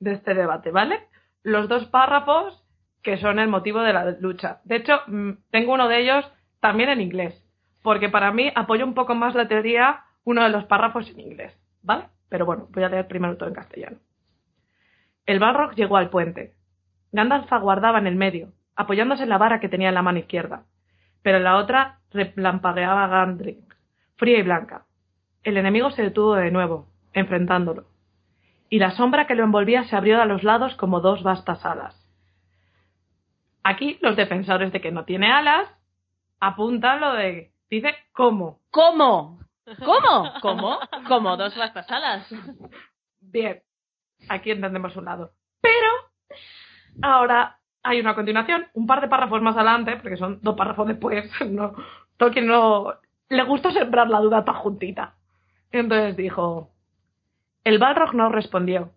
de 0.00 0.14
este 0.14 0.34
debate, 0.34 0.70
¿vale? 0.70 1.08
Los 1.42 1.68
dos 1.68 1.86
párrafos 1.86 2.62
que 3.02 3.18
son 3.18 3.38
el 3.38 3.48
motivo 3.48 3.80
de 3.82 3.92
la 3.92 4.10
lucha. 4.18 4.60
De 4.64 4.76
hecho, 4.76 5.00
mm, 5.06 5.32
tengo 5.50 5.74
uno 5.74 5.86
de 5.88 6.00
ellos 6.00 6.24
también 6.60 6.88
en 6.88 7.00
inglés, 7.00 7.44
porque 7.82 8.08
para 8.08 8.32
mí 8.32 8.50
apoya 8.54 8.84
un 8.84 8.94
poco 8.94 9.14
más 9.14 9.34
la 9.34 9.48
teoría 9.48 10.04
uno 10.24 10.42
de 10.42 10.50
los 10.50 10.64
párrafos 10.64 11.08
en 11.10 11.20
inglés, 11.20 11.56
¿vale? 11.82 12.08
Pero 12.28 12.44
bueno, 12.44 12.66
voy 12.70 12.82
a 12.82 12.88
leer 12.88 13.06
primero 13.06 13.36
todo 13.36 13.48
en 13.48 13.54
castellano. 13.54 13.98
El 15.24 15.38
Balrog 15.38 15.74
llegó 15.74 15.96
al 15.96 16.10
puente. 16.10 16.54
Gandalf 17.12 17.52
aguardaba 17.52 17.98
en 17.98 18.06
el 18.06 18.16
medio, 18.16 18.52
apoyándose 18.74 19.22
en 19.22 19.28
la 19.28 19.38
vara 19.38 19.60
que 19.60 19.68
tenía 19.68 19.88
en 19.88 19.94
la 19.94 20.02
mano 20.02 20.18
izquierda, 20.18 20.64
pero 21.22 21.38
en 21.38 21.44
la 21.44 21.56
otra 21.56 22.00
relampagueaba 22.10 23.06
Gandrik, 23.08 23.76
fría 24.16 24.38
y 24.38 24.42
blanca. 24.42 24.84
El 25.42 25.56
enemigo 25.56 25.90
se 25.90 26.02
detuvo 26.02 26.34
de 26.34 26.50
nuevo, 26.50 26.88
enfrentándolo, 27.12 27.86
y 28.68 28.78
la 28.78 28.90
sombra 28.92 29.26
que 29.26 29.34
lo 29.34 29.44
envolvía 29.44 29.84
se 29.84 29.96
abrió 29.96 30.20
a 30.20 30.26
los 30.26 30.42
lados 30.42 30.74
como 30.74 31.00
dos 31.00 31.22
vastas 31.22 31.64
alas. 31.64 31.94
Aquí 33.62 33.98
los 34.00 34.16
defensores 34.16 34.72
de 34.72 34.80
que 34.80 34.92
no 34.92 35.04
tiene 35.04 35.32
alas 35.32 35.68
apuntan 36.40 37.00
lo 37.00 37.12
de... 37.14 37.52
Dice 37.68 37.94
cómo. 38.12 38.60
¿Cómo? 38.70 39.40
¿Cómo? 39.84 40.32
¿Cómo? 40.40 40.78
Como 41.08 41.36
dos 41.36 41.56
vastas 41.56 41.90
alas. 41.90 42.28
Bien, 43.20 43.62
aquí 44.28 44.52
entendemos 44.52 44.94
un 44.96 45.06
lado. 45.06 45.32
Pero 45.60 45.88
ahora 47.02 47.58
hay 47.82 48.00
una 48.00 48.14
continuación, 48.14 48.66
un 48.74 48.86
par 48.86 49.00
de 49.00 49.08
párrafos 49.08 49.42
más 49.42 49.56
adelante, 49.56 49.96
porque 49.96 50.16
son 50.16 50.40
dos 50.42 50.56
párrafos 50.56 50.88
después. 50.88 51.30
No, 51.50 51.74
Tolkien 52.16 52.46
no 52.46 52.94
le 53.28 53.42
gusta 53.44 53.72
sembrar 53.72 54.08
la 54.08 54.20
duda 54.20 54.44
tan 54.44 54.54
juntita. 54.56 55.14
Entonces 55.72 56.16
dijo: 56.16 56.70
El 57.64 57.78
Balrog 57.78 58.14
no 58.14 58.28
respondió. 58.30 58.92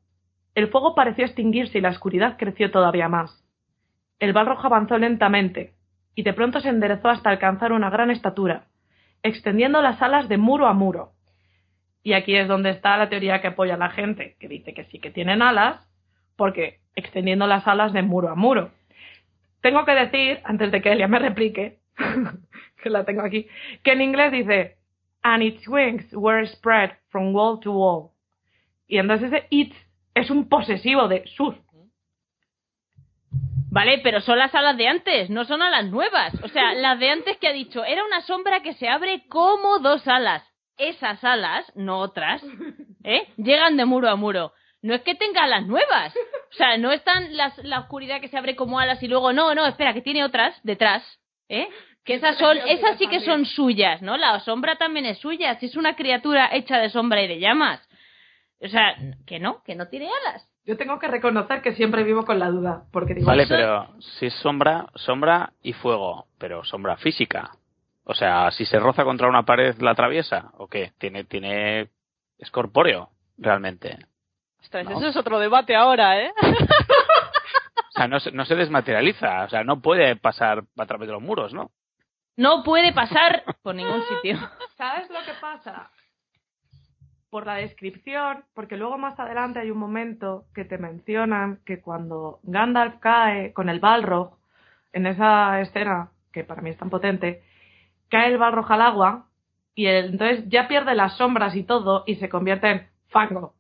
El 0.56 0.70
fuego 0.70 0.96
pareció 0.96 1.26
extinguirse 1.26 1.78
y 1.78 1.82
la 1.82 1.90
oscuridad 1.90 2.38
creció 2.38 2.72
todavía 2.72 3.10
más. 3.10 3.44
El 4.20 4.34
Balrog 4.34 4.66
avanzó 4.66 4.98
lentamente, 4.98 5.74
y 6.16 6.24
de 6.24 6.34
pronto 6.34 6.60
se 6.60 6.70
enderezó 6.70 7.10
hasta 7.10 7.30
alcanzar 7.30 7.72
una 7.72 7.90
gran 7.90 8.12
estatura, 8.12 8.66
extendiendo 9.24 9.82
las 9.82 10.02
alas 10.02 10.30
de 10.30 10.38
muro 10.38 10.68
a 10.68 10.74
muro. 10.74 11.14
Y 12.04 12.14
aquí 12.14 12.36
es 12.36 12.48
donde 12.48 12.72
está 12.72 12.98
la 12.98 13.10
teoría 13.10 13.42
que 13.42 13.48
apoya 13.48 13.78
la 13.78 13.90
gente, 13.90 14.36
que 14.40 14.48
dice 14.48 14.74
que 14.74 14.86
sí 14.86 15.00
que 15.00 15.12
tienen 15.12 15.42
alas, 15.42 15.86
porque 16.36 16.80
extendiendo 16.96 17.48
las 17.48 17.68
alas 17.68 17.94
de 17.94 18.02
muro 18.02 18.30
a 18.30 18.36
muro. 18.36 18.72
Tengo 19.62 19.86
que 19.86 19.92
decir, 19.92 20.40
antes 20.44 20.72
de 20.72 20.82
que 20.82 20.92
Elia 20.92 21.08
me 21.08 21.20
replique, 21.20 21.80
que 22.84 22.90
la 22.90 23.04
tengo 23.04 23.22
aquí, 23.22 23.48
que 23.84 23.92
en 23.92 24.02
inglés 24.02 24.32
dice, 24.32 24.78
and 25.22 25.44
its 25.44 25.68
wings 25.68 26.06
were 26.14 26.46
spread 26.48 26.92
from 27.10 27.34
wall 27.34 27.60
to 27.60 27.72
wall. 27.72 28.12
Y 28.88 28.98
entonces 28.98 29.32
ese 29.32 29.48
it 29.50 29.74
es 30.16 30.30
un 30.30 30.48
posesivo 30.50 31.08
de 31.08 31.24
sus. 31.28 31.56
Vale, 33.72 34.00
pero 34.00 34.22
son 34.22 34.40
las 34.40 34.54
alas 34.56 34.78
de 34.78 34.88
antes, 34.88 35.30
no 35.30 35.46
son 35.46 35.62
alas 35.62 35.86
nuevas. 35.86 36.34
O 36.44 36.48
sea, 36.48 36.74
las 36.76 37.00
de 37.00 37.10
antes 37.10 37.38
que 37.38 37.48
ha 37.48 37.54
dicho, 37.54 37.84
era 37.84 38.04
una 38.04 38.22
sombra 38.22 38.62
que 38.62 38.74
se 38.74 38.90
abre 38.90 39.26
como 39.28 39.80
dos 39.80 40.08
alas. 40.08 40.44
Esas 40.78 41.24
alas, 41.24 41.72
no 41.76 42.00
otras, 42.00 42.42
¿eh? 43.04 43.28
Llegan 43.38 43.78
de 43.78 43.86
muro 43.86 44.10
a 44.10 44.16
muro. 44.16 44.54
No 44.82 44.96
es 44.96 45.02
que 45.02 45.14
tenga 45.14 45.44
alas 45.44 45.68
nuevas. 45.68 46.16
O 46.52 46.54
sea, 46.54 46.78
no 46.78 46.92
están 46.92 47.36
las, 47.36 47.58
la 47.60 47.82
oscuridad 47.82 48.22
que 48.22 48.30
se 48.30 48.38
abre 48.38 48.56
como 48.56 48.80
alas 48.80 49.04
y 49.04 49.08
luego, 49.08 49.34
no, 49.34 49.54
no, 49.54 49.68
espera, 49.68 49.94
que 49.94 50.02
tiene 50.02 50.24
otras 50.24 50.58
detrás, 50.64 51.04
¿eh? 51.50 51.68
Que 52.06 52.16
esas 52.16 52.38
son, 52.38 52.58
esas 52.66 52.98
sí 52.98 53.08
que 53.08 53.20
son 53.20 53.46
suyas, 53.46 54.02
¿no? 54.02 54.18
La 54.18 54.40
sombra 54.40 54.78
también 54.78 55.06
es 55.06 55.20
suya, 55.20 55.60
si 55.60 55.68
es 55.68 55.76
una 55.76 55.96
criatura 55.96 56.50
hecha 56.54 56.80
de 56.80 56.90
sombra 56.90 57.22
y 57.22 57.28
de 57.28 57.40
llamas. 57.40 57.88
O 58.62 58.68
sea, 58.68 58.96
que 59.28 59.40
no, 59.40 59.62
que 59.64 59.76
no 59.76 59.90
tiene 59.90 60.10
alas. 60.10 60.49
Yo 60.66 60.78
tengo 60.78 61.00
que 61.00 61.08
reconocer 61.08 61.62
que 61.62 61.74
siempre 61.74 62.04
vivo 62.04 62.26
con 62.26 62.38
la 62.40 62.50
duda, 62.50 62.84
porque 62.92 63.14
digo, 63.16 63.28
Vale, 63.28 63.46
pero 63.48 63.88
si 64.00 64.28
es 64.28 64.34
sombra, 64.36 64.88
sombra 64.96 65.54
y 65.64 65.74
fuego, 65.74 66.28
pero 66.38 66.64
sombra 66.64 66.98
física. 66.98 67.52
O 68.04 68.14
sea, 68.14 68.52
si 68.52 68.66
se 68.66 68.80
roza 68.80 69.04
contra 69.04 69.28
una 69.28 69.44
pared, 69.44 69.76
¿la 69.80 69.92
atraviesa? 69.92 70.52
¿O 70.58 70.68
qué? 70.68 70.94
Tiene, 70.98 71.24
tiene, 71.24 71.90
es 72.38 72.52
corpóreo, 72.52 73.10
realmente. 73.38 73.98
Ostras, 74.62 74.86
No. 74.86 74.98
Eso 74.98 75.08
es 75.08 75.18
otro 75.18 75.40
debate 75.40 75.76
ahora, 75.76 76.20
¿eh? 76.22 76.34
O 77.90 77.92
sea, 78.02 78.08
no, 78.08 78.20
se- 78.20 78.32
no 78.32 78.46
se 78.46 78.56
desmaterializa, 78.56 79.44
o 79.46 79.50
sea, 79.50 79.64
no 79.64 79.82
puede 79.82 80.16
pasar 80.16 80.64
a 80.78 80.86
través 80.86 81.08
de 81.08 81.14
los 81.14 81.22
muros, 81.22 81.54
¿no? 81.54 81.72
No 82.38 82.64
puede 82.64 82.94
pasar 82.94 83.44
por 83.62 83.76
ningún 83.76 84.02
sitio. 84.04 84.38
¿Sabes 84.78 85.10
lo 85.10 85.20
que 85.26 85.34
pasa? 85.42 85.90
Por 87.30 87.46
la 87.46 87.56
descripción, 87.56 88.44
porque 88.56 88.76
luego 88.76 88.98
más 88.98 89.20
adelante 89.20 89.60
hay 89.60 89.70
un 89.70 89.78
momento 89.78 90.46
que 90.56 90.66
te 90.66 90.80
mencionan 90.80 91.60
que 91.66 91.80
cuando 91.80 92.40
Gandalf 92.44 92.96
cae 93.00 93.54
con 93.54 93.70
el 93.70 93.80
Balrog, 93.80 94.38
en 94.94 95.06
esa 95.06 95.62
escena, 95.62 96.10
que 96.34 96.44
para 96.44 96.64
mí 96.64 96.72
es 96.72 96.78
tan 96.78 96.90
potente, 96.90 97.44
cae 98.10 98.30
el 98.32 98.40
Balrog 98.40 98.72
al 98.72 98.82
agua 98.82 99.26
y 99.76 99.86
el- 99.86 100.12
entonces 100.14 100.46
ya 100.50 100.68
pierde 100.68 100.96
las 100.96 101.18
sombras 101.18 101.56
y 101.56 101.64
todo 101.64 102.04
y 102.08 102.16
se 102.16 102.30
convierte 102.30 102.68
en 102.72 102.88
fango, 103.10 103.54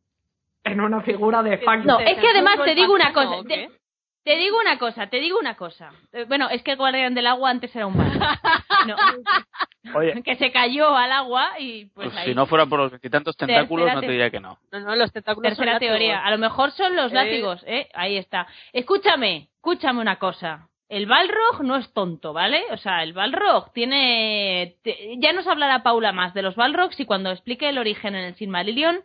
en 0.64 0.82
una 0.82 1.02
figura 1.02 1.44
de 1.44 1.60
fango. 1.60 1.86
No, 1.86 2.00
es 2.00 2.18
que 2.18 2.28
además 2.28 2.58
te 2.66 2.74
digo 2.74 2.94
una 2.96 3.14
cosa. 3.14 3.38
¿o 3.38 3.44
Te, 3.44 3.54
qué? 3.54 3.70
te 4.24 4.36
digo 4.38 4.60
una 4.60 4.80
cosa, 4.80 5.08
te 5.12 5.20
digo 5.20 5.38
una 5.40 5.56
cosa. 5.56 5.92
Eh, 6.12 6.26
Bueno, 6.28 6.50
es 6.50 6.64
que 6.64 6.72
el 6.72 6.78
guardián 6.78 7.14
del 7.14 7.28
agua 7.28 7.52
antes 7.52 7.76
era 7.76 7.86
un 7.86 7.96
barco. 7.96 8.18
No, 8.88 8.96
Oye, 9.96 10.22
que 10.24 10.36
se 10.36 10.52
cayó 10.52 10.96
al 10.96 11.12
agua 11.12 11.52
y 11.60 11.86
pues 11.86 12.10
pues 12.10 12.18
ahí. 12.18 12.30
si 12.30 12.36
no 12.36 12.46
fuera 12.46 12.66
por 12.66 12.80
los 12.80 12.92
veintitantos 12.92 13.36
tentáculos, 13.38 13.86
Tercera 13.86 13.96
no 13.96 14.02
te 14.08 14.12
diría 14.12 14.30
que 14.30 14.40
no. 14.40 14.58
No, 14.72 14.80
no, 14.82 14.96
los 14.96 15.12
tentáculos 15.12 15.50
son 15.50 15.56
Tercera 15.58 15.74
látigos. 15.74 15.98
teoría. 15.98 16.20
A 16.20 16.32
lo 16.32 16.38
mejor 16.38 16.72
son 16.72 16.96
los 16.96 17.12
Eh. 17.12 17.16
látigos, 17.16 17.64
¿eh? 17.68 17.90
Ahí 17.94 18.18
está. 18.18 18.48
Escúchame, 18.74 19.50
escúchame 19.56 20.00
una 20.02 20.18
cosa. 20.18 20.68
El 20.90 21.06
Balrog 21.06 21.64
no 21.64 21.76
es 21.76 21.92
tonto, 21.94 22.34
¿vale? 22.34 22.64
O 22.72 22.78
sea, 22.78 23.04
el 23.04 23.14
Balrog 23.14 23.72
tiene... 23.74 24.78
te- 24.84 25.16
Ya 25.18 25.34
nos 25.34 25.46
hablará 25.48 25.84
Paula 25.84 26.12
más 26.12 26.34
de 26.34 26.42
los 26.42 26.56
Balrogs 26.56 27.00
y 27.00 27.06
cuando 27.06 27.30
explique 27.32 27.70
el 27.70 27.78
origen 27.78 28.16
en 28.16 28.24
el 28.26 28.36
Silmarillion 28.36 29.04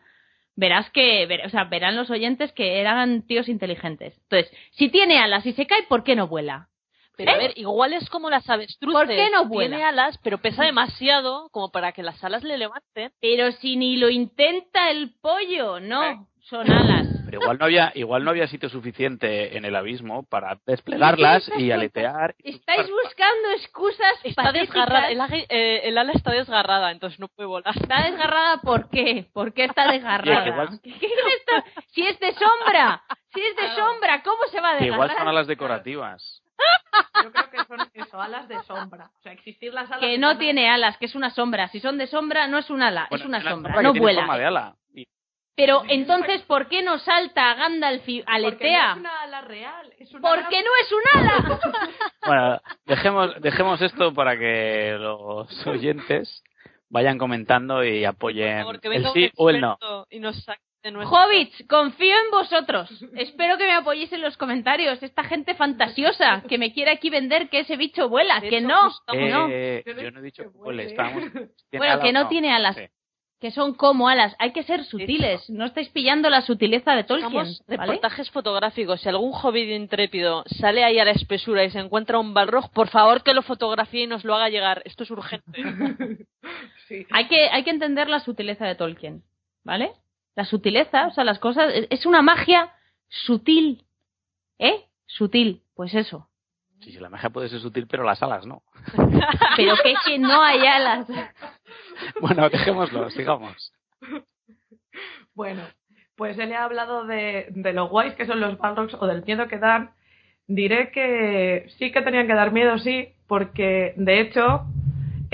verás 0.57 0.89
que... 0.91 1.27
ver- 1.27 1.45
o 1.45 1.51
sea, 1.51 1.65
verán 1.65 1.95
los 1.97 2.09
oyentes 2.11 2.53
que 2.53 2.81
eran 2.81 3.23
tíos 3.27 3.49
inteligentes. 3.49 4.15
Entonces, 4.23 4.51
si 4.73 4.89
tiene 4.89 5.19
alas 5.19 5.45
y 5.45 5.53
se 5.53 5.67
cae, 5.67 5.83
¿por 5.85 6.05
qué 6.05 6.17
no 6.17 6.27
vuela? 6.27 6.69
Pero 7.17 7.31
a 7.31 7.35
¿Eh? 7.35 7.39
ver, 7.39 7.53
igual 7.57 7.93
es 7.93 8.09
como 8.11 8.29
las 8.31 8.49
avestruces. 8.51 8.99
¿Por 8.99 9.07
qué 9.09 9.31
no 9.31 9.45
vuela? 9.47 9.77
Tiene 9.77 9.85
alas, 9.85 10.19
pero 10.23 10.39
pesa 10.39 10.65
demasiado 10.65 11.49
como 11.51 11.71
para 11.71 11.93
que 11.93 12.03
las 12.03 12.23
alas 12.25 12.43
le 12.43 12.59
levanten. 12.59 13.13
Pero 13.21 13.53
si 13.53 13.77
ni 13.77 13.97
lo 13.97 14.11
intenta 14.11 14.91
el 14.91 15.15
pollo, 15.21 15.79
Eh. 15.79 15.81
no, 15.83 16.29
son 16.41 16.71
alas. 16.71 17.07
Pero 17.25 17.41
igual 17.41 17.59
no 17.59 17.65
había, 17.65 17.91
igual 17.95 18.23
no 18.25 18.31
había 18.31 18.47
sitio 18.49 18.69
suficiente 18.69 19.57
en 19.57 19.65
el 19.65 19.75
abismo 19.77 20.25
para 20.25 20.59
desplegarlas 20.67 21.49
y 21.57 21.71
aletear. 21.71 22.35
y 22.39 22.51
Estáis 22.57 22.89
buscando 22.91 23.51
excusas 23.57 24.15
Está 24.25 24.53
desgarrada, 24.53 25.09
el, 25.11 25.21
eh, 25.49 25.81
el 25.85 25.97
ala 25.99 26.13
está 26.13 26.33
desgarrada, 26.33 26.91
entonces 26.91 27.19
no 27.19 27.29
puede 27.29 27.47
volar. 27.49 27.75
¿Está 27.77 28.03
desgarrada 28.11 28.59
por 28.61 28.89
qué? 28.91 29.27
¿Por 29.33 29.53
qué 29.55 29.65
está 29.65 29.87
desgarrada? 29.93 30.47
Igual- 30.49 30.81
¿Qué- 30.83 30.99
qué 30.99 31.07
es 31.07 31.13
esto? 31.39 31.83
Si 31.93 32.07
es 32.07 32.21
de 32.21 32.33
sombra, 32.35 33.03
si 33.33 33.41
es 33.41 33.57
de 33.57 33.69
sombra, 33.77 34.23
¿cómo 34.23 34.43
se 34.51 34.61
va 34.61 34.71
a 34.73 34.79
Que 34.79 34.85
desgarrar? 34.85 35.07
igual 35.07 35.19
son 35.19 35.29
alas 35.29 35.47
decorativas. 35.47 36.43
Yo 37.23 37.33
creo 37.33 37.51
que 37.51 37.65
son 37.65 37.79
eso, 37.95 38.21
alas 38.21 38.49
de 38.49 38.63
sombra. 38.63 39.11
O 39.19 39.23
sea, 39.23 39.33
existir 39.33 39.73
las 39.73 39.89
alas 39.91 40.01
Que 40.01 40.19
no 40.19 40.29
sombra- 40.31 40.39
tiene 40.39 40.71
alas, 40.71 40.97
que 40.99 41.07
es 41.07 41.15
una 41.15 41.31
sombra. 41.31 41.69
Si 41.69 41.81
son 41.81 41.99
de 41.99 42.07
sombra, 42.07 42.47
no 42.47 42.59
es 42.59 42.71
un 42.71 42.83
ala, 42.83 43.07
Bueno, 43.11 43.25
es 43.25 43.29
una 43.29 43.43
sombra, 43.43 43.75
que 43.75 43.83
no 43.83 43.93
tiene 43.93 44.07
forma 44.15 44.27
vuela. 44.27 44.39
de 44.39 44.47
ala. 44.47 44.77
Y- 44.95 45.07
Pero 45.57 45.83
entonces, 45.89 46.43
¿por 46.43 46.69
qué 46.69 46.83
no 46.83 46.99
salta 46.99 47.55
Gandalf 47.55 48.09
y 48.09 48.21
Porque 48.23 48.31
no 48.31 48.35
aletea? 48.37 48.91
es 48.93 48.97
una 48.99 49.23
ala 49.23 49.41
real, 49.43 49.93
es 49.99 50.13
una 50.15 50.29
ala- 50.29 50.43
Porque 50.43 50.63
no 50.63 50.71
es 50.81 50.93
un 50.93 51.21
ala. 51.21 51.61
Bueno, 52.27 52.61
dejemos, 52.87 53.41
dejemos 53.41 53.83
esto 53.83 54.13
para 54.15 54.39
que 54.39 54.97
los 54.99 55.67
oyentes 55.67 56.43
vayan 56.91 57.19
comentando 57.19 57.83
y 57.85 58.05
apoyen 58.05 58.59
Por 58.65 58.77
favor, 58.77 58.81
que 58.81 58.89
el 58.97 59.13
sí 59.13 59.31
o 59.37 59.51
el 59.51 59.61
no. 59.61 59.79
Y 60.11 60.21
nos. 60.21 60.45
Hobbits, 60.85 61.65
confío 61.69 62.15
en 62.15 62.31
vosotros. 62.31 62.91
Espero 63.17 63.57
que 63.57 63.65
me 63.65 63.73
apoyéis 63.73 64.13
en 64.13 64.21
los 64.21 64.37
comentarios. 64.37 65.03
Esta 65.03 65.25
gente 65.25 65.55
fantasiosa 65.55 66.43
que 66.49 66.59
me 66.59 66.73
quiere 66.73 66.91
aquí 66.91 67.09
vender 67.11 67.49
que 67.49 67.61
ese 67.61 67.77
bicho 67.77 68.09
vuela, 68.09 68.41
De 68.41 68.49
que 68.51 68.59
hecho, 68.59 68.69
no, 68.69 68.83
justo- 68.91 69.13
que 69.13 69.29
no. 69.31 69.49
Eh, 69.51 69.83
Yo 69.87 69.95
no 69.95 70.03
yo 70.03 70.11
no 70.11 70.21
he 70.21 70.23
dicho 70.23 70.43
que 70.43 70.51
que 70.51 70.57
huele, 70.59 70.83
huele. 70.85 70.91
estábamos- 70.91 71.23
¿tiene 71.71 71.79
Bueno, 71.87 72.01
que 72.01 72.13
no 72.13 72.29
tiene 72.29 72.53
alas. 72.53 72.77
Sí. 72.77 72.83
que 73.41 73.51
son 73.51 73.75
como 73.75 74.09
alas. 74.09 74.35
Hay 74.39 74.53
que 74.53 74.63
ser 74.63 74.85
sutiles. 74.85 75.51
No 75.51 75.67
estáis 75.67 75.91
pillando 75.91 76.31
la 76.31 76.41
sutileza 76.41 76.95
de 76.95 77.05
Tolkien. 77.05 77.33
¿vale? 77.33 77.57
reportajes 77.69 78.31
fotográficos. 78.31 79.03
Si 79.03 79.09
algún 79.11 79.33
hobbit 79.35 79.69
intrépido 79.69 80.45
sale 80.47 80.83
ahí 80.83 80.99
a 80.99 81.05
la 81.05 81.11
espesura 81.11 81.63
y 81.65 81.71
se 81.71 81.79
encuentra 81.79 82.19
un 82.19 82.33
balrog, 82.33 82.71
por 82.73 82.89
favor 82.89 83.23
que 83.23 83.35
lo 83.35 83.43
fotografíe 83.43 84.05
y 84.05 84.07
nos 84.07 84.25
lo 84.25 84.35
haga 84.35 84.49
llegar. 84.49 84.81
Esto 84.85 85.03
es 85.05 85.11
urgente. 85.11 85.45
Sí. 86.89 87.07
Hay 87.13 87.29
que, 87.29 87.49
hay 87.49 87.65
que 87.65 87.71
entender 87.71 88.11
la 88.11 88.21
sutileza 88.21 88.67
de 88.67 88.75
Tolkien. 88.75 89.23
¿Vale? 89.63 89.93
La 90.37 90.45
sutileza, 90.45 91.07
o 91.07 91.11
sea, 91.13 91.25
las 91.25 91.39
cosas. 91.39 91.73
es- 91.75 91.87
Es 91.91 92.07
una 92.07 92.23
magia 92.23 92.73
sutil. 93.09 93.85
¿Eh? 94.59 94.85
Sutil. 95.07 95.63
Pues 95.75 95.95
eso. 95.95 96.29
Sí, 96.81 96.93
sí, 96.93 96.99
la 97.01 97.09
magia 97.09 97.31
puede 97.31 97.49
ser 97.49 97.61
sutil, 97.61 97.87
pero 97.87 98.03
las 98.05 98.23
alas 98.23 98.47
no. 98.47 98.63
Pero 99.57 99.75
que 99.83 99.93
es 99.93 99.99
que 100.05 100.19
no 100.19 100.43
hay 100.43 100.67
alas. 100.67 101.07
Bueno, 102.21 102.49
dejémoslo, 102.51 103.09
sigamos. 103.11 103.73
Bueno, 105.35 105.63
pues 106.17 106.39
él 106.39 106.53
ha 106.53 106.65
hablado 106.65 107.05
de, 107.07 107.47
de 107.51 107.73
lo 107.73 107.89
guays 107.89 108.15
que 108.15 108.27
son 108.27 108.41
los 108.41 108.59
Balrogs 108.59 108.95
o 108.95 109.07
del 109.07 109.25
miedo 109.25 109.49
que 109.49 109.59
dan. 109.59 109.93
Diré 110.47 110.91
que 110.91 111.67
sí 111.79 111.91
que 111.93 112.03
tenían 112.03 112.27
que 112.27 112.35
dar 112.35 112.53
miedo, 112.53 112.77
sí, 112.79 113.09
porque 113.27 113.95
de 113.97 114.21
hecho 114.21 114.65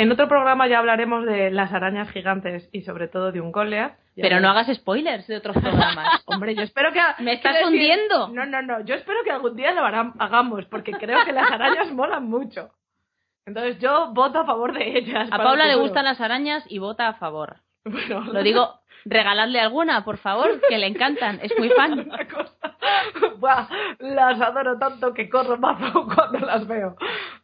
en 0.02 0.12
otro 0.12 0.28
programa 0.28 0.66
ya 0.68 0.78
hablaremos 0.78 1.26
de 1.26 1.50
las 1.50 1.72
arañas 1.72 2.10
gigantes 2.10 2.68
y 2.72 2.82
sobre 2.82 3.08
todo 3.08 3.32
de 3.32 3.40
un 3.40 3.52
Goliath. 3.52 3.94
Pero 4.16 4.40
no 4.40 4.50
hagas 4.50 4.66
spoilers 4.74 5.26
de 5.26 5.36
otros 5.36 5.56
programas. 5.56 6.22
Hombre, 6.26 6.54
yo 6.54 6.62
espero 6.62 6.92
que... 6.92 7.00
Me 7.22 7.34
estás 7.34 7.54
decir- 7.56 7.66
hundiendo. 7.66 8.28
No, 8.28 8.44
no, 8.46 8.60
no. 8.62 8.80
Yo 8.84 8.94
espero 8.94 9.18
que 9.24 9.30
algún 9.30 9.56
día 9.56 9.72
lo 9.72 9.82
harán- 9.82 10.14
hagamos, 10.18 10.64
porque 10.66 10.92
creo 10.92 11.24
que 11.24 11.32
las 11.32 11.50
arañas 11.50 11.90
molan 11.92 12.24
mucho. 12.28 12.70
Entonces 13.46 13.78
yo 13.78 14.12
voto 14.12 14.40
a 14.40 14.44
favor 14.46 14.72
de 14.74 14.98
ellas. 14.98 15.28
A 15.32 15.38
Paula 15.38 15.66
le 15.66 15.74
gustan 15.76 16.04
las 16.04 16.20
arañas 16.20 16.64
y 16.68 16.78
vota 16.78 17.08
a 17.08 17.14
favor. 17.14 17.56
Bueno, 17.84 18.20
Lo 18.32 18.42
digo, 18.42 18.80
regaladle 19.06 19.58
alguna, 19.60 20.04
por 20.04 20.18
favor, 20.18 20.60
que 20.68 20.76
le 20.76 20.86
encantan. 20.86 21.40
Es 21.42 21.52
muy 21.58 21.70
fan. 21.70 22.10
Buah, 23.38 23.66
las 24.00 24.40
adoro 24.40 24.78
tanto 24.78 25.14
que 25.14 25.28
corro 25.30 25.56
mazo 25.58 26.06
cuando 26.14 26.40
las 26.46 26.66
veo. 26.66 26.96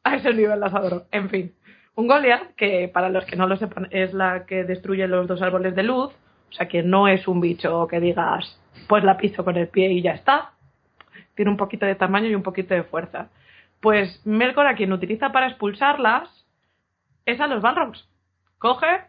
A 0.04 0.16
ese 0.16 0.32
nivel 0.34 0.60
las 0.60 0.74
adoro. 0.74 1.06
En 1.10 1.30
fin. 1.30 1.54
Un 1.96 2.08
Goliath, 2.08 2.54
que 2.56 2.90
para 2.92 3.08
los 3.08 3.24
que 3.24 3.36
no 3.36 3.46
lo 3.46 3.56
sepan, 3.56 3.88
es 3.90 4.12
la 4.12 4.44
que 4.44 4.64
destruye 4.64 5.08
los 5.08 5.26
dos 5.26 5.40
árboles 5.40 5.74
de 5.74 5.82
luz. 5.82 6.12
O 6.50 6.52
sea 6.52 6.68
que 6.68 6.82
no 6.82 7.08
es 7.08 7.26
un 7.26 7.40
bicho 7.40 7.88
que 7.88 8.00
digas, 8.00 8.60
pues 8.86 9.02
la 9.02 9.16
piso 9.16 9.44
con 9.44 9.56
el 9.56 9.68
pie 9.68 9.90
y 9.90 10.02
ya 10.02 10.12
está. 10.12 10.52
Tiene 11.34 11.50
un 11.50 11.56
poquito 11.56 11.86
de 11.86 11.94
tamaño 11.94 12.28
y 12.28 12.34
un 12.34 12.42
poquito 12.42 12.74
de 12.74 12.82
fuerza. 12.82 13.30
Pues 13.80 14.24
Melkor, 14.26 14.66
a 14.66 14.74
quien 14.74 14.92
utiliza 14.92 15.32
para 15.32 15.48
expulsarlas, 15.48 16.28
es 17.24 17.40
a 17.40 17.46
los 17.46 17.62
Balrogs. 17.62 18.06
Coge, 18.58 19.00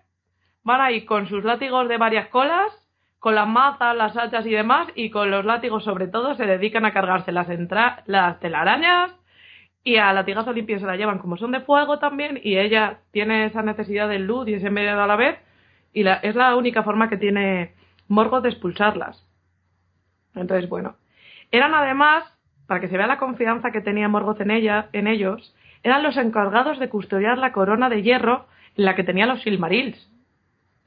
van 0.64 0.80
ahí 0.80 1.04
con 1.04 1.28
sus 1.28 1.44
látigos 1.44 1.90
de 1.90 1.98
varias 1.98 2.30
colas, 2.30 2.72
con 3.20 3.36
las 3.36 3.50
mazas, 3.50 3.98
las 3.98 4.16
hachas 4.16 4.46
y 4.46 4.52
demás, 4.52 4.88
y 4.96 5.10
con 5.10 5.30
los 5.30 5.44
látigos 5.44 5.84
sobre 5.84 6.08
todo 6.08 6.36
se 6.36 6.46
dedican 6.46 6.86
a 6.86 6.94
cargarse 6.94 7.34
las, 7.34 7.48
las 8.06 8.40
telarañas 8.40 9.17
y 9.88 9.96
a 9.96 10.12
latigazo 10.12 10.52
limpio 10.52 10.82
se 10.82 10.86
la 10.86 10.98
llevan 10.98 11.18
como 11.18 11.38
son 11.38 11.54
de 11.54 11.62
fuego 11.62 11.98
también 11.98 12.42
y 12.44 12.58
ella 12.58 13.00
tiene 13.12 13.46
esa 13.46 13.62
necesidad 13.62 14.10
de 14.10 14.20
luz 14.20 14.46
y 14.50 14.56
ese 14.56 14.70
medio 14.70 15.02
a 15.02 15.08
la 15.08 15.16
vez 15.16 15.40
y 15.94 16.04
la, 16.04 16.16
es 16.16 16.36
la 16.36 16.58
única 16.58 16.84
forma 16.84 17.08
que 17.08 17.16
tiene 17.16 17.74
Morgoth 18.10 18.44
de 18.44 18.50
expulsarlas. 18.50 19.26
Entonces, 20.36 20.68
bueno, 20.68 20.98
eran 21.54 21.74
además, 21.74 22.26
para 22.68 22.82
que 22.82 22.90
se 22.90 22.98
vea 22.98 23.08
la 23.08 23.18
confianza 23.18 23.72
que 23.72 23.80
tenía 23.80 24.10
Morgoth 24.10 24.42
en, 24.42 24.52
ella, 24.52 24.90
en 24.92 25.08
ellos, 25.08 25.56
eran 25.84 26.04
los 26.04 26.18
encargados 26.18 26.80
de 26.80 26.90
custodiar 26.90 27.38
la 27.38 27.54
corona 27.54 27.88
de 27.88 28.04
hierro 28.04 28.46
en 28.76 28.84
la 28.84 28.94
que 28.94 29.06
tenían 29.06 29.30
los 29.30 29.42
Silmarils. 29.42 30.12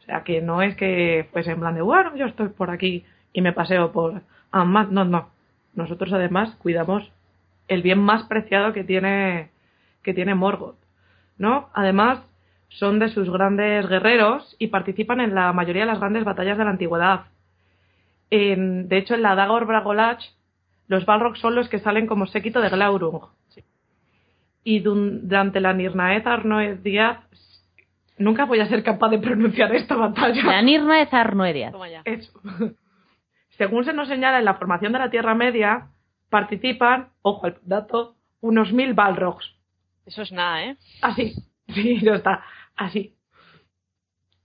O 0.01 0.03
sea, 0.03 0.25
que 0.25 0.43
no 0.43 0.61
es 0.61 0.77
que 0.77 1.27
fuese 1.33 1.53
en 1.53 1.61
plan 1.61 1.75
de, 1.75 1.81
bueno, 1.81 2.15
yo 2.17 2.27
estoy 2.27 2.49
por 2.49 2.69
aquí 2.69 3.07
y 3.33 3.41
me 3.41 3.55
paseo 3.55 3.93
por... 3.93 4.21
Ah, 4.53 4.67
no, 4.67 5.07
no. 5.07 5.31
Nosotros 5.73 6.13
además 6.13 6.55
cuidamos 6.57 7.11
el 7.71 7.83
bien 7.83 8.01
más 8.01 8.25
preciado 8.25 8.73
que 8.73 8.83
tiene, 8.83 9.51
que 10.03 10.13
tiene 10.13 10.35
Morgoth, 10.35 10.77
¿no? 11.39 11.71
Además, 11.73 12.19
son 12.69 12.99
de 12.99 13.09
sus 13.09 13.31
grandes 13.31 13.89
guerreros 13.89 14.57
y 14.59 14.67
participan 14.67 15.21
en 15.21 15.37
la 15.37 15.53
mayoría 15.53 15.83
de 15.83 15.93
las 15.93 16.01
grandes 16.01 16.25
batallas 16.25 16.59
de 16.59 16.65
la 16.65 16.71
antigüedad. 16.71 17.27
En, 18.29 18.89
de 18.89 18.99
hecho, 18.99 19.15
en 19.15 19.23
la 19.23 19.37
Dagor 19.37 19.67
Bragolach, 19.67 20.21
los 20.89 21.07
Balrogs 21.07 21.39
son 21.39 21.55
los 21.55 21.69
que 21.69 21.79
salen 21.79 22.09
como 22.09 22.27
séquito 22.27 22.61
de 22.61 22.71
Glaurung. 22.71 23.27
Y 24.65 24.81
durante 24.81 25.61
la 25.61 25.73
Nirnaeth 25.73 26.27
Arnoed 26.27 26.79
Díaz, 26.81 27.19
nunca 28.19 28.47
voy 28.47 28.59
a 28.59 28.67
ser 28.67 28.83
capaz 28.83 29.11
de 29.11 29.19
pronunciar 29.21 29.73
esta 29.77 29.95
batalla. 29.95 30.43
La 30.45 30.61
Nirnaeth 30.61 31.15
Arnoed 31.15 31.73
Eso. 32.05 32.33
Según 33.51 33.85
se 33.85 33.93
nos 33.93 34.09
señala 34.09 34.41
en 34.41 34.45
la 34.45 34.55
formación 34.55 34.93
de 34.93 34.99
la 34.99 35.11
Tierra 35.11 35.35
Media, 35.37 35.91
participan, 36.31 37.11
ojo 37.23 37.47
al 37.47 37.59
dato, 37.63 38.15
unos 38.41 38.73
mil 38.73 38.95
Balrogs. 38.95 39.45
Eso 40.07 40.23
es 40.23 40.33
nada, 40.33 40.65
¿eh? 40.65 40.77
Así, 41.03 41.35
sí, 41.69 42.01
ya 42.01 42.15
está, 42.15 42.43
así. 42.77 43.15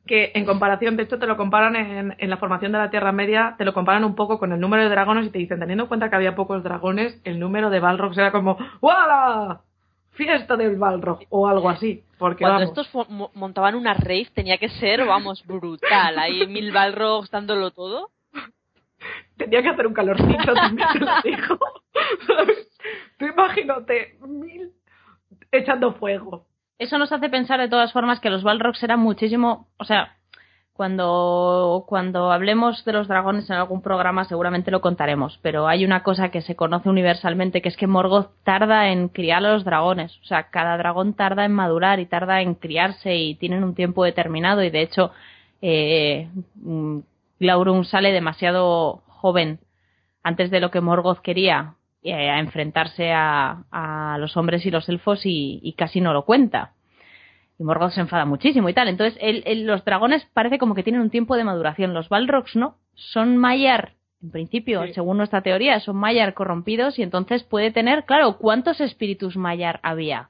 Que 0.06 0.32
en 0.36 0.46
comparación, 0.46 0.98
de 0.98 1.04
hecho, 1.04 1.18
te 1.18 1.26
lo 1.26 1.38
comparan 1.38 1.76
en, 1.76 2.16
en, 2.20 2.30
la 2.30 2.38
formación 2.38 2.72
de 2.72 2.78
la 2.78 2.92
Tierra 2.92 3.12
Media, 3.12 3.56
te 3.58 3.66
lo 3.66 3.74
comparan 3.74 4.04
un 4.04 4.14
poco 4.14 4.38
con 4.38 4.52
el 4.52 4.60
número 4.60 4.84
de 4.84 4.90
dragones 4.90 5.26
y 5.26 5.30
te 5.30 5.40
dicen, 5.40 5.60
teniendo 5.60 5.86
en 5.86 5.88
cuenta 5.88 6.10
que 6.10 6.16
había 6.16 6.36
pocos 6.36 6.64
dragones, 6.64 7.20
el 7.24 7.40
número 7.40 7.72
de 7.72 7.80
Balrogs 7.80 8.18
era 8.18 8.32
como, 8.32 8.58
¡Wala! 8.82 9.62
Fiesta 10.12 10.56
del 10.56 10.78
Balrog 10.78 11.20
o 11.30 11.48
algo 11.48 11.70
así. 11.70 12.04
Porque, 12.18 12.44
Cuando 12.44 12.60
vamos, 12.60 12.78
estos 12.78 13.34
montaban 13.34 13.76
una 13.76 13.94
rave 13.96 14.28
tenía 14.34 14.58
que 14.58 14.70
ser, 14.70 15.06
vamos, 15.06 15.46
brutal. 15.46 16.18
Ahí 16.18 16.48
mil 16.48 16.72
Balrogs 16.72 17.30
dándolo 17.32 17.72
todo 17.72 18.12
tenía 19.38 19.62
que 19.62 19.70
hacer 19.70 19.88
un 19.88 19.94
calorcito, 19.94 20.54
también 20.54 20.88
te 20.94 21.00
lo. 21.00 21.60
Tú 23.18 23.26
imagínate, 23.26 24.18
mil 24.28 24.72
echando 25.52 25.94
fuego. 25.94 26.46
Eso 26.78 26.98
nos 26.98 27.12
hace 27.12 27.30
pensar 27.30 27.60
de 27.60 27.70
todas 27.70 27.94
formas 27.94 28.20
que 28.20 28.30
los 28.30 28.44
Balrogs 28.44 28.84
eran 28.84 29.00
muchísimo, 29.00 29.70
o 29.78 29.86
sea, 29.86 30.18
cuando, 30.76 31.86
cuando 31.88 32.34
hablemos 32.34 32.84
de 32.84 32.92
los 32.92 33.08
dragones 33.08 33.50
en 33.50 33.56
algún 33.56 33.82
programa 33.82 34.26
seguramente 34.26 34.72
lo 34.72 34.82
contaremos, 34.82 35.40
pero 35.42 35.70
hay 35.70 35.86
una 35.86 36.04
cosa 36.04 36.32
que 36.32 36.42
se 36.42 36.58
conoce 36.58 36.90
universalmente 36.90 37.62
que 37.62 37.70
es 37.70 37.78
que 37.78 37.88
Morgoth 37.88 38.32
tarda 38.44 38.90
en 38.90 39.08
criar 39.08 39.38
a 39.38 39.54
los 39.54 39.64
dragones, 39.64 40.20
o 40.22 40.26
sea, 40.26 40.50
cada 40.50 40.78
dragón 40.78 41.14
tarda 41.14 41.46
en 41.46 41.54
madurar 41.54 42.02
y 42.02 42.08
tarda 42.08 42.42
en 42.42 42.56
criarse 42.56 43.16
y 43.16 43.36
tienen 43.36 43.64
un 43.64 43.74
tiempo 43.74 44.04
determinado 44.04 44.64
y 44.64 44.70
de 44.70 44.82
hecho 44.82 45.12
eh, 45.62 46.28
Glaurung 47.46 47.86
sale 47.86 48.12
demasiado 48.12 49.04
joven 49.08 49.60
antes 50.24 50.50
de 50.50 50.60
lo 50.60 50.72
que 50.72 50.82
Morgoth 50.82 51.20
quería 51.20 51.76
eh, 52.02 52.30
a 52.30 52.40
enfrentarse 52.40 53.12
a, 53.12 53.66
a, 53.72 54.18
los 54.18 54.36
hombres 54.36 54.66
y 54.66 54.72
los 54.72 54.90
elfos 54.90 55.26
y, 55.26 55.60
y, 55.62 55.74
casi 55.74 56.02
no 56.02 56.12
lo 56.12 56.26
cuenta. 56.26 56.74
Y 57.60 57.64
Morgoth 57.64 57.92
se 57.92 58.02
enfada 58.02 58.26
muchísimo 58.26 58.68
y 58.68 58.74
tal. 58.74 58.88
Entonces, 58.88 59.18
el, 59.22 59.68
los 59.68 59.86
dragones 59.86 60.26
parece 60.34 60.58
como 60.58 60.74
que 60.74 60.82
tienen 60.82 61.02
un 61.02 61.12
tiempo 61.12 61.36
de 61.36 61.44
maduración. 61.44 61.94
Los 61.94 62.10
Balrogs 62.10 62.56
no. 62.56 62.78
Son 62.96 63.38
Maiar, 63.38 63.94
en 64.24 64.32
principio, 64.32 64.84
sí. 64.88 64.94
según 64.94 65.18
nuestra 65.18 65.42
teoría, 65.42 65.80
son 65.80 65.98
Maiar 65.98 66.34
corrompidos 66.34 66.98
y 66.98 67.04
entonces 67.04 67.44
puede 67.44 67.70
tener, 67.72 68.06
claro, 68.06 68.38
¿cuántos 68.40 68.82
espíritus 68.82 69.38
Maiar 69.38 69.80
había? 69.84 70.30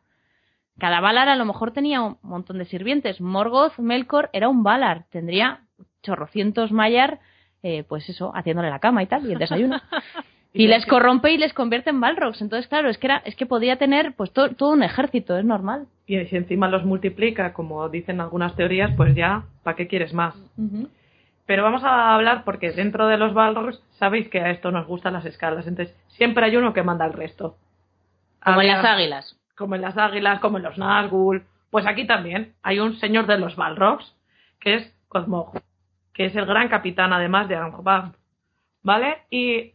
Cada 0.78 1.00
Valar 1.00 1.30
a 1.30 1.38
lo 1.38 1.46
mejor 1.46 1.72
tenía 1.72 2.02
un 2.02 2.18
montón 2.22 2.58
de 2.58 2.66
sirvientes. 2.66 3.22
Morgoth, 3.22 3.78
Melkor 3.80 4.30
era 4.34 4.50
un 4.50 4.64
Valar. 4.64 5.06
Tendría 5.10 5.62
chorrocientos 6.06 6.72
Maiar 6.72 7.20
eh, 7.68 7.84
pues 7.84 8.08
eso, 8.10 8.32
haciéndole 8.36 8.70
la 8.70 8.78
cama 8.78 9.02
y 9.02 9.08
tal, 9.08 9.26
y 9.26 9.34
el 9.34 9.40
desayuno. 9.40 9.82
y 10.54 10.68
les 10.68 10.86
corrompe 10.86 11.32
y 11.32 11.40
les 11.40 11.52
convierte 11.52 11.90
en 11.90 12.00
Balrogs. 12.00 12.40
Entonces, 12.40 12.68
claro, 12.68 12.90
es 12.90 13.00
que 13.00 13.08
era, 13.08 13.24
es 13.26 13.36
que 13.36 13.48
podía 13.48 13.78
tener 13.78 14.14
pues 14.14 14.32
to, 14.34 14.54
todo 14.54 14.70
un 14.70 14.84
ejército, 14.84 15.36
es 15.36 15.44
normal. 15.44 15.88
Y 16.06 16.24
si 16.26 16.36
encima 16.36 16.68
los 16.68 16.86
multiplica, 16.86 17.54
como 17.54 17.90
dicen 17.90 18.22
algunas 18.22 18.56
teorías, 18.56 18.92
pues 18.96 19.16
ya, 19.16 19.46
¿para 19.64 19.76
qué 19.76 19.88
quieres 19.88 20.14
más? 20.14 20.36
Uh 20.58 20.62
-huh. 20.62 20.90
Pero 21.48 21.64
vamos 21.64 21.84
a 21.84 22.14
hablar 22.14 22.44
porque 22.44 22.72
dentro 22.72 23.08
de 23.08 23.18
los 23.18 23.34
Balrogs 23.34 23.82
sabéis 23.98 24.30
que 24.30 24.42
a 24.42 24.52
esto 24.52 24.70
nos 24.70 24.86
gustan 24.86 25.14
las 25.14 25.26
escalas, 25.26 25.66
entonces 25.66 25.96
siempre 26.10 26.46
hay 26.46 26.56
uno 26.58 26.72
que 26.72 26.84
manda 26.84 27.06
al 27.06 27.14
resto. 27.14 27.58
Como 28.44 28.62
en 28.62 28.68
las 28.68 28.86
águilas. 28.86 29.40
Como 29.58 29.74
en 29.74 29.82
las 29.82 29.98
águilas, 29.98 30.40
como 30.40 30.58
en 30.58 30.64
los 30.66 30.78
Nazgûl. 30.78 31.42
Pues 31.72 31.88
aquí 31.88 32.06
también 32.06 32.54
hay 32.62 32.80
un 32.80 33.00
señor 33.00 33.26
de 33.26 33.40
los 33.40 33.56
Balrogs, 33.56 34.16
que 34.60 34.76
es 34.76 34.94
Cosmog 35.08 35.54
que 36.16 36.26
es 36.26 36.36
el 36.36 36.46
gran 36.46 36.70
capitán 36.70 37.14
además 37.14 37.48
de 37.50 37.58
Angobam, 37.58 38.14
¿vale? 38.82 39.24
Y 39.30 39.74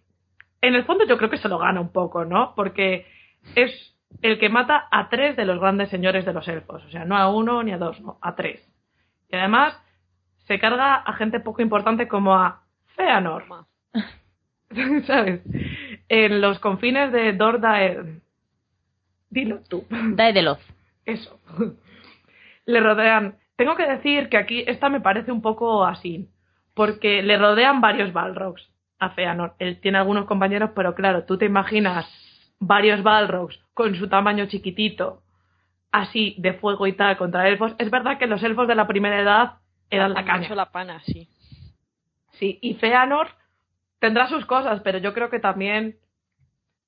en 0.63 0.75
el 0.75 0.85
fondo 0.85 1.07
yo 1.07 1.19
creo 1.19 1.31
que 1.31 1.37
se 1.37 1.51
lo 1.51 1.59
gana 1.59 1.81
un 1.81 1.93
poco, 1.93 2.25
¿no? 2.25 2.55
Porque 2.57 3.07
es 3.55 3.95
el 4.23 4.39
que 4.39 4.49
mata 4.49 4.89
a 4.91 5.11
tres 5.11 5.37
de 5.37 5.45
los 5.45 5.61
grandes 5.61 5.91
señores 5.91 6.25
de 6.25 6.33
los 6.33 6.49
elfos, 6.49 6.83
o 6.85 6.91
sea, 6.91 7.05
no 7.05 7.17
a 7.17 7.31
uno 7.31 7.63
ni 7.63 7.73
a 7.73 7.79
dos, 7.79 8.01
no, 8.01 8.19
a 8.23 8.35
tres. 8.35 8.67
Y 9.29 9.37
además 9.37 9.79
se 10.47 10.59
carga 10.59 10.95
a 10.97 11.13
gente 11.13 11.41
poco 11.41 11.61
importante 11.61 12.09
como 12.09 12.35
a 12.35 12.63
Feanor, 12.97 13.45
¿sabes? 15.07 15.43
En 16.09 16.41
los 16.41 16.59
confines 16.59 17.13
de 17.13 17.35
Dordaer. 17.35 18.21
Dilo 19.29 19.61
tú. 19.69 19.85
Daedeloth. 19.91 20.61
Eso. 21.05 21.39
Le 22.65 22.81
rodean 22.81 23.37
tengo 23.61 23.77
que 23.77 23.87
decir 23.87 24.31
que 24.31 24.39
aquí 24.39 24.65
esta 24.67 24.89
me 24.89 25.03
parece 25.03 25.31
un 25.31 25.43
poco 25.43 25.85
así, 25.85 26.31
porque 26.73 27.23
le 27.23 27.37
rodean 27.37 27.83
varios 27.83 28.11
Balrogs 28.11 28.67
a 28.99 29.11
Feanor. 29.11 29.53
Él 29.59 29.79
tiene 29.83 29.99
algunos 29.99 30.25
compañeros, 30.25 30.71
pero 30.75 30.95
claro, 30.95 31.25
tú 31.25 31.37
te 31.37 31.45
imaginas 31.45 32.07
varios 32.59 33.03
Balrogs 33.03 33.61
con 33.75 33.95
su 33.97 34.09
tamaño 34.09 34.47
chiquitito, 34.47 35.21
así 35.93 36.37
de 36.39 36.55
fuego 36.55 36.87
y 36.87 36.95
tal 36.95 37.19
contra 37.19 37.51
elfos. 37.51 37.75
Es 37.77 37.91
verdad 37.91 38.17
que 38.17 38.27
los 38.27 38.43
elfos 38.43 38.67
de 38.67 38.77
la 38.77 38.87
primera 38.87 39.21
edad 39.21 39.59
eran 39.91 40.15
la 40.15 40.25
caña. 40.25 40.55
la 40.55 40.73
pana, 40.73 41.03
sí. 41.05 41.29
Sí, 42.39 42.59
y 42.63 42.77
Feanor 42.77 43.29
tendrá 43.99 44.27
sus 44.29 44.47
cosas, 44.47 44.81
pero 44.81 44.97
yo 44.97 45.13
creo 45.13 45.29
que 45.29 45.39
también 45.39 45.99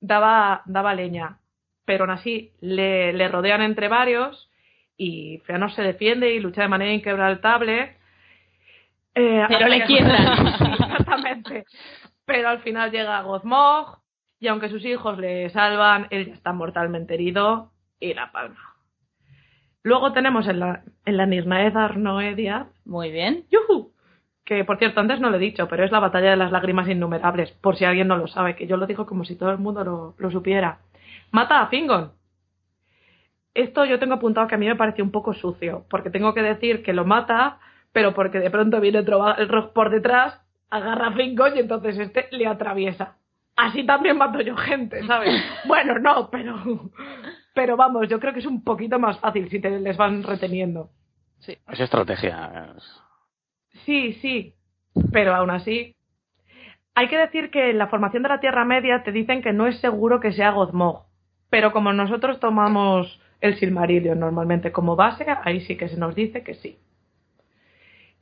daba, 0.00 0.62
daba 0.64 0.94
leña. 0.94 1.36
Pero 1.84 2.04
aún 2.04 2.12
así 2.12 2.54
le, 2.62 3.12
le 3.12 3.28
rodean 3.28 3.60
entre 3.60 3.88
varios 3.88 4.48
y 4.96 5.38
Feanor 5.44 5.72
se 5.72 5.82
defiende 5.82 6.34
y 6.34 6.40
lucha 6.40 6.62
de 6.62 6.68
manera 6.68 6.92
inquebrantable. 6.92 7.96
Eh, 9.14 9.44
Pero 9.48 9.68
le 9.68 9.84
quiebran. 9.84 10.46
Exactamente. 10.80 11.64
Pero 12.24 12.48
al 12.48 12.60
final 12.60 12.90
llega 12.90 13.22
Gozmog 13.22 13.98
y 14.38 14.48
aunque 14.48 14.68
sus 14.68 14.84
hijos 14.84 15.18
le 15.18 15.50
salvan, 15.50 16.06
él 16.10 16.26
ya 16.26 16.34
está 16.34 16.52
mortalmente 16.52 17.14
herido 17.14 17.72
y 18.00 18.14
la 18.14 18.32
palma. 18.32 18.74
Luego 19.82 20.12
tenemos 20.12 20.46
en 20.48 20.60
la, 20.60 20.82
en 21.04 21.16
la 21.16 21.26
Nirnaed 21.26 21.76
Arnoedia. 21.76 22.68
Muy 22.84 23.10
bien. 23.10 23.44
¡Yuhu! 23.50 23.92
Que 24.44 24.64
por 24.64 24.78
cierto, 24.78 25.00
antes 25.00 25.20
no 25.20 25.30
lo 25.30 25.36
he 25.36 25.40
dicho, 25.40 25.68
pero 25.68 25.84
es 25.84 25.92
la 25.92 26.00
batalla 26.00 26.30
de 26.30 26.36
las 26.36 26.52
lágrimas 26.52 26.88
innumerables, 26.88 27.52
por 27.52 27.76
si 27.76 27.84
alguien 27.84 28.08
no 28.08 28.16
lo 28.16 28.26
sabe, 28.26 28.56
que 28.56 28.66
yo 28.66 28.76
lo 28.76 28.86
digo 28.86 29.06
como 29.06 29.24
si 29.24 29.36
todo 29.36 29.50
el 29.50 29.58
mundo 29.58 29.84
lo, 29.84 30.14
lo 30.18 30.30
supiera. 30.30 30.80
Mata 31.30 31.60
a 31.60 31.68
Fingon, 31.68 32.12
esto 33.54 33.84
yo 33.84 33.98
tengo 33.98 34.14
apuntado 34.14 34.46
que 34.46 34.54
a 34.54 34.58
mí 34.58 34.66
me 34.66 34.76
parece 34.76 35.02
un 35.02 35.10
poco 35.10 35.34
sucio, 35.34 35.84
porque 35.90 36.10
tengo 36.10 36.34
que 36.34 36.42
decir 36.42 36.82
que 36.82 36.92
lo 36.92 37.04
mata, 37.04 37.58
pero 37.92 38.14
porque 38.14 38.40
de 38.40 38.50
pronto 38.50 38.80
viene 38.80 39.00
otro 39.00 39.36
el 39.36 39.48
rock 39.48 39.72
por 39.72 39.90
detrás, 39.90 40.40
agarra 40.70 41.08
a 41.08 41.12
Fingon 41.12 41.56
y 41.56 41.60
entonces 41.60 41.98
este 41.98 42.28
le 42.30 42.46
atraviesa. 42.46 43.16
Así 43.56 43.84
también 43.84 44.16
mato 44.16 44.40
yo 44.40 44.56
gente, 44.56 45.06
¿sabes? 45.06 45.34
bueno, 45.66 45.98
no, 45.98 46.30
pero 46.30 46.90
pero 47.54 47.76
vamos, 47.76 48.08
yo 48.08 48.18
creo 48.18 48.32
que 48.32 48.40
es 48.40 48.46
un 48.46 48.64
poquito 48.64 48.98
más 48.98 49.18
fácil 49.20 49.50
si 49.50 49.60
te 49.60 49.70
les 49.78 49.96
van 49.96 50.22
reteniendo. 50.22 50.90
Sí. 51.40 51.58
Es 51.68 51.80
estrategia. 51.80 52.74
Sí, 53.84 54.14
sí, 54.14 54.54
pero 55.12 55.34
aún 55.34 55.50
así 55.50 55.96
hay 56.94 57.08
que 57.08 57.18
decir 57.18 57.50
que 57.50 57.70
en 57.70 57.78
la 57.78 57.88
formación 57.88 58.22
de 58.22 58.28
la 58.28 58.40
Tierra 58.40 58.64
Media 58.64 59.02
te 59.02 59.12
dicen 59.12 59.42
que 59.42 59.52
no 59.52 59.66
es 59.66 59.78
seguro 59.80 60.20
que 60.20 60.32
sea 60.32 60.50
Gozmog, 60.50 61.06
pero 61.48 61.72
como 61.72 61.92
nosotros 61.92 62.38
tomamos 62.38 63.20
el 63.42 63.58
Silmarillion 63.58 64.18
normalmente 64.18 64.72
como 64.72 64.96
base, 64.96 65.26
ahí 65.44 65.60
sí 65.62 65.76
que 65.76 65.88
se 65.88 65.98
nos 65.98 66.14
dice 66.14 66.42
que 66.42 66.54
sí. 66.54 66.78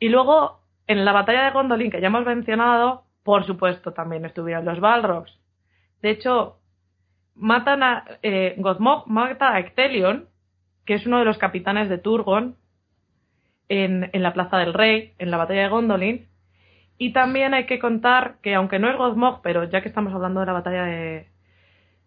Y 0.00 0.08
luego, 0.08 0.60
en 0.86 1.04
la 1.04 1.12
batalla 1.12 1.44
de 1.44 1.50
Gondolin, 1.50 1.90
que 1.90 2.00
ya 2.00 2.08
hemos 2.08 2.24
mencionado, 2.24 3.04
por 3.22 3.44
supuesto 3.46 3.92
también 3.92 4.24
estuvieron 4.24 4.64
los 4.64 4.80
Balrogs. 4.80 5.38
De 6.00 6.10
hecho, 6.10 6.56
matan 7.34 7.82
a. 7.82 8.04
Eh, 8.22 8.54
Gothmog 8.56 9.06
mata 9.08 9.54
a 9.54 9.60
Ectelion, 9.60 10.26
que 10.86 10.94
es 10.94 11.06
uno 11.06 11.18
de 11.18 11.26
los 11.26 11.36
capitanes 11.36 11.90
de 11.90 11.98
Turgon, 11.98 12.56
en, 13.68 14.10
la 14.14 14.32
Plaza 14.32 14.56
del 14.56 14.72
Rey, 14.72 15.12
en 15.18 15.30
la 15.30 15.36
batalla 15.36 15.62
de 15.62 15.68
Gondolin. 15.68 16.28
Y 16.96 17.12
también 17.12 17.52
hay 17.52 17.66
que 17.66 17.78
contar 17.78 18.36
que, 18.42 18.54
aunque 18.54 18.78
no 18.78 18.88
es 18.88 18.96
Gothmog, 18.96 19.42
pero 19.42 19.64
ya 19.64 19.82
que 19.82 19.88
estamos 19.88 20.14
hablando 20.14 20.40
de 20.40 20.46
la 20.46 20.52
batalla 20.52 20.84
de, 20.84 21.28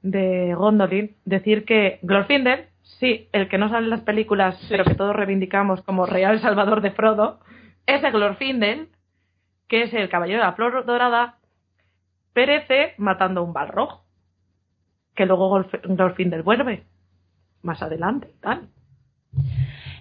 de 0.01 0.55
Gondolin, 0.55 1.15
decir 1.25 1.63
que 1.63 1.99
Glorfindel, 2.01 2.72
sí, 2.83 3.29
el 3.31 3.49
que 3.49 3.57
no 3.57 3.69
sale 3.69 3.85
en 3.85 3.89
las 3.89 4.01
películas, 4.01 4.59
pero 4.69 4.85
que 4.85 4.95
todos 4.95 5.15
reivindicamos 5.15 5.81
como 5.81 6.05
real 6.05 6.39
salvador 6.39 6.81
de 6.81 6.91
Frodo, 6.91 7.39
ese 7.85 8.11
Glorfindel, 8.11 8.89
que 9.67 9.83
es 9.83 9.93
el 9.93 10.09
caballero 10.09 10.39
de 10.39 10.45
la 10.45 10.53
flor 10.53 10.85
dorada, 10.85 11.37
perece 12.33 12.93
matando 12.97 13.41
a 13.41 13.43
un 13.43 13.53
Balrog, 13.53 14.01
que 15.15 15.25
luego 15.25 15.63
Glorfindel 15.83 16.43
vuelve 16.43 16.83
más 17.61 17.81
adelante, 17.81 18.33
tal. 18.41 18.67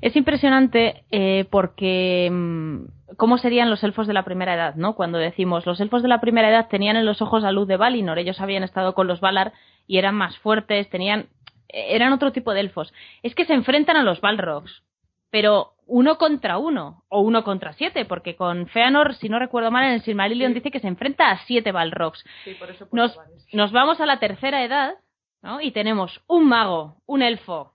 Es 0.01 0.17
impresionante 0.17 1.05
eh, 1.11 1.47
porque 1.49 2.29
mm, 2.31 3.17
cómo 3.17 3.39
serían 3.39 3.71
los 3.71 3.85
elfos 3.85 4.07
de 4.07 4.13
la 4.13 4.25
primera 4.25 4.55
edad, 4.55 4.75
¿no? 4.75 4.95
Cuando 4.95 5.19
decimos 5.19 5.65
los 5.65 5.81
elfos 5.81 6.03
de 6.03 6.09
la 6.09 6.21
primera 6.21 6.51
edad 6.51 6.69
tenían 6.69 6.97
en 6.97 7.07
los 7.07 7.23
ojos 7.23 7.43
la 7.43 7.53
luz 7.53 7.69
de 7.69 7.77
Valinor, 7.77 8.19
ellos 8.19 8.41
habían 8.41 8.65
estado 8.65 8.95
con 8.95 9.07
los 9.07 9.21
Valar 9.21 9.53
y 9.87 9.99
eran 9.99 10.17
más 10.17 10.37
fuertes, 10.39 10.91
tenían 10.91 11.29
eran 11.73 12.13
otro 12.13 12.33
tipo 12.33 12.53
de 12.53 12.61
elfos. 12.61 12.93
Es 13.23 13.35
que 13.35 13.45
se 13.47 13.55
enfrentan 13.55 13.97
a 13.97 14.03
los 14.03 14.21
Balrogs, 14.21 14.83
pero 15.31 15.73
uno 15.87 16.17
contra 16.19 16.59
uno 16.59 17.05
o 17.09 17.21
uno 17.21 17.43
contra 17.45 17.73
siete, 17.73 18.05
porque 18.05 18.37
con 18.37 18.69
Feanor, 18.69 19.15
si 19.15 19.29
no 19.29 19.39
recuerdo 19.39 19.71
mal, 19.71 19.85
en 19.85 19.93
el 19.95 20.03
Silmarillion 20.03 20.53
Sí. 20.53 20.55
dice 20.55 20.71
que 20.71 20.81
se 20.81 20.89
enfrenta 20.89 21.31
a 21.31 21.39
siete 21.47 21.73
Balrogs. 21.73 22.25
Sí, 22.45 22.55
por 22.55 22.71
eso 22.71 22.87
Nos, 22.93 23.19
nos 23.53 23.73
vamos 23.73 24.01
a 24.01 24.07
la 24.07 24.19
tercera 24.21 24.63
edad, 24.65 24.95
¿no? 25.43 25.61
Y 25.61 25.73
tenemos 25.73 26.23
un 26.29 26.49
mago, 26.49 26.97
un 27.07 27.23
elfo, 27.23 27.75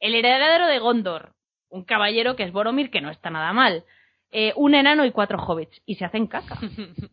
el 0.00 0.14
heredero 0.14 0.66
de 0.66 0.78
Gondor, 0.78 1.32
un 1.68 1.84
caballero 1.84 2.36
que 2.36 2.44
es 2.44 2.52
Boromir, 2.52 2.90
que 2.90 3.00
no 3.00 3.10
está 3.10 3.30
nada 3.30 3.52
mal, 3.52 3.84
eh, 4.30 4.52
un 4.56 4.74
enano 4.74 5.04
y 5.04 5.10
cuatro 5.12 5.38
hobbits, 5.38 5.80
y 5.86 5.96
se 5.96 6.04
hacen 6.04 6.26
caca. 6.26 6.58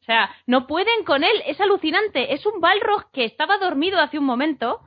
O 0.00 0.04
sea, 0.06 0.30
no 0.46 0.66
pueden 0.66 1.02
con 1.06 1.24
él, 1.24 1.42
es 1.46 1.58
alucinante, 1.62 2.34
es 2.34 2.44
un 2.44 2.60
Balrog 2.60 3.10
que 3.10 3.24
estaba 3.24 3.56
dormido 3.56 3.98
hace 3.98 4.18
un 4.18 4.26
momento, 4.26 4.82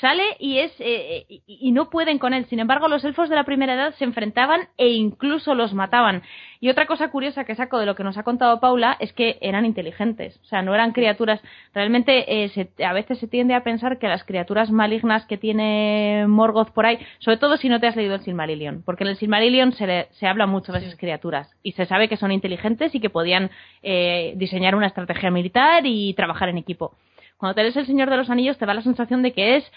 sale 0.00 0.22
y 0.38 0.58
es 0.58 0.72
eh, 0.80 1.24
y, 1.28 1.42
y 1.46 1.72
no 1.72 1.90
pueden 1.90 2.18
con 2.18 2.34
él. 2.34 2.46
Sin 2.46 2.58
embargo, 2.60 2.88
los 2.88 3.04
elfos 3.04 3.28
de 3.28 3.36
la 3.36 3.44
primera 3.44 3.74
edad 3.74 3.94
se 3.94 4.04
enfrentaban 4.04 4.68
e 4.76 4.88
incluso 4.90 5.54
los 5.54 5.72
mataban. 5.74 6.22
Y 6.60 6.68
otra 6.70 6.86
cosa 6.86 7.10
curiosa 7.10 7.44
que 7.44 7.54
saco 7.54 7.78
de 7.78 7.86
lo 7.86 7.94
que 7.94 8.04
nos 8.04 8.16
ha 8.16 8.22
contado 8.22 8.58
Paula 8.60 8.96
es 9.00 9.12
que 9.12 9.36
eran 9.42 9.66
inteligentes, 9.66 10.38
o 10.42 10.46
sea, 10.46 10.62
no 10.62 10.74
eran 10.74 10.92
criaturas. 10.92 11.40
Realmente 11.74 12.44
eh, 12.44 12.48
se- 12.48 12.84
a 12.84 12.92
veces 12.92 13.18
se 13.18 13.28
tiende 13.28 13.54
a 13.54 13.62
pensar 13.64 13.98
que 13.98 14.08
las 14.08 14.24
criaturas 14.24 14.70
malignas 14.70 15.26
que 15.26 15.36
tiene 15.36 16.24
Morgoth 16.26 16.70
por 16.70 16.86
ahí, 16.86 16.98
sobre 17.18 17.36
todo 17.36 17.56
si 17.58 17.68
no 17.68 17.80
te 17.80 17.86
has 17.86 17.96
leído 17.96 18.14
el 18.14 18.22
Silmarillion, 18.22 18.82
porque 18.82 19.04
en 19.04 19.10
el 19.10 19.16
Silmarillion 19.16 19.72
se, 19.72 19.86
le- 19.86 20.08
se 20.12 20.26
habla 20.26 20.46
mucho 20.46 20.72
de 20.72 20.78
esas 20.78 20.96
criaturas 20.96 21.50
y 21.62 21.72
se 21.72 21.84
sabe 21.86 22.08
que 22.08 22.16
son 22.16 22.32
inteligentes 22.32 22.94
y 22.94 23.00
que 23.00 23.10
podían 23.10 23.50
eh, 23.82 24.32
diseñar 24.36 24.74
una 24.74 24.86
estrategia 24.86 25.30
militar 25.30 25.82
y 25.84 26.14
trabajar 26.14 26.48
en 26.48 26.58
equipo. 26.58 26.94
Cuando 27.36 27.54
te 27.54 27.62
lees 27.62 27.76
El 27.76 27.86
Señor 27.86 28.10
de 28.10 28.16
los 28.16 28.30
Anillos 28.30 28.58
te 28.58 28.66
da 28.66 28.74
la 28.74 28.82
sensación 28.82 29.22
de 29.22 29.32
que 29.32 29.56
es 29.56 29.72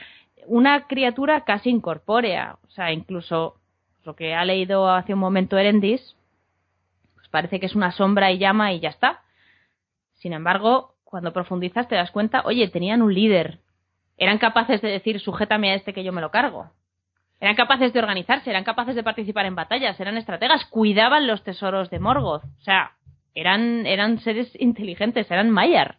una 0.46 0.88
criatura 0.88 1.42
casi 1.42 1.70
incorpórea. 1.70 2.58
O 2.68 2.70
sea, 2.72 2.92
incluso 2.92 3.56
lo 4.04 4.16
que 4.16 4.34
ha 4.34 4.46
leído 4.46 4.90
hace 4.90 5.14
un 5.14 5.20
momento 5.20 5.58
Erendis, 5.58 6.16
pues 7.16 7.28
parece 7.30 7.60
que 7.60 7.66
es 7.66 7.76
una 7.76 7.92
sombra 7.92 8.32
y 8.32 8.38
llama 8.38 8.72
y 8.74 8.80
ya 8.80 8.90
está. 8.90 9.22
Sin 10.16 10.34
embargo, 10.34 10.96
cuando 11.04 11.34
profundizas 11.34 11.88
te 11.88 11.96
das 11.96 12.12
cuenta, 12.12 12.42
oye, 12.46 12.68
tenían 12.70 13.02
un 13.02 13.14
líder. 13.14 13.60
Eran 14.18 14.40
capaces 14.40 14.82
de 14.82 14.90
decir, 14.90 15.20
sujétame 15.20 15.72
a 15.72 15.76
este 15.76 15.94
que 15.94 16.04
yo 16.04 16.12
me 16.12 16.22
lo 16.22 16.32
cargo. 16.32 16.72
Eran 17.40 17.56
capaces 17.56 17.94
de 17.94 18.00
organizarse, 18.00 18.50
eran 18.50 18.64
capaces 18.64 18.96
de 18.96 19.04
participar 19.04 19.46
en 19.46 19.56
batallas, 19.56 20.00
eran 20.00 20.18
estrategas, 20.18 20.66
cuidaban 20.66 21.28
los 21.28 21.44
tesoros 21.44 21.90
de 21.92 22.00
Morgoth. 22.00 22.44
O 22.44 22.62
sea, 22.62 22.94
eran, 23.36 23.86
eran 23.86 24.20
seres 24.20 24.50
inteligentes, 24.60 25.30
eran 25.30 25.52
Maiar. 25.52 25.98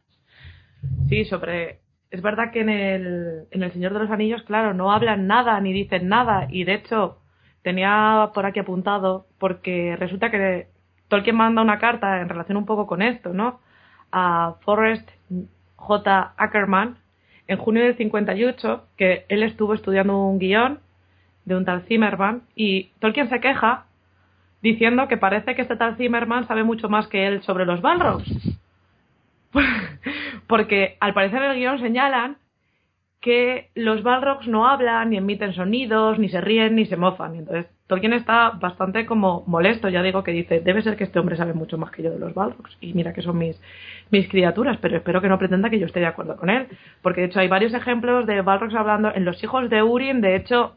Sí, 1.08 1.24
sobre. 1.24 1.80
Es 2.10 2.22
verdad 2.22 2.52
que 2.52 2.60
en 2.60 2.70
el, 2.70 3.44
en 3.50 3.62
el 3.62 3.72
Señor 3.72 3.92
de 3.92 3.98
los 4.00 4.10
Anillos, 4.10 4.42
claro, 4.44 4.72
no 4.72 4.92
hablan 4.92 5.26
nada 5.26 5.60
ni 5.60 5.72
dicen 5.72 6.08
nada. 6.08 6.46
Y 6.50 6.64
de 6.64 6.74
hecho, 6.74 7.18
tenía 7.62 8.30
por 8.32 8.46
aquí 8.46 8.60
apuntado, 8.60 9.26
porque 9.38 9.94
resulta 9.98 10.30
que 10.30 10.68
Tolkien 11.08 11.36
manda 11.36 11.60
una 11.60 11.78
carta 11.78 12.20
en 12.20 12.28
relación 12.28 12.56
un 12.56 12.66
poco 12.66 12.86
con 12.86 13.02
esto, 13.02 13.34
¿no? 13.34 13.60
A 14.10 14.54
Forrest 14.60 15.08
J. 15.76 16.32
Ackerman 16.36 16.96
en 17.46 17.58
junio 17.58 17.82
del 17.82 17.96
58, 17.96 18.84
que 18.96 19.24
él 19.28 19.42
estuvo 19.42 19.74
estudiando 19.74 20.18
un 20.18 20.38
guion 20.38 20.80
de 21.44 21.56
un 21.56 21.64
tal 21.64 21.82
Zimmerman, 21.82 22.42
y 22.54 22.90
Tolkien 23.00 23.28
se 23.28 23.40
queja 23.40 23.86
diciendo 24.60 25.08
que 25.08 25.16
parece 25.16 25.54
que 25.54 25.62
este 25.62 25.76
tal 25.76 25.96
Zimmerman 25.96 26.46
sabe 26.46 26.62
mucho 26.62 26.88
más 26.88 27.06
que 27.08 27.26
él 27.26 27.42
sobre 27.42 27.64
los 27.64 27.80
Balrogs. 27.80 28.58
Porque 30.46 30.96
al 31.00 31.14
parecer 31.14 31.42
en 31.42 31.50
el 31.50 31.58
guion 31.58 31.78
señalan 31.78 32.38
que 33.20 33.70
los 33.74 34.02
Balrogs 34.02 34.46
no 34.46 34.68
hablan, 34.68 35.10
ni 35.10 35.16
emiten 35.16 35.52
sonidos, 35.52 36.18
ni 36.18 36.28
se 36.28 36.40
ríen, 36.40 36.76
ni 36.76 36.86
se 36.86 36.96
mofan. 36.96 37.34
Entonces, 37.34 37.66
Tolkien 37.88 38.12
está 38.12 38.50
bastante 38.50 39.06
como 39.06 39.42
molesto, 39.46 39.88
ya 39.88 40.02
digo 40.02 40.22
que 40.22 40.30
dice, 40.30 40.60
debe 40.60 40.82
ser 40.82 40.96
que 40.96 41.04
este 41.04 41.18
hombre 41.18 41.36
sabe 41.36 41.52
mucho 41.52 41.78
más 41.78 41.90
que 41.90 42.02
yo 42.02 42.10
de 42.10 42.18
los 42.18 42.34
Balrogs. 42.34 42.76
Y 42.80 42.92
mira 42.92 43.12
que 43.12 43.22
son 43.22 43.38
mis, 43.38 43.58
criaturas, 44.28 44.78
pero 44.80 44.96
espero 44.96 45.20
que 45.20 45.28
no 45.28 45.38
pretenda 45.38 45.68
que 45.68 45.80
yo 45.80 45.86
esté 45.86 46.00
de 46.00 46.06
acuerdo 46.06 46.36
con 46.36 46.48
él. 46.48 46.68
Porque 47.02 47.22
de 47.22 47.26
hecho 47.28 47.40
hay 47.40 47.48
varios 47.48 47.74
ejemplos 47.74 48.26
de 48.26 48.40
Balrogs 48.42 48.74
hablando 48.74 49.12
en 49.12 49.24
Los 49.24 49.42
hijos 49.42 49.68
de 49.68 49.82
Urin, 49.82 50.20
de 50.20 50.36
hecho, 50.36 50.76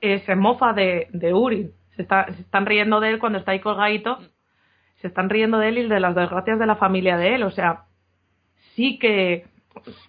eh, 0.00 0.18
se 0.26 0.36
mofa 0.36 0.74
de, 0.74 1.08
de 1.12 1.32
Urin. 1.32 1.72
Se, 1.96 2.04
se 2.04 2.42
están 2.42 2.66
riendo 2.66 3.00
de 3.00 3.10
él 3.10 3.18
cuando 3.18 3.38
está 3.38 3.52
ahí 3.52 3.60
colgadito. 3.60 4.18
Se 5.00 5.08
están 5.08 5.30
riendo 5.30 5.58
de 5.58 5.68
él 5.68 5.78
y 5.78 5.88
de 5.88 6.00
las 6.00 6.14
desgracias 6.14 6.58
de 6.58 6.66
la 6.66 6.76
familia 6.76 7.16
de 7.16 7.34
él. 7.34 7.42
O 7.42 7.50
sea, 7.50 7.84
sí 8.74 8.98
que, 8.98 9.46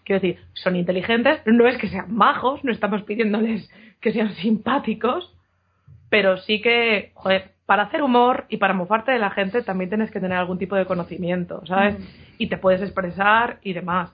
quiero 0.04 0.22
decir, 0.22 0.40
son 0.54 0.76
inteligentes. 0.76 1.42
No 1.46 1.68
es 1.68 1.78
que 1.78 1.90
sean 1.90 2.14
majos, 2.14 2.64
no 2.64 2.72
estamos 2.72 3.04
pidiéndoles 3.04 3.70
que 4.02 4.12
sean 4.12 4.32
simpáticos. 4.36 5.36
Pero 6.10 6.38
sí 6.38 6.60
que, 6.62 7.12
joder, 7.14 7.52
para 7.68 7.84
hacer 7.84 8.02
humor 8.02 8.46
y 8.50 8.58
para 8.58 8.74
mofarte 8.74 9.12
de 9.12 9.20
la 9.20 9.30
gente 9.30 9.62
también 9.62 9.92
tienes 9.92 10.10
que 10.10 10.20
tener 10.20 10.38
algún 10.38 10.58
tipo 10.58 10.76
de 10.76 10.86
conocimiento, 10.86 11.64
¿sabes? 11.68 11.98
Y 12.40 12.48
te 12.48 12.58
puedes 12.58 12.82
expresar 12.82 13.60
y 13.62 13.74
demás. 13.74 14.12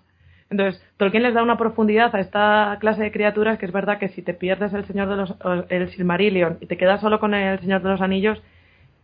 Entonces, 0.50 0.84
Tolkien 0.98 1.24
les 1.24 1.34
da 1.34 1.42
una 1.42 1.58
profundidad 1.58 2.14
a 2.14 2.20
esta 2.20 2.78
clase 2.82 3.02
de 3.02 3.12
criaturas 3.14 3.58
que 3.58 3.66
es 3.66 3.72
verdad 3.72 3.98
que 3.98 4.10
si 4.10 4.22
te 4.22 4.34
pierdes 4.34 4.74
el 4.74 4.86
Señor 4.86 5.08
de 5.08 5.16
los 5.16 5.36
el 5.70 5.90
Silmarillion 5.90 6.58
y 6.60 6.66
te 6.66 6.76
quedas 6.76 7.00
solo 7.00 7.20
con 7.22 7.34
el 7.34 7.60
Señor 7.60 7.82
de 7.82 7.90
los 7.90 8.02
Anillos, 8.02 8.42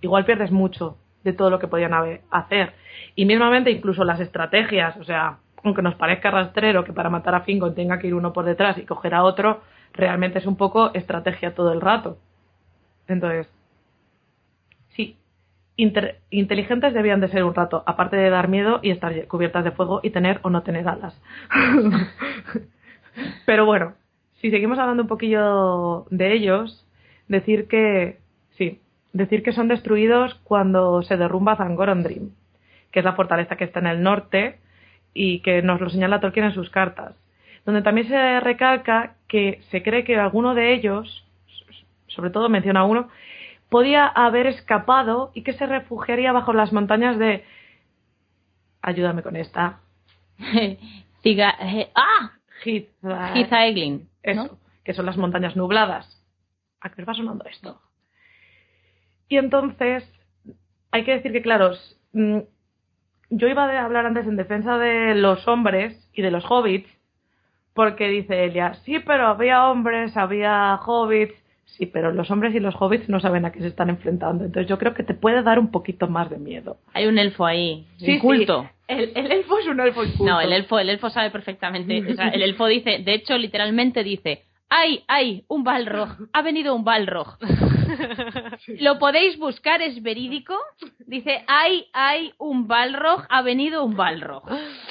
igual 0.02 0.26
pierdes 0.26 0.52
mucho 0.52 0.98
de 1.24 1.34
todo 1.34 1.50
lo 1.50 1.60
que 1.60 1.68
podían 1.68 1.94
haber- 1.94 2.22
hacer. 2.32 2.74
Y 3.16 3.26
mismamente 3.26 3.72
incluso 3.72 4.04
las 4.04 4.20
estrategias, 4.20 4.98
o 4.98 5.04
sea, 5.04 5.38
aunque 5.64 5.82
nos 5.82 5.96
parezca 5.96 6.32
rastrero 6.32 6.84
que 6.84 6.94
para 6.94 7.10
matar 7.10 7.36
a 7.36 7.42
Fingon 7.42 7.76
tenga 7.76 8.00
que 8.00 8.08
ir 8.08 8.16
uno 8.16 8.34
por 8.34 8.46
detrás 8.46 8.78
y 8.78 8.86
coger 8.86 9.14
a 9.14 9.24
otro, 9.24 9.62
realmente 9.94 10.40
es 10.40 10.46
un 10.46 10.56
poco 10.58 10.92
estrategia 10.94 11.54
todo 11.54 11.72
el 11.74 11.82
rato. 11.82 12.18
Entonces, 13.08 13.48
sí, 14.96 15.18
inteligentes 15.76 16.94
debían 16.94 17.22
de 17.22 17.28
ser 17.30 17.44
un 17.44 17.56
rato, 17.56 17.84
aparte 17.86 18.16
de 18.18 18.30
dar 18.30 18.48
miedo 18.48 18.80
y 18.82 18.92
estar 18.92 19.28
cubiertas 19.28 19.64
de 19.64 19.72
fuego 19.72 20.00
y 20.04 20.12
tener 20.12 20.40
o 20.44 20.50
no 20.50 20.64
tener 20.64 20.88
alas. 20.88 21.20
Pero 23.46 23.66
bueno, 23.66 23.94
si 24.36 24.52
seguimos 24.52 24.80
hablando 24.80 25.04
un 25.04 25.10
poquillo 25.10 26.06
de 26.10 26.34
ellos, 26.34 26.86
decir 27.28 27.68
que, 27.68 28.20
sí, 28.52 28.80
decir 29.14 29.44
que 29.44 29.52
son 29.54 29.68
destruidos 29.68 30.36
cuando 30.44 31.02
se 31.04 31.18
derrumba 31.18 31.56
Zangorondrim, 31.56 32.32
que 32.92 33.00
es 33.00 33.06
la 33.06 33.14
fortaleza 33.14 33.56
que 33.58 33.64
está 33.66 33.80
en 33.80 33.88
el 33.88 34.04
norte 34.04 34.60
y 35.14 35.40
que 35.42 35.62
nos 35.62 35.82
lo 35.82 35.90
señala 35.90 36.20
Tolkien 36.20 36.46
en 36.46 36.54
sus 36.54 36.70
cartas, 36.70 37.16
donde 37.66 37.82
también 37.82 38.08
se 38.08 38.40
recalca 38.40 39.16
que 39.28 39.62
se 39.70 39.84
cree 39.84 40.04
que 40.04 40.18
alguno 40.18 40.56
de 40.56 40.74
ellos, 40.74 41.26
sobre 42.08 42.30
todo 42.30 42.50
menciona 42.50 42.84
uno, 42.86 43.10
podía 43.70 44.08
haber 44.08 44.48
escapado 44.48 45.32
y 45.34 45.44
que 45.44 45.54
se 45.54 45.66
refugiaría 45.66 46.32
bajo 46.32 46.54
las 46.54 46.74
montañas 46.74 47.18
de... 47.18 47.44
Ayúdame 48.82 49.22
con 49.24 49.36
esta. 49.36 49.80
Ciga- 51.24 51.56
eh, 51.62 51.90
¡Ah! 51.96 52.32
Hith- 52.66 52.88
Gizaeglin. 53.34 54.08
Eso, 54.24 54.44
¿no? 54.44 54.58
que 54.84 54.94
son 54.94 55.06
las 55.06 55.18
montañas 55.18 55.56
nubladas. 55.56 56.22
¿A 56.82 56.90
qué 56.90 57.02
os 57.04 57.08
va 57.08 57.14
sonando 57.14 57.46
esto? 57.46 57.80
Y 59.32 59.38
entonces, 59.38 60.04
hay 60.92 61.06
que 61.06 61.14
decir 61.14 61.32
que, 61.32 61.42
claro, 61.42 61.72
mm, 62.12 62.40
yo 63.30 63.48
iba 63.48 63.64
a 63.64 63.86
hablar 63.86 64.06
antes 64.06 64.28
en 64.28 64.36
defensa 64.36 64.78
de 64.78 65.16
los 65.16 65.48
hombres 65.48 65.96
y 66.14 66.22
de 66.22 66.32
los 66.32 66.44
hobbits, 66.52 66.90
porque 67.74 68.10
dice 68.10 68.44
Elia, 68.44 68.74
sí, 68.84 69.00
pero 69.00 69.28
había 69.28 69.68
hombres, 69.70 70.18
había 70.18 70.76
hobbits. 70.86 71.34
Sí, 71.64 71.86
pero 71.86 72.12
los 72.12 72.30
hombres 72.30 72.54
y 72.54 72.60
los 72.60 72.76
hobbits 72.76 73.08
no 73.08 73.22
saben 73.22 73.46
a 73.46 73.54
qué 73.54 73.62
se 73.62 73.68
están 73.68 73.90
enfrentando. 73.90 74.44
Entonces 74.44 74.68
yo 74.70 74.78
creo 74.78 74.94
que 74.94 75.04
te 75.04 75.14
puede 75.14 75.42
dar 75.44 75.58
un 75.60 75.72
poquito 75.72 76.10
más 76.10 76.30
de 76.30 76.38
miedo. 76.38 76.76
Hay 76.92 77.06
un 77.08 77.18
elfo 77.18 77.46
ahí, 77.46 77.88
Sí, 77.96 78.20
culto. 78.20 78.64
sí. 78.64 78.70
El, 78.90 79.14
el 79.16 79.32
elfo 79.32 79.58
es 79.60 79.68
un 79.68 79.80
elfo 79.80 80.04
inculto. 80.04 80.26
No, 80.26 80.42
el 80.42 80.52
elfo, 80.52 80.78
el 80.78 80.90
elfo 80.90 81.10
sabe 81.10 81.32
perfectamente. 81.32 82.04
O 82.12 82.16
sea, 82.16 82.28
el 82.28 82.42
elfo 82.42 82.66
dice, 82.66 83.00
de 83.00 83.14
hecho, 83.14 83.38
literalmente 83.38 84.04
dice, 84.04 84.44
¡ay, 84.72 85.04
ay! 85.08 85.44
Un 85.48 85.64
balrog. 85.64 86.10
Ha 86.34 86.42
venido 86.42 86.74
un 86.74 86.84
balrog. 86.84 87.38
Lo 88.80 88.98
podéis 88.98 89.38
buscar, 89.38 89.82
es 89.82 90.02
verídico. 90.02 90.56
Dice, 91.00 91.44
¡ay, 91.48 91.86
ay! 91.94 92.34
Un 92.40 92.68
balrog. 92.68 93.26
Ha 93.30 93.42
venido 93.44 93.84
un 93.84 93.96
balrog. 93.96 94.44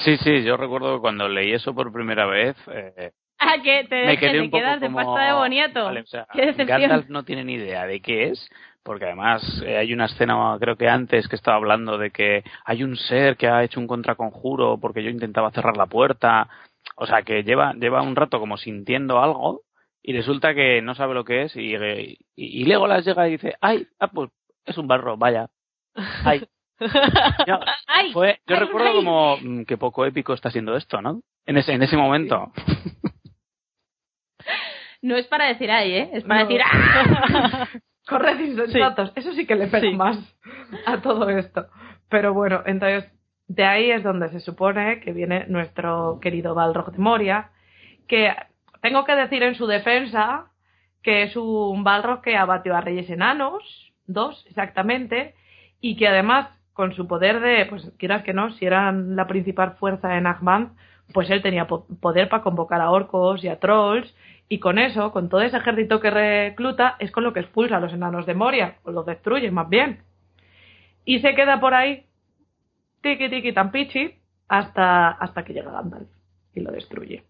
Sí, 0.04 0.16
sí, 0.18 0.44
yo 0.44 0.56
recuerdo 0.56 0.94
que 0.94 1.00
cuando 1.00 1.28
leí 1.28 1.52
eso 1.52 1.74
por 1.74 1.92
primera 1.92 2.26
vez, 2.26 2.56
eh, 2.72 3.10
¿A 3.38 3.58
que 3.62 3.86
te, 3.88 4.04
me 4.04 4.18
que 4.18 4.26
quedé 4.26 4.32
te 4.32 4.40
un 4.42 4.50
poco 4.50 4.62
quedas 4.62 4.80
de 4.80 4.90
pasta 4.90 5.26
de 5.26 5.32
boniato? 5.32 5.84
Vale, 5.84 6.00
o 6.00 6.06
sea, 6.06 6.26
¡Qué 6.32 6.46
decepción! 6.46 6.80
Gandalf 6.80 7.08
no 7.08 7.24
tiene 7.24 7.44
ni 7.44 7.54
idea 7.54 7.86
de 7.86 8.00
qué 8.00 8.28
es, 8.28 8.48
porque 8.84 9.06
además 9.06 9.42
eh, 9.64 9.78
hay 9.78 9.94
una 9.94 10.04
escena, 10.04 10.56
creo 10.60 10.76
que 10.76 10.88
antes, 10.88 11.26
que 11.26 11.36
estaba 11.36 11.56
hablando 11.56 11.96
de 11.96 12.10
que 12.10 12.44
hay 12.66 12.84
un 12.84 12.96
ser 12.96 13.38
que 13.38 13.48
ha 13.48 13.64
hecho 13.64 13.80
un 13.80 13.86
contraconjuro 13.86 14.78
porque 14.78 15.02
yo 15.02 15.08
intentaba 15.08 15.50
cerrar 15.52 15.76
la 15.78 15.86
puerta. 15.86 16.48
O 16.96 17.06
sea, 17.06 17.22
que 17.22 17.42
lleva, 17.42 17.72
lleva 17.74 18.02
un 18.02 18.16
rato 18.16 18.38
como 18.38 18.58
sintiendo 18.58 19.22
algo 19.22 19.62
y 20.02 20.12
resulta 20.12 20.54
que 20.54 20.80
no 20.82 20.94
sabe 20.94 21.14
lo 21.14 21.24
que 21.24 21.42
es 21.42 21.56
y, 21.56 21.74
y, 21.74 22.18
y 22.36 22.64
Legolas 22.64 23.04
llega 23.04 23.28
y 23.28 23.32
dice, 23.32 23.54
¡ay! 23.60 23.86
Ah, 23.98 24.08
pues 24.08 24.30
es 24.64 24.76
un 24.78 24.86
barro, 24.88 25.16
vaya. 25.16 25.48
¡Ay! 25.94 26.44
Yo, 27.46 27.60
¡Ay! 27.86 28.12
fue, 28.12 28.40
yo 28.46 28.56
ay, 28.56 28.60
recuerdo 28.60 28.88
ay! 28.88 28.94
como 28.96 29.36
mm, 29.36 29.64
que 29.64 29.76
poco 29.76 30.06
épico 30.06 30.32
está 30.32 30.50
siendo 30.50 30.74
esto, 30.76 31.02
¿no? 31.02 31.20
En 31.44 31.58
ese, 31.58 31.72
en 31.72 31.82
ese 31.82 31.96
momento. 31.96 32.52
No 35.02 35.16
es 35.16 35.26
para 35.28 35.46
decir 35.46 35.70
¡ay, 35.70 35.92
eh! 35.94 36.10
Es 36.12 36.24
para 36.24 36.42
No. 36.42 36.48
decir 36.48 36.62
¡ah! 36.64 37.68
Corred 38.06 38.40
insensatos. 38.40 39.12
Eso 39.14 39.32
sí 39.32 39.46
que 39.46 39.54
le 39.54 39.68
pega 39.68 39.80
Sí. 39.88 39.94
más 39.96 40.18
a 40.86 41.00
todo 41.00 41.28
esto. 41.30 41.68
Pero 42.08 42.34
bueno, 42.34 42.62
entonces 42.66 43.10
de 43.48 43.64
ahí 43.64 43.90
es 43.90 44.02
donde 44.02 44.28
se 44.30 44.40
supone 44.40 45.00
que 45.00 45.12
viene 45.12 45.46
nuestro 45.48 46.18
querido 46.20 46.54
Balrog 46.54 46.92
de 46.92 46.98
Moria, 46.98 47.50
que 48.08 48.34
tengo 48.80 49.04
que 49.04 49.14
decir 49.14 49.42
en 49.42 49.54
su 49.54 49.66
defensa 49.66 50.46
que 51.02 51.22
es 51.22 51.36
un 51.36 51.82
Balrog 51.84 52.20
que 52.20 52.36
abatió 52.36 52.76
a 52.76 52.80
reyes 52.80 53.08
enanos, 53.08 53.92
dos 54.06 54.44
exactamente, 54.48 55.34
y 55.80 55.96
que 55.96 56.08
además 56.08 56.48
con 56.72 56.94
su 56.94 57.06
poder 57.06 57.40
de, 57.40 57.66
pues 57.66 57.90
quieras 57.98 58.22
que 58.22 58.34
no, 58.34 58.52
si 58.52 58.66
eran 58.66 59.16
la 59.16 59.26
principal 59.26 59.72
fuerza 59.78 60.16
en 60.16 60.26
Ahmad, 60.26 60.68
pues 61.12 61.28
él 61.30 61.42
tenía 61.42 61.66
po- 61.66 61.86
poder 62.00 62.28
para 62.28 62.42
convocar 62.42 62.80
a 62.80 62.90
orcos 62.90 63.42
y 63.42 63.48
a 63.48 63.58
trolls, 63.58 64.14
y 64.48 64.58
con 64.58 64.78
eso, 64.78 65.12
con 65.12 65.28
todo 65.28 65.40
ese 65.42 65.56
ejército 65.56 66.00
que 66.00 66.10
recluta, 66.10 66.96
es 66.98 67.10
con 67.10 67.24
lo 67.24 67.32
que 67.32 67.40
expulsa 67.40 67.76
a 67.76 67.80
los 67.80 67.92
enanos 67.92 68.26
de 68.26 68.34
Moria, 68.34 68.76
o 68.84 68.90
los 68.90 69.06
destruye 69.06 69.50
más 69.50 69.68
bien. 69.68 70.02
Y 71.04 71.20
se 71.20 71.34
queda 71.34 71.60
por 71.60 71.74
ahí, 71.74 72.04
tiki 73.02 73.28
tiki 73.28 73.52
tan 73.52 73.70
pichi, 73.70 74.14
hasta, 74.48 75.08
hasta 75.10 75.44
que 75.44 75.52
llega 75.54 75.72
Gandalf 75.72 76.08
y 76.54 76.60
lo 76.60 76.72
destruye. 76.72 77.24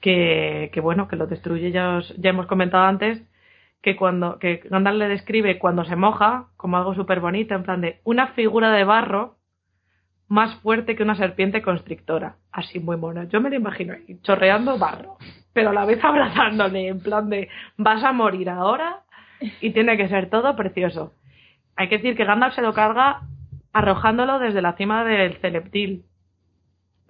Que, 0.00 0.70
bueno, 0.82 1.08
que 1.08 1.16
lo 1.16 1.26
destruye, 1.26 1.72
ya, 1.72 1.96
os- 1.96 2.14
ya 2.16 2.30
hemos 2.30 2.46
comentado 2.46 2.84
antes, 2.84 3.22
que 3.82 3.96
cuando 3.96 4.38
que 4.38 4.58
Gandalf 4.70 4.98
le 4.98 5.08
describe 5.08 5.58
cuando 5.58 5.84
se 5.84 5.96
moja 5.96 6.46
como 6.56 6.76
algo 6.76 6.94
súper 6.94 7.20
bonito, 7.20 7.54
en 7.54 7.62
plan 7.62 7.80
de 7.80 8.00
una 8.04 8.28
figura 8.28 8.70
de 8.72 8.84
barro 8.84 9.36
más 10.28 10.54
fuerte 10.60 10.96
que 10.96 11.02
una 11.02 11.14
serpiente 11.14 11.62
constrictora. 11.62 12.36
Así 12.52 12.80
muy 12.80 12.96
mona. 12.96 13.24
Yo 13.24 13.40
me 13.40 13.48
lo 13.50 13.56
imagino 13.56 13.94
ahí, 13.94 14.18
chorreando 14.22 14.76
barro, 14.78 15.18
pero 15.52 15.70
a 15.70 15.72
la 15.72 15.84
vez 15.84 16.02
abrazándole, 16.04 16.88
en 16.88 17.00
plan 17.00 17.28
de 17.30 17.48
vas 17.76 18.02
a 18.02 18.12
morir 18.12 18.50
ahora 18.50 19.02
y 19.60 19.70
tiene 19.70 19.96
que 19.96 20.08
ser 20.08 20.28
todo 20.30 20.56
precioso. 20.56 21.14
Hay 21.76 21.88
que 21.88 21.98
decir 21.98 22.16
que 22.16 22.24
Gandalf 22.24 22.54
se 22.54 22.62
lo 22.62 22.72
carga 22.74 23.22
arrojándolo 23.72 24.38
desde 24.38 24.62
la 24.62 24.72
cima 24.74 25.04
del 25.04 25.36
Celeptil. 25.36 26.04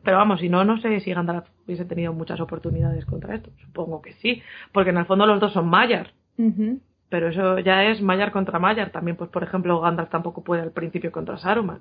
Pero 0.03 0.19
vamos, 0.19 0.41
si 0.41 0.49
no, 0.49 0.65
no 0.65 0.79
sé 0.79 1.01
si 1.01 1.13
Gandalf 1.13 1.47
hubiese 1.67 1.85
tenido 1.85 2.13
muchas 2.13 2.41
oportunidades 2.41 3.05
contra 3.05 3.35
esto. 3.35 3.51
Supongo 3.65 4.01
que 4.01 4.13
sí, 4.15 4.43
porque 4.73 4.91
en 4.91 4.99
el 4.99 5.07
fondo 5.07 5.27
los 5.27 5.41
dos 5.41 5.53
son 5.53 5.69
Mayar. 5.69 6.13
Ujú. 6.39 6.81
Pero 7.09 7.29
eso 7.29 7.59
ya 7.59 7.85
es 7.85 8.01
Mayar 8.01 8.33
contra 8.33 8.59
Mayar. 8.59 8.91
También, 8.91 9.17
pues, 9.17 9.31
por 9.31 9.43
ejemplo, 9.43 9.81
Gandalf 9.81 10.11
tampoco 10.11 10.43
puede 10.43 10.63
al 10.63 10.73
principio 10.73 11.13
contra 11.13 11.39
Saruman. 11.39 11.81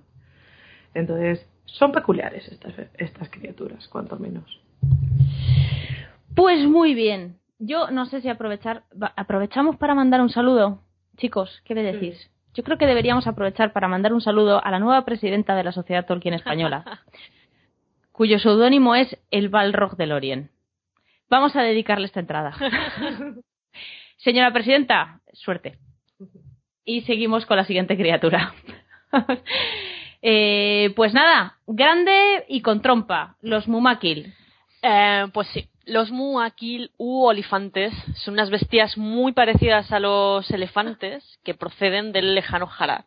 Entonces, 0.94 1.48
son 1.66 1.92
peculiares 1.92 2.48
estas, 2.48 2.74
estas 2.96 3.30
criaturas, 3.30 3.88
cuanto 3.88 4.18
menos. 4.18 4.60
Pues 6.36 6.68
muy 6.68 6.94
bien. 6.94 7.38
Yo 7.60 7.90
no 7.92 8.06
sé 8.06 8.22
si 8.22 8.30
aprovechar, 8.30 8.84
aprovechamos 9.16 9.78
para 9.78 9.96
mandar 9.96 10.22
un 10.22 10.30
saludo. 10.30 10.80
Chicos, 11.18 11.62
¿qué 11.66 11.74
me 11.74 11.84
decís? 11.84 12.30
Yo 12.54 12.64
creo 12.64 12.78
que 12.78 12.86
deberíamos 12.86 13.28
aprovechar 13.28 13.74
para 13.74 13.88
mandar 13.88 14.14
un 14.14 14.22
saludo 14.22 14.64
a 14.64 14.72
la 14.72 14.80
nueva 14.80 15.04
presidenta 15.06 15.56
de 15.56 15.64
la 15.64 15.72
Sociedad 15.72 16.06
Tolkien 16.06 16.34
Española, 16.34 17.02
cuyo 18.16 18.40
seudónimo 18.40 18.96
es 18.96 19.18
el 19.30 19.50
Balrog 19.50 19.98
del 19.98 20.14
Orient. 20.14 20.50
Vamos 21.30 21.56
a 21.56 21.62
dedicarle 21.62 22.06
esta 22.06 22.22
entrada. 22.22 22.56
Señora 24.18 24.54
presidenta, 24.54 25.20
suerte. 25.34 25.78
Y 26.86 27.02
seguimos 27.02 27.46
con 27.46 27.58
la 27.58 27.66
siguiente 27.66 27.98
criatura. 27.98 28.54
Eh, 30.28 30.92
pues 30.96 31.14
nada, 31.14 31.60
grande 31.68 32.46
y 32.48 32.62
con 32.62 32.82
trompa, 32.82 33.36
los 33.42 33.68
Mumakil. 33.68 34.34
Eh, 34.82 35.28
pues 35.32 35.48
sí, 35.50 35.70
los 35.86 36.10
muakil 36.10 36.90
u 36.98 37.26
olifantes 37.26 37.94
son 38.16 38.34
unas 38.34 38.50
bestias 38.50 38.98
muy 38.98 39.34
parecidas 39.34 39.92
a 39.92 40.00
los 40.00 40.50
elefantes 40.50 41.40
que 41.44 41.54
proceden 41.54 42.12
del 42.12 42.34
lejano 42.34 42.68
Harad. 42.76 43.06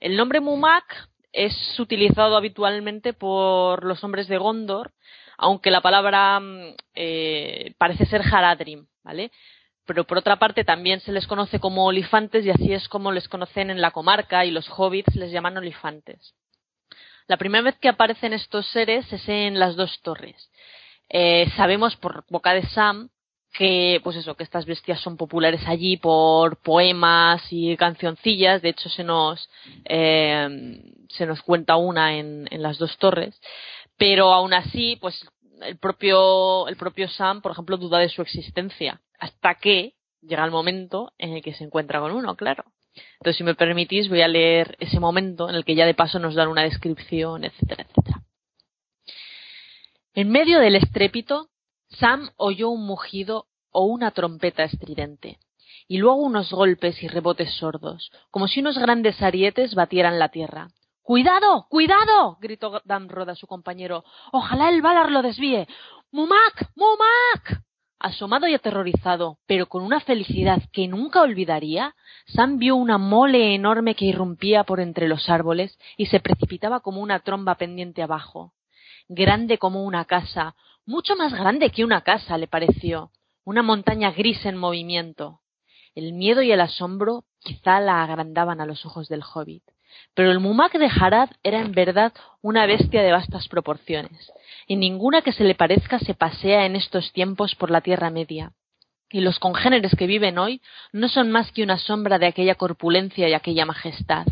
El 0.00 0.16
nombre 0.16 0.40
mumak 0.40 1.08
es 1.32 1.80
utilizado 1.80 2.36
habitualmente 2.36 3.12
por 3.12 3.84
los 3.84 4.02
hombres 4.04 4.28
de 4.28 4.38
Gondor, 4.38 4.92
aunque 5.38 5.70
la 5.70 5.80
palabra 5.80 6.40
mm, 6.40 6.74
eh, 6.94 7.74
parece 7.78 8.06
ser 8.06 8.22
Haradrim, 8.22 8.86
¿vale? 9.02 9.30
Pero 9.86 10.04
por 10.04 10.18
otra 10.18 10.36
parte 10.36 10.64
también 10.64 11.00
se 11.00 11.12
les 11.12 11.26
conoce 11.26 11.58
como 11.58 11.86
olifantes 11.86 12.44
y 12.44 12.50
así 12.50 12.72
es 12.72 12.88
como 12.88 13.10
les 13.10 13.28
conocen 13.28 13.70
en 13.70 13.80
la 13.80 13.90
comarca 13.90 14.44
y 14.44 14.50
los 14.50 14.68
hobbits 14.68 15.16
les 15.16 15.32
llaman 15.32 15.56
olifantes. 15.56 16.34
La 17.26 17.36
primera 17.36 17.62
vez 17.62 17.78
que 17.78 17.88
aparecen 17.88 18.32
estos 18.32 18.66
seres 18.68 19.12
es 19.12 19.28
en 19.28 19.58
las 19.58 19.74
dos 19.74 20.00
torres. 20.02 20.50
Eh, 21.08 21.50
sabemos 21.56 21.96
por 21.96 22.24
boca 22.28 22.52
de 22.54 22.66
Sam 22.68 23.10
que, 23.52 24.00
pues 24.02 24.16
eso, 24.16 24.34
que 24.34 24.44
estas 24.44 24.64
bestias 24.64 25.00
son 25.00 25.16
populares 25.16 25.60
allí 25.66 25.96
por 25.98 26.56
poemas 26.62 27.42
y 27.50 27.76
cancioncillas. 27.76 28.62
De 28.62 28.70
hecho, 28.70 28.88
se 28.88 29.04
nos, 29.04 29.48
eh, 29.84 30.80
se 31.16 31.26
nos 31.26 31.42
cuenta 31.42 31.76
una 31.76 32.16
en, 32.16 32.48
en 32.50 32.62
las 32.62 32.78
dos 32.78 32.96
torres. 32.98 33.40
Pero 33.96 34.32
aún 34.32 34.54
así, 34.54 34.96
pues 35.00 35.24
el 35.62 35.78
propio, 35.78 36.68
el 36.68 36.76
propio 36.76 37.08
Sam, 37.08 37.40
por 37.40 37.52
ejemplo, 37.52 37.76
duda 37.76 37.98
de 37.98 38.08
su 38.08 38.22
existencia. 38.22 39.00
Hasta 39.18 39.54
que 39.56 39.94
llega 40.20 40.44
el 40.44 40.50
momento 40.50 41.12
en 41.18 41.34
el 41.34 41.42
que 41.42 41.54
se 41.54 41.64
encuentra 41.64 42.00
con 42.00 42.12
uno, 42.12 42.36
claro. 42.36 42.64
Entonces, 43.14 43.38
si 43.38 43.44
me 43.44 43.54
permitís, 43.54 44.08
voy 44.08 44.22
a 44.22 44.28
leer 44.28 44.76
ese 44.80 45.00
momento 45.00 45.48
en 45.48 45.54
el 45.54 45.64
que 45.64 45.74
ya 45.74 45.86
de 45.86 45.94
paso 45.94 46.18
nos 46.18 46.34
dan 46.34 46.48
una 46.48 46.62
descripción, 46.62 47.44
etcétera, 47.44 47.86
etcétera. 47.88 48.22
En 50.14 50.30
medio 50.30 50.58
del 50.58 50.76
estrépito, 50.76 51.48
Sam 51.88 52.30
oyó 52.36 52.68
un 52.68 52.84
mugido 52.84 53.46
o 53.70 53.84
una 53.86 54.10
trompeta 54.10 54.64
estridente, 54.64 55.38
y 55.88 55.98
luego 55.98 56.16
unos 56.16 56.52
golpes 56.52 57.02
y 57.02 57.08
rebotes 57.08 57.54
sordos, 57.54 58.10
como 58.30 58.46
si 58.46 58.60
unos 58.60 58.78
grandes 58.78 59.22
arietes 59.22 59.74
batieran 59.74 60.18
la 60.18 60.28
tierra. 60.28 60.68
¡Cuidado! 61.12 61.66
¡Cuidado! 61.68 62.38
gritó 62.40 62.80
Damrod 62.86 63.28
a 63.28 63.34
su 63.34 63.46
compañero. 63.46 64.02
Ojalá 64.32 64.70
el 64.70 64.80
Valar 64.80 65.10
lo 65.10 65.20
desvíe. 65.20 65.68
¡Mumak! 66.10 66.70
¡Mumak! 66.74 67.60
Asomado 67.98 68.48
y 68.48 68.54
aterrorizado, 68.54 69.36
pero 69.46 69.66
con 69.66 69.82
una 69.82 70.00
felicidad 70.00 70.62
que 70.72 70.88
nunca 70.88 71.20
olvidaría, 71.20 71.94
Sam 72.28 72.56
vio 72.56 72.76
una 72.76 72.96
mole 72.96 73.54
enorme 73.54 73.94
que 73.94 74.06
irrumpía 74.06 74.64
por 74.64 74.80
entre 74.80 75.06
los 75.06 75.28
árboles 75.28 75.78
y 75.98 76.06
se 76.06 76.18
precipitaba 76.18 76.80
como 76.80 77.02
una 77.02 77.20
tromba 77.20 77.56
pendiente 77.56 78.02
abajo. 78.02 78.54
Grande 79.06 79.58
como 79.58 79.84
una 79.84 80.06
casa, 80.06 80.56
mucho 80.86 81.14
más 81.14 81.34
grande 81.34 81.68
que 81.68 81.84
una 81.84 82.00
casa, 82.00 82.38
le 82.38 82.48
pareció, 82.48 83.10
una 83.44 83.62
montaña 83.62 84.12
gris 84.12 84.46
en 84.46 84.56
movimiento. 84.56 85.42
El 85.94 86.14
miedo 86.14 86.40
y 86.40 86.52
el 86.52 86.60
asombro 86.62 87.26
quizá 87.40 87.80
la 87.80 88.02
agrandaban 88.02 88.62
a 88.62 88.64
los 88.64 88.86
ojos 88.86 89.08
del 89.08 89.22
hobbit, 89.22 89.62
pero 90.14 90.30
el 90.30 90.40
Mumak 90.40 90.72
de 90.72 90.86
Harad 90.88 91.30
era 91.42 91.60
en 91.60 91.72
verdad 91.72 92.12
una 92.42 92.66
bestia 92.66 93.02
de 93.02 93.12
vastas 93.12 93.48
proporciones, 93.48 94.32
y 94.66 94.76
ninguna 94.76 95.22
que 95.22 95.32
se 95.32 95.44
le 95.44 95.54
parezca 95.54 95.98
se 95.98 96.14
pasea 96.14 96.66
en 96.66 96.76
estos 96.76 97.12
tiempos 97.12 97.54
por 97.54 97.70
la 97.70 97.80
Tierra 97.80 98.10
Media. 98.10 98.52
Y 99.10 99.20
los 99.20 99.38
congéneres 99.38 99.94
que 99.96 100.06
viven 100.06 100.38
hoy 100.38 100.62
no 100.92 101.08
son 101.08 101.30
más 101.30 101.52
que 101.52 101.62
una 101.62 101.78
sombra 101.78 102.18
de 102.18 102.26
aquella 102.26 102.54
corpulencia 102.54 103.28
y 103.28 103.34
aquella 103.34 103.66
majestad. 103.66 104.26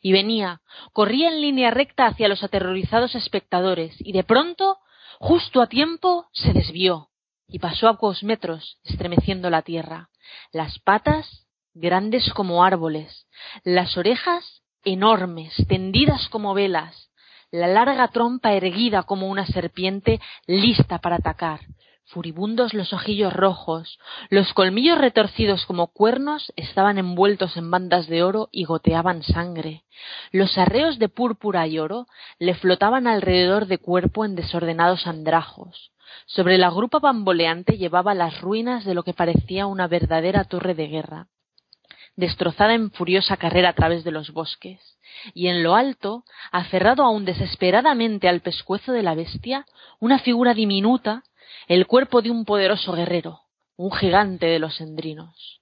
Y 0.00 0.12
venía, 0.12 0.62
corría 0.92 1.28
en 1.28 1.40
línea 1.40 1.70
recta 1.70 2.06
hacia 2.06 2.28
los 2.28 2.42
aterrorizados 2.42 3.14
espectadores, 3.14 3.94
y 3.98 4.12
de 4.12 4.24
pronto, 4.24 4.78
justo 5.18 5.60
a 5.60 5.66
tiempo, 5.66 6.26
se 6.32 6.52
desvió, 6.52 7.10
y 7.46 7.58
pasó 7.58 7.88
a 7.88 7.94
pocos 7.94 8.22
metros, 8.22 8.78
estremeciendo 8.84 9.50
la 9.50 9.62
tierra. 9.62 10.08
las 10.52 10.78
patas 10.78 11.46
grandes 11.74 12.32
como 12.32 12.64
árboles, 12.64 13.26
las 13.64 13.96
orejas 13.96 14.61
enormes, 14.84 15.54
tendidas 15.68 16.28
como 16.28 16.54
velas, 16.54 17.10
la 17.50 17.66
larga 17.66 18.08
trompa 18.08 18.54
erguida 18.54 19.02
como 19.02 19.28
una 19.28 19.46
serpiente 19.46 20.20
lista 20.46 20.98
para 20.98 21.16
atacar, 21.16 21.60
furibundos 22.06 22.74
los 22.74 22.92
ojillos 22.92 23.32
rojos, 23.32 23.98
los 24.30 24.52
colmillos 24.54 24.98
retorcidos 24.98 25.66
como 25.66 25.88
cuernos 25.88 26.52
estaban 26.56 26.98
envueltos 26.98 27.56
en 27.56 27.70
bandas 27.70 28.06
de 28.06 28.22
oro 28.22 28.48
y 28.52 28.64
goteaban 28.64 29.22
sangre. 29.22 29.84
Los 30.30 30.56
arreos 30.58 30.98
de 30.98 31.08
púrpura 31.08 31.66
y 31.66 31.78
oro 31.78 32.06
le 32.38 32.54
flotaban 32.54 33.06
alrededor 33.06 33.66
de 33.66 33.78
cuerpo 33.78 34.24
en 34.24 34.34
desordenados 34.34 35.06
andrajos. 35.06 35.92
Sobre 36.26 36.58
la 36.58 36.70
grupa 36.70 36.98
bamboleante 36.98 37.78
llevaba 37.78 38.14
las 38.14 38.40
ruinas 38.40 38.84
de 38.84 38.94
lo 38.94 39.02
que 39.02 39.14
parecía 39.14 39.66
una 39.66 39.88
verdadera 39.88 40.44
torre 40.44 40.74
de 40.74 40.88
guerra, 40.88 41.28
destrozada 42.16 42.74
en 42.74 42.90
furiosa 42.90 43.36
carrera 43.36 43.70
a 43.70 43.74
través 43.74 44.04
de 44.04 44.10
los 44.10 44.32
bosques, 44.32 44.80
y 45.34 45.48
en 45.48 45.62
lo 45.62 45.74
alto, 45.74 46.24
aferrado 46.50 47.02
aún 47.02 47.24
desesperadamente 47.24 48.28
al 48.28 48.40
pescuezo 48.40 48.92
de 48.92 49.02
la 49.02 49.14
bestia, 49.14 49.66
una 50.00 50.18
figura 50.18 50.54
diminuta, 50.54 51.22
el 51.68 51.86
cuerpo 51.86 52.22
de 52.22 52.30
un 52.30 52.44
poderoso 52.44 52.92
guerrero, 52.92 53.40
un 53.76 53.92
gigante 53.92 54.46
de 54.46 54.58
los 54.58 54.80
endrinos. 54.80 55.60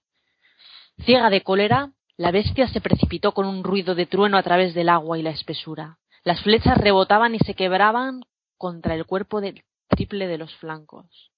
Ciega 1.05 1.31
de 1.31 1.43
cólera, 1.43 1.93
la 2.16 2.31
bestia 2.31 2.68
se 2.68 2.81
precipitó 2.81 3.32
con 3.32 3.47
un 3.47 3.64
ruido 3.64 3.94
de 3.94 4.06
trueno 4.06 4.36
a 4.36 4.43
través 4.43 4.74
del 4.74 4.90
agua 4.90 5.18
y 5.18 5.22
la 5.22 5.31
espesura. 5.31 5.98
Las 6.22 6.43
flechas 6.43 6.77
rebotaban 6.77 7.35
y 7.35 7.39
se 7.39 7.55
quebraban 7.55 8.22
contra 8.59 8.94
el 8.94 9.06
cuerpo 9.06 9.40
del 9.40 9.62
triple 9.89 10.27
de 10.27 10.36
los 10.36 10.55
flancos. 10.56 11.31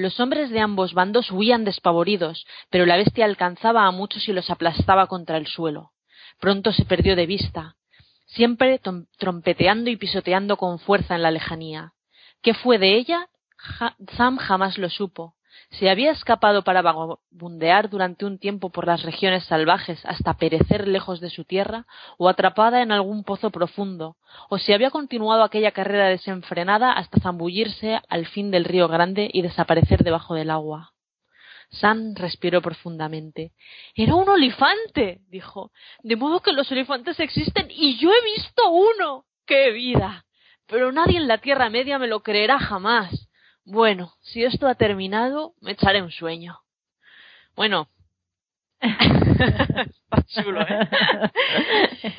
Los 0.00 0.18
hombres 0.18 0.48
de 0.48 0.60
ambos 0.60 0.94
bandos 0.94 1.30
huían 1.30 1.66
despavoridos, 1.66 2.46
pero 2.70 2.86
la 2.86 2.96
bestia 2.96 3.26
alcanzaba 3.26 3.84
a 3.84 3.90
muchos 3.90 4.26
y 4.30 4.32
los 4.32 4.48
aplastaba 4.48 5.08
contra 5.08 5.36
el 5.36 5.46
suelo. 5.46 5.90
Pronto 6.38 6.72
se 6.72 6.86
perdió 6.86 7.16
de 7.16 7.26
vista, 7.26 7.76
siempre 8.24 8.80
trompeteando 9.18 9.90
y 9.90 9.96
pisoteando 9.96 10.56
con 10.56 10.78
fuerza 10.78 11.16
en 11.16 11.22
la 11.22 11.30
lejanía. 11.30 11.92
¿Qué 12.40 12.54
fue 12.54 12.78
de 12.78 12.96
ella? 12.96 13.28
Sam 14.16 14.38
jamás 14.38 14.78
lo 14.78 14.88
supo. 14.88 15.34
Se 15.70 15.88
había 15.88 16.10
escapado 16.10 16.62
para 16.64 16.82
vagabundear 16.82 17.90
durante 17.90 18.24
un 18.24 18.38
tiempo 18.38 18.70
por 18.70 18.86
las 18.86 19.02
regiones 19.02 19.44
salvajes 19.44 20.04
hasta 20.04 20.34
perecer 20.34 20.88
lejos 20.88 21.20
de 21.20 21.30
su 21.30 21.44
tierra, 21.44 21.86
o 22.18 22.28
atrapada 22.28 22.82
en 22.82 22.92
algún 22.92 23.22
pozo 23.22 23.50
profundo, 23.50 24.16
o 24.48 24.58
si 24.58 24.72
había 24.72 24.90
continuado 24.90 25.44
aquella 25.44 25.72
carrera 25.72 26.08
desenfrenada 26.08 26.92
hasta 26.92 27.20
zambullirse 27.20 28.00
al 28.08 28.26
fin 28.26 28.50
del 28.50 28.64
río 28.64 28.88
grande 28.88 29.30
y 29.32 29.42
desaparecer 29.42 30.02
debajo 30.02 30.34
del 30.34 30.50
agua. 30.50 30.92
Sam 31.70 32.14
respiró 32.16 32.60
profundamente. 32.60 33.52
Era 33.94 34.16
un 34.16 34.28
olifante, 34.28 35.20
dijo. 35.28 35.70
De 36.02 36.16
modo 36.16 36.40
que 36.40 36.52
los 36.52 36.70
olifantes 36.72 37.20
existen 37.20 37.68
y 37.70 37.96
yo 37.98 38.10
he 38.10 38.24
visto 38.24 38.70
uno. 38.70 39.24
¡Qué 39.46 39.70
vida! 39.70 40.24
Pero 40.66 40.92
nadie 40.92 41.18
en 41.18 41.28
la 41.28 41.38
Tierra 41.38 41.70
Media 41.70 41.98
me 41.98 42.08
lo 42.08 42.20
creerá 42.20 42.58
jamás. 42.58 43.29
Bueno, 43.70 44.12
si 44.20 44.42
esto 44.42 44.66
ha 44.66 44.74
terminado, 44.74 45.54
me 45.60 45.72
echaré 45.72 46.02
un 46.02 46.10
sueño. 46.10 46.58
Bueno. 47.54 47.88
Está 48.80 50.42
chulo, 50.42 50.62
¿eh? 50.62 50.88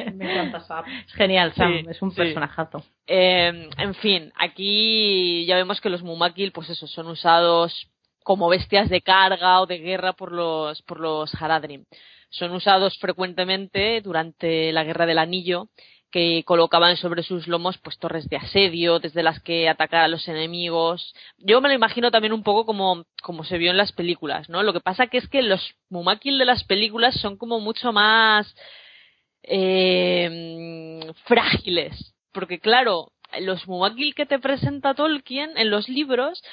Me 0.13 0.31
encanta 0.31 0.61
Sam. 0.61 0.85
Es 1.05 1.13
genial, 1.13 1.53
Sam. 1.53 1.89
es 1.89 2.01
un 2.01 2.15
personajazo. 2.15 2.85
Eh, 3.05 3.69
en 3.77 3.95
fin, 3.95 4.31
aquí 4.37 5.45
ya 5.45 5.57
vemos 5.57 5.81
que 5.81 5.89
los 5.89 6.03
Mumakil, 6.03 6.53
pues 6.53 6.69
eso, 6.69 6.87
son 6.87 7.07
usados 7.07 7.85
como 8.23 8.47
bestias 8.47 8.89
de 8.89 9.01
carga 9.01 9.59
o 9.59 9.65
de 9.65 9.79
guerra 9.79 10.13
por 10.13 10.31
los, 10.31 10.81
por 10.83 11.01
los 11.01 11.33
Haradrim. 11.35 11.83
Son 12.29 12.51
usados 12.51 12.97
frecuentemente 12.97 13.99
durante 13.99 14.71
la 14.71 14.85
Guerra 14.85 15.05
del 15.05 15.17
Anillo 15.17 15.67
que 16.11 16.43
colocaban 16.45 16.97
sobre 16.97 17.23
sus 17.23 17.47
lomos 17.47 17.77
pues 17.77 17.97
torres 17.97 18.29
de 18.29 18.37
asedio 18.37 18.99
desde 18.99 19.23
las 19.23 19.39
que 19.41 19.69
atacar 19.69 20.03
a 20.03 20.07
los 20.07 20.27
enemigos. 20.27 21.15
Yo 21.37 21.61
me 21.61 21.69
lo 21.69 21.75
imagino 21.75 22.11
también 22.11 22.33
un 22.33 22.43
poco 22.43 22.65
como, 22.65 23.05
como 23.21 23.43
se 23.43 23.57
vio 23.57 23.71
en 23.71 23.77
las 23.77 23.93
películas, 23.93 24.49
¿no? 24.49 24.61
Lo 24.61 24.73
que 24.73 24.81
pasa 24.81 25.07
que 25.07 25.17
es 25.17 25.27
que 25.29 25.41
los 25.41 25.75
Mumakil 25.89 26.37
de 26.37 26.45
las 26.45 26.63
películas 26.65 27.15
son 27.21 27.37
como 27.37 27.59
mucho 27.59 27.93
más 27.93 28.53
eh, 29.43 31.11
frágiles. 31.25 32.13
Porque 32.33 32.59
claro, 32.59 33.11
los 33.39 33.67
Mumakil 33.67 34.13
que 34.13 34.25
te 34.25 34.39
presenta 34.39 34.93
Tolkien 34.93 35.57
en 35.57 35.69
los 35.69 35.87
libros 35.87 36.43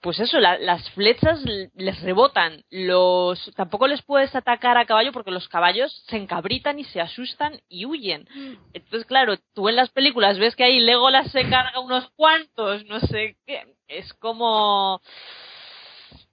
pues 0.00 0.18
eso, 0.18 0.40
las 0.40 0.90
flechas 0.90 1.42
les 1.74 2.00
rebotan. 2.00 2.64
Los 2.70 3.52
tampoco 3.54 3.86
les 3.86 4.00
puedes 4.00 4.34
atacar 4.34 4.78
a 4.78 4.86
caballo 4.86 5.12
porque 5.12 5.30
los 5.30 5.48
caballos 5.48 5.92
se 6.08 6.16
encabritan 6.16 6.78
y 6.78 6.84
se 6.84 7.02
asustan 7.02 7.60
y 7.68 7.84
huyen. 7.84 8.26
Mm. 8.34 8.52
Entonces, 8.72 9.06
claro, 9.06 9.36
tú 9.54 9.68
en 9.68 9.76
las 9.76 9.90
películas 9.90 10.38
ves 10.38 10.56
que 10.56 10.64
ahí 10.64 10.80
Legolas 10.80 11.30
se 11.30 11.48
carga 11.50 11.80
unos 11.80 12.08
cuantos, 12.16 12.86
no 12.86 13.00
sé 13.00 13.36
qué. 13.46 13.66
Es 13.88 14.14
como, 14.14 15.02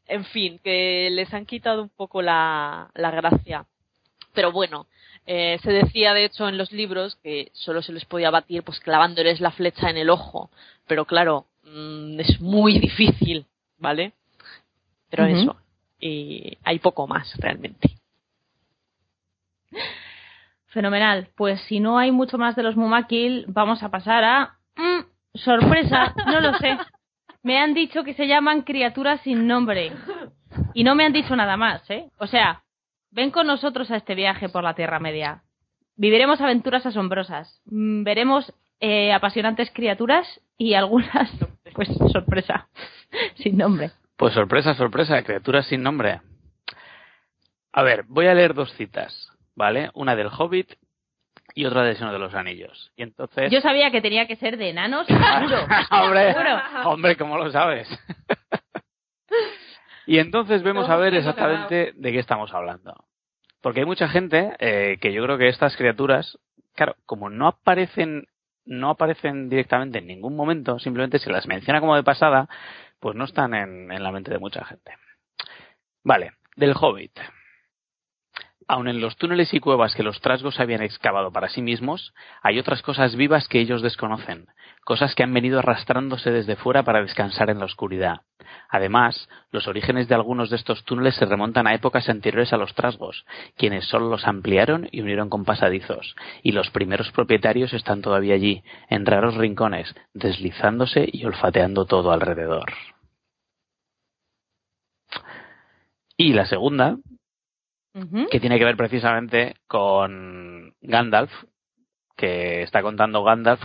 en 0.08 0.24
fin, 0.26 0.60
que 0.64 1.10
les 1.12 1.34
han 1.34 1.46
quitado 1.46 1.82
un 1.82 1.90
poco 1.90 2.22
la, 2.22 2.90
la 2.94 3.12
gracia. 3.12 3.66
Pero 4.34 4.54
bueno, 4.54 4.88
eh, 5.26 5.60
se 5.62 5.74
decía 5.74 6.14
de 6.14 6.24
hecho 6.24 6.48
en 6.48 6.58
los 6.58 6.72
libros 6.72 7.18
que 7.18 7.50
solo 7.52 7.82
se 7.82 7.92
les 7.92 8.06
podía 8.06 8.30
batir 8.30 8.64
pues 8.64 8.80
clavándoles 8.80 9.42
la 9.42 9.52
flecha 9.52 9.90
en 9.90 9.98
el 9.98 10.10
ojo. 10.10 10.50
Pero 10.88 11.04
claro, 11.04 11.48
mm, 11.64 12.20
es 12.22 12.40
muy 12.40 12.80
difícil 12.80 13.46
¿vale? 13.78 14.14
Pero 15.10 15.26
eso, 15.26 15.56
y 16.00 16.58
hay 16.64 16.80
poco 16.80 17.08
más 17.08 17.34
realmente. 17.38 17.90
Fenomenal. 20.68 21.30
Pues 21.36 21.62
si 21.62 21.80
no 21.80 21.98
hay 21.98 22.12
mucho 22.12 22.38
más 22.38 22.56
de 22.56 22.64
los 22.64 22.76
Mumakil, 22.76 23.46
vamos 23.48 23.82
a 23.84 23.90
pasar 23.90 24.24
a... 24.24 24.58
Mm, 24.76 25.06
sorpresa, 25.34 26.14
no 26.28 26.40
lo 26.42 26.54
sé. 26.58 26.78
Me 27.42 27.58
han 27.60 27.74
dicho 27.74 28.04
que 28.04 28.14
se 28.14 28.28
llaman 28.28 28.62
criaturas 28.62 29.22
sin 29.22 29.48
nombre. 29.48 29.92
Y 30.74 30.84
no 30.84 30.96
me 30.96 31.06
han 31.06 31.14
dicho 31.14 31.36
nada 31.36 31.58
más, 31.58 31.90
¿eh? 31.90 32.10
O 32.18 32.28
sea, 32.28 32.64
ven 33.12 33.32
con 33.32 33.48
nosotros 33.48 33.90
a 33.92 33.96
este 33.96 34.16
viaje 34.16 34.50
por 34.50 34.64
la 34.64 34.76
Tierra 34.76 35.00
Media. 35.00 35.44
Viviremos 35.96 36.42
aventuras 36.42 36.86
asombrosas. 36.86 37.62
Mm, 37.66 38.04
veremos 38.04 38.54
eh, 38.80 39.14
apasionantes 39.14 39.72
criaturas 39.72 40.28
y 40.58 40.74
algunas, 40.74 41.32
pues 41.78 41.90
sorpresa, 42.12 42.68
sin 43.36 43.56
nombre. 43.56 43.92
Pues 44.18 44.34
sorpresa, 44.34 44.74
sorpresa, 44.74 45.22
criaturas 45.22 45.68
sin 45.68 45.84
nombre. 45.84 46.22
A 47.72 47.84
ver, 47.84 48.04
voy 48.08 48.26
a 48.26 48.34
leer 48.34 48.56
dos 48.56 48.74
citas, 48.74 49.32
¿vale? 49.56 49.92
Una 49.94 50.16
del 50.16 50.32
Hobbit 50.36 50.74
y 51.54 51.66
otra 51.66 51.84
del 51.84 51.96
Señor 51.96 52.14
de 52.14 52.20
los 52.20 52.34
Anillos. 52.34 52.92
Y 52.96 53.04
entonces... 53.04 53.52
Yo 53.52 53.62
sabía 53.62 53.92
que 53.92 54.02
tenía 54.02 54.26
que 54.26 54.38
ser 54.38 54.58
de 54.58 54.72
enanos, 54.72 55.06
seguro. 55.08 55.68
hombre, 55.92 56.36
hombre, 56.84 57.16
¿cómo 57.16 57.38
lo 57.38 57.52
sabes? 57.52 57.88
y 60.08 60.18
entonces 60.18 60.64
vemos 60.64 60.90
a 60.90 60.96
ver 60.96 61.14
exactamente 61.14 61.94
de 61.96 62.12
qué 62.12 62.18
estamos 62.18 62.52
hablando. 62.56 63.06
Porque 63.62 63.82
hay 63.82 63.86
mucha 63.86 64.08
gente 64.08 64.56
eh, 64.58 64.98
que 65.00 65.14
yo 65.14 65.24
creo 65.24 65.38
que 65.38 65.48
estas 65.48 65.78
criaturas, 65.78 66.40
claro, 66.74 66.96
como 67.06 67.30
no 67.30 67.48
aparecen 67.48 68.26
no 68.68 68.92
aparecen 68.92 69.50
directamente 69.50 70.00
en 70.00 70.08
ningún 70.08 70.36
momento, 70.36 70.80
simplemente 70.80 71.20
se 71.20 71.32
las 71.32 71.48
menciona 71.48 71.80
como 71.80 71.96
de 71.96 72.04
pasada, 72.04 72.48
pues 73.00 73.16
no 73.16 73.26
están 73.26 73.54
en, 73.54 73.92
en 73.92 74.04
la 74.04 74.12
mente 74.12 74.32
de 74.32 74.40
mucha 74.40 74.64
gente. 74.66 74.94
Vale, 76.04 76.34
del 76.56 76.74
Hobbit. 76.80 77.20
Aun 78.70 78.90
en 78.90 79.00
los 79.00 79.16
túneles 79.16 79.54
y 79.54 79.62
cuevas 79.62 79.96
que 79.96 80.04
los 80.04 80.20
trasgos 80.20 80.60
habían 80.60 80.82
excavado 80.82 81.32
para 81.32 81.48
sí 81.48 81.62
mismos, 81.62 82.14
hay 82.42 82.60
otras 82.60 82.82
cosas 82.82 83.16
vivas 83.16 83.48
que 83.48 83.62
ellos 83.62 83.82
desconocen, 83.82 84.48
cosas 84.84 85.16
que 85.16 85.24
han 85.24 85.34
venido 85.34 85.60
arrastrándose 85.60 86.32
desde 86.32 86.58
fuera 86.58 86.84
para 86.84 87.02
descansar 87.02 87.50
en 87.50 87.60
la 87.60 87.66
oscuridad. 87.66 88.22
Además, 88.70 89.30
los 89.52 89.70
orígenes 89.70 90.10
de 90.10 90.16
algunos 90.16 90.50
de 90.50 90.58
estos 90.58 90.84
túneles 90.84 91.16
se 91.16 91.26
remontan 91.26 91.66
a 91.66 91.74
épocas 91.74 92.10
anteriores 92.10 92.52
a 92.52 92.58
los 92.58 92.74
trasgos, 92.74 93.26
quienes 93.56 93.86
solo 93.86 94.10
los 94.10 94.28
ampliaron 94.28 94.90
y 94.92 95.00
unieron 95.00 95.30
con 95.30 95.46
pasadizos, 95.46 96.18
y 96.44 96.52
los 96.52 96.70
primeros 96.70 97.10
propietarios 97.12 97.72
están 97.72 98.02
todavía 98.02 98.36
allí, 98.36 98.64
en 98.90 99.06
raros 99.06 99.36
rincones, 99.36 99.96
deslizándose 100.14 101.08
y 101.10 101.24
olfateando 101.24 101.86
todo 101.86 102.12
alrededor. 102.12 102.66
Y 106.18 106.34
la 106.34 106.46
segunda, 106.46 106.98
que 108.32 108.40
tiene 108.40 108.60
que 108.60 108.66
ver 108.66 108.78
precisamente 108.78 109.56
con 109.68 110.74
Gandalf, 110.82 111.32
que 112.16 112.62
está 112.64 112.82
contando 112.82 113.24
Gandalf 113.24 113.64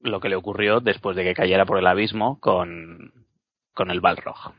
lo 0.00 0.20
que 0.20 0.28
le 0.28 0.36
ocurrió 0.36 0.80
después 0.80 1.16
de 1.16 1.24
que 1.24 1.34
cayera 1.34 1.66
por 1.66 1.78
el 1.78 1.86
abismo 1.86 2.38
con, 2.40 3.12
con 3.74 3.90
el 3.90 4.00
Balrog. 4.00 4.54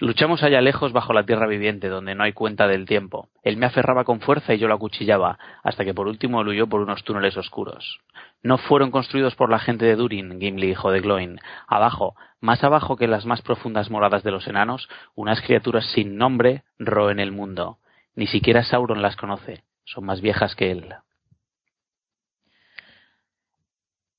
Luchamos 0.00 0.42
allá 0.42 0.62
lejos 0.62 0.94
bajo 0.94 1.12
la 1.12 1.26
tierra 1.26 1.46
viviente, 1.46 1.88
donde 1.88 2.14
no 2.14 2.24
hay 2.24 2.32
cuenta 2.32 2.66
del 2.66 2.86
tiempo. 2.86 3.28
Él 3.42 3.58
me 3.58 3.66
aferraba 3.66 4.04
con 4.04 4.20
fuerza 4.20 4.54
y 4.54 4.58
yo 4.58 4.66
lo 4.66 4.72
acuchillaba, 4.72 5.38
hasta 5.62 5.84
que 5.84 5.92
por 5.92 6.08
último 6.08 6.40
huyó 6.40 6.66
por 6.66 6.80
unos 6.80 7.04
túneles 7.04 7.36
oscuros. 7.36 8.00
No 8.42 8.56
fueron 8.56 8.90
construidos 8.90 9.34
por 9.34 9.50
la 9.50 9.58
gente 9.58 9.84
de 9.84 9.96
Durin, 9.96 10.40
Gimli, 10.40 10.70
hijo 10.70 10.90
de 10.90 11.00
Gloin. 11.00 11.38
Abajo, 11.66 12.14
más 12.40 12.64
abajo 12.64 12.96
que 12.96 13.08
las 13.08 13.26
más 13.26 13.42
profundas 13.42 13.90
moradas 13.90 14.22
de 14.22 14.30
los 14.30 14.48
enanos, 14.48 14.88
unas 15.14 15.42
criaturas 15.42 15.84
sin 15.92 16.16
nombre 16.16 16.62
roen 16.78 17.20
el 17.20 17.32
mundo. 17.32 17.79
Ni 18.14 18.26
siquiera 18.26 18.64
Sauron 18.64 19.02
las 19.02 19.16
conoce. 19.16 19.62
Son 19.84 20.04
más 20.04 20.20
viejas 20.20 20.54
que 20.54 20.70
él. 20.70 20.94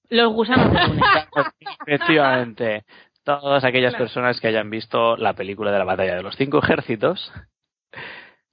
Los 0.09 0.33
gusanos. 0.33 0.75
Efectivamente. 1.85 2.85
Todas 3.23 3.63
aquellas 3.63 3.95
personas 3.95 4.39
que 4.41 4.47
hayan 4.47 4.69
visto 4.69 5.15
la 5.15 5.33
película 5.33 5.71
de 5.71 5.77
la 5.77 5.85
batalla 5.85 6.15
de 6.15 6.23
los 6.23 6.35
cinco 6.35 6.59
ejércitos, 6.59 7.31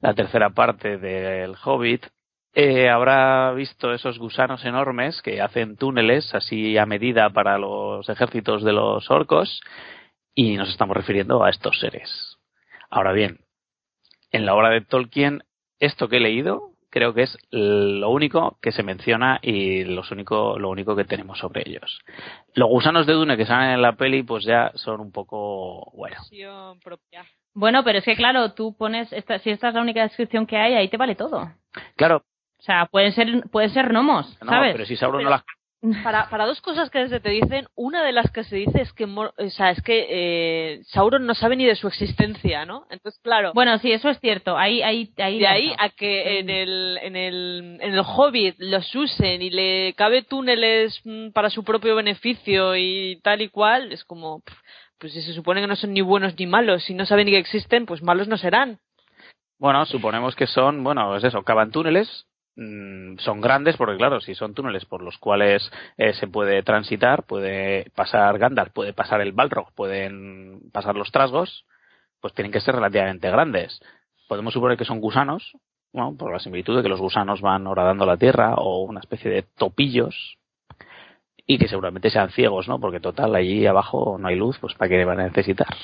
la 0.01 0.15
tercera 0.15 0.51
parte 0.51 0.99
del 0.99 1.57
Hobbit, 1.65 2.07
eh, 2.55 2.89
habrá 2.89 3.53
visto 3.53 3.93
esos 3.93 4.19
gusanos 4.19 4.65
enormes 4.65 5.23
que 5.23 5.41
hacen 5.41 5.77
túneles 5.77 6.35
así 6.35 6.77
a 6.77 6.87
medida 6.87 7.31
para 7.31 7.59
los 7.59 8.09
ejércitos 8.09 8.63
de 8.63 8.73
los 8.73 9.11
orcos 9.11 9.61
y 10.35 10.57
nos 10.57 10.69
estamos 10.69 10.97
refiriendo 10.97 11.45
a 11.45 11.51
estos 11.51 11.79
seres. 11.81 12.39
Ahora 12.91 13.13
bien, 13.13 13.41
en 14.31 14.47
la 14.47 14.55
obra 14.55 14.71
de 14.71 14.81
Tolkien, 14.81 15.45
esto 15.79 16.09
que 16.09 16.17
he 16.17 16.21
leído 16.21 16.73
creo 16.91 17.15
que 17.15 17.23
es 17.23 17.39
lo 17.51 18.11
único 18.11 18.59
que 18.63 18.73
se 18.73 18.83
menciona 18.83 19.39
y 19.43 19.85
los 19.85 20.11
único, 20.11 20.59
lo 20.59 20.71
único 20.71 20.97
que 20.97 21.05
tenemos 21.05 21.39
sobre 21.39 21.63
ellos. 21.67 22.01
Los 22.55 22.69
gusanos 22.69 23.07
de 23.07 23.13
Dune 23.13 23.37
que 23.37 23.47
salen 23.47 23.71
en 23.71 23.83
la 23.83 23.93
peli, 23.93 24.23
pues 24.23 24.45
ya 24.45 24.73
son 24.75 25.01
un 25.01 25.13
poco, 25.13 25.91
bueno. 25.95 26.17
Bueno, 27.55 27.83
pero 27.85 27.99
es 27.99 28.05
que 28.05 28.17
claro, 28.17 28.53
tú 28.53 28.77
pones, 28.77 29.13
esta, 29.13 29.39
si 29.39 29.51
esta 29.51 29.69
es 29.69 29.75
la 29.75 29.83
única 29.83 30.03
descripción 30.03 30.47
que 30.47 30.57
hay, 30.57 30.75
ahí 30.75 30.89
te 30.89 30.97
vale 30.97 31.15
todo. 31.15 31.53
Claro. 31.97 32.23
O 32.59 32.63
sea, 32.63 32.87
pueden 32.87 33.13
ser, 33.13 33.45
pueden 33.51 33.71
ser 33.71 33.89
gnomos, 33.89 34.27
¿sabes? 34.45 34.71
No, 34.71 34.73
pero 34.73 34.87
si 34.87 34.97
Sauron 34.97 35.23
no 35.23 35.31
las 35.31 35.45
para, 36.03 36.29
para 36.29 36.47
dos 36.47 36.61
cosas 36.61 36.91
que 36.91 37.09
se 37.09 37.21
te 37.21 37.31
dicen, 37.31 37.69
una 37.77 38.03
de 38.03 38.13
las 38.13 38.31
que 38.33 38.43
se 38.43 38.57
dice 38.57 38.83
es 38.83 38.93
que, 38.93 39.05
o 39.05 39.51
sea, 39.51 39.71
es 39.71 39.81
que 39.83 40.07
eh, 40.11 40.81
Sauron 40.87 41.25
no 41.25 41.35
sabe 41.35 41.55
ni 41.55 41.65
de 41.65 41.77
su 41.77 41.87
existencia, 41.87 42.67
¿no? 42.67 42.87
Entonces, 42.91 43.21
claro. 43.23 43.53
Bueno, 43.55 43.79
sí, 43.79 43.93
eso 43.93 44.09
es 44.09 44.19
cierto. 44.19 44.59
Ahí, 44.59 44.83
ahí, 44.83 45.13
ahí. 45.19 45.39
De 45.39 45.47
ahí 45.47 45.73
a 45.79 45.91
que 45.91 46.41
en 46.41 46.51
el, 46.51 46.99
en 47.03 47.15
el, 47.15 47.79
en 47.81 47.95
el 47.95 48.01
Hobbit 48.01 48.57
los 48.59 48.93
usen 48.95 49.41
y 49.41 49.51
le 49.51 49.95
cabe 49.95 50.23
túneles 50.23 51.01
mm, 51.05 51.31
para 51.31 51.51
su 51.51 51.63
propio 51.63 51.95
beneficio 51.95 52.77
y 52.77 53.21
tal 53.23 53.43
y 53.43 53.49
cual, 53.49 53.93
es 53.93 54.05
como, 54.05 54.43
pues 54.99 55.13
si 55.13 55.23
se 55.23 55.33
supone 55.33 55.61
que 55.61 55.69
no 55.69 55.77
son 55.77 55.93
ni 55.93 56.01
buenos 56.01 56.35
ni 56.37 56.47
malos, 56.47 56.83
si 56.85 56.95
no 56.95 57.07
saben 57.07 57.27
ni 57.27 57.33
que 57.33 57.39
existen, 57.39 57.87
pues 57.87 58.03
malos 58.03 58.27
no 58.27 58.37
serán. 58.37 58.81
Bueno, 59.61 59.85
suponemos 59.87 60.35
que 60.35 60.47
son, 60.49 60.83
bueno, 60.83 61.17
es 61.17 61.23
eso, 61.23 61.43
cavan 61.43 61.71
túneles 61.71 62.27
son 63.19 63.41
grandes 63.41 63.77
porque 63.77 63.97
claro 63.97 64.21
si 64.21 64.35
son 64.35 64.53
túneles 64.53 64.85
por 64.85 65.01
los 65.01 65.17
cuales 65.19 65.71
eh, 65.97 66.13
se 66.15 66.27
puede 66.27 66.63
transitar 66.65 67.23
puede 67.23 67.91
pasar 67.95 68.37
Gandalf 68.37 68.73
puede 68.73 68.93
pasar 68.93 69.21
el 69.21 69.33
Balrog 69.33 69.73
pueden 69.75 70.61
pasar 70.73 70.97
los 70.97 71.13
trasgos 71.13 71.65
pues 72.21 72.35
tienen 72.35 72.53
que 72.53 72.61
ser 72.61 72.75
relativamente 72.75 73.31
grandes. 73.31 73.81
Podemos 74.29 74.53
suponer 74.53 74.77
que 74.77 74.85
son 74.85 75.01
gusanos 75.01 75.53
bueno, 75.93 76.17
por 76.17 76.33
la 76.33 76.39
similitud 76.39 76.77
de 76.77 76.83
que 76.83 76.89
los 76.89 77.01
gusanos 77.01 77.41
van 77.41 77.67
horadando 77.67 78.05
la 78.05 78.17
tierra 78.17 78.55
o 78.57 78.83
una 78.83 79.01
especie 79.01 79.31
de 79.31 79.43
topillos 79.43 80.37
y 81.47 81.59
que 81.59 81.69
seguramente 81.69 82.11
sean 82.11 82.31
ciegos 82.31 82.69
no 82.69 82.79
porque 82.79 83.01
total 83.01 83.35
allí 83.35 83.67
abajo 83.67 84.19
no 84.19 84.29
hay 84.29 84.37
luz 84.37 84.59
pues 84.59 84.75
para 84.75 84.91
qué 84.91 85.05
van 85.07 85.21
a 85.21 85.29
necesitar 85.29 85.75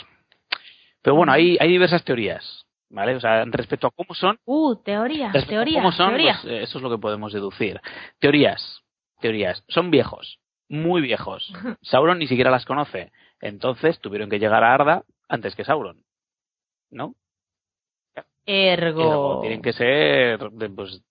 pero 1.01 1.17
bueno 1.17 1.33
hay, 1.33 1.57
hay 1.59 1.69
diversas 1.69 2.05
teorías 2.05 2.64
¿Vale? 2.95 3.17
O 3.17 3.21
sea, 3.21 3.45
respecto 3.47 3.89
a 3.89 3.91
cómo 3.91 4.15
son. 4.15 4.39
Uh, 4.45 4.77
teorías, 4.77 5.33
teorías. 5.49 5.83
¿Cómo 5.83 5.91
son? 5.91 6.13
Pues, 6.13 6.45
eh, 6.45 6.63
eso 6.63 6.79
es 6.79 6.83
lo 6.83 6.89
que 6.89 6.99
podemos 6.99 7.33
deducir. 7.33 7.81
Teorías, 8.21 8.83
teorías. 9.21 9.65
Son 9.67 9.91
viejos, 9.91 10.39
muy 10.69 11.03
viejos. 11.03 11.53
Sauron 11.83 12.21
ni 12.21 12.29
siquiera 12.29 12.53
las 12.53 12.65
conoce. 12.65 13.11
Entonces 13.41 14.01
tuvieron 14.01 14.31
que 14.31 14.39
llegar 14.39 14.63
a 14.63 14.73
Arda 14.73 15.03
antes 15.29 15.57
que 15.57 15.65
Sauron. 15.65 16.05
¿No? 16.91 17.17
Ergo. 18.47 19.41
tienen 19.41 19.61
que 19.61 19.73
ser 19.73 20.39
de, 20.53 20.69
pues, 20.69 21.03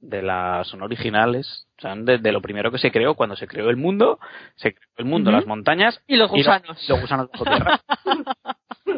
de 0.00 0.20
las 0.20 0.66
son 0.66 0.82
originales, 0.82 1.66
o 1.78 1.80
sea, 1.80 1.94
de, 1.94 2.32
lo 2.32 2.42
primero 2.42 2.70
que 2.70 2.78
se 2.78 2.90
creó 2.90 3.14
cuando 3.14 3.36
se 3.36 3.46
creó 3.46 3.70
el 3.70 3.76
mundo, 3.78 4.18
se 4.56 4.74
creó 4.74 4.90
el 4.98 5.04
mundo, 5.06 5.30
las 5.30 5.46
montañas 5.46 6.02
y 6.06 6.16
los 6.16 6.28
gusanos. 6.30 6.84
Y 6.86 6.92
los, 6.92 7.00
gusanos 7.00 7.30
de 7.30 7.38
tierra. 7.38 7.80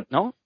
¿No? 0.08 0.34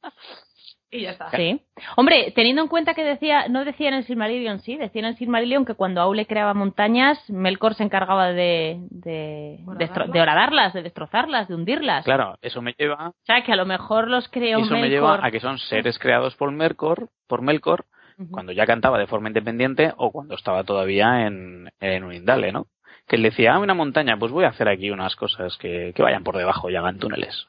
Y 0.91 1.03
ya 1.03 1.11
está. 1.11 1.31
Sí. 1.31 1.61
Hombre, 1.97 2.33
teniendo 2.35 2.63
en 2.63 2.69
cuenta 2.69 2.95
que 2.95 3.05
decía, 3.05 3.49
no 3.49 3.65
decía 3.65 3.89
en 3.89 3.95
el 3.95 4.05
Silmarillion, 4.05 4.61
sí, 4.61 4.77
decía 4.77 5.01
en 5.01 5.09
el 5.09 5.17
Silmarillion 5.17 5.67
que 5.67 5.75
cuando 5.75 6.01
Aule 6.01 6.27
creaba 6.27 6.55
montañas, 6.55 7.19
Melkor 7.29 7.75
se 7.75 7.83
encargaba 7.83 8.29
de, 8.29 8.79
de, 8.91 9.59
de, 9.59 10.21
horadarlas, 10.21 10.73
de 10.73 10.83
destrozarlas, 10.83 11.49
de 11.49 11.55
hundirlas. 11.55 12.05
Claro, 12.07 12.39
eso 12.41 12.63
me 12.63 12.75
lleva. 12.79 13.11
O 13.11 13.25
sea, 13.25 13.43
que 13.43 13.53
a 13.53 13.57
lo 13.57 13.67
mejor 13.67 14.09
los 14.09 14.29
creó 14.29 14.61
Eso 14.61 14.75
me 14.75 14.89
lleva 14.89 15.21
a 15.23 15.31
que 15.31 15.41
son 15.41 15.59
seres 15.59 15.99
creados 15.99 16.35
por 16.37 16.51
Melkor, 16.53 17.11
por 17.27 17.43
Melkor, 17.43 17.85
cuando 18.31 18.53
ya 18.53 18.67
cantaba 18.67 18.99
de 18.99 19.07
forma 19.07 19.29
independiente 19.29 19.93
o 19.97 20.11
cuando 20.11 20.35
estaba 20.35 20.65
todavía 20.65 21.27
en, 21.27 21.71
en 21.81 22.03
un 22.03 22.15
Indale, 22.15 22.51
¿no? 22.51 22.67
Que 23.07 23.17
él 23.17 23.23
decía, 23.23 23.55
ah, 23.55 23.59
una 23.59 23.75
montaña, 23.75 24.19
pues 24.19 24.33
voy 24.33 24.45
a 24.45 24.49
hacer 24.49 24.69
aquí 24.69 24.91
unas 24.91 25.15
cosas 25.17 25.57
que, 25.59 25.93
que 25.95 26.03
vayan 26.03 26.25
por 26.25 26.37
debajo 26.37 26.69
y 26.69 26.77
hagan 26.77 26.99
túneles, 26.99 27.47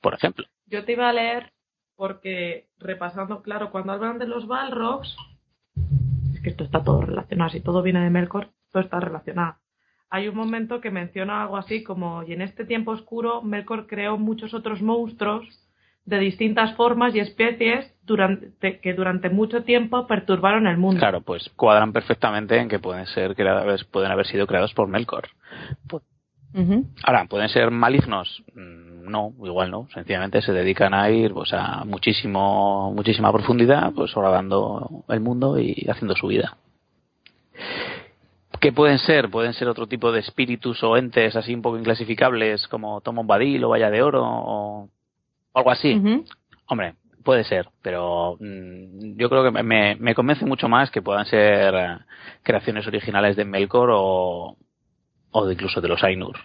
por 0.00 0.14
ejemplo. 0.14 0.46
Yo 0.66 0.84
te 0.84 0.92
iba 0.92 1.08
a 1.08 1.12
leer 1.12 1.52
porque 2.02 2.66
repasando, 2.80 3.42
claro, 3.42 3.70
cuando 3.70 3.92
hablan 3.92 4.18
de 4.18 4.26
los 4.26 4.48
Balrogs, 4.48 5.16
es 6.34 6.40
que 6.40 6.50
esto 6.50 6.64
está 6.64 6.82
todo 6.82 7.02
relacionado, 7.02 7.50
si 7.50 7.60
todo 7.60 7.80
viene 7.80 8.02
de 8.02 8.10
Melkor, 8.10 8.48
todo 8.72 8.82
está 8.82 8.98
relacionado. 8.98 9.54
Hay 10.10 10.26
un 10.26 10.34
momento 10.34 10.80
que 10.80 10.90
menciona 10.90 11.42
algo 11.42 11.56
así 11.56 11.84
como, 11.84 12.24
y 12.24 12.32
en 12.32 12.42
este 12.42 12.64
tiempo 12.64 12.90
oscuro, 12.90 13.40
Melkor 13.42 13.86
creó 13.86 14.18
muchos 14.18 14.52
otros 14.52 14.82
monstruos 14.82 15.46
de 16.04 16.18
distintas 16.18 16.74
formas 16.74 17.14
y 17.14 17.20
especies 17.20 17.94
durante, 18.02 18.80
que 18.80 18.94
durante 18.94 19.30
mucho 19.30 19.62
tiempo 19.62 20.08
perturbaron 20.08 20.66
el 20.66 20.78
mundo. 20.78 20.98
Claro, 20.98 21.20
pues 21.20 21.48
cuadran 21.54 21.92
perfectamente 21.92 22.58
en 22.58 22.68
que 22.68 22.80
pueden 22.80 23.06
ser 23.06 23.36
creados, 23.36 23.84
pueden 23.84 24.10
haber 24.10 24.26
sido 24.26 24.48
creados 24.48 24.74
por 24.74 24.88
Melkor. 24.88 25.28
Ahora, 27.04 27.26
¿pueden 27.26 27.48
ser 27.48 27.70
malignos? 27.70 28.42
No, 29.02 29.32
igual 29.44 29.70
no. 29.70 29.88
Sencillamente 29.92 30.42
se 30.42 30.52
dedican 30.52 30.94
a 30.94 31.10
ir 31.10 31.32
pues, 31.32 31.52
a 31.52 31.84
muchísimo, 31.84 32.92
muchísima 32.94 33.32
profundidad, 33.32 33.92
pues 33.94 34.12
dando 34.14 35.04
el 35.08 35.20
mundo 35.20 35.58
y 35.58 35.86
haciendo 35.88 36.14
su 36.14 36.28
vida. 36.28 36.56
¿Qué 38.60 38.72
pueden 38.72 38.98
ser? 38.98 39.28
Pueden 39.28 39.54
ser 39.54 39.68
otro 39.68 39.86
tipo 39.88 40.12
de 40.12 40.20
espíritus 40.20 40.82
o 40.84 40.96
entes 40.96 41.34
así 41.34 41.52
un 41.52 41.62
poco 41.62 41.78
inclasificables 41.78 42.68
como 42.68 43.00
Tomo 43.00 43.24
Badil 43.24 43.64
o 43.64 43.70
Valla 43.70 43.90
de 43.90 44.02
Oro 44.02 44.22
o 44.24 44.88
algo 45.52 45.70
así. 45.70 46.00
Hombre, 46.66 46.94
puede 47.24 47.44
ser, 47.44 47.68
pero 47.82 48.36
mm, 48.38 49.16
yo 49.16 49.28
creo 49.28 49.42
que 49.42 49.50
me, 49.50 49.96
me, 49.96 50.14
convence 50.14 50.44
mucho 50.44 50.68
más 50.68 50.90
que 50.90 51.02
puedan 51.02 51.26
ser 51.26 51.74
eh, 51.74 51.98
creaciones 52.42 52.86
originales 52.86 53.34
de 53.36 53.44
Melkor 53.44 53.90
o, 53.92 54.56
o 55.32 55.50
incluso 55.50 55.80
de 55.80 55.88
los 55.88 56.04
Ainur. 56.04 56.36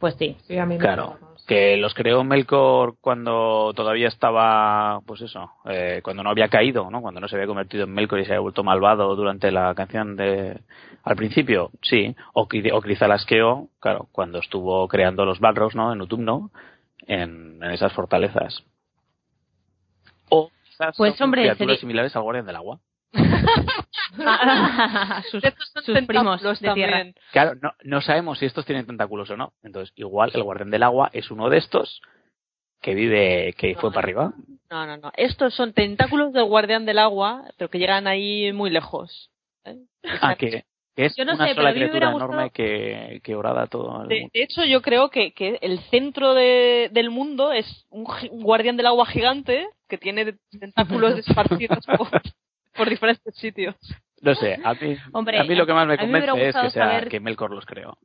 Pues 0.00 0.14
sí. 0.14 0.34
claro, 0.78 1.18
que 1.46 1.76
los 1.76 1.92
creó 1.92 2.24
Melkor 2.24 2.96
cuando 3.02 3.72
todavía 3.76 4.08
estaba, 4.08 5.00
pues 5.04 5.20
eso, 5.20 5.50
eh, 5.66 6.00
cuando 6.02 6.22
no 6.22 6.30
había 6.30 6.48
caído, 6.48 6.90
¿no? 6.90 7.02
Cuando 7.02 7.20
no 7.20 7.28
se 7.28 7.36
había 7.36 7.46
convertido 7.46 7.84
en 7.84 7.92
Melkor 7.92 8.18
y 8.18 8.24
se 8.24 8.32
había 8.32 8.40
vuelto 8.40 8.64
malvado 8.64 9.14
durante 9.14 9.52
la 9.52 9.74
canción 9.74 10.16
de 10.16 10.58
al 11.04 11.16
principio, 11.16 11.70
sí. 11.82 12.16
O, 12.32 12.42
o 12.44 12.80
Crizalasqueo, 12.80 13.68
claro, 13.78 14.08
cuando 14.10 14.38
estuvo 14.38 14.88
creando 14.88 15.26
los 15.26 15.38
Balrogs, 15.38 15.74
¿no? 15.74 15.92
En 15.92 16.00
Utumno, 16.00 16.50
en, 17.06 17.62
en 17.62 17.70
esas 17.70 17.92
fortalezas. 17.92 18.64
O 20.30 20.50
quizás 20.64 20.96
pues, 20.96 21.20
hombre, 21.20 21.42
criaturas 21.42 21.78
similares 21.78 22.16
al 22.16 22.22
Guardián 22.22 22.46
del 22.46 22.56
Agua. 22.56 22.80
sus, 25.30 25.42
primos 26.06 26.60
de 26.60 26.74
tierra. 26.74 27.04
Claro, 27.32 27.54
no, 27.60 27.72
no 27.82 28.00
sabemos 28.00 28.38
si 28.38 28.46
estos 28.46 28.64
tienen 28.64 28.86
tentáculos 28.86 29.30
o 29.30 29.36
no. 29.36 29.52
Entonces, 29.62 29.92
igual 29.96 30.30
el 30.34 30.42
guardián 30.42 30.70
del 30.70 30.82
agua 30.82 31.10
es 31.12 31.30
uno 31.30 31.50
de 31.50 31.58
estos 31.58 32.00
que 32.80 32.94
vive, 32.94 33.54
que 33.58 33.74
fue 33.74 33.92
para 33.92 34.04
arriba. 34.04 34.32
No, 34.70 34.86
no, 34.86 34.96
no. 34.96 35.12
Estos 35.16 35.54
son 35.54 35.72
tentáculos 35.72 36.32
del 36.32 36.44
guardián 36.44 36.86
del 36.86 36.98
agua, 36.98 37.44
pero 37.56 37.68
que 37.68 37.78
llegan 37.78 38.06
ahí 38.06 38.52
muy 38.52 38.70
lejos. 38.70 39.30
¿eh? 39.64 39.76
Ah, 40.22 40.36
que, 40.36 40.64
es 40.96 41.18
una 41.18 41.36
sola 41.36 41.72
criatura 41.72 42.10
enorme 42.10 42.50
que, 42.50 43.20
que 43.22 43.34
orada 43.34 43.66
todo. 43.66 44.06
de, 44.06 44.28
hecho, 44.32 44.64
yo 44.64 44.82
creo 44.82 45.08
que, 45.08 45.32
que 45.32 45.58
el 45.62 45.80
centro 45.90 46.34
de, 46.34 46.90
del 46.92 47.10
mundo 47.10 47.52
es 47.52 47.86
un, 47.90 48.04
guardián 48.42 48.76
del 48.76 48.86
agua 48.86 49.06
gigante 49.06 49.68
que 49.88 49.98
tiene 49.98 50.34
tentáculos 50.58 51.18
esparcidos 51.18 51.84
por, 51.96 52.08
por 52.80 52.88
diferentes 52.88 53.34
sitios. 53.34 53.76
No 54.22 54.34
sé, 54.34 54.58
a 54.64 54.74
mí, 54.74 54.96
a 55.38 55.44
mí 55.44 55.54
lo 55.54 55.66
que 55.66 55.74
más 55.74 55.86
me 55.86 55.98
convence 55.98 56.48
es 56.48 56.56
que, 56.56 56.70
sea, 56.70 57.00
que 57.02 57.20
Melkor 57.20 57.50
los 57.50 57.66
creó. 57.66 57.98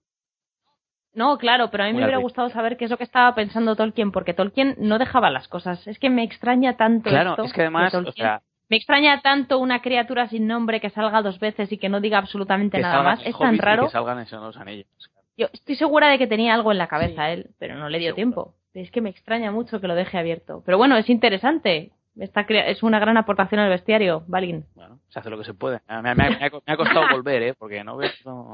No, 1.13 1.37
claro, 1.37 1.71
pero 1.71 1.83
a 1.83 1.87
mí 1.87 1.93
me 1.93 1.99
Una 1.99 2.07
hubiera 2.07 2.21
gustado 2.21 2.49
saber 2.49 2.75
qué 2.75 2.85
es 2.85 2.91
lo 2.91 2.97
que 2.97 3.05
estaba 3.05 3.33
pensando 3.35 3.77
Tolkien, 3.77 4.11
porque 4.11 4.33
Tolkien 4.33 4.75
no 4.79 4.99
dejaba 4.99 5.29
las 5.29 5.47
cosas. 5.47 5.87
Es 5.87 5.97
que 5.97 6.09
me 6.09 6.23
extraña 6.23 6.75
tanto 6.75 7.09
Claro, 7.09 7.31
esto 7.31 7.45
es 7.45 7.53
que 7.53 7.61
además, 7.61 7.93
o 7.95 8.11
sea, 8.11 8.41
Me 8.69 8.75
extraña 8.75 9.21
tanto 9.21 9.59
una 9.59 9.81
criatura 9.81 10.27
sin 10.27 10.45
nombre 10.45 10.81
que 10.81 10.89
salga 10.89 11.21
dos 11.21 11.39
veces 11.39 11.71
y 11.71 11.77
que 11.77 11.87
no 11.87 12.01
diga 12.01 12.17
absolutamente 12.17 12.79
nada 12.79 13.01
más. 13.01 13.21
Es 13.25 13.37
tan 13.37 13.57
raro. 13.57 13.85
que 13.85 13.91
salgan 13.91 14.19
en 14.19 14.41
los 14.41 14.57
Anillos. 14.57 15.11
Yo 15.37 15.47
estoy 15.53 15.75
segura 15.75 16.09
de 16.09 16.17
que 16.17 16.27
tenía 16.27 16.53
algo 16.53 16.71
en 16.73 16.77
la 16.77 16.87
cabeza 16.87 17.29
él, 17.29 17.51
pero 17.59 17.75
no 17.75 17.87
le 17.89 17.99
dio 17.99 18.09
Seguro. 18.09 18.15
tiempo. 18.15 18.53
Es 18.73 18.91
que 18.91 19.01
me 19.01 19.09
extraña 19.09 19.51
mucho 19.51 19.79
que 19.79 19.87
lo 19.87 19.95
deje 19.95 20.17
abierto. 20.17 20.63
Pero 20.65 20.77
bueno, 20.77 20.97
es 20.97 21.09
interesante. 21.09 21.91
Es 22.17 22.81
una 22.83 22.99
gran 22.99 23.17
aportación 23.17 23.59
al 23.59 23.69
bestiario, 23.69 24.23
Balin. 24.27 24.65
Bueno, 24.73 24.99
se 25.09 25.19
hace 25.19 25.29
lo 25.29 25.37
que 25.37 25.43
se 25.43 25.53
puede. 25.53 25.81
Me, 25.89 26.01
me- 26.01 26.15
me 26.15 26.23
ha, 26.45 26.49
me 26.65 26.73
ha 26.73 26.77
costado 26.77 27.07
volver, 27.11 27.43
¿eh? 27.43 27.53
Porque 27.53 27.83
no 27.83 27.97
ves 27.97 28.13
no- 28.25 28.53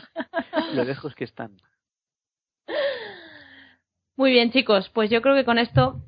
lo 0.74 0.84
lejos 0.84 1.14
que 1.16 1.24
están. 1.24 1.56
Muy 4.16 4.30
bien, 4.30 4.50
chicos, 4.52 4.88
pues 4.90 5.10
yo 5.10 5.20
creo 5.20 5.34
que 5.34 5.44
con 5.44 5.58
esto 5.58 6.00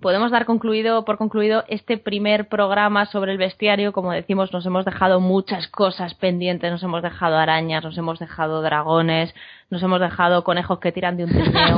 podemos 0.00 0.30
dar 0.30 0.44
concluido 0.46 1.04
por 1.04 1.18
concluido 1.18 1.64
este 1.68 1.98
primer 1.98 2.48
programa 2.48 3.06
sobre 3.06 3.32
el 3.32 3.38
bestiario. 3.38 3.92
Como 3.92 4.12
decimos, 4.12 4.52
nos 4.52 4.64
hemos 4.66 4.84
dejado 4.84 5.18
muchas 5.20 5.66
cosas 5.68 6.14
pendientes, 6.14 6.70
nos 6.70 6.82
hemos 6.82 7.02
dejado 7.02 7.36
arañas, 7.36 7.82
nos 7.82 7.98
hemos 7.98 8.18
dejado 8.18 8.62
dragones, 8.62 9.34
nos 9.68 9.82
hemos 9.82 10.00
dejado 10.00 10.44
conejos 10.44 10.78
que 10.78 10.92
tiran 10.92 11.16
de 11.16 11.24
un 11.24 11.30
trineo. 11.32 11.76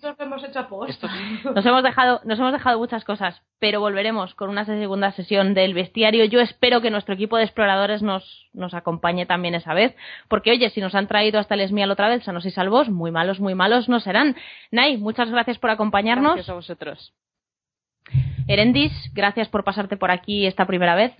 Esto 0.00 0.16
lo 0.18 0.24
hemos 0.24 0.42
hecho 0.42 0.66
Nos 1.54 1.66
hemos 1.66 1.82
dejado, 1.82 2.22
nos 2.24 2.38
hemos 2.38 2.52
dejado 2.52 2.78
muchas 2.78 3.04
cosas, 3.04 3.42
pero 3.58 3.80
volveremos 3.80 4.34
con 4.34 4.48
una 4.48 4.64
segunda 4.64 5.12
sesión 5.12 5.52
del 5.52 5.74
bestiario. 5.74 6.24
Yo 6.24 6.40
espero 6.40 6.80
que 6.80 6.90
nuestro 6.90 7.14
equipo 7.14 7.36
de 7.36 7.44
exploradores 7.44 8.02
nos, 8.02 8.48
nos 8.54 8.72
acompañe 8.72 9.26
también 9.26 9.54
esa 9.54 9.74
vez, 9.74 9.94
porque 10.28 10.52
oye, 10.52 10.70
si 10.70 10.80
nos 10.80 10.94
han 10.94 11.06
traído 11.06 11.38
hasta 11.38 11.54
el 11.54 11.60
Esmial 11.60 11.90
otra 11.90 12.08
vez, 12.08 12.24
sanos 12.24 12.46
y 12.46 12.50
salvos, 12.50 12.88
muy 12.88 13.10
malos, 13.10 13.40
muy 13.40 13.54
malos 13.54 13.90
no 13.90 14.00
serán. 14.00 14.36
Nay, 14.70 14.96
muchas 14.96 15.30
gracias 15.30 15.58
por 15.58 15.68
acompañarnos. 15.68 16.32
Gracias 16.32 16.48
a 16.48 16.54
vosotros. 16.54 17.12
Erendis, 18.48 18.92
gracias 19.12 19.50
por 19.50 19.64
pasarte 19.64 19.98
por 19.98 20.10
aquí 20.10 20.46
esta 20.46 20.66
primera 20.66 20.94
vez. 20.94 21.12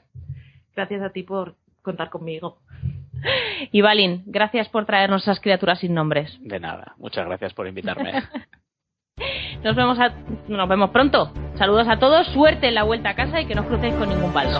Gracias 0.74 1.02
a 1.02 1.11
ti 1.11 1.23
por 1.23 1.57
contar 1.82 2.09
conmigo. 2.09 2.61
Y 3.73 3.82
Balin, 3.82 4.23
gracias 4.24 4.70
por 4.70 4.86
traernos 4.86 5.24
esas 5.24 5.40
criaturas 5.40 5.81
sin 5.81 5.93
nombres. 5.93 6.39
De 6.40 6.59
nada. 6.59 6.94
Muchas 6.97 7.27
gracias 7.27 7.52
por 7.52 7.69
invitarme. 7.69 8.15
Nos 9.63 9.75
vemos, 9.77 9.99
a- 9.99 10.13
nos 10.49 10.69
vemos 10.69 10.91
pronto. 10.91 11.31
Saludos 11.57 11.87
a 11.89 11.99
todos, 11.99 12.27
suerte 12.29 12.69
en 12.69 12.75
la 12.75 12.85
vuelta 12.85 13.11
a 13.11 13.15
casa 13.15 13.41
y 13.41 13.47
que 13.47 13.55
no 13.55 13.63
os 13.63 13.67
crucéis 13.69 13.95
con 13.95 14.09
ningún 14.09 14.33
palo. 14.33 14.51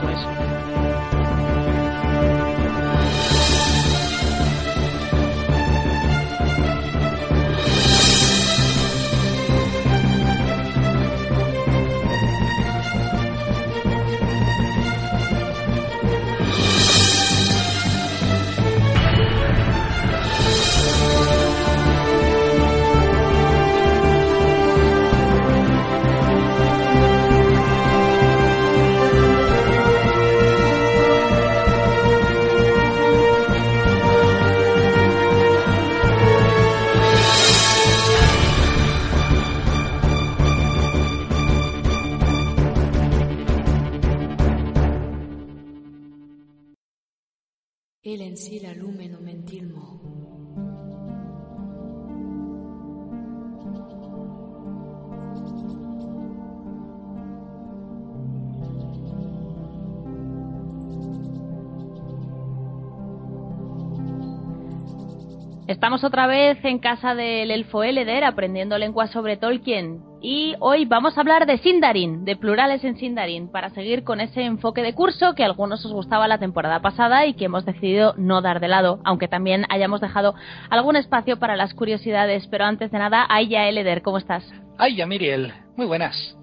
Estamos 65.81 66.05
otra 66.05 66.27
vez 66.27 66.62
en 66.62 66.78
casa 66.78 67.15
del 67.15 67.51
elfo 67.51 67.82
Eleder 67.82 68.23
aprendiendo 68.24 68.77
lenguas 68.77 69.11
sobre 69.12 69.39
Tolkien 69.39 70.02
y 70.20 70.55
hoy 70.61 70.85
vamos 70.85 71.16
a 71.16 71.23
hablar 71.23 71.47
de 71.47 71.57
Sindarin, 71.57 72.27
de 72.27 72.36
plurales 72.36 72.85
en 72.85 72.98
Sindarin, 72.98 73.51
para 73.51 73.70
seguir 73.70 74.05
con 74.05 74.20
ese 74.20 74.43
enfoque 74.43 74.82
de 74.82 74.94
curso 74.94 75.35
que 75.35 75.43
a 75.43 75.47
algunos 75.47 75.82
os 75.86 75.94
gustaba 75.94 76.28
la 76.28 76.36
temporada 76.36 76.82
pasada 76.82 77.24
y 77.24 77.32
que 77.32 77.47
hemos 77.47 77.65
decidido 77.65 78.12
no 78.19 78.43
dar 78.43 78.61
de 78.61 78.69
lado, 78.69 79.01
aunque 79.07 79.27
también 79.27 79.65
hayamos 79.70 80.02
dejado 80.02 80.35
algún 80.69 80.97
espacio 80.97 81.39
para 81.39 81.57
las 81.57 81.73
curiosidades. 81.73 82.47
Pero 82.48 82.66
antes 82.66 82.90
de 82.90 82.98
nada, 82.98 83.27
Aya 83.31 83.66
Eleder, 83.66 84.02
¿cómo 84.02 84.19
estás? 84.19 84.44
Ay, 84.77 84.97
ya 84.97 85.07
Miriel, 85.07 85.55
muy 85.77 85.86
buenas. 85.86 86.36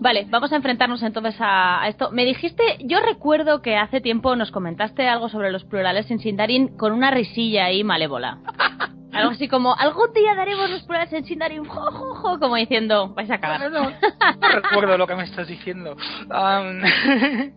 Vale, 0.00 0.26
vamos 0.28 0.52
a 0.52 0.56
enfrentarnos 0.56 1.02
entonces 1.02 1.34
a, 1.40 1.82
a 1.82 1.88
esto. 1.88 2.10
Me 2.12 2.24
dijiste, 2.24 2.62
yo 2.80 3.00
recuerdo 3.00 3.60
que 3.62 3.76
hace 3.76 4.00
tiempo 4.00 4.36
nos 4.36 4.50
comentaste 4.50 5.08
algo 5.08 5.28
sobre 5.28 5.50
los 5.50 5.64
plurales 5.64 6.10
en 6.10 6.18
Sindarin 6.20 6.76
con 6.76 6.92
una 6.92 7.10
risilla 7.10 7.64
ahí 7.66 7.82
malévola. 7.84 8.38
Algo 9.10 9.30
así 9.30 9.48
como, 9.48 9.74
algún 9.74 10.12
día 10.12 10.34
daremos 10.34 10.68
los 10.70 10.82
plurales 10.82 11.12
en 11.14 11.24
Sindarin, 11.24 11.64
jo, 11.64 11.90
jo, 11.90 12.14
jo, 12.16 12.38
como 12.38 12.56
diciendo, 12.56 13.14
vais 13.14 13.30
a 13.30 13.38
cagar. 13.38 13.58
No, 13.62 13.70
no, 13.70 13.90
no 13.90 14.48
recuerdo 14.50 14.98
lo 14.98 15.06
que 15.06 15.14
me 15.16 15.24
estás 15.24 15.48
diciendo. 15.48 15.96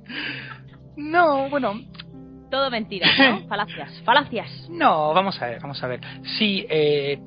No, 0.98 1.50
bueno, 1.50 1.74
Todo 2.50 2.70
mentira, 2.72 3.08
¿no? 3.18 3.40
Falacias, 3.48 4.02
falacias. 4.06 4.50
no, 4.70 5.14
vamos 5.14 5.42
a 5.42 5.48
ver, 5.48 5.62
vamos 5.62 5.82
a 5.84 5.88
ver. 5.88 6.02
Sí, 6.38 6.66
eh, 6.70 7.20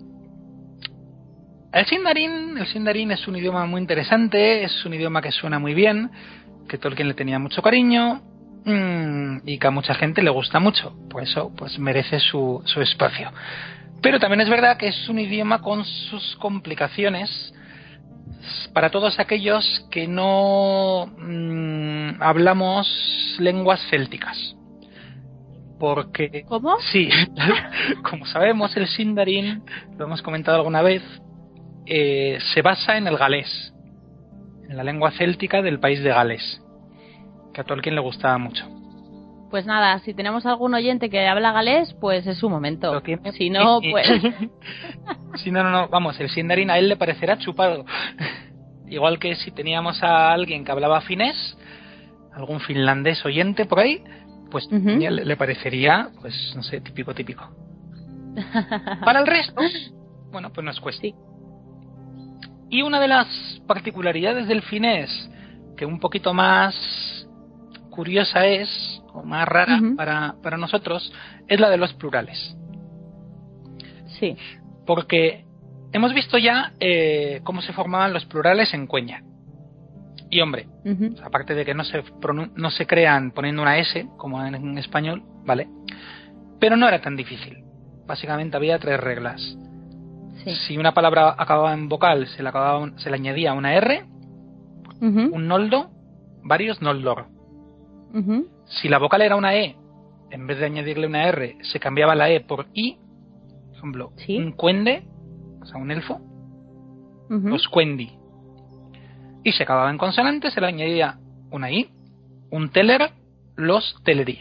el 1.75 1.87
Sindarin, 1.87 2.57
el 2.57 2.67
Sindarin 2.69 3.11
es 3.11 3.27
un 3.27 3.37
idioma 3.37 3.67
muy 3.67 3.81
interesante, 3.81 4.63
es 4.63 4.85
un 4.85 4.95
idioma 4.95 5.21
que 5.21 5.33
suena 5.33 5.59
muy 5.59 5.75
bien, 5.75 6.11
que 6.69 6.79
Tolkien 6.79 7.09
le 7.09 7.15
tenía 7.15 7.39
mucho 7.41 7.63
cariño 7.63 8.23
mm, 8.65 9.39
y 9.45 9.59
que 9.59 9.67
a 9.67 9.73
mucha 9.73 9.95
gente 9.95 10.23
le 10.23 10.31
gusta 10.31 10.61
mucho, 10.61 10.95
por 11.11 11.23
eso 11.25 11.53
pues 11.57 11.79
merece 11.79 12.21
su, 12.21 12.63
su 12.65 12.81
espacio. 12.81 13.33
Pero 14.01 14.21
también 14.21 14.41
es 14.41 14.49
verdad 14.49 14.77
que 14.77 14.89
es 14.89 15.09
un 15.09 15.19
idioma 15.19 15.63
con 15.63 15.85
sus 15.85 16.37
complicaciones 16.37 17.53
para 18.73 18.91
todos 18.91 19.19
aquellos 19.19 19.87
que 19.91 20.07
no 20.07 21.07
mm, 21.19 22.23
hablamos 22.23 23.37
lenguas 23.41 23.81
célticas. 23.91 24.57
Porque 25.81 26.45
¿Cómo? 26.47 26.77
Sí, 26.93 27.09
como 28.09 28.27
sabemos, 28.27 28.77
el 28.77 28.87
Sindarin, 28.87 29.63
lo 29.99 30.05
hemos 30.05 30.23
comentado 30.23 30.59
alguna 30.59 30.83
vez, 30.83 31.03
eh, 31.87 32.39
se 32.55 32.63
basa 32.63 32.97
en 32.97 33.07
el 33.07 33.17
galés, 33.17 33.75
en 34.69 34.77
la 34.77 34.85
lengua 34.85 35.11
céltica 35.13 35.63
del 35.63 35.81
país 35.81 36.03
de 36.03 36.11
Gales, 36.11 36.63
que 37.53 37.61
a 37.61 37.65
Tolkien 37.65 37.95
le 37.95 38.01
gustaba 38.01 38.39
mucho. 38.39 38.67
Pues 39.51 39.67
nada, 39.67 40.01
si 40.01 40.15
tenemos 40.15 40.47
algún 40.47 40.75
oyente 40.75 41.09
que 41.09 41.29
habla 41.29 41.53
galés, 41.53 41.95
pues 42.01 42.27
es 42.27 42.39
su 42.39 42.51
momento. 42.51 43.01
Si 43.35 43.51
no, 43.51 43.81
pues... 43.91 44.09
Sí, 45.37 45.51
no, 45.51 45.63
no, 45.63 45.71
no, 45.71 45.89
vamos, 45.89 46.19
el 46.21 46.29
Sindarin 46.31 46.71
a 46.71 46.79
él 46.79 46.89
le 46.89 46.97
parecerá 46.97 47.39
chupado. 47.39 47.85
Igual 48.89 49.19
que 49.19 49.35
si 49.37 49.51
teníamos 49.51 50.03
a 50.03 50.33
alguien 50.33 50.65
que 50.65 50.73
hablaba 50.73 51.01
finés, 51.01 51.57
algún 52.33 52.61
finlandés 52.61 53.25
oyente 53.25 53.67
por 53.67 53.81
ahí, 53.81 54.03
pues 54.51 54.69
ya 54.71 55.11
le, 55.11 55.25
le 55.25 55.37
parecería, 55.37 56.11
pues 56.21 56.53
no 56.55 56.63
sé, 56.63 56.81
típico, 56.81 57.15
típico. 57.15 57.49
Para 59.05 59.21
el 59.21 59.27
resto, 59.27 59.61
bueno, 60.31 60.53
pues 60.53 60.65
nos 60.65 60.81
cuesta. 60.81 61.03
Sí. 61.03 61.15
Y 62.75 62.83
una 62.83 62.99
de 62.99 63.07
las 63.07 63.29
particularidades 63.69 64.49
del 64.49 64.61
finés, 64.61 65.31
que 65.77 65.87
un 65.87 66.01
poquito 66.01 66.35
más 66.35 66.75
curiosa 67.89 68.47
es, 68.47 69.01
o 69.13 69.23
más 69.23 69.47
rara 69.47 69.81
para, 69.97 70.35
para 70.43 70.57
nosotros, 70.57 71.13
es 71.47 71.61
la 71.61 71.71
de 71.71 71.77
los 71.77 71.93
plurales. 71.95 72.57
Sí. 74.19 74.37
Porque 74.85 75.45
hemos 75.93 76.13
visto 76.15 76.37
ya 76.37 76.73
eh, 76.81 77.43
cómo 77.45 77.63
se 77.63 77.73
formaban 77.73 78.13
los 78.13 78.25
plurales 78.25 78.75
en 78.75 78.89
Cueña. 78.89 79.23
Y 80.29 80.41
hombre, 80.41 80.67
aparte 81.23 81.55
de 81.55 81.65
que 81.65 81.75
no 81.75 81.85
se, 81.85 82.03
no 82.57 82.71
se 82.73 82.89
crean 82.89 83.31
poniendo 83.31 83.63
una 83.63 83.79
S, 83.79 84.05
como 84.17 84.45
en, 84.45 84.57
en 84.57 84.79
español, 84.79 85.23
¿vale? 85.45 85.69
Pero 86.59 86.77
no 86.77 86.89
era 86.89 87.01
tan 87.01 87.15
difícil. 87.15 87.63
Básicamente 88.05 88.57
había 88.57 88.81
tres 88.81 88.99
reglas. 88.99 89.57
Sí. 90.45 90.55
Si 90.67 90.79
una 90.79 90.93
palabra 90.93 91.35
acababa 91.39 91.73
en 91.73 91.89
vocal, 91.89 92.27
se 92.29 92.43
le, 92.43 92.49
acababa 92.49 92.91
se 92.99 93.11
le 93.11 93.17
añadía 93.17 93.53
una 93.55 93.75
R, 93.75 94.05
un 95.01 95.49
noldo, 95.49 95.91
varios 96.43 96.81
noldor. 96.83 97.27
Ujú. 98.15 98.47
Si 98.67 98.89
la 98.89 98.99
vocal 98.99 99.23
era 99.23 99.37
una 99.37 99.55
E, 99.55 99.77
en 100.31 100.47
vez 100.47 100.59
de 100.59 100.67
añadirle 100.67 101.07
una 101.07 101.29
R, 101.29 101.59
se 101.63 101.81
cambiaba 101.81 102.15
la 102.15 102.31
E 102.31 102.41
por 102.41 102.67
I, 102.73 102.97
por 103.69 103.77
ejemplo, 103.77 104.13
Sí. 104.17 104.37
un 104.39 104.53
cuende, 104.53 105.05
o 105.63 105.67
sea, 105.67 105.81
un 105.81 105.91
elfo, 105.91 106.21
los 107.29 107.69
cuendi. 107.69 108.13
Y 109.43 109.53
se 109.53 109.63
acababa 109.65 109.91
en 109.91 109.99
consonante, 109.99 110.51
se 110.51 110.61
le 110.61 110.67
añadía 110.69 111.19
una 111.51 111.71
I, 111.71 111.91
un 112.51 112.71
teler, 112.71 113.11
los 113.57 113.97
teleri. 114.05 114.39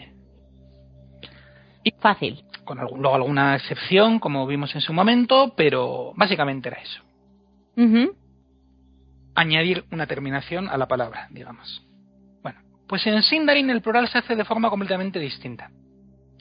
Fácil. 1.99 2.43
Con 2.65 2.79
algún- 2.79 3.01
luego 3.01 3.15
alguna 3.15 3.55
excepción, 3.55 4.19
como 4.19 4.47
vimos 4.47 4.73
en 4.75 4.81
su 4.81 4.93
momento, 4.93 5.53
pero 5.55 6.13
básicamente 6.15 6.69
era 6.69 6.81
eso. 6.81 7.01
Añadir 9.35 9.83
una 9.91 10.05
terminación 10.07 10.69
a 10.69 10.77
la 10.77 10.87
palabra, 10.87 11.27
digamos. 11.31 11.83
Bueno, 12.43 12.59
pues 12.87 13.05
en 13.07 13.21
Sindarin 13.23 13.69
el 13.69 13.81
plural 13.81 14.07
se 14.07 14.19
hace 14.19 14.35
de 14.35 14.45
forma 14.45 14.69
completamente 14.69 15.19
distinta. 15.19 15.71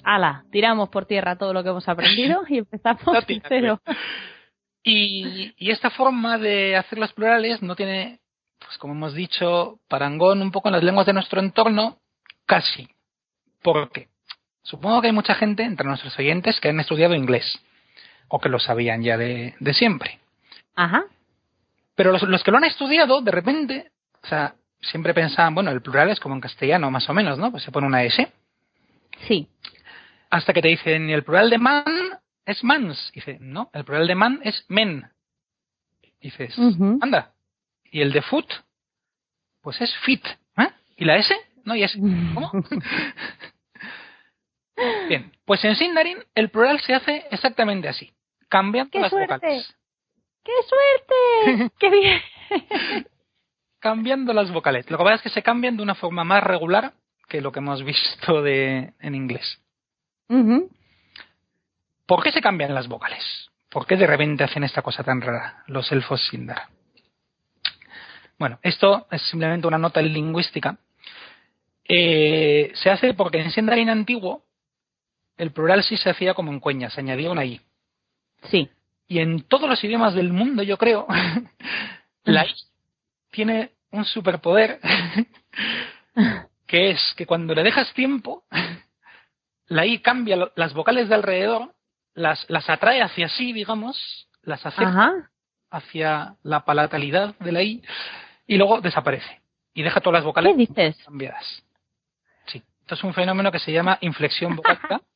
Ala, 0.04 0.44
tiramos 0.50 0.88
por 0.90 1.06
tierra 1.06 1.36
todo 1.36 1.52
lo 1.52 1.62
que 1.62 1.70
hemos 1.70 1.88
aprendido 1.88 2.42
y 2.48 2.58
empezamos 2.58 3.02
No 3.06 3.12
de 3.20 3.42
cero. 3.48 3.80
Y, 4.84 5.54
y 5.56 5.70
esta 5.70 5.90
forma 5.90 6.38
de 6.38 6.76
hacer 6.76 6.98
los 6.98 7.12
plurales 7.12 7.62
no 7.62 7.76
tiene, 7.76 8.18
pues 8.58 8.76
como 8.78 8.94
hemos 8.94 9.14
dicho, 9.14 9.78
parangón 9.88 10.42
un 10.42 10.50
poco 10.50 10.68
en 10.68 10.72
las 10.74 10.82
lenguas 10.82 11.06
de 11.06 11.12
nuestro 11.12 11.40
entorno, 11.40 11.98
casi. 12.46 12.88
¿Por 13.62 13.90
qué? 13.92 14.08
Supongo 14.62 15.00
que 15.00 15.08
hay 15.08 15.12
mucha 15.12 15.34
gente 15.34 15.64
entre 15.64 15.86
nuestros 15.86 16.16
oyentes 16.18 16.60
que 16.60 16.68
han 16.68 16.80
estudiado 16.80 17.14
inglés, 17.14 17.60
o 18.28 18.40
que 18.40 18.48
lo 18.48 18.58
sabían 18.58 19.02
ya 19.02 19.16
de, 19.16 19.54
de 19.58 19.74
siempre. 19.74 20.20
Ajá. 20.74 21.04
Pero 21.94 22.12
los, 22.12 22.22
los 22.22 22.42
que 22.42 22.50
lo 22.50 22.58
han 22.58 22.64
estudiado, 22.64 23.20
de 23.20 23.30
repente, 23.30 23.90
o 24.22 24.26
sea, 24.26 24.54
siempre 24.80 25.14
pensaban, 25.14 25.54
bueno, 25.54 25.70
el 25.70 25.82
plural 25.82 26.10
es 26.10 26.20
como 26.20 26.34
en 26.34 26.40
castellano, 26.40 26.90
más 26.90 27.08
o 27.08 27.14
menos, 27.14 27.38
¿no? 27.38 27.50
Pues 27.50 27.62
se 27.62 27.72
pone 27.72 27.86
una 27.86 28.04
S. 28.04 28.32
Sí. 29.26 29.48
Hasta 30.30 30.52
que 30.52 30.62
te 30.62 30.68
dicen, 30.68 31.10
el 31.10 31.24
plural 31.24 31.50
de 31.50 31.58
man 31.58 31.84
es 32.46 32.64
mans. 32.64 33.10
Y 33.12 33.16
dice, 33.16 33.38
no, 33.40 33.70
el 33.72 33.84
plural 33.84 34.06
de 34.06 34.14
man 34.14 34.40
es 34.42 34.64
men. 34.68 35.10
Dices, 36.20 36.56
anda. 37.00 37.32
Y 37.90 38.00
el 38.00 38.12
de 38.12 38.22
foot, 38.22 38.46
pues 39.60 39.80
es 39.80 39.94
fit. 39.98 40.24
¿eh? 40.56 40.68
¿Y 40.96 41.04
la 41.04 41.16
S? 41.16 41.34
No, 41.64 41.74
y 41.74 41.82
S. 41.82 41.98
¿Cómo? 42.34 42.50
Bien, 45.08 45.32
pues 45.44 45.64
en 45.64 45.76
Sindarin 45.76 46.18
el 46.34 46.50
plural 46.50 46.80
se 46.80 46.94
hace 46.94 47.26
exactamente 47.30 47.88
así, 47.88 48.12
cambiando 48.48 48.90
¡Qué 48.90 49.00
las 49.00 49.10
suerte! 49.10 49.34
vocales. 49.34 49.76
¡Qué 50.44 50.52
suerte! 50.68 51.70
¡Qué 51.78 51.90
bien! 51.90 53.06
Cambiando 53.78 54.32
las 54.32 54.50
vocales. 54.50 54.90
Lo 54.90 54.98
que 54.98 55.04
pasa 55.04 55.16
es 55.16 55.22
que 55.22 55.28
se 55.30 55.42
cambian 55.42 55.76
de 55.76 55.82
una 55.82 55.94
forma 55.94 56.24
más 56.24 56.42
regular 56.42 56.92
que 57.28 57.40
lo 57.40 57.50
que 57.52 57.60
hemos 57.60 57.82
visto 57.82 58.42
de, 58.42 58.92
en 59.00 59.14
inglés. 59.14 59.60
¿Por 62.06 62.22
qué 62.22 62.32
se 62.32 62.40
cambian 62.40 62.74
las 62.74 62.88
vocales? 62.88 63.50
¿Por 63.70 63.86
qué 63.86 63.96
de 63.96 64.06
repente 64.06 64.44
hacen 64.44 64.64
esta 64.64 64.82
cosa 64.82 65.02
tan 65.02 65.20
rara 65.20 65.62
los 65.66 65.90
elfos 65.92 66.24
Sindar? 66.28 66.68
Bueno, 68.38 68.58
esto 68.62 69.06
es 69.10 69.22
simplemente 69.22 69.66
una 69.66 69.78
nota 69.78 70.02
lingüística. 70.02 70.76
Eh, 71.84 72.70
se 72.74 72.90
hace 72.90 73.14
porque 73.14 73.40
en 73.40 73.50
Sindarin 73.50 73.88
antiguo 73.88 74.44
el 75.42 75.50
plural 75.50 75.82
sí 75.82 75.96
se 75.96 76.08
hacía 76.08 76.34
como 76.34 76.52
en 76.52 76.60
cuña, 76.60 76.88
se 76.88 77.00
añadía 77.00 77.32
una 77.32 77.44
i. 77.44 77.60
Sí. 78.44 78.70
Y 79.08 79.18
en 79.18 79.42
todos 79.42 79.68
los 79.68 79.82
idiomas 79.82 80.14
del 80.14 80.32
mundo, 80.32 80.62
yo 80.62 80.78
creo, 80.78 81.04
la 82.24 82.46
i 82.46 82.54
tiene 83.32 83.72
un 83.90 84.04
superpoder 84.04 84.78
que 86.66 86.90
es 86.92 87.14
que 87.16 87.26
cuando 87.26 87.56
le 87.56 87.64
dejas 87.64 87.92
tiempo, 87.92 88.44
la 89.66 89.84
i 89.84 89.98
cambia 89.98 90.52
las 90.54 90.74
vocales 90.74 91.08
de 91.08 91.16
alrededor, 91.16 91.74
las, 92.14 92.48
las 92.48 92.70
atrae 92.70 93.02
hacia 93.02 93.28
sí, 93.28 93.52
digamos, 93.52 94.28
las 94.42 94.64
Ajá. 94.64 95.28
hacia 95.70 96.36
la 96.44 96.64
palatalidad 96.64 97.34
de 97.40 97.50
la 97.50 97.62
i 97.64 97.82
y 98.46 98.58
luego 98.58 98.80
desaparece 98.80 99.40
y 99.74 99.82
deja 99.82 100.00
todas 100.00 100.18
las 100.18 100.22
¿Qué 100.22 100.26
vocales 100.26 100.56
dices? 100.56 100.96
cambiadas. 101.04 101.64
Sí, 102.46 102.62
esto 102.82 102.94
es 102.94 103.02
un 103.02 103.12
fenómeno 103.12 103.50
que 103.50 103.58
se 103.58 103.72
llama 103.72 103.98
inflexión 104.02 104.54
vocálica. 104.54 105.00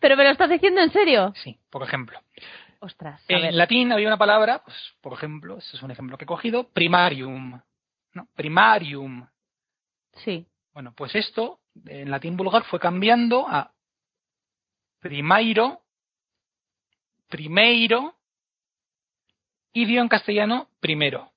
¿Pero 0.00 0.16
me 0.16 0.24
lo 0.24 0.30
estás 0.30 0.50
diciendo 0.50 0.80
en 0.80 0.92
serio? 0.92 1.32
Sí, 1.36 1.58
por 1.70 1.82
ejemplo. 1.82 2.20
Ostras, 2.80 3.24
ver. 3.28 3.44
En 3.44 3.56
latín 3.56 3.92
había 3.92 4.06
una 4.06 4.16
palabra, 4.16 4.62
pues, 4.64 4.76
por 5.00 5.12
ejemplo, 5.12 5.58
este 5.58 5.76
es 5.76 5.82
un 5.82 5.90
ejemplo 5.90 6.16
que 6.16 6.24
he 6.24 6.26
cogido, 6.26 6.68
primarium. 6.70 7.60
¿no? 8.14 8.28
Primarium. 8.34 9.26
Sí. 10.24 10.46
Bueno, 10.72 10.92
pues 10.96 11.14
esto 11.14 11.60
en 11.86 12.10
latín 12.10 12.36
vulgar 12.36 12.64
fue 12.64 12.80
cambiando 12.80 13.46
a 13.48 13.72
primairo, 15.00 15.82
primeiro 17.28 18.16
y 19.72 19.84
dio 19.84 20.00
en 20.00 20.08
castellano 20.08 20.68
primero. 20.80 21.32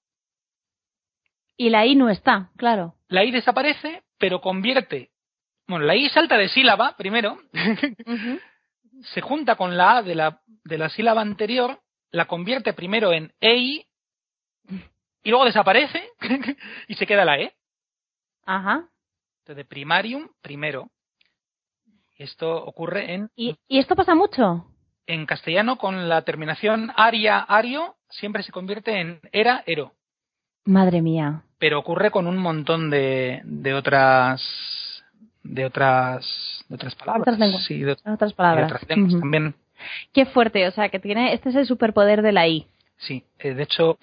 Y 1.56 1.70
la 1.70 1.86
I 1.86 1.96
no 1.96 2.10
está, 2.10 2.50
claro. 2.58 2.96
La 3.08 3.24
i 3.24 3.32
desaparece, 3.32 4.04
pero 4.18 4.42
convierte. 4.42 5.12
Bueno, 5.74 5.88
la 5.88 5.96
i 5.96 6.08
salta 6.10 6.38
de 6.38 6.50
sílaba 6.50 6.96
primero, 6.96 7.40
se 9.02 9.22
junta 9.22 9.56
con 9.56 9.76
la 9.76 9.98
a 9.98 10.04
de 10.04 10.14
la, 10.14 10.40
de 10.46 10.78
la 10.78 10.88
sílaba 10.88 11.22
anterior, 11.22 11.80
la 12.12 12.26
convierte 12.26 12.74
primero 12.74 13.12
en 13.12 13.34
ei 13.42 13.84
y 15.24 15.30
luego 15.32 15.46
desaparece 15.46 16.12
y 16.88 16.94
se 16.94 17.08
queda 17.08 17.26
la 17.26 17.40
e. 17.40 17.56
Ajá. 18.46 18.88
Entonces, 19.40 19.66
primarium, 19.66 20.30
primero. 20.44 20.92
Esto 22.20 22.56
ocurre 22.56 23.16
en, 23.16 23.32
¿Y, 23.36 23.58
¿Y 23.68 23.80
esto 23.80 23.96
pasa 23.96 24.14
mucho? 24.14 24.68
en 25.08 25.26
castellano 25.26 25.80
con 25.80 26.08
la 26.08 26.22
terminación 26.22 26.92
aria, 26.96 27.40
ario, 27.40 27.96
siempre 28.12 28.44
se 28.44 28.52
convierte 28.52 29.02
en 29.02 29.22
era, 29.32 29.64
ero. 29.66 29.94
Madre 30.66 31.02
mía. 31.02 31.46
Pero 31.58 31.80
ocurre 31.80 32.12
con 32.12 32.28
un 32.28 32.38
montón 32.38 32.92
de, 32.92 33.42
de 33.44 33.74
otras 33.74 34.40
de 35.44 35.66
otras 35.66 36.66
de 36.70 36.76
otras 36.76 36.96
palabras. 36.96 37.22
Otras 37.22 37.40
lenguas. 37.40 37.64
Sí, 37.66 37.80
de, 37.80 37.92
otras 37.92 38.32
de 38.32 38.36
palabras. 38.36 38.72
otras 38.72 38.90
lenguas 38.90 39.14
Ujú. 39.14 39.22
también. 39.22 39.56
Qué 40.14 40.26
fuerte, 40.26 40.68
o 40.68 40.72
sea, 40.72 40.90
que 40.90 41.00
tiene, 41.00 41.34
este 41.34 41.50
es 41.50 41.56
el 41.56 41.66
superpoder 41.66 42.22
de 42.22 42.32
la 42.32 42.48
I. 42.48 42.68
Sí, 42.98 43.24
eh, 43.40 43.54
de 43.54 43.64
hecho, 43.64 43.98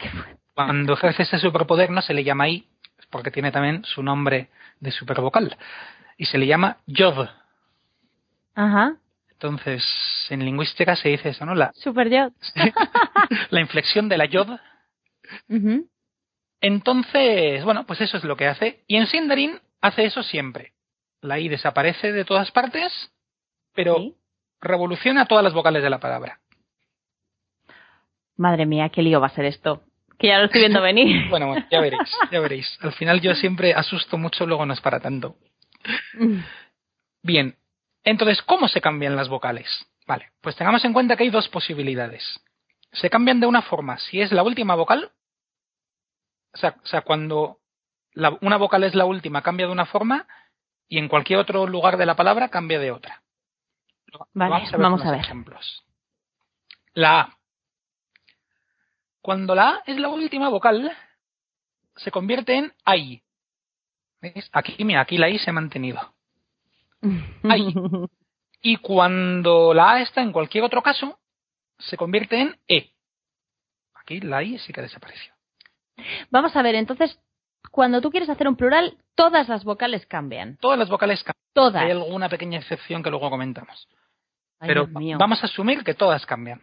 cuando 0.54 0.92
ejerce 0.94 1.22
ese 1.22 1.38
superpoder 1.38 1.90
no 1.90 2.02
se 2.02 2.12
le 2.12 2.24
llama 2.24 2.48
I, 2.48 2.66
porque 3.10 3.30
tiene 3.30 3.50
también 3.50 3.84
su 3.84 4.02
nombre 4.02 4.48
de 4.80 4.90
supervocal. 4.90 5.56
Y 6.18 6.26
se 6.26 6.38
le 6.38 6.46
llama 6.46 6.78
Yod. 6.86 7.28
Ajá. 8.54 8.96
Entonces, 9.30 9.82
en 10.28 10.44
lingüística 10.44 10.94
se 10.96 11.08
dice 11.08 11.30
eso, 11.30 11.46
¿no? 11.46 11.54
La, 11.54 11.72
Super 11.72 12.10
yo. 12.10 12.30
la 13.50 13.60
inflexión 13.60 14.08
de 14.08 14.18
la 14.18 14.26
Yod. 14.26 14.58
Ujú. 15.48 15.88
Entonces, 16.60 17.64
bueno, 17.64 17.86
pues 17.86 18.02
eso 18.02 18.18
es 18.18 18.24
lo 18.24 18.36
que 18.36 18.48
hace. 18.48 18.84
Y 18.86 18.96
en 18.96 19.06
Sindarin 19.06 19.58
hace 19.80 20.04
eso 20.04 20.22
siempre. 20.22 20.72
La 21.22 21.38
I 21.38 21.48
desaparece 21.48 22.12
de 22.12 22.24
todas 22.24 22.50
partes, 22.50 22.92
pero 23.74 23.96
Sí. 23.96 24.16
revoluciona 24.60 25.26
todas 25.26 25.44
las 25.44 25.52
vocales 25.52 25.82
de 25.82 25.90
la 25.90 26.00
palabra. 26.00 26.40
Madre 28.36 28.64
mía, 28.66 28.88
qué 28.88 29.02
lío 29.02 29.20
va 29.20 29.26
a 29.26 29.34
ser 29.34 29.44
esto. 29.44 29.82
Que 30.18 30.28
ya 30.28 30.38
lo 30.38 30.46
estoy 30.46 30.60
viendo 30.60 30.80
venir. 30.82 31.06
Bueno, 31.30 31.48
bueno, 31.48 31.66
ya 31.70 31.80
veréis, 31.80 32.10
ya 32.30 32.40
veréis. 32.40 32.78
Al 32.80 32.92
final 32.92 33.20
yo 33.20 33.34
siempre 33.34 33.74
asusto 33.74 34.16
mucho, 34.18 34.46
luego 34.46 34.64
no 34.66 34.72
es 34.74 34.80
para 34.80 35.00
tanto. 35.00 35.36
Bien, 37.22 37.56
entonces, 38.04 38.42
¿cómo 38.42 38.68
se 38.68 38.80
cambian 38.80 39.16
las 39.16 39.28
vocales? 39.28 39.86
Vale, 40.06 40.30
pues 40.40 40.56
tengamos 40.56 40.84
en 40.84 40.92
cuenta 40.92 41.16
que 41.16 41.24
hay 41.24 41.30
dos 41.30 41.48
posibilidades. 41.48 42.40
Se 42.92 43.08
cambian 43.10 43.40
de 43.40 43.46
una 43.46 43.62
forma, 43.62 43.98
si 43.98 44.20
es 44.20 44.32
la 44.32 44.42
última 44.42 44.74
vocal, 44.74 45.12
o 46.52 46.56
sea, 46.58 46.76
o 46.82 46.86
sea 46.86 47.02
cuando 47.02 47.58
la- 48.12 48.36
una 48.40 48.56
vocal 48.56 48.82
es 48.84 48.94
la 48.94 49.04
última, 49.04 49.42
cambia 49.42 49.66
de 49.66 49.72
una 49.72 49.86
forma, 49.86 50.26
y 50.90 50.98
en 50.98 51.08
cualquier 51.08 51.38
otro 51.38 51.66
lugar 51.66 51.96
de 51.96 52.04
la 52.04 52.16
palabra 52.16 52.48
cambia 52.48 52.80
de 52.80 52.90
otra. 52.90 53.22
Vale, 54.34 54.50
vamos 54.50 54.68
a 54.68 54.72
ver, 54.72 54.80
vamos 54.82 55.00
con 55.00 55.08
a 55.08 55.10
los 55.12 55.18
ver. 55.18 55.26
ejemplos. 55.26 55.84
La 56.94 57.20
A. 57.20 57.38
Cuando 59.22 59.54
la 59.54 59.68
A 59.68 59.82
es 59.86 59.98
la 59.98 60.08
última 60.08 60.48
vocal, 60.48 60.92
se 61.94 62.10
convierte 62.10 62.56
en 62.56 62.72
AI. 62.84 63.22
¿Veis? 64.20 64.50
Aquí, 64.52 64.84
mira, 64.84 65.00
aquí 65.00 65.16
la 65.16 65.30
I 65.30 65.38
se 65.38 65.50
ha 65.50 65.52
mantenido. 65.52 66.12
Ay. 67.44 67.72
Y 68.60 68.76
cuando 68.78 69.72
la 69.72 69.92
A 69.92 70.00
está 70.02 70.22
en 70.22 70.32
cualquier 70.32 70.64
otro 70.64 70.82
caso, 70.82 71.20
se 71.78 71.96
convierte 71.96 72.40
en 72.40 72.58
E. 72.66 72.90
Aquí 73.94 74.20
la 74.20 74.42
I 74.42 74.58
sí 74.58 74.72
que 74.72 74.82
desapareció. 74.82 75.32
Vamos 76.30 76.56
a 76.56 76.62
ver, 76.62 76.74
entonces, 76.74 77.16
cuando 77.70 78.00
tú 78.00 78.10
quieres 78.10 78.28
hacer 78.28 78.48
un 78.48 78.56
plural, 78.56 78.96
todas 79.14 79.48
las 79.48 79.64
vocales 79.64 80.06
cambian. 80.06 80.56
Todas 80.58 80.78
las 80.78 80.88
vocales 80.88 81.22
cambian. 81.22 81.40
Todas. 81.52 81.82
Hay 81.82 81.90
alguna 81.90 82.28
pequeña 82.28 82.58
excepción 82.58 83.02
que 83.02 83.10
luego 83.10 83.30
comentamos. 83.30 83.88
Ay, 84.58 84.68
Pero 84.68 84.88
vamos 84.90 85.42
a 85.42 85.46
asumir 85.46 85.84
que 85.84 85.94
todas 85.94 86.24
cambian. 86.26 86.62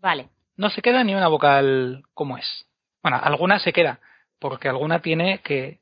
Vale. 0.00 0.28
No 0.56 0.70
se 0.70 0.82
queda 0.82 1.02
ni 1.04 1.14
una 1.14 1.28
vocal 1.28 2.04
como 2.12 2.38
es. 2.38 2.66
Bueno, 3.02 3.18
alguna 3.22 3.58
se 3.58 3.72
queda, 3.72 4.00
porque 4.38 4.68
alguna 4.68 5.00
tiene 5.00 5.38
que... 5.38 5.80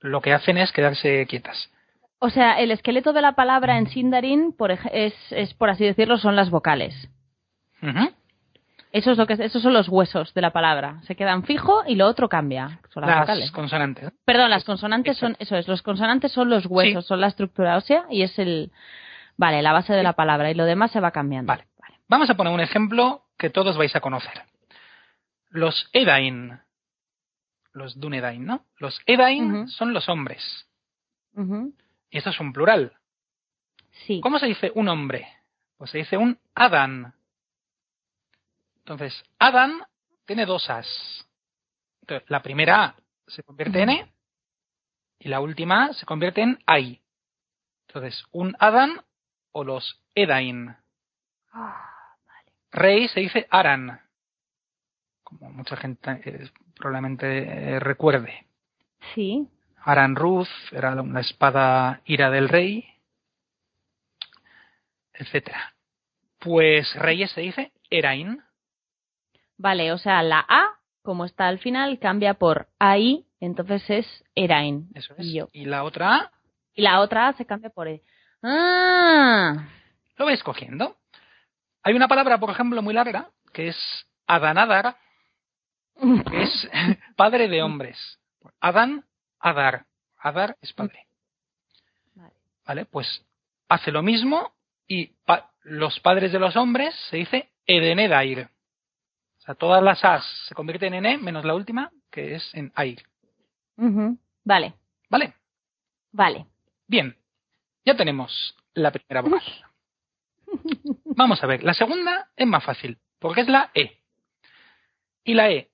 Lo 0.00 0.20
que 0.20 0.34
hacen 0.34 0.58
es 0.58 0.70
quedarse 0.72 1.26
quietas. 1.26 1.70
O 2.18 2.30
sea, 2.30 2.58
el 2.60 2.70
esqueleto 2.70 3.12
de 3.12 3.22
la 3.22 3.32
palabra 3.32 3.78
en 3.78 3.88
Sindarin, 3.88 4.52
por, 4.52 4.70
es, 4.70 5.14
es, 5.30 5.54
por 5.54 5.70
así 5.70 5.84
decirlo, 5.84 6.18
son 6.18 6.36
las 6.36 6.50
vocales. 6.50 6.94
Ujú. 7.82 8.12
Eso 8.94 9.10
es 9.10 9.18
lo 9.18 9.26
que, 9.26 9.32
esos 9.32 9.60
son 9.60 9.72
los 9.72 9.88
huesos 9.88 10.32
de 10.34 10.40
la 10.40 10.52
palabra. 10.52 11.00
Se 11.02 11.16
quedan 11.16 11.42
fijo 11.42 11.82
y 11.84 11.96
lo 11.96 12.06
otro 12.06 12.28
cambia. 12.28 12.78
Son 12.90 13.00
las, 13.00 13.10
Las 13.10 13.20
vocales. 13.22 13.50
consonantes. 13.50 14.12
Perdón, 14.24 14.50
las 14.50 14.62
consonantes 14.62 15.16
son, 15.18 15.36
eso 15.40 15.56
es, 15.56 15.66
los 15.66 15.82
consonantes 15.82 16.30
son 16.30 16.48
los 16.48 16.64
huesos, 16.66 17.04
Sí. 17.04 17.08
son 17.08 17.20
la 17.20 17.26
estructura 17.26 17.76
ósea 17.76 18.04
y 18.08 18.22
es 18.22 18.38
el, 18.38 18.70
vale, 19.36 19.62
la 19.62 19.72
base 19.72 19.92
de 19.94 20.04
la 20.04 20.12
palabra 20.12 20.48
y 20.50 20.54
lo 20.54 20.64
demás 20.64 20.92
se 20.92 21.00
va 21.00 21.10
cambiando. 21.10 21.48
Vale. 21.52 21.64
Vamos 22.06 22.30
a 22.30 22.34
poner 22.34 22.52
un 22.52 22.60
ejemplo 22.60 23.24
que 23.36 23.50
todos 23.50 23.76
vais 23.76 23.96
a 23.96 24.00
conocer. 24.00 24.44
Los 25.50 25.88
Edain. 25.92 26.60
Los 27.72 27.98
Dunedain, 27.98 28.44
¿no? 28.46 28.64
Los 28.78 29.00
Edain 29.06 29.66
son 29.66 29.92
los 29.92 30.08
hombres. 30.08 30.68
Y 31.36 32.18
esto 32.18 32.30
es 32.30 32.38
un 32.38 32.52
plural. 32.52 32.92
Sí. 34.06 34.20
¿Cómo 34.20 34.38
se 34.38 34.46
dice 34.46 34.70
un 34.76 34.88
hombre? 34.88 35.26
Pues 35.78 35.90
se 35.90 35.98
dice 35.98 36.16
un 36.16 36.38
Adán. 36.54 37.14
Entonces, 38.84 39.24
Adán 39.38 39.80
tiene 40.26 40.44
dos 40.44 40.68
As. 40.68 40.86
Entonces, 42.02 42.28
la 42.28 42.42
primera 42.42 42.84
A 42.84 42.96
se 43.26 43.42
convierte 43.42 43.80
en 43.80 43.88
E 43.88 44.12
y 45.20 45.28
la 45.28 45.40
última 45.40 45.94
se 45.94 46.04
convierte 46.04 46.42
en 46.42 46.58
Ai. 46.66 47.00
Entonces, 47.88 48.22
un 48.30 48.54
Adán 48.58 49.00
o 49.52 49.64
los 49.64 50.02
Edain. 50.14 50.76
Rey 52.72 53.08
se 53.08 53.20
dice 53.20 53.46
Aran, 53.50 54.02
como 55.22 55.50
mucha 55.50 55.76
gente 55.76 56.20
eh, 56.22 56.50
probablemente 56.76 57.26
eh, 57.26 57.80
recuerde. 57.80 58.46
Sí. 59.14 59.48
Aran 59.78 60.14
Ruth 60.14 60.48
era 60.72 60.94
la 60.94 61.20
espada 61.20 62.02
ira 62.04 62.30
del 62.30 62.50
rey, 62.50 62.86
etcétera. 65.14 65.74
Pues 66.38 66.94
reyes 66.96 67.30
se 67.30 67.40
dice 67.40 67.72
Erain. 67.88 68.43
Vale, 69.56 69.92
o 69.92 69.98
sea, 69.98 70.22
la 70.22 70.44
A, 70.48 70.70
como 71.02 71.24
está 71.24 71.46
al 71.48 71.58
final, 71.58 71.98
cambia 71.98 72.34
por 72.34 72.68
AI, 72.78 73.24
entonces 73.40 73.82
es 73.88 74.24
Erain. 74.34 74.88
Eso 74.94 75.14
es. 75.18 75.26
Y 75.26 75.34
yo. 75.34 75.48
Y 75.52 75.64
la 75.66 75.84
otra 75.84 76.14
A 76.16 76.32
Y 76.74 76.82
la 76.82 77.00
otra 77.00 77.28
A 77.28 77.32
se 77.34 77.46
cambia 77.46 77.70
por 77.70 77.88
E. 77.88 78.02
Ah. 78.42 79.66
lo 80.16 80.24
vais 80.26 80.42
cogiendo. 80.42 80.96
Hay 81.82 81.94
una 81.94 82.08
palabra, 82.08 82.38
por 82.38 82.50
ejemplo, 82.50 82.80
muy 82.82 82.94
larga, 82.94 83.30
que 83.52 83.68
es 83.68 83.76
Adanadar, 84.26 84.96
que 86.00 86.42
es 86.42 86.68
padre 87.16 87.48
de 87.48 87.62
hombres. 87.62 87.98
Adán, 88.60 89.04
Adar. 89.40 89.84
Adar 90.18 90.56
es 90.62 90.72
padre. 90.72 91.06
Vale. 92.14 92.32
¿Vale? 92.66 92.84
Pues 92.86 93.24
hace 93.68 93.90
lo 93.92 94.02
mismo 94.02 94.52
y 94.86 95.06
pa- 95.26 95.50
los 95.62 96.00
padres 96.00 96.32
de 96.32 96.38
los 96.38 96.56
hombres 96.56 96.94
se 97.10 97.18
dice 97.18 97.50
Edenedair. 97.66 98.48
O 99.44 99.46
sea, 99.46 99.54
todas 99.56 99.82
las 99.82 100.02
As 100.02 100.24
se 100.48 100.54
convierten 100.54 100.94
en 100.94 101.04
E, 101.04 101.18
menos 101.18 101.44
la 101.44 101.54
última, 101.54 101.90
que 102.10 102.34
es 102.34 102.54
en 102.54 102.72
Air. 102.78 103.02
Ujú. 103.76 104.18
Vale, 104.42 104.72
¿Vale? 105.10 105.34
vale. 106.12 106.46
Bien. 106.86 107.14
Ya 107.84 107.94
tenemos 107.94 108.56
la 108.72 108.90
primera 108.90 109.20
vocal. 109.20 109.42
Vamos 111.04 111.44
a 111.44 111.46
ver. 111.46 111.62
La 111.62 111.74
segunda 111.74 112.30
es 112.34 112.46
más 112.46 112.64
fácil, 112.64 112.98
porque 113.18 113.42
es 113.42 113.48
la 113.48 113.70
E. 113.74 114.00
Y 115.24 115.34
la 115.34 115.50
E, 115.50 115.68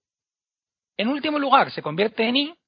en 0.97 1.07
último 1.07 1.39
lugar, 1.39 1.71
se 1.71 1.81
convierte 1.81 2.25
en 2.27 2.37
I. 2.37 2.59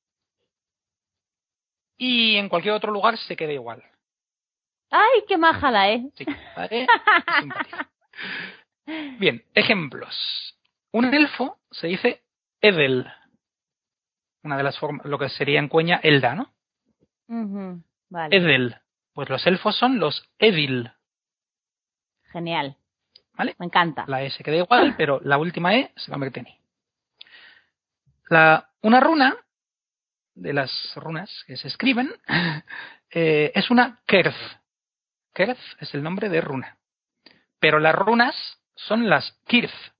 Y 1.96 2.36
en 2.36 2.48
cualquier 2.48 2.74
otro 2.74 2.92
lugar 2.92 3.18
se 3.18 3.34
queda 3.34 3.52
igual. 3.52 3.82
¡Ay, 4.88 5.24
qué 5.26 5.36
maja 5.36 5.72
la 5.72 5.90
E! 5.90 6.08
Sí, 6.14 6.24
la 6.56 6.66
E 6.66 6.82
es. 6.82 6.88
Bien, 9.18 9.44
ejemplos. 9.52 10.52
Un 10.92 11.12
elfo 11.12 11.58
se 11.70 11.86
dice 11.88 12.22
Edel. 12.60 13.10
Una 14.42 14.56
de 14.56 14.62
las 14.62 14.78
formas, 14.78 15.06
lo 15.06 15.18
que 15.18 15.28
sería 15.28 15.58
en 15.58 15.68
cueña 15.68 16.00
Elda, 16.02 16.34
¿no? 16.34 16.52
Ujú. 17.28 17.82
Vale, 18.10 18.36
Edel. 18.36 18.76
Pues 19.14 19.28
los 19.28 19.46
elfos 19.46 19.76
son 19.76 19.98
los 19.98 20.28
Edil. 20.38 20.90
genial. 22.30 22.76
¿Vale? 23.34 23.56
Me 23.58 23.66
encanta. 23.66 24.04
La 24.06 24.22
E 24.22 24.30
se 24.30 24.42
queda 24.44 24.56
igual, 24.56 24.94
pero 24.98 25.20
la 25.22 25.38
última 25.38 25.74
E 25.74 25.92
se 25.96 26.10
convierte 26.10 26.40
en 26.40 26.48
I. 26.48 26.58
La, 28.28 28.70
una 28.82 29.00
runa, 29.00 29.36
de 30.34 30.52
las 30.52 30.70
runas 30.96 31.30
que 31.46 31.56
se 31.56 31.68
escriben, 31.68 32.10
eh, 33.10 33.52
es 33.54 33.70
una 33.70 34.00
Kerth. 34.06 34.36
Kerth 35.34 35.58
es 35.80 35.94
el 35.94 36.02
nombre 36.02 36.28
de 36.28 36.40
runa. 36.40 36.78
Pero 37.58 37.78
las 37.78 37.94
runas 37.94 38.34
son 38.74 39.08
las 39.08 39.32
Kirth. 39.46 39.91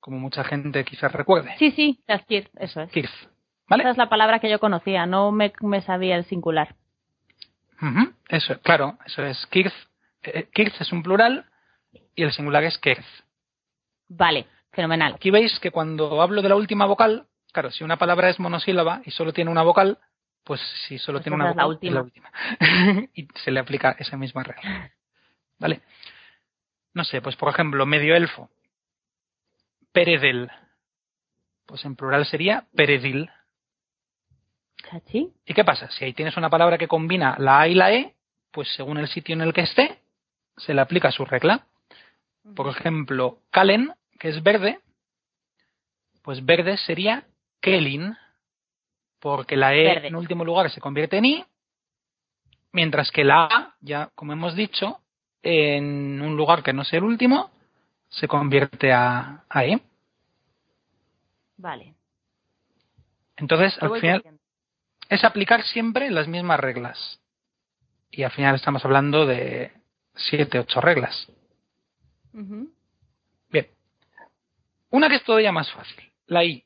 Como 0.00 0.18
mucha 0.18 0.44
gente 0.44 0.84
quizás 0.84 1.12
recuerde. 1.12 1.54
Sí, 1.58 1.70
sí, 1.72 2.02
las 2.06 2.24
Kirth, 2.24 2.50
eso 2.58 2.82
es. 2.82 2.90
Kirth. 2.90 3.10
¿Vale? 3.68 3.82
Esa 3.82 3.90
es 3.90 3.98
la 3.98 4.08
palabra 4.08 4.38
que 4.38 4.48
yo 4.48 4.58
conocía, 4.58 5.06
no 5.06 5.30
me, 5.32 5.52
me 5.60 5.82
sabía 5.82 6.16
el 6.16 6.24
singular. 6.24 6.74
Eso, 8.28 8.58
claro, 8.60 8.98
eso 9.06 9.24
es 9.24 9.46
Kirth. 9.46 9.74
Eh, 10.22 10.48
Kirth 10.52 10.80
es 10.80 10.92
un 10.92 11.02
plural 11.02 11.46
y 12.14 12.22
el 12.22 12.32
singular 12.32 12.64
es 12.64 12.78
Kerth. 12.78 13.04
Vale, 14.08 14.46
fenomenal. 14.72 15.14
Aquí 15.14 15.30
veis 15.30 15.58
que 15.60 15.70
cuando 15.70 16.20
hablo 16.22 16.42
de 16.42 16.48
la 16.48 16.56
última 16.56 16.86
vocal, 16.86 17.26
claro, 17.52 17.70
si 17.70 17.84
una 17.84 17.98
palabra 17.98 18.30
es 18.30 18.40
monosílaba 18.40 19.02
y 19.04 19.10
solo 19.10 19.32
tiene 19.32 19.50
una 19.50 19.62
vocal, 19.62 19.98
pues 20.44 20.60
si 20.86 20.98
solo 20.98 21.18
Pues 21.18 21.24
tiene 21.24 21.36
una 21.36 21.50
es 21.50 21.56
la 21.56 21.64
vocal, 21.64 21.78
es 21.82 21.92
la 21.92 22.02
última. 22.02 22.32
y 23.14 23.28
se 23.34 23.50
le 23.50 23.60
aplica 23.60 23.96
esa 23.98 24.16
misma 24.16 24.42
regla. 24.42 24.92
¿Vale? 25.58 25.82
No 26.94 27.04
sé, 27.04 27.20
pues 27.20 27.36
por 27.36 27.50
ejemplo, 27.50 27.84
medio 27.86 28.16
elfo. 28.16 28.50
Peredel. 30.04 30.50
Pues 31.66 31.84
en 31.84 31.96
plural 31.96 32.24
sería 32.24 32.64
peredil. 32.74 33.28
¿Chachi? 34.88 35.32
¿Y 35.44 35.54
qué 35.54 35.64
pasa? 35.64 35.90
Si 35.90 36.04
ahí 36.04 36.12
tienes 36.12 36.36
una 36.36 36.48
palabra 36.48 36.78
que 36.78 36.86
combina 36.86 37.36
la 37.38 37.60
A 37.60 37.68
y 37.68 37.74
la 37.74 37.92
E, 37.92 38.14
pues 38.52 38.68
según 38.74 38.98
el 38.98 39.08
sitio 39.08 39.34
en 39.34 39.42
el 39.42 39.52
que 39.52 39.62
esté, 39.62 39.98
se 40.56 40.72
le 40.72 40.80
aplica 40.80 41.10
su 41.10 41.24
regla. 41.24 41.66
Por 42.54 42.68
ejemplo, 42.68 43.40
Kalen, 43.50 43.92
que 44.18 44.28
es 44.28 44.42
verde, 44.42 44.78
pues 46.22 46.44
verde 46.44 46.76
sería 46.78 47.24
Kelin, 47.60 48.16
porque 49.18 49.56
la 49.56 49.74
E 49.74 49.84
Verde. 49.84 50.08
en 50.08 50.16
último 50.16 50.44
lugar 50.44 50.70
se 50.70 50.80
convierte 50.80 51.18
en 51.18 51.24
I, 51.24 51.44
mientras 52.72 53.10
que 53.10 53.24
la 53.24 53.44
A, 53.44 53.74
ya 53.80 54.10
como 54.14 54.32
hemos 54.32 54.54
dicho, 54.54 55.00
en 55.42 56.22
un 56.22 56.36
lugar 56.36 56.62
que 56.62 56.72
no 56.72 56.84
sea 56.84 56.98
el 56.98 57.04
último, 57.04 57.50
se 58.08 58.28
convierte 58.28 58.92
a, 58.92 59.44
a 59.48 59.64
E. 59.64 59.80
Vale. 61.58 61.94
Entonces, 63.36 63.76
al 63.82 64.00
final, 64.00 64.22
es 65.08 65.24
aplicar 65.24 65.62
siempre 65.64 66.10
las 66.10 66.26
mismas 66.26 66.58
reglas. 66.58 67.20
Y 68.10 68.22
al 68.22 68.30
final 68.30 68.54
estamos 68.54 68.84
hablando 68.84 69.26
de 69.26 69.72
siete, 70.14 70.58
ocho 70.58 70.80
reglas. 70.80 71.30
Bien. 72.32 73.68
Una 74.90 75.08
que 75.08 75.16
es 75.16 75.24
todavía 75.24 75.52
más 75.52 75.70
fácil. 75.72 76.10
La 76.26 76.44
I. 76.44 76.64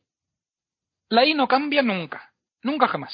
La 1.08 1.24
I 1.26 1.34
no 1.34 1.48
cambia 1.48 1.82
nunca. 1.82 2.32
Nunca 2.62 2.86
jamás. 2.88 3.12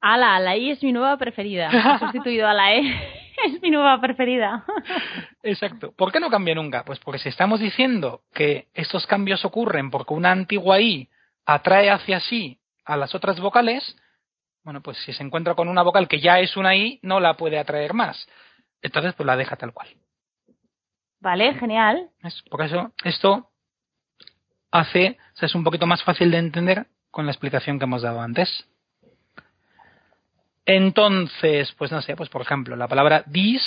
Ala, 0.00 0.38
la 0.40 0.56
I 0.56 0.70
es 0.70 0.82
mi 0.82 0.92
nueva 0.92 1.16
preferida. 1.16 1.70
He 1.96 1.98
sustituido 1.98 2.48
a 2.48 2.54
la 2.54 2.74
E. 2.74 3.21
Es 3.46 3.60
mi 3.62 3.70
nueva 3.70 4.00
preferida. 4.00 4.64
Exacto. 5.42 5.92
¿Por 5.92 6.12
qué 6.12 6.20
no 6.20 6.30
cambia 6.30 6.54
nunca? 6.54 6.84
Pues 6.84 6.98
porque 6.98 7.18
si 7.18 7.28
estamos 7.28 7.60
diciendo 7.60 8.22
que 8.32 8.68
estos 8.74 9.06
cambios 9.06 9.44
ocurren 9.44 9.90
porque 9.90 10.14
una 10.14 10.30
antigua 10.30 10.80
I 10.80 11.08
atrae 11.44 11.90
hacia 11.90 12.20
sí 12.20 12.58
a 12.84 12.96
las 12.96 13.14
otras 13.14 13.40
vocales, 13.40 13.96
bueno, 14.64 14.80
pues 14.80 14.98
si 14.98 15.12
se 15.12 15.22
encuentra 15.22 15.54
con 15.54 15.68
una 15.68 15.82
vocal 15.82 16.08
que 16.08 16.20
ya 16.20 16.38
es 16.38 16.56
una 16.56 16.76
I, 16.76 17.00
no 17.02 17.20
la 17.20 17.34
puede 17.34 17.58
atraer 17.58 17.94
más. 17.94 18.28
Entonces, 18.80 19.14
pues 19.14 19.26
la 19.26 19.36
deja 19.36 19.56
tal 19.56 19.72
cual. 19.72 19.88
Vale, 21.20 21.54
genial. 21.54 22.10
¿Ves? 22.22 22.42
Por 22.50 22.62
eso 22.62 22.92
esto 23.04 23.50
hace, 24.70 25.18
o 25.34 25.36
sea, 25.36 25.46
es 25.46 25.54
un 25.54 25.64
poquito 25.64 25.86
más 25.86 26.02
fácil 26.02 26.30
de 26.30 26.38
entender 26.38 26.86
con 27.10 27.26
la 27.26 27.32
explicación 27.32 27.78
que 27.78 27.84
hemos 27.84 28.02
dado 28.02 28.20
antes. 28.20 28.66
Entonces, 30.64 31.72
pues 31.72 31.90
no 31.90 32.00
sé, 32.02 32.16
pues 32.16 32.28
por 32.28 32.42
ejemplo, 32.42 32.76
la 32.76 32.88
palabra 32.88 33.24
dis, 33.26 33.62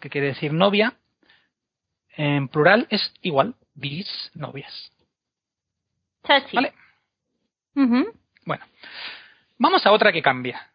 que 0.00 0.08
quiere 0.10 0.28
decir 0.28 0.52
novia, 0.52 0.94
en 2.16 2.48
plural 2.48 2.86
es 2.90 3.12
igual, 3.22 3.54
dis, 3.74 4.08
novias. 4.34 4.92
Chachi. 6.24 6.56
Vale. 6.56 6.72
Bueno, 8.44 8.64
vamos 9.58 9.86
a 9.86 9.92
otra 9.92 10.12
que 10.12 10.22
cambia. 10.22 10.70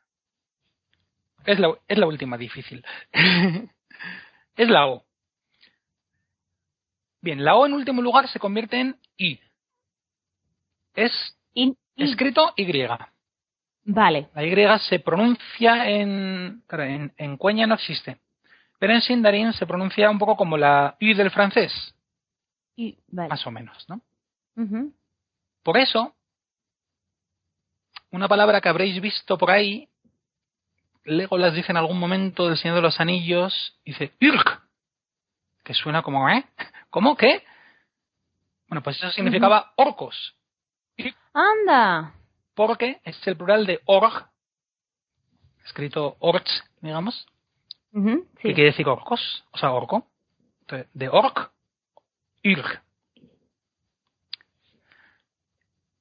Es 1.45 1.59
la, 1.59 1.73
es 1.87 1.97
la 1.97 2.07
última 2.07 2.37
difícil. 2.37 2.85
es 4.55 4.69
la 4.69 4.87
O. 4.87 5.03
Bien, 7.21 7.43
la 7.43 7.55
O 7.55 7.65
en 7.65 7.73
último 7.73 8.01
lugar 8.01 8.27
se 8.29 8.39
convierte 8.39 8.79
en 8.79 8.99
I. 9.17 9.39
Es 10.93 11.11
In- 11.53 11.77
in- 11.95 12.07
escrito 12.07 12.53
Y. 12.55 12.87
Vale. 13.85 14.29
La 14.33 14.45
Y 14.45 14.79
se 14.79 14.99
pronuncia 14.99 15.89
en. 15.89 16.63
Claro, 16.67 16.83
en, 16.83 17.37
no 17.67 17.75
existe. 17.75 18.17
Pero 18.79 18.93
en 18.93 19.01
Sindarin 19.01 19.53
se 19.53 19.65
pronuncia 19.65 20.09
un 20.09 20.19
poco 20.19 20.35
como 20.35 20.57
la 20.57 20.95
Y 20.99 21.13
del 21.13 21.31
francés, 21.31 21.95
Y, 22.75 22.97
vale. 23.07 23.29
más 23.29 23.45
o 23.45 23.51
menos, 23.51 23.87
¿no? 23.89 24.01
Por 25.63 25.77
eso, 25.77 26.13
una 28.11 28.27
palabra 28.27 28.61
que 28.61 28.69
habréis 28.69 29.01
visto 29.01 29.37
por 29.37 29.51
ahí, 29.51 29.89
Legolas 31.05 31.53
dice 31.53 31.71
en 31.71 31.77
algún 31.77 31.99
momento 31.99 32.47
del 32.47 32.57
Señor 32.57 32.75
de 32.75 32.81
los 32.81 32.99
Anillos, 32.99 33.79
dice 33.85 34.13
Irk, 34.19 34.61
que 35.63 35.73
suena 35.73 36.01
como, 36.01 36.29
¿eh? 36.29 36.45
¿Cómo? 36.89 37.15
¿Qué? 37.15 37.43
Bueno, 38.67 38.81
pues 38.81 38.97
eso 38.97 39.11
significaba 39.11 39.73
orcos, 39.75 40.35
Anda. 41.33 42.13
Porque 42.55 43.01
es 43.03 43.25
el 43.27 43.37
plural 43.37 43.65
de 43.65 43.81
org, 43.85 44.27
escrito 45.65 46.17
orch, 46.19 46.49
digamos, 46.81 47.25
que 47.93 48.49
Sí. 48.49 48.53
quiere 48.53 48.71
decir 48.71 48.87
orcos, 48.87 49.45
o 49.51 49.57
sea, 49.57 49.71
orco. 49.71 50.07
Entonces, 50.61 50.87
de 50.93 51.09
orc, 51.09 51.51
irg. 52.41 52.81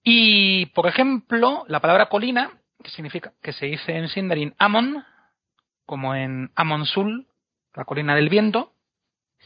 Y, 0.04 0.66
por 0.66 0.86
ejemplo, 0.86 1.64
la 1.68 1.80
palabra 1.80 2.08
colina, 2.08 2.50
que 2.82 2.90
significa, 2.90 3.32
que 3.42 3.52
se 3.52 3.66
dice 3.66 3.96
en 3.96 4.08
Sindarin 4.08 4.54
Amon, 4.58 5.04
como 5.86 6.14
en 6.14 6.50
Amonsul, 6.54 7.28
la 7.74 7.84
colina 7.84 8.14
del 8.14 8.28
viento, 8.28 8.72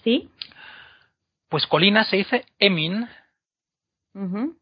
Sí. 0.03 0.31
pues 1.49 1.67
colina 1.67 2.05
se 2.05 2.17
dice 2.17 2.47
Emin, 2.59 3.09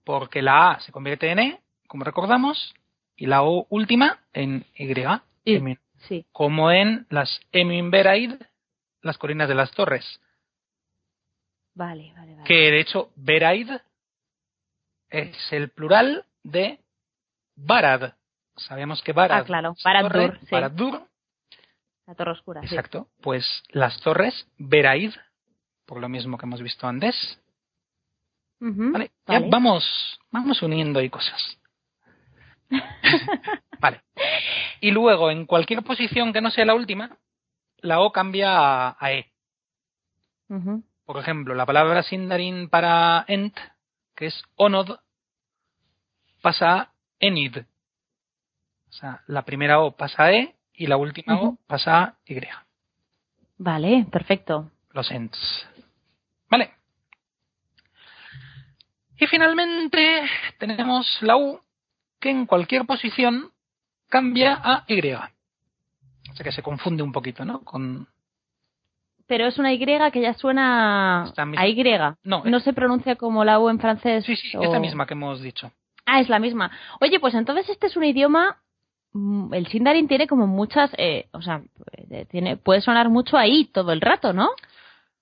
porque 0.05 0.43
la 0.43 0.73
A 0.73 0.81
se 0.81 0.91
convierte 0.91 1.31
en 1.31 1.39
E, 1.39 1.61
como 1.95 2.03
recordamos, 2.03 2.75
y 3.15 3.27
la 3.27 3.45
O 3.45 3.69
última 3.71 4.19
en 4.33 4.67
Y, 4.75 4.91
Y-. 5.45 5.79
Sí. 6.09 6.27
como 6.33 6.73
en 6.73 7.07
las 7.09 7.41
Eminberaid, 7.53 8.33
las 9.03 9.17
colinas 9.17 9.49
de 9.49 9.55
las 9.55 9.71
torres. 9.71 10.05
Vale, 11.73 12.13
vale, 12.17 12.33
vale. 12.35 12.49
Que 12.49 12.73
de 12.73 12.81
hecho, 12.81 13.13
Beraid 13.15 13.71
es 15.09 15.53
el 15.53 15.69
plural 15.71 16.25
de 16.43 16.81
Barad. 17.55 18.15
Sabemos 18.57 19.01
que 19.01 19.13
Barad. 19.13 19.43
Ah, 19.43 19.45
claro, 19.45 19.77
sí. 19.77 19.85
Barad-dûr, 19.85 21.07
La 22.09 22.17
torre 22.17 22.33
oscura. 22.33 22.61
sí. 22.63 22.75
exacto. 22.75 23.07
Pues 23.23 23.63
las 23.69 24.01
torres, 24.01 24.49
Beraid, 24.59 25.13
por 25.87 26.01
lo 26.01 26.09
mismo 26.09 26.39
que 26.39 26.47
hemos 26.47 26.61
visto 26.61 26.89
antes. 26.89 27.15
Vale, 28.59 29.13
ya 29.29 29.39
vamos, 29.49 29.85
vamos 30.33 30.61
uniendo 30.61 30.99
ahí 30.99 31.09
cosas. 31.09 31.61
vale. 33.81 34.01
Y 34.81 34.91
luego, 34.91 35.31
en 35.31 35.47
cualquier 35.47 35.83
posición 35.83 36.33
que 36.33 36.41
no 36.41 36.51
sea 36.51 36.65
la 36.65 36.75
última, 36.75 37.17
la 37.79 38.01
O 38.01 38.13
cambia 38.13 38.57
a, 38.57 38.97
a 38.99 39.13
E. 39.13 39.31
Por 41.05 41.19
ejemplo, 41.19 41.55
la 41.55 41.67
palabra 41.67 42.03
Sindarin 42.03 42.69
para 42.69 43.25
ent, 43.29 43.57
que 44.15 44.27
es 44.27 44.43
onod, 44.57 44.99
pasa 46.41 46.81
a 46.81 46.93
enid. 47.19 47.59
O 48.89 48.93
sea, 48.93 49.23
la 49.27 49.43
primera 49.43 49.81
O 49.81 49.97
pasa 49.97 50.25
a 50.25 50.33
E 50.33 50.55
y 50.73 50.87
la 50.87 50.97
última 50.97 51.41
O 51.41 51.59
pasa 51.67 52.03
a 52.03 52.19
Y. 52.27 52.41
Vale, 53.59 54.07
perfecto. 54.11 54.71
Los 54.93 55.11
ents. 55.11 55.69
Vale. 56.49 56.73
Y 59.19 59.27
finalmente 59.27 60.23
tenemos 60.59 61.07
la 61.23 61.37
U, 61.37 61.61
que 62.25 62.31
en 62.31 62.47
cualquier 62.47 62.87
posición 62.87 63.53
cambia 64.09 64.59
a 64.65 64.85
Y. 64.89 65.13
O 65.13 66.35
sea 66.35 66.43
que 66.43 66.53
se 66.53 66.63
confunde 66.63 67.03
un 67.03 67.13
poquito, 67.13 67.45
¿no? 67.45 67.61
Con... 67.61 68.09
Pero 69.27 69.47
es 69.47 69.59
una 69.59 69.73
Y 69.75 69.79
que 69.79 70.21
ya 70.23 70.33
suena 70.33 71.25
a 71.25 71.69
Y. 71.69 71.85
No, 72.25 72.43
No 72.45 72.61
se 72.61 72.73
pronuncia 72.73 73.17
como 73.17 73.45
la 73.45 73.59
U 73.61 73.69
en 73.69 73.79
francés. 73.79 74.25
Sí, 74.25 74.37
sí, 74.37 74.57
o- 74.57 74.63
esta 74.63 74.81
misma 74.81 75.07
que 75.07 75.13
hemos 75.13 75.43
dicho. 75.43 75.71
Ah, 76.07 76.21
es 76.21 76.29
la 76.31 76.39
misma. 76.39 76.71
Oye, 77.01 77.21
pues 77.21 77.35
entonces 77.35 77.69
este 77.69 77.89
es 77.89 77.97
un 77.97 78.05
idioma. 78.05 78.57
mm, 79.13 79.53
El 79.53 79.67
Sindarin 79.67 80.09
tiene 80.09 80.27
como 80.27 80.47
muchas. 80.47 80.91
eh, 80.97 81.29
o 81.33 81.43
sea, 81.43 81.61
eh, 82.11 82.25
tiene, 82.31 82.57
puede 82.57 82.81
sonar 82.81 83.11
mucho 83.11 83.37
ahí 83.37 83.67
todo 83.67 83.93
el 83.93 84.01
rato, 84.01 84.33
¿no? 84.33 84.49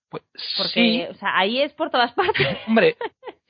Pues 0.08 0.22
Porque, 0.56 0.72
sí, 0.72 1.02
o 1.10 1.14
sea, 1.14 1.36
ahí 1.36 1.62
es 1.62 1.72
por 1.72 1.90
todas 1.90 2.12
partes. 2.20 2.58
Hombre, 2.68 2.96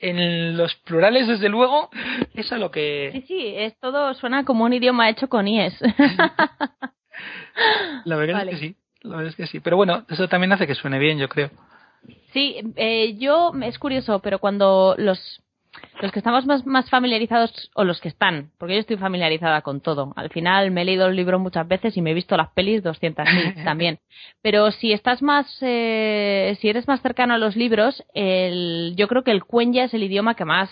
en 0.09 0.57
los 0.57 0.75
plurales, 0.75 1.27
desde 1.27 1.49
luego, 1.49 1.89
es 2.33 2.51
a 2.51 2.57
lo 2.57 2.67
Sí, 2.67 2.71
que. 2.73 3.23
sí, 3.27 3.53
es 3.55 3.77
todo. 3.79 4.13
Suena 4.13 4.43
como 4.45 4.65
un 4.65 4.73
idioma 4.73 5.09
hecho 5.09 5.27
con 5.29 5.47
IES. 5.47 5.79
La 8.05 8.15
verdad 8.15 8.35
Vale. 8.39 8.51
es 8.51 8.59
que 8.59 8.67
sí. 8.67 8.75
La 9.01 9.17
verdad 9.17 9.29
es 9.31 9.35
que 9.35 9.47
sí. 9.47 9.59
Pero 9.59 9.77
bueno, 9.77 10.05
eso 10.09 10.27
también 10.27 10.51
hace 10.53 10.67
que 10.67 10.75
suene 10.75 10.99
bien, 10.99 11.17
yo 11.17 11.27
creo. 11.29 11.49
Sí, 12.33 12.57
eh, 12.75 13.15
yo 13.17 13.51
es 13.63 13.79
curioso, 13.79 14.19
pero 14.19 14.39
cuando 14.39 14.95
los 14.97 15.41
los 16.01 16.11
que 16.11 16.19
estamos 16.19 16.45
más, 16.45 16.65
más 16.65 16.89
familiarizados 16.89 17.69
o 17.75 17.83
los 17.83 18.01
que 18.01 18.09
están, 18.09 18.51
porque 18.57 18.73
yo 18.73 18.79
estoy 18.79 18.97
familiarizada 18.97 19.61
con 19.61 19.79
todo. 19.81 20.13
Al 20.15 20.29
final 20.29 20.71
me 20.71 20.81
he 20.81 20.85
leído 20.85 21.05
el 21.07 21.15
libro 21.15 21.39
muchas 21.39 21.67
veces 21.67 21.95
y 21.95 22.01
me 22.01 22.11
he 22.11 22.13
visto 22.13 22.35
las 22.35 22.49
pelis 22.49 22.83
200.000 22.83 23.63
también. 23.63 23.99
Pero 24.41 24.71
si 24.71 24.91
estás 24.91 25.21
más, 25.21 25.45
eh, 25.61 26.57
si 26.59 26.69
eres 26.69 26.87
más 26.87 27.01
cercano 27.01 27.33
a 27.35 27.37
los 27.37 27.55
libros, 27.55 28.03
el, 28.13 28.93
yo 28.97 29.07
creo 29.07 29.23
que 29.23 29.31
el 29.31 29.43
cuenya 29.45 29.85
es 29.85 29.93
el 29.93 30.03
idioma 30.03 30.35
que 30.35 30.45
más 30.45 30.69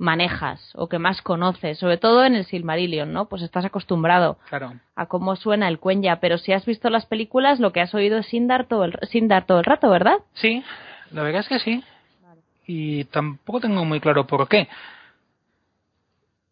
manejas 0.00 0.60
o 0.76 0.88
que 0.88 1.00
más 1.00 1.20
conoces, 1.22 1.78
sobre 1.78 1.96
todo 1.98 2.24
en 2.24 2.36
el 2.36 2.44
Silmarillion, 2.44 3.12
¿no? 3.12 3.28
Pues 3.28 3.42
estás 3.42 3.64
acostumbrado 3.64 4.38
Claro. 4.48 4.74
a 4.94 5.06
cómo 5.06 5.34
suena 5.34 5.66
el 5.66 5.80
cuenya, 5.80 6.20
pero 6.20 6.38
si 6.38 6.52
has 6.52 6.64
visto 6.64 6.88
las 6.88 7.04
películas, 7.06 7.58
lo 7.58 7.72
que 7.72 7.80
has 7.80 7.92
oído 7.94 8.18
es 8.18 8.26
Sindar 8.26 8.66
todo 8.68 8.84
el, 8.84 8.96
Sindar 9.10 9.44
todo 9.46 9.58
el 9.58 9.64
rato, 9.64 9.90
¿verdad? 9.90 10.18
Sí, 10.34 10.62
la 11.10 11.24
verdad 11.24 11.40
es 11.40 11.48
que 11.48 11.58
sí. 11.58 11.82
Y 12.70 13.04
tampoco 13.04 13.60
tengo 13.60 13.82
muy 13.86 13.98
claro 13.98 14.26
por 14.26 14.46
qué. 14.46 14.68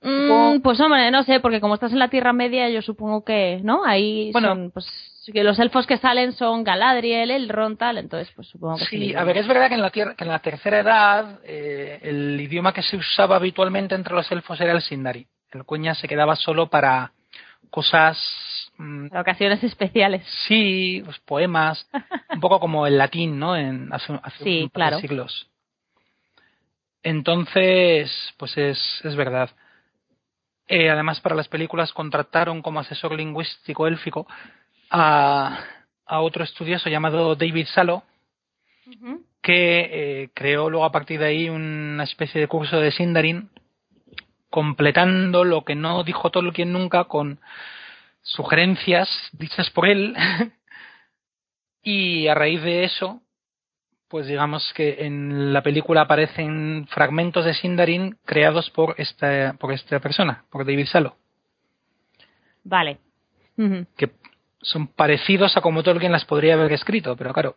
Mm, 0.01 0.61
pues 0.63 0.81
hombre, 0.81 1.11
no 1.11 1.23
sé, 1.25 1.41
porque 1.41 1.61
como 1.61 1.75
estás 1.75 1.93
en 1.93 1.99
la 1.99 2.09
Tierra 2.09 2.33
Media, 2.33 2.71
yo 2.71 2.81
supongo 2.81 3.23
que, 3.23 3.61
¿no? 3.63 3.85
Ahí 3.85 4.31
Bueno. 4.33 4.49
son, 4.49 4.71
pues, 4.71 4.87
que 5.31 5.45
los 5.45 5.59
elfos 5.59 5.87
que 5.87 5.99
salen 5.99 6.33
son 6.33 6.65
Galadriel, 6.65 7.31
Elrond, 7.31 7.77
tal, 7.77 7.99
entonces, 7.99 8.33
pues 8.35 8.49
supongo 8.49 8.79
que 8.79 8.87
Sí, 8.87 9.15
a 9.15 9.25
ver, 9.25 9.37
es 9.37 9.47
verdad 9.47 9.69
que 9.69 9.75
en 9.75 9.83
la, 9.83 9.91
tierra, 9.91 10.15
que 10.15 10.25
en 10.25 10.31
la 10.31 10.39
tercera 10.39 10.81
edad 10.81 11.41
eh, 11.45 11.99
el 12.03 12.41
idioma 12.41 12.73
que 12.73 12.83
se 12.83 12.97
usaba 12.97 13.37
habitualmente 13.37 13.95
entre 13.95 14.15
los 14.15 14.31
elfos 14.33 14.59
era 14.59 14.73
el 14.73 14.81
Sindari. 14.81 15.27
El 15.53 15.65
cuña 15.65 15.95
se 15.95 16.09
quedaba 16.09 16.35
solo 16.37 16.69
para 16.71 17.13
cosas. 17.69 18.17
mm, 18.79 19.09
Para 19.09 19.21
ocasiones 19.21 19.63
especiales. 19.65 20.25
Sí, 20.49 21.03
pues, 21.05 21.19
poemas, 21.27 21.87
un 22.31 22.41
poco 22.41 22.59
como 22.59 22.87
el 22.87 22.97
latín, 22.97 23.39
¿no? 23.39 23.55
En, 23.55 23.93
hace 23.93 24.19
hace 24.23 24.45
Sí, 24.45 24.63
un 24.63 24.71
par 24.71 24.85
de 24.85 24.89
claro. 24.89 25.01
siglos. 25.01 25.49
Entonces, 27.07 28.11
pues 28.37 28.59
es, 28.59 29.01
es 29.05 29.15
verdad. 29.15 29.51
Eh, 30.67 30.91
además, 30.91 31.21
para 31.21 31.37
las 31.37 31.47
películas 31.47 31.93
contrataron 31.93 32.63
como 32.63 32.81
asesor 32.81 33.13
lingüístico 33.13 33.87
élfico 33.87 34.27
a, 34.91 35.57
a 36.05 36.21
otro 36.21 36.43
estudioso 36.43 36.91
llamado 36.91 37.37
David 37.37 37.67
Salo, 37.67 38.03
que 39.41 40.23
eh, 40.25 40.31
creó 40.35 40.69
luego 40.69 40.85
a 40.85 40.91
partir 40.91 41.21
de 41.21 41.27
ahí 41.27 41.49
una 41.49 42.03
especie 42.03 42.41
de 42.41 42.49
curso 42.49 42.81
de 42.81 42.91
Sindarin, 42.91 43.51
completando 44.51 45.45
lo 45.45 45.65
que 45.65 45.77
no 45.77 46.03
dijo 46.03 46.33
Tolkien 46.33 46.73
nunca 46.73 47.05
con 47.05 47.39
sugerencias 48.23 49.09
dichas 49.31 49.71
por 49.71 49.87
él. 49.87 50.17
y 51.85 52.27
a 52.27 52.35
raíz 52.35 52.63
de 52.65 52.83
eso, 52.83 53.23
pues 54.09 54.27
digamos 54.27 54.73
que 54.75 55.05
en 55.07 55.53
la 55.53 55.63
película 55.63 56.03
aparecen 56.03 56.87
fragmentos 56.89 57.45
de 57.45 57.55
Sindarin 57.55 58.19
creados 58.25 58.71
por 58.71 58.95
esta, 58.99 59.55
por 59.59 59.73
esta 59.73 60.01
persona, 60.01 60.45
por 60.51 60.65
David 60.65 60.87
Salo, 60.87 61.17
Vale. 62.67 62.99
Que 63.97 64.11
son 64.61 64.89
parecidos 64.89 65.57
a 65.57 65.61
como 65.61 65.83
Tolkien 65.83 66.13
las 66.13 66.25
podría 66.25 66.55
haber 66.55 66.73
escrito, 66.73 67.17
pero 67.17 67.33
claro, 67.33 67.57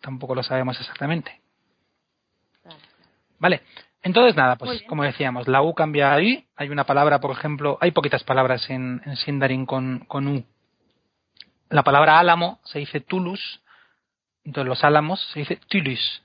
tampoco 0.00 0.34
lo 0.34 0.42
sabemos 0.42 0.78
exactamente. 0.78 1.40
Vale. 3.38 3.62
Entonces, 4.02 4.36
nada, 4.36 4.56
pues 4.56 4.82
como 4.82 5.02
decíamos, 5.02 5.48
la 5.48 5.62
U 5.62 5.74
cambia 5.74 6.12
ahí. 6.12 6.46
Hay 6.56 6.68
una 6.68 6.84
palabra, 6.84 7.20
por 7.20 7.32
ejemplo, 7.32 7.78
hay 7.80 7.90
poquitas 7.90 8.22
palabras 8.22 8.68
en, 8.70 9.00
en 9.04 9.16
Sindarin 9.16 9.66
con, 9.66 10.00
con 10.00 10.26
U. 10.26 10.44
La 11.70 11.82
palabra 11.82 12.18
álamo 12.18 12.60
se 12.64 12.78
dice 12.80 13.00
tulus, 13.00 13.62
entonces 14.44 14.68
los 14.68 14.84
álamos 14.84 15.20
se 15.32 15.40
dice 15.40 15.56
tulus. 15.68 16.22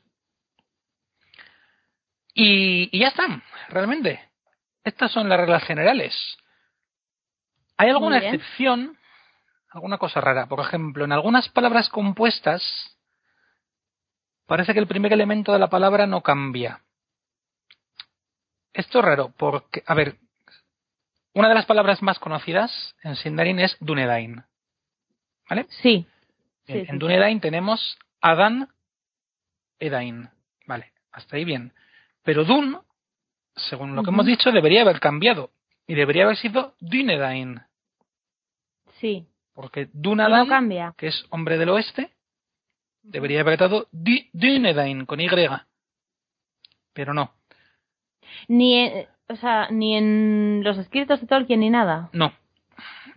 Y, 2.33 2.89
y 2.91 2.99
ya 2.99 3.09
están, 3.09 3.41
realmente. 3.69 4.29
Estas 4.83 5.11
son 5.11 5.29
las 5.29 5.39
reglas 5.39 5.63
generales. 5.63 6.13
Hay 7.77 7.89
alguna 7.89 8.19
excepción, 8.19 8.97
alguna 9.69 9.97
cosa 9.97 10.21
rara. 10.21 10.45
Por 10.47 10.59
ejemplo, 10.59 11.05
en 11.05 11.11
algunas 11.11 11.49
palabras 11.49 11.89
compuestas 11.89 12.61
parece 14.45 14.73
que 14.73 14.79
el 14.79 14.87
primer 14.87 15.11
elemento 15.11 15.51
de 15.53 15.59
la 15.59 15.69
palabra 15.69 16.07
no 16.07 16.21
cambia. 16.21 16.81
Esto 18.73 18.99
es 18.99 19.05
raro, 19.05 19.33
porque, 19.37 19.83
a 19.85 19.93
ver, 19.93 20.17
Una 21.33 21.49
de 21.49 21.55
las 21.55 21.65
palabras 21.65 22.01
más 22.01 22.17
conocidas 22.17 22.95
en 23.03 23.17
Sindarin 23.17 23.59
es 23.59 23.75
Dunedain. 23.81 24.43
¿Vale? 25.49 25.65
Sí. 25.81 26.07
Bien, 26.07 26.07
Sí, 26.65 26.73
sí, 26.73 26.79
en 26.79 26.95
sí. 26.95 26.97
Dunedain 26.97 27.39
tenemos 27.41 27.97
Adan 28.25 28.69
Edain. 29.79 30.29
Vale, 30.65 30.91
hasta 31.11 31.35
ahí 31.37 31.45
bien. 31.45 31.73
Pero 32.23 32.43
Dun, 32.43 32.79
según 33.55 33.95
lo 33.95 34.01
que 34.03 34.09
hemos 34.09 34.25
dicho, 34.25 34.51
debería 34.51 34.81
haber 34.81 34.99
cambiado. 34.99 35.51
Y 35.87 35.93
debería 35.93 36.23
haber 36.23 36.37
sido 36.37 36.73
Dunedain. 36.79 37.61
Sí. 38.99 39.27
Porque 39.53 39.89
Dunadan, 39.93 40.39
no 40.39 40.47
cambia. 40.47 40.93
que 40.97 41.07
es 41.07 41.25
hombre 41.29 41.57
del 41.59 41.69
oeste, 41.69 42.11
debería 43.03 43.41
haber 43.41 43.53
estado 43.53 43.87
Dunedain 43.91 45.05
con 45.05 45.19
Y. 45.19 45.27
Pero 46.93 47.13
no, 47.13 47.31
Ni, 48.47 48.75
en- 48.79 49.07
o 49.29 49.35
sea, 49.35 49.67
ni 49.69 49.95
en 49.95 50.61
los 50.63 50.77
escritos 50.77 51.21
de 51.21 51.27
Tolkien 51.27 51.59
ni 51.59 51.69
nada. 51.69 52.09
no. 52.13 52.33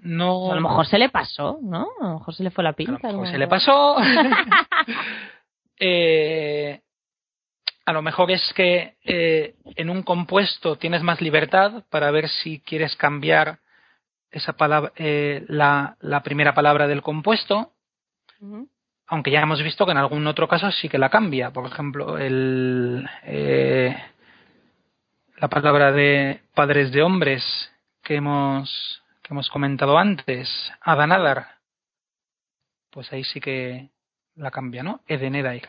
No. 0.01 0.53
A 0.53 0.55
lo 0.55 0.61
mejor 0.61 0.87
se 0.87 0.99
le 0.99 1.09
pasó, 1.09 1.59
¿no? 1.63 1.89
A 2.01 2.05
lo 2.05 2.19
mejor 2.19 2.35
se 2.35 2.43
le 2.43 2.51
fue 2.51 2.65
la 2.65 2.71
A 2.71 2.73
lo 2.73 2.77
pinta. 2.77 3.09
mejor 3.09 3.29
se 3.29 3.39
le 3.39 3.49
pasó. 3.49 3.97
Eh, 5.81 6.81
a 7.87 7.93
lo 7.93 8.03
mejor 8.03 8.33
es 8.33 8.53
que 8.55 8.97
eh, 9.05 9.55
en 9.77 9.91
un 9.91 10.03
compuesto 10.03 10.77
tienes 10.77 11.05
más 11.05 11.21
libertad 11.21 11.85
para 11.89 12.11
ver 12.11 12.29
si 12.29 12.59
quieres 12.61 12.97
cambiar 12.97 13.61
esa 14.31 14.55
palabra, 14.55 14.93
eh, 14.97 15.45
la, 15.49 15.97
la 16.01 16.23
primera 16.25 16.53
palabra 16.53 16.87
del 16.89 17.01
compuesto, 17.03 17.73
aunque 19.07 19.31
ya 19.31 19.41
hemos 19.41 19.63
visto 19.63 19.87
que 19.87 19.93
en 19.93 19.99
algún 19.99 20.27
otro 20.27 20.49
caso 20.49 20.71
sí 20.71 20.89
que 20.89 20.99
la 20.99 21.09
cambia. 21.09 21.51
Por 21.51 21.65
ejemplo, 21.67 22.19
el, 22.19 23.09
eh, 23.23 23.97
la 25.39 25.49
palabra 25.49 25.93
de 25.93 26.43
padres 26.55 26.93
de 26.93 27.03
hombres 27.03 27.43
que 28.03 28.17
hemos, 28.17 29.03
que 29.29 29.35
hemos 29.35 29.51
comentado 29.51 29.99
antes, 29.99 30.49
Adanadar, 30.81 31.47
pues 32.91 33.13
ahí 33.13 33.23
sí 33.25 33.41
que 33.41 33.91
la 34.37 34.51
cambia, 34.51 34.83
¿no? 34.83 35.03
Edenedair. 35.07 35.69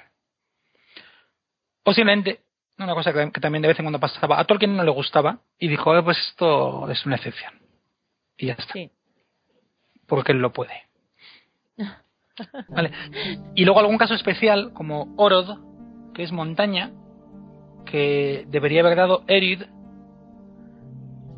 Posiblemente, 1.84 2.40
una 2.78 2.94
cosa 2.94 3.12
que, 3.12 3.32
que 3.32 3.42
también 3.42 3.62
de 3.62 3.68
vez 3.68 3.80
en 3.80 3.86
cuando 3.86 4.00
pasaba, 4.00 4.40
a 4.40 4.46
Tolkien 4.46 4.76
no 4.78 4.84
le 4.84 4.92
gustaba 4.92 5.40
y 5.58 5.68
dijo, 5.68 5.96
"Eh, 5.98 6.02
pues 6.04 6.18
esto 6.30 6.90
es 6.90 7.06
una 7.06 7.18
excepción. 7.18 7.54
Y 8.38 8.48
ya 8.48 8.54
está, 8.54 8.72
Sí. 8.74 8.90
porque 10.08 10.32
él 10.32 10.40
lo 10.40 10.54
puede. 10.54 10.84
Vale. 12.70 12.92
Y 13.56 13.66
luego 13.66 13.82
algún 13.82 13.98
caso 13.98 14.14
especial, 14.14 14.72
como 14.74 15.14
Orod, 15.18 16.14
que 16.14 16.24
es 16.24 16.32
montaña, 16.32 16.92
que 17.86 18.46
debería 18.48 18.80
haber 18.82 18.96
dado 18.96 19.26
Erid, 19.28 19.64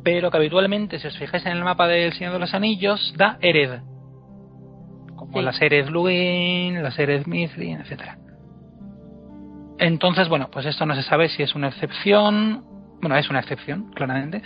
pero 0.02 0.30
que 0.30 0.36
habitualmente, 0.36 0.98
si 0.98 1.06
os 1.06 1.16
fijáis 1.18 1.44
en 1.46 1.52
el 1.52 1.64
mapa 1.64 1.86
del 1.86 2.12
Señor 2.12 2.32
de 2.32 2.38
los 2.40 2.54
Anillos, 2.54 3.14
da 3.16 3.38
Ered. 3.40 3.80
Como 5.16 5.38
Sí. 5.38 5.42
las 5.42 5.60
Ered 5.62 5.88
Luin, 5.88 6.82
las 6.82 6.98
Ered 6.98 7.26
Mithril, 7.26 7.80
etcétera. 7.80 8.18
Entonces, 9.78 10.28
bueno, 10.28 10.48
pues 10.50 10.66
esto 10.66 10.86
no 10.86 10.94
se 10.94 11.02
sabe 11.02 11.28
si 11.28 11.42
es 11.42 11.54
una 11.54 11.68
excepción. 11.68 12.64
Bueno, 13.00 13.16
es 13.16 13.28
una 13.30 13.40
excepción, 13.40 13.90
claramente. 13.94 14.42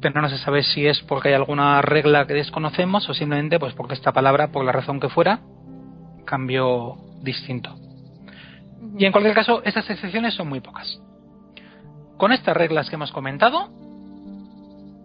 Pero 0.00 0.20
no 0.20 0.28
se 0.28 0.38
sabe 0.38 0.62
si 0.62 0.86
es 0.86 1.00
porque 1.02 1.28
hay 1.28 1.34
alguna 1.34 1.80
regla 1.82 2.26
que 2.26 2.34
desconocemos 2.34 3.08
o 3.08 3.14
simplemente 3.14 3.58
pues 3.58 3.74
porque 3.74 3.94
esta 3.94 4.12
palabra, 4.12 4.48
por 4.48 4.64
la 4.64 4.72
razón 4.72 5.00
que 5.00 5.08
fuera, 5.08 5.40
cambió 6.24 6.96
distinto. 7.22 7.76
Y 8.98 9.04
en 9.04 9.12
cualquier 9.12 9.34
caso, 9.34 9.62
estas 9.64 9.88
excepciones 9.88 10.34
son 10.34 10.48
muy 10.48 10.60
pocas. 10.60 11.00
Con 12.16 12.32
estas 12.32 12.56
reglas 12.56 12.88
que 12.88 12.96
hemos 12.96 13.12
comentado, 13.12 13.68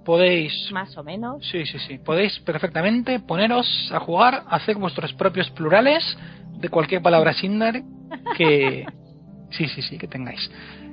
podéis 0.08 0.72
Más 0.72 0.98
o 0.98 1.04
menos. 1.04 1.46
Sí, 1.52 1.66
sí, 1.66 1.78
sí. 1.80 1.98
Podéis 1.98 2.40
perfectamente 2.40 3.20
poneros 3.20 3.68
a 3.92 4.00
jugar, 4.00 4.46
a 4.48 4.56
hacer 4.56 4.78
vuestros 4.78 5.12
propios 5.14 5.50
plurales 5.52 6.02
de 6.54 6.70
cualquier 6.70 7.02
palabra 7.02 7.34
Sindar 7.34 7.84
que. 8.36 8.86
Sí, 9.50 9.66
sí, 9.70 9.82
sí, 9.82 9.98
que 9.98 10.10
tengáis. 10.10 10.52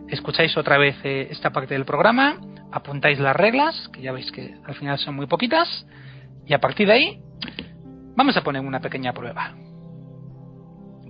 Escucháis 0.08 0.56
otra 0.56 0.78
vez 0.78 0.94
eh, 1.02 1.26
esta 1.28 1.50
parte 1.50 1.74
del 1.74 1.84
programa, 1.84 2.38
apuntáis 2.70 3.18
las 3.18 3.34
reglas, 3.34 3.88
que 3.92 4.00
ya 4.00 4.12
veis 4.12 4.30
que 4.30 4.54
al 4.64 4.76
final 4.76 4.96
son 4.96 5.16
muy 5.16 5.26
poquitas, 5.26 5.84
y 6.46 6.54
a 6.54 6.60
partir 6.60 6.86
de 6.86 6.92
ahí 6.92 7.20
vamos 8.14 8.36
a 8.36 8.44
poner 8.44 8.62
una 8.62 8.78
pequeña 8.78 9.12
prueba. 9.12 9.56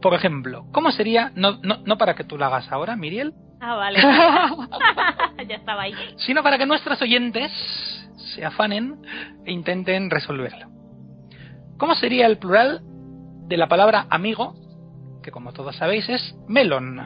Por 0.01 0.14
ejemplo, 0.14 0.64
¿cómo 0.72 0.90
sería, 0.90 1.32
no, 1.35 1.59
no, 1.62 1.81
no 1.85 1.98
para 1.98 2.14
que 2.14 2.24
tú 2.24 2.39
la 2.39 2.47
hagas 2.47 2.72
ahora, 2.72 2.97
Miriel, 2.97 3.35
Ah, 3.60 3.76
vale. 3.76 3.98
ya 5.48 5.56
estaba 5.56 5.82
ahí. 5.82 5.94
sino 6.16 6.43
para 6.43 6.59
que 6.59 6.66
nuestros 6.66 7.01
oyentes 7.01 7.51
se 8.34 8.44
afanen 8.44 9.02
e 9.44 9.52
intenten 9.52 10.10
resolverlo. 10.10 10.68
¿Cómo 11.78 11.94
sería 11.94 12.26
el 12.26 12.38
plural 12.38 12.80
de 13.48 13.56
la 13.56 13.68
palabra 13.68 14.06
amigo, 14.10 14.55
que 15.22 15.30
como 15.30 15.52
todos 15.52 15.76
sabéis 15.76 16.09
es 16.09 16.34
melon? 16.48 17.01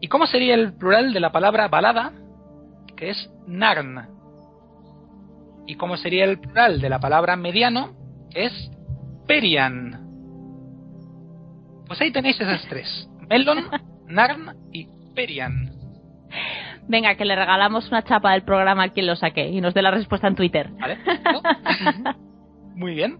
¿Y 0.00 0.08
cómo 0.08 0.26
sería 0.26 0.54
el 0.54 0.74
plural 0.74 1.12
de 1.12 1.20
la 1.20 1.32
palabra 1.32 1.68
balada, 1.68 2.12
que 2.96 3.10
es 3.10 3.30
narn? 3.46 4.08
¿Y 5.66 5.76
cómo 5.76 5.96
sería 5.96 6.24
el 6.24 6.38
plural 6.38 6.80
de 6.80 6.88
la 6.88 7.00
palabra 7.00 7.36
mediano, 7.36 7.94
que 8.30 8.46
es 8.46 8.70
perian? 9.26 10.06
Pues 11.86 12.00
ahí 12.00 12.12
tenéis 12.12 12.40
esas 12.40 12.66
tres. 12.68 13.08
Melon, 13.28 13.64
narn 14.06 14.56
y 14.72 14.88
perian. 15.14 15.72
Venga, 16.88 17.14
que 17.16 17.24
le 17.24 17.34
regalamos 17.34 17.88
una 17.88 18.02
chapa 18.02 18.32
del 18.32 18.42
programa 18.42 18.84
a 18.84 18.88
quien 18.90 19.06
lo 19.06 19.16
saque 19.16 19.48
y 19.48 19.60
nos 19.60 19.74
dé 19.74 19.82
la 19.82 19.90
respuesta 19.90 20.28
en 20.28 20.36
Twitter. 20.36 20.70
¿Vale? 20.78 20.98
Muy 22.74 22.94
bien. 22.94 23.18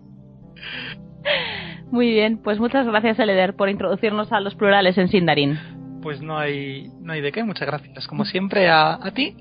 Muy 1.91 2.11
bien, 2.11 2.39
pues 2.43 2.59
muchas 2.59 2.87
gracias, 2.87 3.19
Eleder, 3.19 3.55
por 3.57 3.69
introducirnos 3.69 4.33
a 4.33 4.41
los 4.41 4.55
plurales 4.55 4.99
en 4.99 5.09
Sindarin. 5.09 5.59
Pues 6.03 6.21
no 6.21 6.39
hay, 6.39 6.91
no 7.01 7.13
hay 7.13 7.21
de 7.21 7.33
qué. 7.33 7.43
Muchas 7.43 7.67
gracias, 7.67 8.07
como 8.07 8.25
siempre, 8.25 8.69
a, 8.69 8.95
a 8.95 9.11
ti. 9.13 9.37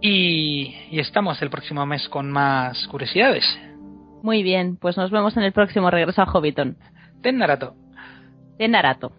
Y, 0.00 0.74
y 0.90 1.00
estamos 1.00 1.40
el 1.42 1.50
próximo 1.50 1.84
mes 1.86 2.08
con 2.08 2.30
más 2.30 2.86
curiosidades. 2.88 3.44
Muy 4.22 4.42
bien, 4.42 4.76
pues 4.76 4.96
nos 4.96 5.10
vemos 5.10 5.36
en 5.36 5.42
el 5.42 5.52
próximo 5.52 5.90
regreso 5.90 6.22
a 6.22 6.26
Hobbiton. 6.26 6.76
Ten 7.22 7.38
Narato. 7.38 7.74
De 8.58 8.68
Narato. 8.68 9.12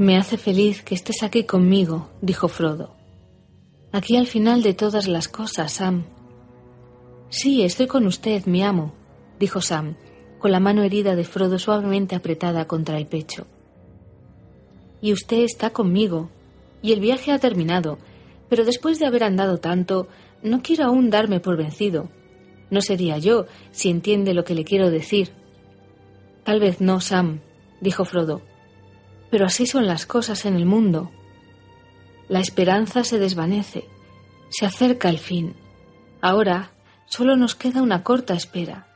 Me 0.00 0.16
hace 0.16 0.38
feliz 0.38 0.82
que 0.82 0.94
estés 0.94 1.22
aquí 1.22 1.44
conmigo, 1.44 2.08
dijo 2.22 2.48
Frodo. 2.48 2.96
Aquí 3.92 4.16
al 4.16 4.26
final 4.26 4.62
de 4.62 4.72
todas 4.72 5.06
las 5.06 5.28
cosas, 5.28 5.74
Sam. 5.74 6.06
Sí, 7.28 7.62
estoy 7.64 7.86
con 7.86 8.06
usted, 8.06 8.46
mi 8.46 8.62
amo, 8.62 8.94
dijo 9.38 9.60
Sam, 9.60 9.96
con 10.38 10.52
la 10.52 10.58
mano 10.58 10.84
herida 10.84 11.16
de 11.16 11.24
Frodo 11.24 11.58
suavemente 11.58 12.16
apretada 12.16 12.66
contra 12.66 12.96
el 12.96 13.08
pecho. 13.08 13.46
y 15.02 15.12
usted 15.12 15.40
está 15.40 15.68
conmigo, 15.68 16.30
y 16.80 16.92
el 16.92 17.00
viaje 17.00 17.30
ha 17.30 17.38
terminado, 17.38 17.98
pero 18.48 18.64
después 18.64 18.98
de 19.00 19.06
haber 19.06 19.22
andado 19.22 19.58
tanto, 19.58 20.08
no 20.42 20.62
quiero 20.62 20.86
aún 20.86 21.10
darme 21.10 21.40
por 21.40 21.58
vencido. 21.58 22.08
No 22.70 22.80
sería 22.80 23.18
yo, 23.18 23.44
si 23.70 23.90
entiende 23.90 24.32
lo 24.32 24.44
que 24.44 24.54
le 24.54 24.64
quiero 24.64 24.90
decir. 24.90 25.28
Tal 26.42 26.58
vez 26.58 26.80
no, 26.80 27.02
Sam, 27.02 27.40
dijo 27.82 28.06
Frodo, 28.06 28.40
pero 29.30 29.46
así 29.46 29.66
son 29.66 29.86
las 29.86 30.06
cosas 30.06 30.44
en 30.44 30.56
el 30.56 30.66
mundo. 30.66 31.10
La 32.28 32.40
esperanza 32.40 33.04
se 33.04 33.18
desvanece, 33.18 33.84
se 34.50 34.66
acerca 34.66 35.08
el 35.08 35.18
fin. 35.18 35.54
Ahora 36.20 36.72
solo 37.06 37.36
nos 37.36 37.54
queda 37.54 37.82
una 37.82 38.02
corta 38.02 38.34
espera. 38.34 38.86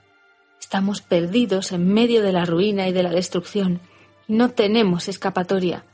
Estamos 0.60 1.02
perdidos 1.02 1.72
en 1.72 1.92
medio 1.92 2.22
de 2.22 2.32
la 2.32 2.44
ruina 2.44 2.88
y 2.88 2.92
de 2.92 3.02
la 3.02 3.10
destrucción, 3.10 3.80
no 4.28 4.50
tenemos 4.50 5.08
escapatoria. 5.08 5.84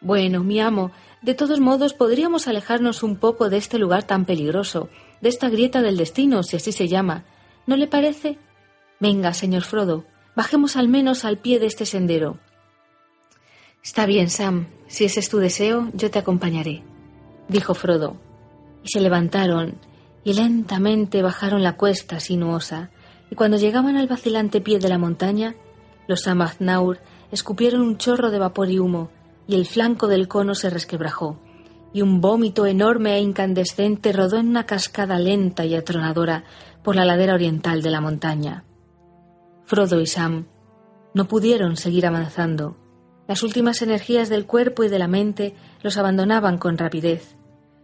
Bueno, 0.00 0.44
mi 0.44 0.60
amo, 0.60 0.92
de 1.22 1.34
todos 1.34 1.60
modos 1.60 1.94
podríamos 1.94 2.46
alejarnos 2.46 3.02
un 3.02 3.16
poco 3.16 3.48
de 3.48 3.56
este 3.56 3.78
lugar 3.78 4.02
tan 4.02 4.26
peligroso, 4.26 4.90
de 5.22 5.30
esta 5.30 5.48
grieta 5.48 5.80
del 5.80 5.96
destino, 5.96 6.42
si 6.42 6.56
así 6.56 6.72
se 6.72 6.88
llama. 6.88 7.24
¿No 7.66 7.76
le 7.76 7.86
parece? 7.86 8.38
Venga, 9.00 9.32
señor 9.32 9.62
Frodo, 9.62 10.04
bajemos 10.36 10.76
al 10.76 10.88
menos 10.88 11.24
al 11.24 11.38
pie 11.38 11.58
de 11.58 11.66
este 11.66 11.86
sendero. 11.86 12.38
Está 13.84 14.06
bien, 14.06 14.30
Sam. 14.30 14.68
Si 14.86 15.04
ese 15.04 15.20
es 15.20 15.28
tu 15.28 15.36
deseo, 15.36 15.90
yo 15.92 16.10
te 16.10 16.18
acompañaré, 16.18 16.82
dijo 17.50 17.74
Frodo. 17.74 18.16
Y 18.82 18.88
se 18.88 19.00
levantaron 19.00 19.74
y 20.24 20.32
lentamente 20.32 21.20
bajaron 21.20 21.62
la 21.62 21.76
cuesta 21.76 22.18
sinuosa, 22.18 22.90
y 23.30 23.34
cuando 23.34 23.58
llegaban 23.58 23.96
al 23.96 24.08
vacilante 24.08 24.62
pie 24.62 24.78
de 24.78 24.88
la 24.88 24.96
montaña, 24.96 25.54
los 26.08 26.26
Amaznaur 26.26 26.98
escupieron 27.30 27.82
un 27.82 27.98
chorro 27.98 28.30
de 28.30 28.38
vapor 28.38 28.70
y 28.70 28.78
humo, 28.78 29.10
y 29.46 29.54
el 29.54 29.66
flanco 29.66 30.08
del 30.08 30.28
cono 30.28 30.54
se 30.54 30.70
resquebrajó, 30.70 31.38
y 31.92 32.00
un 32.00 32.22
vómito 32.22 32.64
enorme 32.64 33.16
e 33.16 33.20
incandescente 33.20 34.14
rodó 34.14 34.38
en 34.38 34.48
una 34.48 34.64
cascada 34.64 35.18
lenta 35.18 35.66
y 35.66 35.74
atronadora 35.74 36.44
por 36.82 36.96
la 36.96 37.04
ladera 37.04 37.34
oriental 37.34 37.82
de 37.82 37.90
la 37.90 38.00
montaña. 38.00 38.64
Frodo 39.66 40.00
y 40.00 40.06
Sam 40.06 40.46
no 41.12 41.28
pudieron 41.28 41.76
seguir 41.76 42.06
avanzando. 42.06 42.78
Las 43.26 43.42
últimas 43.42 43.80
energías 43.80 44.28
del 44.28 44.46
cuerpo 44.46 44.84
y 44.84 44.88
de 44.88 44.98
la 44.98 45.08
mente 45.08 45.54
los 45.82 45.96
abandonaban 45.96 46.58
con 46.58 46.76
rapidez. 46.76 47.36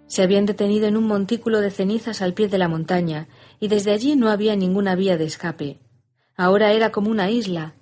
Se 0.06 0.22
habían 0.22 0.44
detenido 0.44 0.86
en 0.86 0.96
un 0.96 1.04
montículo 1.04 1.60
de 1.60 1.70
cenizas 1.70 2.20
al 2.20 2.34
pie 2.34 2.48
de 2.48 2.58
la 2.58 2.68
montaña, 2.68 3.28
y 3.58 3.68
desde 3.68 3.92
allí 3.92 4.16
no 4.16 4.28
había 4.28 4.56
ninguna 4.56 4.96
vía 4.96 5.16
de 5.16 5.24
escape. 5.24 5.78
Ahora 6.36 6.72
era 6.72 6.90
como 6.90 7.10
una 7.10 7.30
isla, 7.30 7.74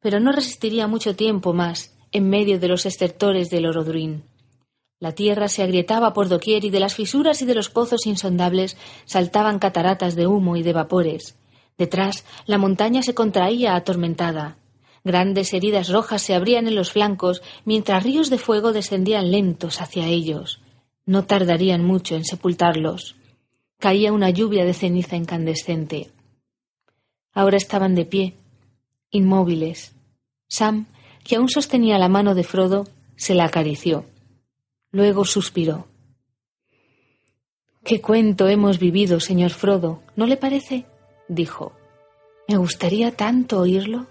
pero 0.00 0.20
no 0.20 0.32
resistiría 0.32 0.86
mucho 0.86 1.16
tiempo 1.16 1.52
más 1.52 1.96
en 2.12 2.28
medio 2.28 2.60
de 2.60 2.68
los 2.68 2.84
estertores 2.86 3.48
del 3.50 3.66
Orodruin. 3.66 4.24
La 5.00 5.12
tierra 5.12 5.48
se 5.48 5.62
agrietaba 5.62 6.12
por 6.12 6.28
doquier 6.28 6.64
y 6.64 6.70
de 6.70 6.78
las 6.78 6.94
fisuras 6.94 7.42
y 7.42 7.46
de 7.46 7.56
los 7.56 7.70
pozos 7.70 8.06
insondables 8.06 8.76
saltaban 9.04 9.58
cataratas 9.58 10.14
de 10.14 10.28
humo 10.28 10.56
y 10.56 10.62
de 10.62 10.72
vapores. 10.72 11.36
Detrás, 11.76 12.24
la 12.46 12.58
montaña 12.58 13.02
se 13.02 13.14
contraía 13.14 13.74
atormentada. 13.74 14.58
Grandes 15.04 15.52
heridas 15.52 15.88
rojas 15.88 16.22
se 16.22 16.34
abrían 16.34 16.68
en 16.68 16.76
los 16.76 16.92
flancos, 16.92 17.42
mientras 17.64 18.04
ríos 18.04 18.30
de 18.30 18.38
fuego 18.38 18.72
descendían 18.72 19.30
lentos 19.30 19.80
hacia 19.80 20.06
ellos. 20.06 20.60
No 21.06 21.24
tardarían 21.24 21.84
mucho 21.84 22.14
en 22.14 22.24
sepultarlos. 22.24 23.16
Caía 23.78 24.12
una 24.12 24.30
lluvia 24.30 24.64
de 24.64 24.74
ceniza 24.74 25.16
incandescente. 25.16 26.10
Ahora 27.32 27.56
estaban 27.56 27.94
de 27.94 28.04
pie, 28.04 28.36
inmóviles. 29.10 29.94
Sam 30.48 30.86
que 31.24 31.36
aún 31.36 31.48
sostenía 31.48 31.98
la 31.98 32.08
mano 32.08 32.34
de 32.34 32.44
Frodo, 32.44 32.86
se 33.16 33.34
la 33.34 33.44
acarició. 33.44 34.04
Luego 34.90 35.24
suspiró. 35.24 35.86
Qué 37.84 38.00
cuento 38.00 38.48
hemos 38.48 38.78
vivido, 38.78 39.20
señor 39.20 39.50
Frodo, 39.50 40.02
¿no 40.16 40.26
le 40.26 40.36
parece? 40.36 40.86
dijo. 41.28 41.72
Me 42.48 42.56
gustaría 42.56 43.16
tanto 43.16 43.60
oírlo. 43.60 44.06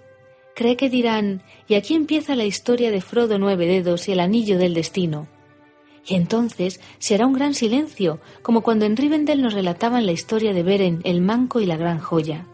¿Cree 0.55 0.75
que 0.75 0.89
dirán, 0.89 1.43
y 1.67 1.75
aquí 1.75 1.95
empieza 1.95 2.35
la 2.35 2.45
historia 2.45 2.91
de 2.91 3.01
Frodo 3.01 3.39
Nueve 3.39 3.67
Dedos 3.67 4.07
y 4.07 4.11
el 4.11 4.19
Anillo 4.19 4.57
del 4.57 4.73
Destino? 4.73 5.27
Y 6.05 6.15
entonces 6.15 6.81
será 6.97 7.25
un 7.25 7.33
gran 7.33 7.53
silencio, 7.53 8.19
como 8.41 8.61
cuando 8.61 8.85
en 8.85 8.97
Rivendell 8.97 9.41
nos 9.41 9.53
relataban 9.53 10.05
la 10.05 10.11
historia 10.11 10.53
de 10.53 10.63
Beren, 10.63 11.01
el 11.03 11.21
manco 11.21 11.59
y 11.59 11.65
la 11.65 11.77
gran 11.77 11.99
joya. 11.99 12.47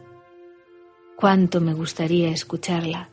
Cuánto 1.15 1.61
me 1.61 1.73
gustaría 1.73 2.29
escucharla. 2.29 3.09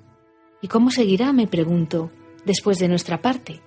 ¿Y 0.60 0.68
cómo 0.68 0.90
seguirá, 0.90 1.32
me 1.32 1.46
pregunto, 1.46 2.10
después 2.44 2.78
de 2.78 2.88
nuestra 2.88 3.22
parte? 3.22 3.62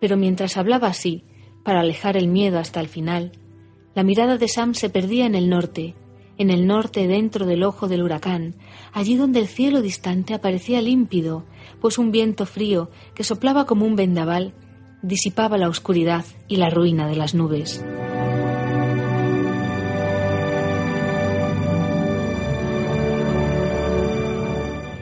Pero 0.00 0.16
mientras 0.16 0.56
hablaba 0.56 0.88
así, 0.88 1.24
para 1.62 1.80
alejar 1.80 2.16
el 2.16 2.28
miedo 2.28 2.58
hasta 2.58 2.80
el 2.80 2.88
final, 2.88 3.32
la 3.94 4.02
mirada 4.02 4.38
de 4.38 4.48
Sam 4.48 4.74
se 4.74 4.90
perdía 4.90 5.26
en 5.26 5.34
el 5.34 5.48
norte, 5.48 5.94
en 6.38 6.50
el 6.50 6.66
norte 6.66 7.06
dentro 7.06 7.46
del 7.46 7.62
ojo 7.62 7.88
del 7.88 8.02
huracán, 8.02 8.54
allí 8.92 9.16
donde 9.16 9.40
el 9.40 9.48
cielo 9.48 9.82
distante 9.82 10.34
aparecía 10.34 10.80
límpido, 10.80 11.44
pues 11.80 11.98
un 11.98 12.10
viento 12.10 12.46
frío 12.46 12.90
que 13.14 13.24
soplaba 13.24 13.66
como 13.66 13.84
un 13.84 13.96
vendaval 13.96 14.54
disipaba 15.02 15.58
la 15.58 15.68
oscuridad 15.68 16.24
y 16.48 16.56
la 16.56 16.70
ruina 16.70 17.06
de 17.06 17.16
las 17.16 17.34
nubes. 17.34 17.84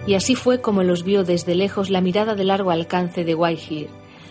y 0.06 0.14
así 0.14 0.36
fue 0.36 0.60
como 0.60 0.82
los 0.82 1.02
vio 1.02 1.24
desde 1.24 1.54
lejos 1.54 1.90
la 1.90 2.00
mirada 2.00 2.34
de 2.34 2.44
largo 2.44 2.70
alcance 2.70 3.24
de 3.24 3.34
Whitehill, 3.34 3.88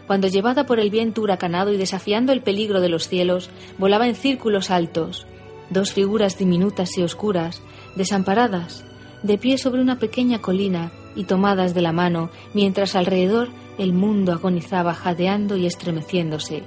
cuando 0.08 0.28
llevada 0.28 0.66
por 0.66 0.80
el 0.80 0.90
viento 0.90 1.22
huracanado 1.22 1.74
y 1.74 1.78
desafiando 1.78 2.32
el 2.32 2.42
peligro 2.42 2.80
de 2.80 2.90
los 2.90 3.08
cielos, 3.08 3.50
volaba 3.78 4.08
en 4.08 4.16
círculos 4.16 4.72
altos, 4.72 5.28
dos 5.70 5.94
figuras 5.94 6.38
diminutas 6.38 6.98
y 6.98 7.04
oscuras, 7.04 7.62
desamparadas, 7.96 8.84
de 9.24 9.38
pie 9.38 9.58
sobre 9.58 9.82
una 9.82 10.00
pequeña 10.00 10.40
colina 10.40 10.92
y 11.16 11.24
tomadas 11.24 11.74
de 11.74 11.82
la 11.82 11.92
mano, 11.92 12.30
mientras 12.54 12.96
alrededor 12.96 13.50
el 13.78 13.94
mundo 13.94 14.32
agonizaba 14.32 14.94
jadeando 14.94 15.58
y 15.58 15.66
estremeciéndose, 15.66 16.64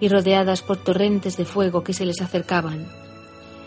y 0.00 0.08
rodeadas 0.08 0.62
por 0.62 0.76
torrentes 0.76 1.36
de 1.36 1.44
fuego 1.44 1.82
que 1.82 1.92
se 1.92 2.06
les 2.06 2.20
acercaban. 2.20 2.86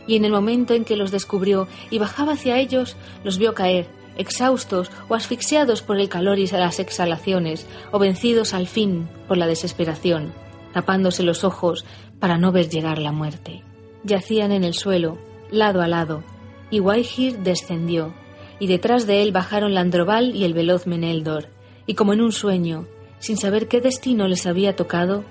Y 0.08 0.16
en 0.16 0.26
el 0.26 0.32
momento 0.32 0.74
en 0.74 0.86
que 0.86 0.96
los 0.96 1.12
descubrió 1.12 1.68
y 1.90 2.00
bajaba 2.00 2.34
hacia 2.34 2.58
ellos, 2.58 2.96
los 3.24 3.38
vio 3.38 3.54
caer, 3.54 3.88
exhaustos 4.18 4.90
o 5.10 5.16
asfixiados 5.16 5.82
por 5.82 6.00
el 6.00 6.10
calor 6.10 6.40
y 6.40 6.48
las 6.48 6.80
exhalaciones, 6.80 7.68
o 7.92 8.00
vencidos 8.00 8.54
al 8.54 8.68
fin 8.68 9.10
por 9.28 9.38
la 9.38 9.48
desesperación, 9.48 10.34
tapándose 10.74 11.24
los 11.24 11.44
ojos 11.44 11.86
para 12.20 12.38
no 12.38 12.52
ver 12.52 12.70
llegar 12.70 12.98
la 13.00 13.12
muerte. 13.12 13.64
Yacían 14.04 14.52
en 14.52 14.64
el 14.64 14.74
suelo, 14.74 15.18
lado 15.52 15.82
a 15.82 15.88
lado, 15.88 16.24
y 16.70 16.80
Waihir 16.80 17.40
descendió, 17.40 18.14
y 18.60 18.68
detrás 18.68 19.08
de 19.08 19.22
él 19.22 19.32
bajaron 19.32 19.74
Landroval 19.74 20.36
y 20.36 20.46
el 20.46 20.54
veloz 20.54 20.88
Meneldor, 20.88 21.50
y 21.86 21.96
como 21.96 22.14
en 22.14 22.22
un 22.22 22.32
sueño, 22.32 22.88
sin 23.20 23.38
saber 23.38 23.68
qué 23.68 23.82
destino 23.82 24.28
les 24.28 24.46
había 24.46 24.76
tocado, 24.76 25.24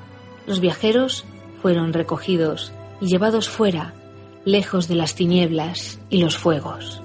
los 0.46 0.60
viajeros 0.60 1.24
fueron 1.62 1.92
recogidos 1.92 2.72
y 3.00 3.06
llevados 3.06 3.48
fuera, 3.48 3.94
lejos 4.44 4.88
de 4.88 4.94
las 4.94 5.14
tinieblas 5.14 6.00
y 6.08 6.18
los 6.18 6.36
fuegos. 6.36 7.02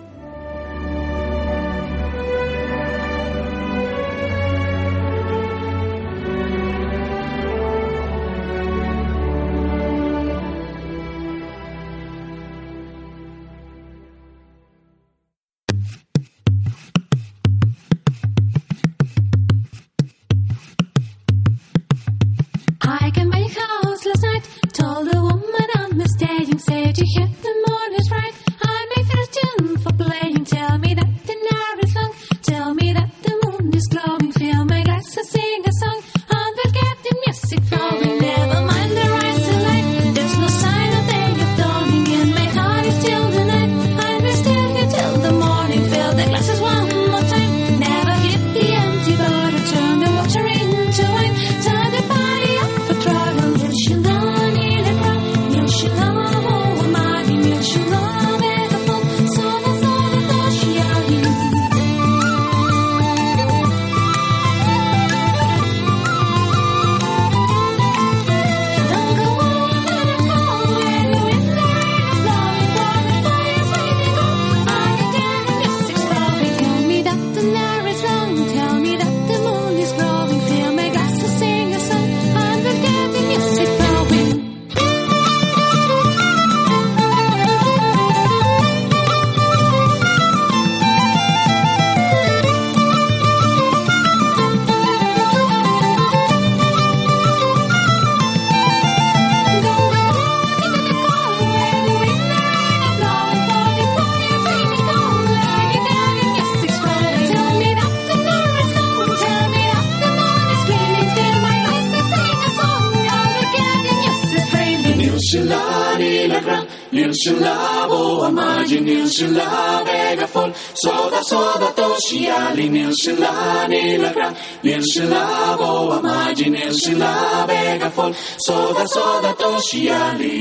nilshila 122.85 123.67
nilagra 123.67 124.33
nilshila 124.63 125.57
boa 125.57 126.01
maji 126.01 126.49
nilshila 126.49 127.11
begafol 127.47 128.13
soda 128.37 128.87
soda 128.87 129.33
toshiali. 129.33 130.35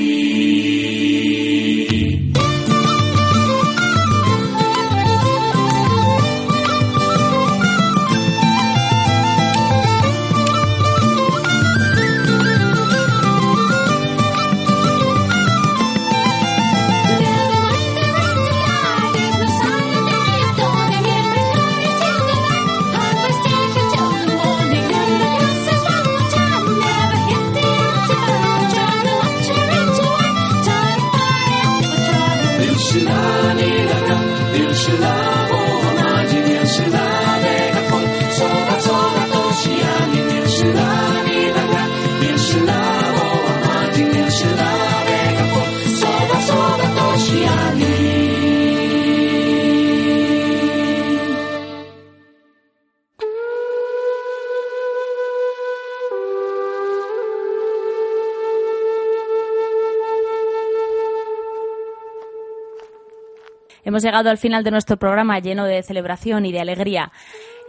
Hemos 63.95 64.03
llegado 64.03 64.29
al 64.29 64.39
final 64.39 64.65
de 64.65 64.73
nuestro 64.73 64.97
programa 64.97 65.39
lleno 65.39 65.67
de 65.67 65.81
celebración 65.85 66.45
y 66.47 66.51
de 66.51 66.59
alegría. 66.59 67.13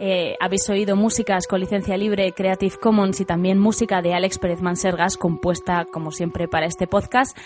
Eh, 0.00 0.34
habéis 0.40 0.68
oído 0.68 0.96
músicas 0.96 1.46
con 1.46 1.60
licencia 1.60 1.96
libre 1.96 2.32
Creative 2.32 2.78
Commons 2.78 3.20
y 3.20 3.24
también 3.24 3.60
música 3.60 4.02
de 4.02 4.12
Alex 4.12 4.40
Pérez 4.40 4.60
Mansergas, 4.60 5.16
compuesta, 5.16 5.84
como 5.84 6.10
siempre, 6.10 6.48
para 6.48 6.66
este 6.66 6.88
podcast. 6.88 7.38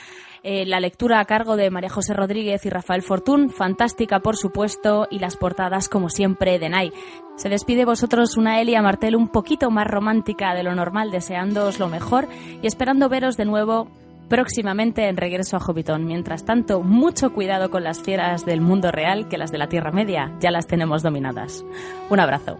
Eh, 0.42 0.64
la 0.64 0.80
lectura 0.80 1.20
a 1.20 1.26
cargo 1.26 1.56
de 1.56 1.68
María 1.68 1.90
José 1.90 2.14
Rodríguez 2.14 2.64
y 2.64 2.70
Rafael 2.70 3.02
Fortún, 3.02 3.50
fantástica 3.50 4.20
por 4.20 4.38
supuesto, 4.38 5.06
y 5.10 5.18
las 5.18 5.36
portadas 5.36 5.90
como 5.90 6.08
siempre 6.08 6.58
de 6.58 6.70
Nai. 6.70 6.90
Se 7.36 7.50
despide 7.50 7.84
vosotros 7.84 8.38
una 8.38 8.62
Elia 8.62 8.80
Martel 8.80 9.14
un 9.14 9.28
poquito 9.28 9.70
más 9.70 9.86
romántica 9.88 10.54
de 10.54 10.62
lo 10.62 10.74
normal, 10.74 11.10
deseándoos 11.10 11.78
lo 11.78 11.88
mejor 11.88 12.28
y 12.62 12.66
esperando 12.66 13.10
veros 13.10 13.36
de 13.36 13.44
nuevo 13.44 13.88
próximamente 14.30 15.08
en 15.08 15.18
Regreso 15.18 15.56
a 15.56 15.60
Hobbiton. 15.60 16.06
Mientras 16.06 16.46
tanto, 16.46 16.80
mucho 16.80 17.34
cuidado 17.34 17.68
con 17.68 17.84
las 17.84 18.00
fieras 18.00 18.46
del 18.46 18.62
mundo 18.62 18.90
real, 18.90 19.28
que 19.28 19.36
las 19.36 19.50
de 19.50 19.58
la 19.58 19.68
Tierra 19.68 19.90
Media 19.90 20.32
ya 20.40 20.50
las 20.50 20.66
tenemos 20.66 21.02
dominadas. 21.02 21.64
Un 22.08 22.20
abrazo. 22.20 22.58